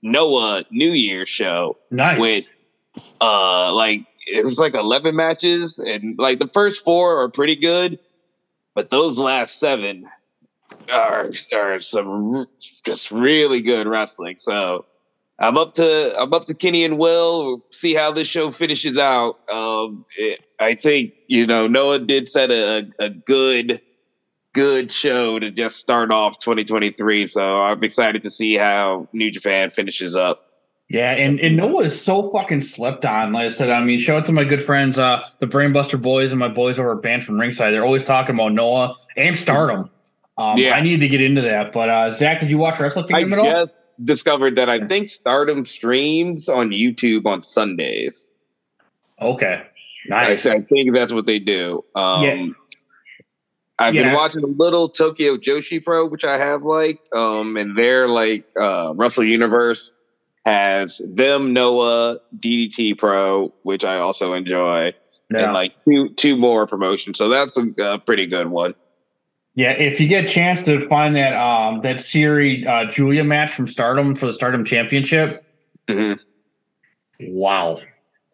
Noah 0.01 0.63
New 0.71 0.91
Year 0.91 1.25
show 1.25 1.77
Nice. 1.91 2.19
with 2.19 2.45
uh 3.21 3.73
like 3.73 4.05
it 4.27 4.45
was 4.45 4.59
like 4.59 4.75
11 4.75 5.15
matches 5.15 5.79
and 5.79 6.15
like 6.19 6.37
the 6.37 6.47
first 6.47 6.83
four 6.83 7.21
are 7.23 7.29
pretty 7.29 7.55
good 7.55 7.97
but 8.75 8.91
those 8.91 9.17
last 9.17 9.57
seven 9.59 10.07
are 10.91 11.31
are 11.55 11.79
some 11.79 12.35
r- 12.35 12.47
just 12.85 13.09
really 13.09 13.61
good 13.61 13.87
wrestling 13.87 14.37
so 14.37 14.85
i'm 15.39 15.57
up 15.57 15.73
to 15.73 16.13
i'm 16.19 16.33
up 16.33 16.45
to 16.45 16.53
kenny 16.53 16.83
and 16.83 16.97
will 16.97 17.45
We'll 17.45 17.63
see 17.71 17.93
how 17.93 18.11
this 18.11 18.27
show 18.27 18.51
finishes 18.51 18.97
out 18.97 19.37
um 19.49 20.05
it, 20.17 20.39
i 20.59 20.75
think 20.75 21.13
you 21.27 21.45
know 21.47 21.67
noah 21.67 21.99
did 21.99 22.29
set 22.29 22.51
a, 22.51 22.89
a 22.99 23.09
good 23.09 23.81
good 24.53 24.91
show 24.91 25.39
to 25.39 25.49
just 25.49 25.77
start 25.77 26.11
off 26.11 26.37
2023 26.37 27.25
so 27.27 27.55
i'm 27.57 27.83
excited 27.83 28.21
to 28.23 28.29
see 28.29 28.55
how 28.55 29.07
new 29.13 29.31
japan 29.31 29.69
finishes 29.71 30.15
up 30.15 30.45
Yeah, 30.89 31.11
and, 31.13 31.39
and 31.39 31.57
Noah 31.57 31.85
is 31.85 31.99
so 31.99 32.21
fucking 32.29 32.61
slept 32.61 33.03
on. 33.03 33.31
Like 33.33 33.45
I 33.45 33.47
said, 33.47 33.71
I 33.71 33.83
mean, 33.83 33.97
shout 33.97 34.17
out 34.17 34.25
to 34.25 34.31
my 34.31 34.43
good 34.43 34.61
friends, 34.61 34.99
uh, 34.99 35.25
the 35.39 35.47
Brainbuster 35.47 35.99
boys 35.99 36.31
and 36.31 36.39
my 36.39 36.49
boys 36.49 36.77
over 36.77 36.91
at 36.91 37.01
Band 37.01 37.23
from 37.23 37.39
Ringside. 37.39 37.71
They're 37.71 37.85
always 37.85 38.03
talking 38.03 38.35
about 38.35 38.49
Noah 38.53 38.95
and 39.17 39.35
Stardom. 39.35 39.89
Um, 40.37 40.57
Yeah. 40.57 40.75
I 40.75 40.81
need 40.81 40.99
to 40.99 41.07
get 41.07 41.21
into 41.21 41.41
that. 41.41 41.71
But 41.71 41.89
uh, 41.89 42.11
Zach, 42.11 42.41
did 42.41 42.49
you 42.51 42.59
watch 42.59 42.79
Wrestle 42.79 43.05
I 43.05 43.07
Kingdom 43.07 43.33
at 43.33 43.39
all? 43.39 43.65
just 43.65 43.82
discovered 44.03 44.55
that 44.55 44.69
I 44.69 44.85
think 44.87 45.09
Stardom 45.09 45.65
streams 45.65 46.47
on 46.49 46.69
YouTube 46.69 47.25
on 47.25 47.41
Sundays. 47.41 48.29
Okay, 49.21 49.61
I, 50.07 50.09
nice. 50.09 50.45
I 50.45 50.61
think 50.61 50.93
that's 50.93 51.13
what 51.13 51.25
they 51.25 51.39
do. 51.39 51.83
Um, 51.95 52.23
Yeah. 52.23 52.47
I've 53.79 53.93
been 53.95 54.13
watching 54.13 54.43
a 54.43 54.47
little 54.47 54.87
Tokyo 54.87 55.35
Joshi 55.35 55.83
Pro, 55.83 56.05
which 56.05 56.23
I 56.23 56.37
have 56.37 56.61
liked, 56.63 57.09
um, 57.13 57.57
and 57.57 57.75
they're 57.77 58.07
like 58.07 58.45
uh, 58.59 58.93
Wrestle 58.95 59.23
Universe 59.23 59.93
has 60.45 61.01
them 61.05 61.53
Noah 61.53 62.19
DDT 62.37 62.97
Pro, 62.97 63.51
which 63.63 63.83
I 63.83 63.97
also 63.97 64.33
enjoy, 64.35 64.93
Yeah. 65.31 65.43
and 65.45 65.53
like 65.53 65.73
two 65.85 66.09
two 66.09 66.37
more 66.37 66.67
promotions. 66.67 67.17
So 67.17 67.29
that's 67.29 67.57
a, 67.57 67.67
a 67.79 67.99
pretty 67.99 68.27
good 68.27 68.47
one. 68.47 68.75
Yeah, 69.55 69.71
if 69.71 69.99
you 69.99 70.07
get 70.07 70.25
a 70.25 70.27
chance 70.27 70.61
to 70.63 70.87
find 70.87 71.15
that 71.15 71.33
um 71.33 71.81
that 71.81 71.97
Syuri 71.97 72.65
uh, 72.67 72.85
Giulia 72.85 73.23
match 73.23 73.51
from 73.51 73.67
Stardom 73.67 74.15
for 74.15 74.25
the 74.25 74.33
Stardom 74.33 74.65
Championship, 74.65 75.43
Mhm. 75.87 76.19
wow, 77.21 77.79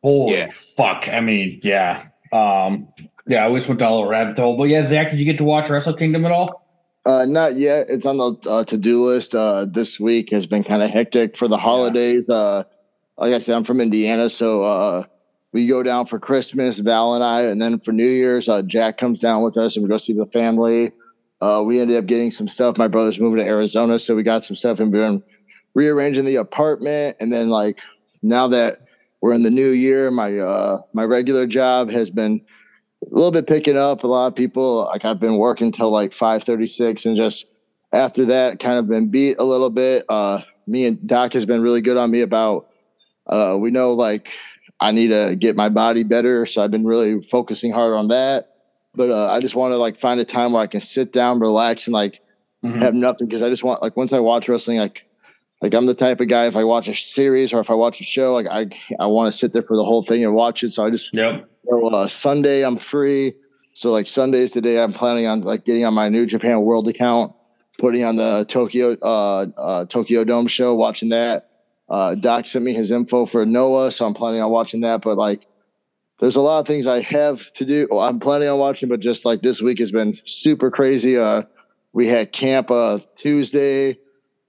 holy 0.01 0.35
Yeah. 0.35 0.49
fuck! 0.51 1.09
I 1.09 1.19
mean, 1.19 1.59
yeah, 1.63 2.03
um, 2.31 2.87
yeah. 3.27 3.43
I 3.43 3.47
always 3.47 3.67
went 3.67 3.79
down 3.81 3.91
a 3.91 3.95
little 3.95 4.09
rabbit 4.09 4.37
hole, 4.37 4.55
but 4.57 4.65
yeah, 4.69 4.85
Zach, 4.85 5.09
did 5.09 5.19
you 5.19 5.25
get 5.25 5.37
to 5.39 5.43
watch 5.43 5.69
Wrestle 5.69 5.93
Kingdom 5.93 6.25
at 6.25 6.31
all? 6.31 6.65
Uh, 7.05 7.25
not 7.25 7.57
yet. 7.57 7.87
It's 7.89 8.05
on 8.05 8.17
the 8.17 8.35
uh, 8.49 8.63
to-do 8.65 9.03
list. 9.03 9.33
Uh, 9.33 9.65
this 9.65 9.99
week 9.99 10.29
has 10.31 10.45
been 10.45 10.63
kind 10.63 10.83
of 10.83 10.89
hectic 10.91 11.35
for 11.37 11.47
the 11.47 11.57
holidays. 11.57 12.27
Uh, 12.29 12.63
like 13.17 13.33
I 13.33 13.39
said, 13.39 13.55
I'm 13.55 13.63
from 13.63 13.81
Indiana, 13.81 14.29
so 14.29 14.63
uh, 14.63 15.03
we 15.51 15.65
go 15.65 15.81
down 15.81 16.05
for 16.05 16.19
Christmas, 16.19 16.79
Val 16.79 17.15
and 17.15 17.23
I, 17.23 17.41
and 17.41 17.61
then 17.61 17.79
for 17.79 17.91
New 17.93 18.07
Year's, 18.07 18.47
uh, 18.47 18.61
Jack 18.61 18.97
comes 18.97 19.19
down 19.19 19.43
with 19.43 19.57
us, 19.57 19.75
and 19.75 19.83
we 19.83 19.89
go 19.89 19.97
see 19.97 20.13
the 20.13 20.25
family. 20.25 20.91
Uh, 21.41 21.63
we 21.65 21.79
ended 21.79 21.97
up 21.97 22.05
getting 22.05 22.31
some 22.31 22.47
stuff. 22.47 22.77
My 22.77 22.87
brother's 22.87 23.19
moving 23.19 23.39
to 23.39 23.49
Arizona, 23.49 23.97
so 23.99 24.15
we 24.15 24.23
got 24.23 24.43
some 24.43 24.55
stuff 24.55 24.79
and 24.79 24.91
been 24.91 25.23
rearranging 25.73 26.25
the 26.25 26.35
apartment. 26.35 27.17
And 27.19 27.31
then 27.31 27.49
like 27.49 27.79
now 28.21 28.47
that 28.49 28.79
we're 29.21 29.33
in 29.33 29.43
the 29.43 29.51
new 29.51 29.69
year, 29.69 30.11
my 30.11 30.37
uh 30.37 30.79
my 30.93 31.03
regular 31.03 31.47
job 31.47 31.89
has 31.89 32.09
been 32.09 32.41
a 33.03 33.15
little 33.15 33.31
bit 33.31 33.47
picking 33.47 33.77
up. 33.77 34.03
A 34.03 34.07
lot 34.07 34.27
of 34.27 34.35
people 34.35 34.85
like 34.85 35.05
I've 35.05 35.19
been 35.19 35.37
working 35.37 35.71
till 35.71 35.91
like 35.91 36.13
five 36.13 36.43
thirty 36.43 36.67
six, 36.67 37.05
and 37.05 37.15
just 37.15 37.45
after 37.93 38.25
that, 38.25 38.59
kind 38.59 38.77
of 38.77 38.87
been 38.87 39.09
beat 39.09 39.37
a 39.39 39.43
little 39.43 39.69
bit. 39.69 40.05
Uh, 40.09 40.41
me 40.67 40.85
and 40.85 41.07
Doc 41.07 41.33
has 41.33 41.45
been 41.45 41.61
really 41.61 41.81
good 41.81 41.97
on 41.97 42.11
me 42.11 42.21
about. 42.21 42.67
Uh, 43.27 43.57
we 43.59 43.71
know 43.71 43.93
like 43.93 44.29
I 44.79 44.91
need 44.91 45.09
to 45.09 45.35
get 45.37 45.55
my 45.55 45.69
body 45.69 46.03
better, 46.03 46.45
so 46.45 46.63
I've 46.63 46.71
been 46.71 46.85
really 46.85 47.21
focusing 47.21 47.71
hard 47.71 47.93
on 47.93 48.09
that. 48.09 48.49
But 48.99 49.11
uh, 49.11 49.31
I 49.31 49.39
just 49.39 49.55
want 49.55 49.71
to 49.71 49.77
like 49.77 49.95
find 49.95 50.19
a 50.19 50.25
time 50.25 50.51
where 50.51 50.61
I 50.61 50.67
can 50.67 50.81
sit 50.81 51.13
down, 51.13 51.39
relax, 51.39 51.87
and 51.87 51.93
like 51.93 52.19
Mhm. 52.65 52.81
have 52.81 52.93
nothing 52.93 53.27
because 53.27 53.41
I 53.41 53.49
just 53.49 53.63
want 53.63 53.81
like 53.81 53.95
once 53.95 54.11
I 54.11 54.19
watch 54.19 54.49
wrestling, 54.49 54.77
like 54.77 55.05
like 55.61 55.73
I'm 55.73 55.85
the 55.85 55.93
type 55.93 56.19
of 56.19 56.27
guy 56.27 56.47
if 56.47 56.57
I 56.57 56.65
watch 56.65 56.89
a 56.89 56.93
series 56.93 57.53
or 57.53 57.61
if 57.61 57.69
I 57.69 57.75
watch 57.75 58.01
a 58.01 58.03
show, 58.03 58.33
like 58.33 58.47
I 58.47 58.67
I 58.99 59.05
want 59.05 59.31
to 59.31 59.37
sit 59.37 59.53
there 59.53 59.61
for 59.61 59.77
the 59.77 59.85
whole 59.85 60.03
thing 60.03 60.25
and 60.25 60.35
watch 60.35 60.63
it. 60.65 60.73
So 60.73 60.83
I 60.85 60.89
just 60.89 61.13
Yep. 61.13 61.49
so 61.65 61.87
uh, 61.87 62.07
Sunday 62.09 62.65
I'm 62.65 62.77
free. 62.77 63.35
So 63.73 63.89
like 63.93 64.05
Sunday's 64.05 64.51
the 64.51 64.59
day 64.59 64.83
I'm 64.83 64.91
planning 64.91 65.27
on 65.27 65.43
like 65.43 65.63
getting 65.63 65.85
on 65.85 65.93
my 65.93 66.09
New 66.09 66.25
Japan 66.25 66.63
World 66.63 66.89
account, 66.89 67.31
putting 67.79 68.03
on 68.03 68.17
the 68.17 68.43
Tokyo 68.49 68.97
uh, 69.01 69.45
uh, 69.57 69.85
Tokyo 69.85 70.25
Dome 70.25 70.47
show, 70.47 70.75
watching 70.75 71.07
that. 71.09 71.47
Uh, 71.87 72.15
Doc 72.15 72.47
sent 72.47 72.65
me 72.65 72.73
his 72.73 72.91
info 72.91 73.25
for 73.25 73.45
Noah, 73.45 73.91
so 73.93 74.05
I'm 74.05 74.13
planning 74.13 74.41
on 74.41 74.51
watching 74.51 74.81
that. 74.81 75.01
But 75.01 75.17
like, 75.17 75.47
there's 76.19 76.35
a 76.35 76.41
lot 76.41 76.59
of 76.59 76.67
things 76.67 76.87
I 76.87 77.01
have 77.01 77.51
to 77.53 77.65
do. 77.65 77.87
Well, 77.89 78.01
I'm 78.01 78.19
planning 78.19 78.49
on 78.49 78.59
watching, 78.59 78.89
but 78.89 78.99
just 78.99 79.25
like 79.25 79.41
this 79.41 79.61
week 79.61 79.79
has 79.79 79.91
been 79.91 80.13
super 80.25 80.69
crazy. 80.71 81.17
Uh, 81.17 81.43
we 81.93 82.07
had 82.07 82.31
camp 82.31 82.69
uh, 82.71 82.99
Tuesday. 83.15 83.97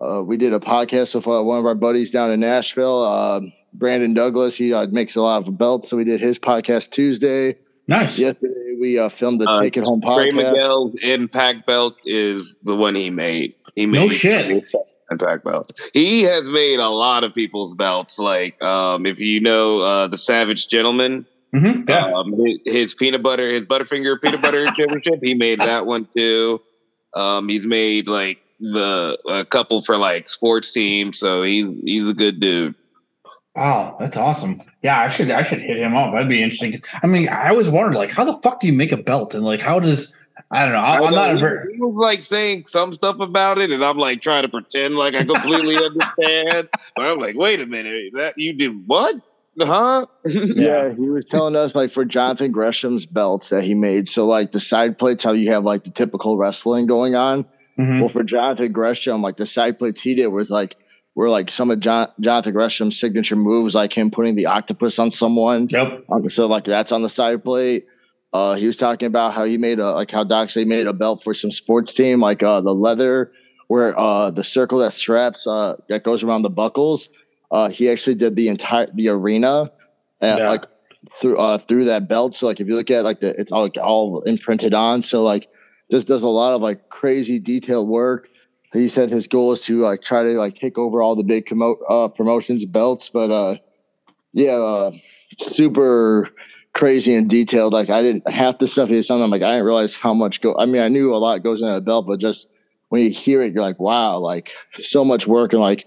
Uh, 0.00 0.22
we 0.22 0.36
did 0.36 0.52
a 0.52 0.58
podcast 0.58 1.14
with 1.14 1.26
uh, 1.26 1.42
one 1.42 1.58
of 1.58 1.66
our 1.66 1.74
buddies 1.74 2.10
down 2.10 2.30
in 2.30 2.40
Nashville, 2.40 3.04
uh, 3.04 3.40
Brandon 3.74 4.14
Douglas. 4.14 4.56
He 4.56 4.72
uh, 4.72 4.86
makes 4.88 5.14
a 5.16 5.22
lot 5.22 5.46
of 5.46 5.58
belts, 5.58 5.90
so 5.90 5.96
we 5.96 6.04
did 6.04 6.20
his 6.20 6.38
podcast 6.38 6.90
Tuesday. 6.90 7.56
Nice. 7.86 8.18
Yesterday, 8.18 8.76
we 8.80 8.98
uh, 8.98 9.08
filmed 9.08 9.40
the 9.40 9.48
Uh, 9.48 9.60
Take 9.60 9.76
It 9.76 9.84
Home 9.84 10.00
Trey 10.00 10.30
podcast. 10.30 10.52
Miguel's 10.52 10.94
Impact 11.02 11.66
belt 11.66 11.96
is 12.04 12.56
the 12.62 12.74
one 12.74 12.94
he 12.94 13.10
made. 13.10 13.54
He 13.74 13.86
made 13.86 13.98
No 13.98 14.08
shit. 14.08 14.64
Impact 15.10 15.44
belt. 15.44 15.72
He 15.92 16.22
has 16.22 16.44
made 16.46 16.78
a 16.78 16.88
lot 16.88 17.24
of 17.24 17.34
people's 17.34 17.74
belts. 17.74 18.18
Like, 18.18 18.62
um, 18.62 19.06
if 19.06 19.18
you 19.18 19.40
know 19.40 19.80
uh, 19.80 20.06
the 20.06 20.16
Savage 20.16 20.68
Gentleman, 20.68 21.26
hmm 21.52 21.82
Yeah. 21.88 22.12
um, 22.12 22.34
his, 22.64 22.94
peanut 22.94 23.22
butter, 23.22 23.50
his 23.50 23.64
Butterfinger 23.64 24.20
peanut 24.20 24.42
butter 24.42 24.66
championship, 24.76 25.20
he 25.22 25.34
made 25.34 25.60
that 25.60 25.86
one 25.86 26.08
too. 26.16 26.60
Um, 27.14 27.48
he's 27.48 27.66
made 27.66 28.06
like 28.06 28.38
the 28.60 29.18
a 29.28 29.44
couple 29.44 29.80
for 29.80 29.96
like 29.96 30.28
sports 30.28 30.72
teams, 30.72 31.18
so 31.18 31.42
he's 31.42 31.74
he's 31.84 32.08
a 32.08 32.14
good 32.14 32.40
dude. 32.40 32.74
Wow, 33.56 33.96
that's 33.98 34.16
awesome. 34.16 34.62
Yeah, 34.82 35.00
I 35.00 35.08
should 35.08 35.30
I 35.30 35.42
should 35.42 35.60
hit 35.60 35.78
him 35.78 35.96
up. 35.96 36.12
That'd 36.12 36.28
be 36.28 36.42
interesting. 36.42 36.80
I 37.02 37.06
mean, 37.06 37.28
I 37.28 37.48
always 37.48 37.68
wondered 37.68 37.96
like, 37.96 38.12
how 38.12 38.24
the 38.24 38.38
fuck 38.38 38.60
do 38.60 38.68
you 38.68 38.72
make 38.72 38.92
a 38.92 38.96
belt, 38.96 39.34
and 39.34 39.44
like, 39.44 39.60
how 39.60 39.80
does 39.80 40.12
I 40.50 40.64
don't 40.64 40.72
know. 40.72 40.80
I, 40.80 41.06
I'm 41.06 41.14
not 41.14 41.34
he, 41.34 41.40
very 41.40 41.74
he 41.74 41.80
was 41.80 41.94
like 41.96 42.24
saying 42.24 42.66
some 42.66 42.92
stuff 42.92 43.20
about 43.20 43.58
it, 43.58 43.70
and 43.70 43.84
I'm 43.84 43.98
like 43.98 44.20
trying 44.20 44.42
to 44.42 44.48
pretend 44.48 44.96
like 44.96 45.14
I 45.14 45.24
completely 45.24 45.76
understand. 45.84 46.68
But 46.96 47.06
I'm 47.10 47.18
like, 47.18 47.36
wait 47.36 47.60
a 47.60 47.66
minute, 47.66 48.12
that 48.14 48.36
you 48.36 48.52
did 48.52 48.86
what? 48.86 49.16
Huh? 49.58 50.06
Yeah, 50.26 50.92
he 50.94 51.08
was 51.08 51.26
telling 51.26 51.56
us 51.56 51.74
like 51.74 51.90
for 51.90 52.04
Jonathan 52.04 52.52
Gresham's 52.52 53.04
belts 53.06 53.48
that 53.48 53.62
he 53.64 53.74
made. 53.74 54.08
So 54.08 54.26
like 54.26 54.52
the 54.52 54.60
side 54.60 54.98
plates, 54.98 55.24
how 55.24 55.32
you 55.32 55.50
have 55.50 55.64
like 55.64 55.84
the 55.84 55.90
typical 55.90 56.36
wrestling 56.36 56.86
going 56.86 57.14
on. 57.14 57.44
Mhm. 57.78 58.00
Well, 58.00 58.08
for 58.08 58.22
Jonathan 58.22 58.72
Gresham, 58.72 59.22
like 59.22 59.36
the 59.36 59.46
side 59.46 59.78
plates 59.78 60.00
he 60.00 60.14
did 60.14 60.28
was 60.28 60.50
like 60.50 60.76
were 61.14 61.28
like 61.28 61.50
some 61.50 61.70
of 61.70 61.80
John, 61.80 62.08
Jonathan 62.20 62.52
Gresham's 62.52 62.98
signature 62.98 63.36
moves, 63.36 63.74
like 63.74 63.96
him 63.96 64.10
putting 64.10 64.36
the 64.36 64.46
octopus 64.46 64.98
on 64.98 65.10
someone. 65.10 65.68
Yep. 65.68 66.04
So 66.28 66.46
like 66.46 66.64
that's 66.64 66.92
on 66.92 67.02
the 67.02 67.08
side 67.08 67.42
plate. 67.42 67.86
Uh, 68.32 68.54
he 68.54 68.66
was 68.68 68.76
talking 68.76 69.06
about 69.06 69.34
how 69.34 69.44
he 69.44 69.58
made 69.58 69.80
a 69.80 69.90
like 69.92 70.10
how 70.10 70.22
Doc 70.22 70.50
say 70.50 70.64
made 70.64 70.86
a 70.86 70.92
belt 70.92 71.24
for 71.24 71.34
some 71.34 71.50
sports 71.50 71.92
team, 71.92 72.20
like 72.20 72.42
uh, 72.42 72.60
the 72.60 72.74
leather 72.74 73.32
where 73.66 73.98
uh, 73.98 74.30
the 74.30 74.44
circle 74.44 74.78
that 74.78 74.92
straps 74.92 75.46
uh, 75.46 75.76
that 75.88 76.04
goes 76.04 76.22
around 76.22 76.42
the 76.42 76.50
buckles. 76.50 77.08
Uh, 77.50 77.68
he 77.68 77.90
actually 77.90 78.14
did 78.14 78.36
the 78.36 78.48
entire 78.48 78.88
the 78.94 79.08
arena, 79.08 79.48
uh, 79.48 79.68
Yeah. 80.20 80.50
like 80.50 80.64
through 81.12 81.38
uh, 81.38 81.58
through 81.58 81.84
that 81.86 82.08
belt. 82.08 82.34
So 82.34 82.46
like 82.46 82.60
if 82.60 82.68
you 82.68 82.76
look 82.76 82.90
at 82.90 83.04
like 83.04 83.20
the 83.20 83.38
it's 83.40 83.52
all 83.52 83.68
all 83.82 84.22
imprinted 84.22 84.74
on. 84.74 85.02
So 85.02 85.22
like 85.22 85.48
this 85.90 86.04
does 86.04 86.22
a 86.22 86.28
lot 86.28 86.54
of 86.54 86.60
like 86.62 86.88
crazy 86.88 87.38
detailed 87.38 87.88
work. 87.88 88.28
He 88.72 88.88
said 88.88 89.10
his 89.10 89.26
goal 89.26 89.52
is 89.52 89.62
to 89.62 89.80
like 89.80 90.02
try 90.02 90.22
to 90.22 90.30
like 90.38 90.54
take 90.54 90.78
over 90.78 91.02
all 91.02 91.16
the 91.16 91.24
big 91.24 91.46
commo- 91.46 91.80
uh, 91.88 92.08
promotions 92.08 92.64
belts, 92.64 93.08
but 93.08 93.30
uh, 93.30 93.56
yeah, 94.32 94.52
uh, 94.52 94.92
super 95.38 96.28
crazy 96.72 97.14
and 97.14 97.28
detailed. 97.28 97.72
Like 97.72 97.90
I 97.90 98.02
didn't 98.02 98.30
half 98.30 98.58
the 98.58 98.68
stuff 98.68 98.88
he 98.88 98.96
was 98.96 99.08
telling. 99.08 99.24
I'm 99.24 99.30
like 99.30 99.42
I 99.42 99.52
didn't 99.52 99.66
realize 99.66 99.96
how 99.96 100.14
much 100.14 100.40
go. 100.40 100.54
I 100.56 100.66
mean, 100.66 100.82
I 100.82 100.88
knew 100.88 101.12
a 101.12 101.16
lot 101.16 101.42
goes 101.42 101.62
into 101.62 101.74
a 101.74 101.80
belt, 101.80 102.06
but 102.06 102.20
just 102.20 102.46
when 102.90 103.02
you 103.02 103.10
hear 103.10 103.42
it, 103.42 103.52
you're 103.52 103.62
like, 103.62 103.80
wow, 103.80 104.18
like 104.18 104.52
so 104.72 105.04
much 105.04 105.26
work 105.26 105.52
and 105.52 105.62
like 105.62 105.86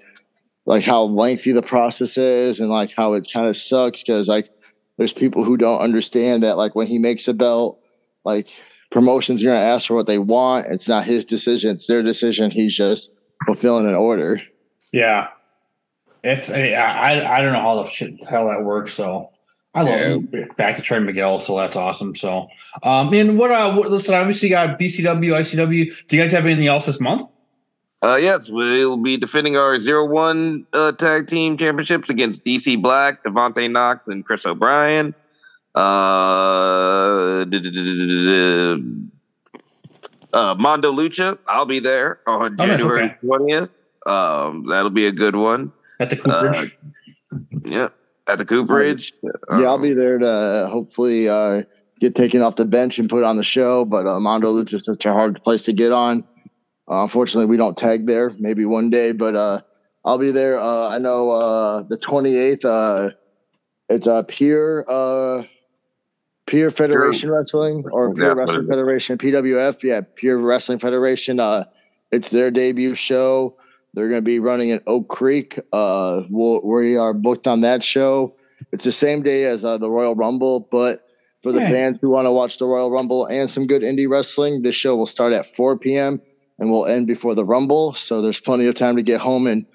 like 0.65 0.83
how 0.83 1.03
lengthy 1.03 1.51
the 1.51 1.61
process 1.61 2.17
is 2.17 2.59
and 2.59 2.69
like 2.69 2.93
how 2.95 3.13
it 3.13 3.27
kind 3.31 3.47
of 3.47 3.57
sucks 3.57 4.01
because 4.01 4.27
like 4.27 4.49
there's 4.97 5.13
people 5.13 5.43
who 5.43 5.57
don't 5.57 5.79
understand 5.79 6.43
that 6.43 6.57
like 6.57 6.75
when 6.75 6.87
he 6.87 6.99
makes 6.99 7.27
a 7.27 7.33
belt, 7.33 7.79
like 8.23 8.49
promotions 8.91 9.41
are 9.41 9.47
gonna 9.47 9.59
ask 9.59 9.87
for 9.87 9.95
what 9.95 10.07
they 10.07 10.19
want. 10.19 10.67
It's 10.67 10.87
not 10.87 11.05
his 11.05 11.25
decision; 11.25 11.71
it's 11.71 11.87
their 11.87 12.03
decision. 12.03 12.51
He's 12.51 12.75
just 12.75 13.11
fulfilling 13.45 13.87
an 13.87 13.95
order. 13.95 14.41
Yeah. 14.91 15.29
It's 16.23 16.49
I 16.49 16.71
I, 16.71 17.37
I 17.37 17.41
don't 17.41 17.53
know 17.53 17.61
how 17.61 17.83
the 17.83 17.89
shit 17.89 18.23
how 18.25 18.47
that 18.47 18.63
works. 18.63 18.93
So 18.93 19.29
I 19.73 19.81
love 19.81 20.55
back 20.55 20.77
to 20.77 20.81
Trey 20.81 20.99
Miguel. 20.99 21.39
So 21.39 21.57
that's 21.57 21.75
awesome. 21.75 22.15
So 22.15 22.47
um 22.83 23.13
and 23.13 23.37
what 23.37 23.51
uh 23.51 23.73
what, 23.73 23.91
listen 23.91 24.13
obviously 24.13 24.47
you 24.49 24.55
got 24.55 24.79
BCW 24.79 25.39
ICW. 25.39 26.07
Do 26.07 26.15
you 26.15 26.21
guys 26.21 26.31
have 26.31 26.45
anything 26.45 26.67
else 26.67 26.85
this 26.85 27.01
month? 27.01 27.27
Uh, 28.03 28.17
yes, 28.17 28.49
we'll 28.49 28.97
be 28.97 29.15
defending 29.15 29.55
our 29.55 29.79
zero 29.79 30.05
one 30.05 30.67
uh, 30.73 30.91
tag 30.91 31.25
team 31.27 31.55
championships 31.57 32.09
against 32.09 32.43
DC 32.43 32.81
Black, 32.81 33.23
Devontae 33.23 33.71
Knox, 33.71 34.07
and 34.07 34.25
Chris 34.25 34.45
O'Brien. 34.45 35.15
Uh, 35.75 35.79
uh, 40.33 40.55
Mondo 40.57 40.91
Lucha, 40.91 41.37
I'll 41.47 41.65
be 41.65 41.79
there 41.79 42.19
on 42.27 42.41
Oh, 42.59 42.65
nice, 42.65 42.67
January 42.79 43.03
okay. 43.05 43.15
twentieth. 43.25 43.73
Um, 44.05 44.65
that'll 44.67 44.89
be 44.89 45.05
a 45.07 45.11
good 45.11 45.35
one. 45.35 45.71
At 45.99 46.09
the 46.09 46.17
Cooperage. 46.17 46.77
Yeah, 47.63 47.89
at 48.27 48.37
the 48.37 48.45
Cooperage. 48.45 49.13
yeah, 49.23 49.31
I'll 49.49 49.75
Um, 49.75 49.81
be 49.81 49.93
there 49.93 50.17
to 50.17 50.67
hopefully 50.69 51.29
uh, 51.29 51.63
get 52.01 52.15
taken 52.15 52.41
off 52.41 52.57
the 52.57 52.65
bench 52.65 52.99
and 52.99 53.09
put 53.09 53.23
on 53.23 53.37
the 53.37 53.43
show. 53.43 53.85
But 53.85 54.05
uh, 54.05 54.19
Mondo 54.19 54.51
Lucha 54.51 54.73
is 54.75 54.85
such 54.85 55.05
a 55.05 55.13
hard 55.13 55.41
place 55.43 55.63
to 55.63 55.73
get 55.73 55.91
on. 55.93 56.23
Uh, 56.89 57.03
unfortunately, 57.03 57.45
we 57.45 57.57
don't 57.57 57.77
tag 57.77 58.07
there. 58.07 58.31
Maybe 58.39 58.65
one 58.65 58.89
day, 58.89 59.11
but 59.13 59.35
uh, 59.35 59.61
I'll 60.03 60.17
be 60.17 60.31
there. 60.31 60.57
Uh, 60.59 60.89
I 60.89 60.97
know 60.97 61.31
uh, 61.31 61.83
the 61.83 61.97
28th. 61.97 62.65
Uh, 62.65 63.11
it's 63.89 64.07
a 64.07 64.23
Peer 64.23 64.85
uh, 64.87 65.43
Peer 66.45 66.71
Federation 66.71 67.29
Wrestling 67.31 67.83
or 67.91 68.09
Yeah, 68.09 68.13
Peer 68.15 68.27
what 68.29 68.37
Wrestling? 68.37 68.65
Federation 68.65 69.17
PWF. 69.17 69.83
Yeah, 69.83 70.01
Peer 70.15 70.37
Wrestling 70.37 70.79
Federation. 70.79 71.39
Uh, 71.39 71.65
it's 72.11 72.29
their 72.31 72.51
debut 72.51 72.95
show. 72.95 73.55
They're 73.93 74.09
going 74.09 74.21
to 74.21 74.25
be 74.25 74.39
running 74.39 74.69
in 74.69 74.81
Oak 74.87 75.07
Creek. 75.09 75.59
Uh, 75.71 76.23
we'll, 76.29 76.61
we 76.63 76.97
are 76.97 77.13
booked 77.13 77.47
on 77.47 77.61
that 77.61 77.83
show. 77.83 78.35
It's 78.71 78.83
the 78.85 78.91
same 78.91 79.21
day 79.21 79.45
as 79.45 79.63
uh, 79.63 79.77
the 79.77 79.89
Royal 79.89 80.15
Rumble, 80.15 80.67
but 80.71 81.01
for 81.43 81.51
the 81.51 81.61
Yeah. 81.61 81.69
fans 81.69 81.99
who 82.01 82.09
want 82.09 82.25
to 82.25 82.31
watch 82.31 82.57
the 82.57 82.65
Royal 82.65 82.89
Rumble 82.89 83.25
and 83.25 83.49
some 83.49 83.67
good 83.67 83.83
indie 83.83 84.09
wrestling, 84.09 84.63
this 84.63 84.75
show 84.75 84.95
will 84.95 85.05
start 85.05 85.31
at 85.33 85.45
4 85.55 85.77
p.m. 85.77 86.21
and 86.63 86.71
we'll 86.71 86.85
end 86.85 87.07
before 87.07 87.35
the 87.35 87.43
Rumble. 87.43 87.91
So 87.93 88.21
there's 88.21 88.39
plenty 88.39 88.67
of 88.67 88.75
time 88.75 88.95
to 88.95 89.03
get 89.03 89.19
home 89.19 89.47
and 89.47 89.65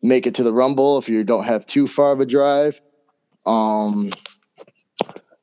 make 0.00 0.26
it 0.26 0.34
to 0.36 0.42
the 0.42 0.52
Rumble 0.52 0.96
if 0.96 1.06
you 1.06 1.22
don't 1.22 1.44
have 1.44 1.66
too 1.66 1.86
far 1.86 2.12
of 2.12 2.20
a 2.20 2.26
drive. 2.26 2.80
Um, 3.44 4.10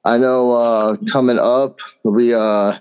I 0.03 0.17
know 0.17 0.51
uh, 0.53 0.97
coming 1.11 1.37
up 1.37 1.77
we 2.03 2.33
uh, 2.33 2.79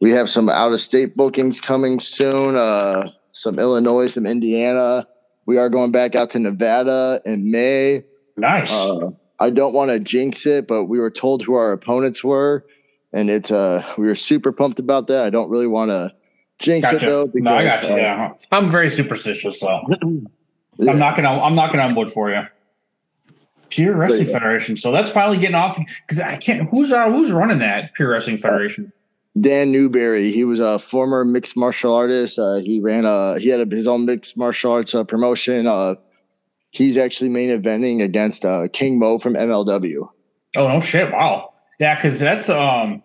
we 0.00 0.12
have 0.12 0.30
some 0.30 0.48
out 0.48 0.70
of 0.70 0.80
state 0.80 1.16
bookings 1.16 1.60
coming 1.60 1.98
soon. 1.98 2.56
Uh, 2.56 3.10
some 3.32 3.58
Illinois, 3.58 4.06
some 4.06 4.24
Indiana. 4.26 5.08
We 5.44 5.58
are 5.58 5.68
going 5.68 5.90
back 5.90 6.14
out 6.14 6.30
to 6.30 6.38
Nevada 6.38 7.20
in 7.26 7.50
May. 7.50 8.04
nice. 8.36 8.72
Uh, 8.72 9.10
I 9.40 9.50
don't 9.50 9.74
want 9.74 9.90
to 9.90 9.98
jinx 9.98 10.46
it, 10.46 10.68
but 10.68 10.84
we 10.84 11.00
were 11.00 11.10
told 11.10 11.42
who 11.42 11.54
our 11.54 11.72
opponents 11.72 12.22
were, 12.22 12.64
and 13.12 13.28
it's 13.30 13.50
uh 13.50 13.84
we 13.98 14.06
were 14.06 14.14
super 14.14 14.52
pumped 14.52 14.78
about 14.78 15.08
that. 15.08 15.24
I 15.26 15.30
don't 15.30 15.50
really 15.50 15.66
want 15.66 15.90
to 15.90 16.14
jinx 16.62 16.90
gotcha. 16.90 17.04
it 17.04 17.08
though. 17.08 17.30
no, 17.34 17.54
I 17.54 17.64
got 17.64 17.82
you. 17.84 17.94
uh, 17.94 17.96
Yeah. 17.96 18.32
I'm 18.50 18.70
very 18.70 18.88
superstitious, 18.88 19.60
so 19.60 19.68
yeah. 19.68 19.96
I'm 20.90 20.98
not 20.98 21.16
gonna 21.16 21.28
I'm 21.28 21.54
knocking 21.54 21.80
on 21.80 21.94
wood 21.94 22.10
for 22.10 22.30
you. 22.30 22.42
Pure 23.68 23.96
Wrestling 23.96 24.26
yeah. 24.26 24.32
Federation. 24.32 24.76
So 24.76 24.92
that's 24.92 25.08
finally 25.08 25.38
getting 25.38 25.56
off 25.56 25.78
because 26.06 26.20
I 26.20 26.36
can't. 26.36 26.68
Who's 26.68 26.92
uh, 26.92 27.10
who's 27.10 27.32
running 27.32 27.58
that 27.58 27.94
Pure 27.94 28.10
Wrestling 28.10 28.38
Federation? 28.38 28.92
Dan 29.40 29.72
Newberry. 29.72 30.30
He 30.30 30.44
was 30.44 30.60
a 30.60 30.78
former 30.78 31.24
mixed 31.24 31.56
martial 31.56 31.94
artist. 31.94 32.38
Uh, 32.38 32.56
he 32.56 32.80
ran 32.80 33.06
a 33.06 33.38
he 33.38 33.48
had 33.48 33.60
a, 33.60 33.74
his 33.74 33.88
own 33.88 34.04
mixed 34.04 34.36
martial 34.36 34.72
arts 34.72 34.94
uh, 34.94 35.04
promotion. 35.04 35.66
Uh, 35.66 35.94
he's 36.70 36.98
actually 36.98 37.30
main 37.30 37.48
eventing 37.48 38.02
against 38.02 38.44
uh, 38.44 38.68
King 38.72 38.98
Mo 38.98 39.18
from 39.18 39.34
MLW. 39.34 40.06
Oh 40.56 40.68
no 40.68 40.80
shit! 40.80 41.10
Wow. 41.10 41.54
Yeah, 41.80 41.94
because 41.94 42.18
that's 42.18 42.50
um. 42.50 43.02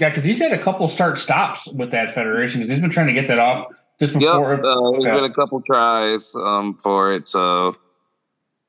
Yeah, 0.00 0.08
because 0.08 0.24
he's 0.24 0.38
had 0.38 0.52
a 0.52 0.58
couple 0.58 0.88
start 0.88 1.18
stops 1.18 1.66
with 1.68 1.90
that 1.90 2.14
federation 2.14 2.60
because 2.60 2.70
he's 2.70 2.80
been 2.80 2.90
trying 2.90 3.08
to 3.08 3.12
get 3.12 3.26
that 3.28 3.38
off 3.38 3.66
just 4.00 4.14
Yep, 4.14 4.20
before. 4.20 4.54
uh, 4.54 4.90
there's 4.92 5.04
okay. 5.04 5.14
been 5.14 5.24
a 5.24 5.34
couple 5.34 5.60
tries 5.60 6.34
um, 6.34 6.74
for 6.82 7.12
it, 7.12 7.28
so 7.28 7.76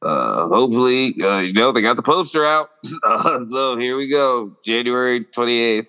uh, 0.01 0.47
hopefully, 0.47 1.15
uh, 1.23 1.39
you 1.39 1.53
know, 1.53 1.71
they 1.71 1.81
got 1.81 1.95
the 1.95 2.03
poster 2.03 2.45
out. 2.45 2.69
Uh, 3.03 3.43
so 3.45 3.77
here 3.77 3.95
we 3.95 4.07
go, 4.07 4.55
January 4.65 5.21
28th. 5.23 5.87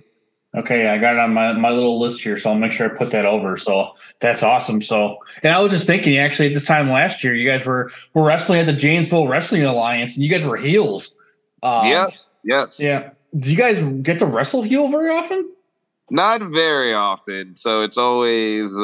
Okay, 0.55 0.89
I 0.89 0.99
got 0.99 1.15
it 1.15 1.19
on 1.19 1.33
my, 1.33 1.53
my 1.53 1.71
little 1.71 1.99
list 1.99 2.23
here, 2.23 2.37
so 2.37 2.51
I'll 2.51 2.57
make 2.59 2.71
sure 2.71 2.93
I 2.93 2.97
put 2.97 3.11
that 3.11 3.25
over. 3.25 3.57
So 3.57 3.93
that's 4.21 4.43
awesome. 4.43 4.83
So, 4.83 5.17
and 5.43 5.53
I 5.53 5.61
was 5.61 5.73
just 5.73 5.87
thinking, 5.87 6.19
actually, 6.19 6.49
at 6.49 6.55
this 6.55 6.67
time 6.67 6.91
last 6.91 7.25
year, 7.25 7.35
you 7.35 7.49
guys 7.49 7.65
were 7.65 7.91
were 8.15 8.23
wrestling 8.25 8.61
at 8.61 8.67
the 8.67 8.73
Janesville 8.75 9.29
Wrestling 9.29 9.65
Alliance, 9.65 10.15
and 10.15 10.25
you 10.25 10.31
guys 10.31 10.45
were 10.45 10.57
heels. 10.59 11.15
Um, 11.63 11.87
yeah, 11.87 12.07
yes, 12.45 12.79
yeah. 12.79 13.11
Do 13.39 13.51
you 13.51 13.57
guys 13.57 13.83
get 14.03 14.19
to 14.19 14.27
wrestle 14.27 14.63
heel 14.63 14.89
very 14.89 15.11
often? 15.11 15.49
not 16.11 16.43
very 16.43 16.93
often. 16.93 17.57
So 17.57 17.81
it's 17.81 17.97
always 17.97 18.71
uh, 18.77 18.83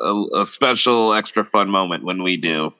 a, 0.00 0.26
a 0.42 0.46
special, 0.46 1.12
extra 1.12 1.42
fun 1.42 1.68
moment 1.70 2.04
when 2.04 2.22
we 2.22 2.36
do. 2.36 2.70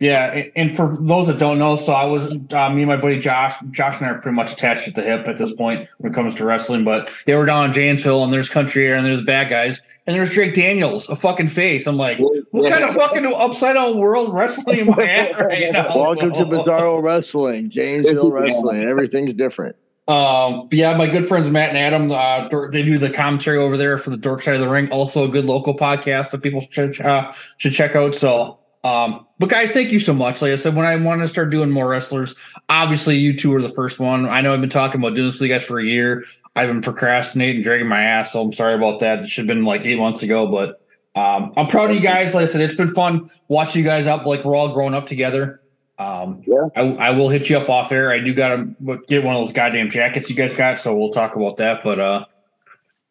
Yeah, 0.00 0.44
and 0.56 0.74
for 0.74 0.96
those 0.98 1.26
that 1.26 1.38
don't 1.38 1.58
know, 1.58 1.76
so 1.76 1.92
I 1.92 2.06
was 2.06 2.26
uh, 2.26 2.70
me 2.70 2.82
and 2.82 2.86
my 2.86 2.96
buddy 2.96 3.18
Josh. 3.20 3.54
Josh 3.70 3.98
and 3.98 4.06
I 4.06 4.10
are 4.10 4.20
pretty 4.20 4.34
much 4.34 4.52
attached 4.52 4.88
at 4.88 4.94
the 4.94 5.02
hip 5.02 5.28
at 5.28 5.36
this 5.36 5.52
point 5.52 5.88
when 5.98 6.10
it 6.10 6.14
comes 6.14 6.34
to 6.36 6.44
wrestling. 6.46 6.84
But 6.84 7.10
they 7.26 7.34
were 7.36 7.44
down 7.44 7.66
in 7.66 7.72
Janesville, 7.72 8.24
and 8.24 8.32
there's 8.32 8.48
Country 8.48 8.86
Air, 8.88 8.96
and 8.96 9.04
there's 9.04 9.20
bad 9.22 9.50
guys, 9.50 9.78
and 10.06 10.16
there's 10.16 10.30
Drake 10.32 10.54
Daniels, 10.54 11.08
a 11.10 11.16
fucking 11.16 11.48
face. 11.48 11.86
I'm 11.86 11.96
like, 11.96 12.18
what 12.50 12.70
kind 12.72 12.82
of 12.84 12.94
fucking 12.94 13.26
upside 13.26 13.74
down 13.74 13.98
world 13.98 14.32
wrestling 14.34 14.80
am 14.80 14.94
I 14.98 15.04
at 15.06 15.38
right 15.38 15.70
now? 15.72 15.94
Welcome 15.94 16.34
So- 16.34 16.44
to 16.44 16.50
Bizarro 16.50 17.02
Wrestling, 17.02 17.68
Janesville 17.70 18.32
Wrestling. 18.32 18.84
Everything's 18.84 19.34
different. 19.34 19.76
Um, 20.06 20.68
but 20.68 20.74
yeah, 20.74 20.96
my 20.96 21.06
good 21.06 21.26
friends 21.26 21.48
Matt 21.48 21.70
and 21.70 21.78
Adam, 21.78 22.10
uh, 22.10 22.68
they 22.68 22.82
do 22.82 22.98
the 22.98 23.08
commentary 23.08 23.56
over 23.56 23.76
there 23.76 23.96
for 23.96 24.10
the 24.10 24.18
Dork 24.18 24.42
Side 24.42 24.54
of 24.54 24.60
the 24.60 24.68
Ring. 24.68 24.90
Also, 24.90 25.24
a 25.24 25.28
good 25.28 25.46
local 25.46 25.74
podcast 25.74 26.30
that 26.30 26.42
people 26.42 26.60
should 26.60 27.00
uh, 27.00 27.32
should 27.56 27.72
check 27.72 27.96
out. 27.96 28.14
So, 28.14 28.58
um, 28.84 29.26
but 29.38 29.48
guys, 29.48 29.70
thank 29.70 29.92
you 29.92 29.98
so 29.98 30.12
much. 30.12 30.42
Like 30.42 30.52
I 30.52 30.56
said, 30.56 30.76
when 30.76 30.84
I 30.84 30.94
want 30.96 31.22
to 31.22 31.28
start 31.28 31.48
doing 31.48 31.70
more 31.70 31.88
wrestlers, 31.88 32.34
obviously 32.68 33.16
you 33.16 33.36
two 33.36 33.54
are 33.54 33.62
the 33.62 33.70
first 33.70 33.98
one. 33.98 34.26
I 34.26 34.42
know 34.42 34.52
I've 34.52 34.60
been 34.60 34.68
talking 34.68 35.00
about 35.00 35.14
doing 35.14 35.28
this 35.28 35.40
with 35.40 35.48
you 35.48 35.54
guys 35.54 35.64
for 35.64 35.78
a 35.78 35.84
year. 35.84 36.24
I've 36.54 36.68
been 36.68 36.82
procrastinating, 36.82 37.62
dragging 37.62 37.88
my 37.88 38.02
ass. 38.02 38.32
So 38.32 38.42
I'm 38.42 38.52
sorry 38.52 38.74
about 38.74 39.00
that. 39.00 39.22
It 39.22 39.28
should 39.28 39.48
have 39.48 39.56
been 39.56 39.64
like 39.64 39.84
eight 39.86 39.98
months 39.98 40.22
ago, 40.22 40.46
but 40.46 40.80
um, 41.18 41.52
I'm 41.56 41.66
proud 41.66 41.90
of 41.90 41.96
you 41.96 42.02
guys. 42.02 42.34
Like 42.34 42.48
I 42.48 42.52
said, 42.52 42.60
it's 42.60 42.74
been 42.74 42.92
fun 42.92 43.30
watching 43.48 43.82
you 43.82 43.88
guys 43.88 44.06
up. 44.06 44.26
Like 44.26 44.44
we're 44.44 44.54
all 44.54 44.72
growing 44.72 44.94
up 44.94 45.06
together. 45.06 45.60
Um, 45.98 46.42
Yeah. 46.46 46.68
I, 46.76 46.80
I 46.82 47.10
will 47.10 47.28
hit 47.28 47.48
you 47.48 47.56
up 47.58 47.68
off 47.68 47.92
air. 47.92 48.10
I 48.10 48.18
do 48.18 48.34
got 48.34 48.48
to 48.56 49.00
get 49.08 49.22
one 49.22 49.36
of 49.36 49.44
those 49.44 49.52
goddamn 49.52 49.90
jackets 49.90 50.28
you 50.28 50.36
guys 50.36 50.52
got, 50.52 50.80
so 50.80 50.94
we'll 50.96 51.12
talk 51.12 51.36
about 51.36 51.56
that. 51.58 51.82
But 51.84 52.00
uh, 52.00 52.24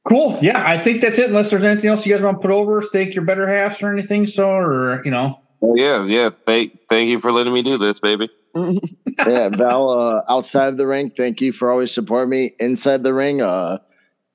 cool. 0.06 0.38
Yeah, 0.42 0.62
I 0.68 0.82
think 0.82 1.02
that's 1.02 1.18
it. 1.18 1.28
Unless 1.30 1.50
there's 1.50 1.64
anything 1.64 1.90
else 1.90 2.06
you 2.06 2.14
guys 2.14 2.24
want 2.24 2.38
to 2.38 2.42
put 2.42 2.52
over, 2.52 2.82
thank 2.82 3.16
your 3.16 3.24
better 3.24 3.48
halves 3.48 3.82
or 3.82 3.92
anything. 3.92 4.26
So, 4.26 4.50
or 4.50 5.02
you 5.06 5.12
know, 5.12 5.40
Oh, 5.66 5.76
yeah, 5.76 6.04
yeah. 6.06 6.30
Thank, 6.46 6.82
thank 6.90 7.08
you 7.08 7.22
for 7.22 7.32
letting 7.32 7.54
me 7.54 7.64
do 7.64 7.78
this, 7.78 7.98
baby. 7.98 8.30
yeah, 9.26 9.48
Val, 9.48 9.90
uh, 9.90 10.22
outside 10.30 10.68
of 10.68 10.76
the 10.78 10.86
ring, 10.86 11.10
thank 11.16 11.40
you 11.40 11.54
for 11.54 11.72
always 11.72 11.90
supporting 11.90 12.30
me. 12.30 12.52
Inside 12.60 13.04
the 13.04 13.14
ring, 13.14 13.42
uh, 13.42 13.78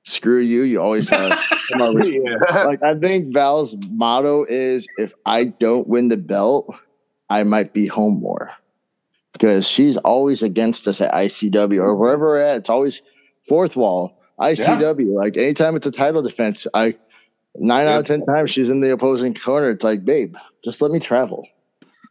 screw 0.05 0.39
you. 0.39 0.63
You 0.63 0.81
always 0.81 1.11
uh, 1.11 1.39
come 1.71 1.81
out 1.83 1.95
Yeah. 2.07 2.63
like 2.63 2.81
I 2.81 2.97
think 2.97 3.31
Val's 3.31 3.75
motto 3.91 4.43
is 4.49 4.87
if 4.97 5.13
I 5.27 5.45
don't 5.45 5.87
win 5.87 6.07
the 6.09 6.17
belt, 6.17 6.73
I 7.29 7.43
might 7.43 7.73
be 7.73 7.87
home 7.87 8.19
more. 8.19 8.51
Because 9.33 9.67
she's 9.67 9.97
always 9.97 10.43
against 10.43 10.87
us 10.87 11.01
at 11.01 11.13
ICW 11.13 11.79
or 11.79 11.95
wherever 11.95 12.27
we're 12.27 12.39
at. 12.39 12.57
It's 12.57 12.69
always 12.69 13.01
fourth 13.47 13.75
wall, 13.75 14.19
ICW. 14.39 15.13
Like 15.13 15.37
anytime 15.37 15.75
it's 15.75 15.87
a 15.87 15.91
title 15.91 16.21
defense, 16.21 16.65
I 16.73 16.95
nine 17.55 17.87
out 17.87 17.99
of 17.99 18.05
ten 18.05 18.25
times 18.25 18.49
she's 18.49 18.69
in 18.69 18.81
the 18.81 18.91
opposing 18.91 19.33
corner. 19.33 19.69
It's 19.69 19.83
like, 19.83 20.03
babe, 20.03 20.35
just 20.63 20.81
let 20.81 20.91
me 20.91 20.99
travel. 20.99 21.47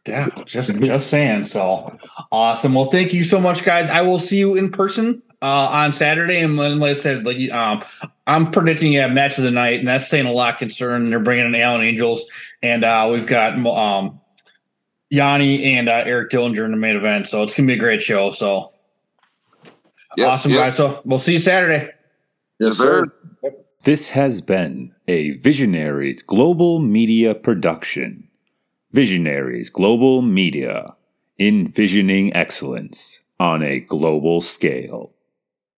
yeah, 0.07 0.29
just 0.45 0.73
just 0.79 1.09
saying. 1.09 1.43
So 1.43 1.97
awesome. 2.31 2.73
Well, 2.73 2.89
thank 2.89 3.13
you 3.13 3.23
so 3.23 3.39
much, 3.39 3.63
guys. 3.63 3.89
I 3.89 4.01
will 4.01 4.19
see 4.19 4.37
you 4.37 4.55
in 4.55 4.71
person 4.71 5.21
uh, 5.41 5.45
on 5.45 5.93
Saturday. 5.93 6.39
And 6.39 6.57
like 6.57 6.81
I 6.81 6.93
said, 6.93 7.25
like 7.25 7.51
um, 7.51 7.83
I'm 8.27 8.51
predicting 8.51 8.97
a 8.97 9.09
match 9.09 9.37
of 9.37 9.43
the 9.43 9.51
night, 9.51 9.79
and 9.79 9.87
that's 9.87 10.07
saying 10.07 10.25
a 10.25 10.31
lot. 10.31 10.59
Concerned 10.59 11.11
they're 11.11 11.19
bringing 11.19 11.45
in 11.45 11.55
Alan 11.55 11.81
Angels, 11.81 12.25
and 12.61 12.83
uh, 12.83 13.09
we've 13.11 13.27
got 13.27 13.53
um, 13.65 14.19
Yanni 15.09 15.63
and 15.75 15.89
uh, 15.89 16.03
Eric 16.05 16.31
Dillinger 16.31 16.65
in 16.65 16.71
the 16.71 16.77
main 16.77 16.95
event. 16.95 17.27
So 17.27 17.43
it's 17.43 17.53
gonna 17.53 17.67
be 17.67 17.73
a 17.73 17.77
great 17.79 18.01
show. 18.01 18.31
So 18.31 18.71
Yep, 20.17 20.27
awesome, 20.27 20.51
yep. 20.51 20.59
guys. 20.59 20.77
So 20.77 21.01
we'll 21.05 21.19
see 21.19 21.33
you 21.33 21.39
Saturday. 21.39 21.89
Yes, 22.59 22.77
sir. 22.77 23.05
This 23.83 24.09
has 24.09 24.41
been 24.41 24.93
a 25.07 25.31
Visionaries 25.37 26.21
Global 26.21 26.79
Media 26.79 27.33
production. 27.33 28.27
Visionaries 28.91 29.69
Global 29.69 30.21
Media, 30.21 30.95
envisioning 31.37 32.35
excellence 32.35 33.21
on 33.39 33.61
a 33.63 33.79
global 33.79 34.41
scale. 34.41 35.13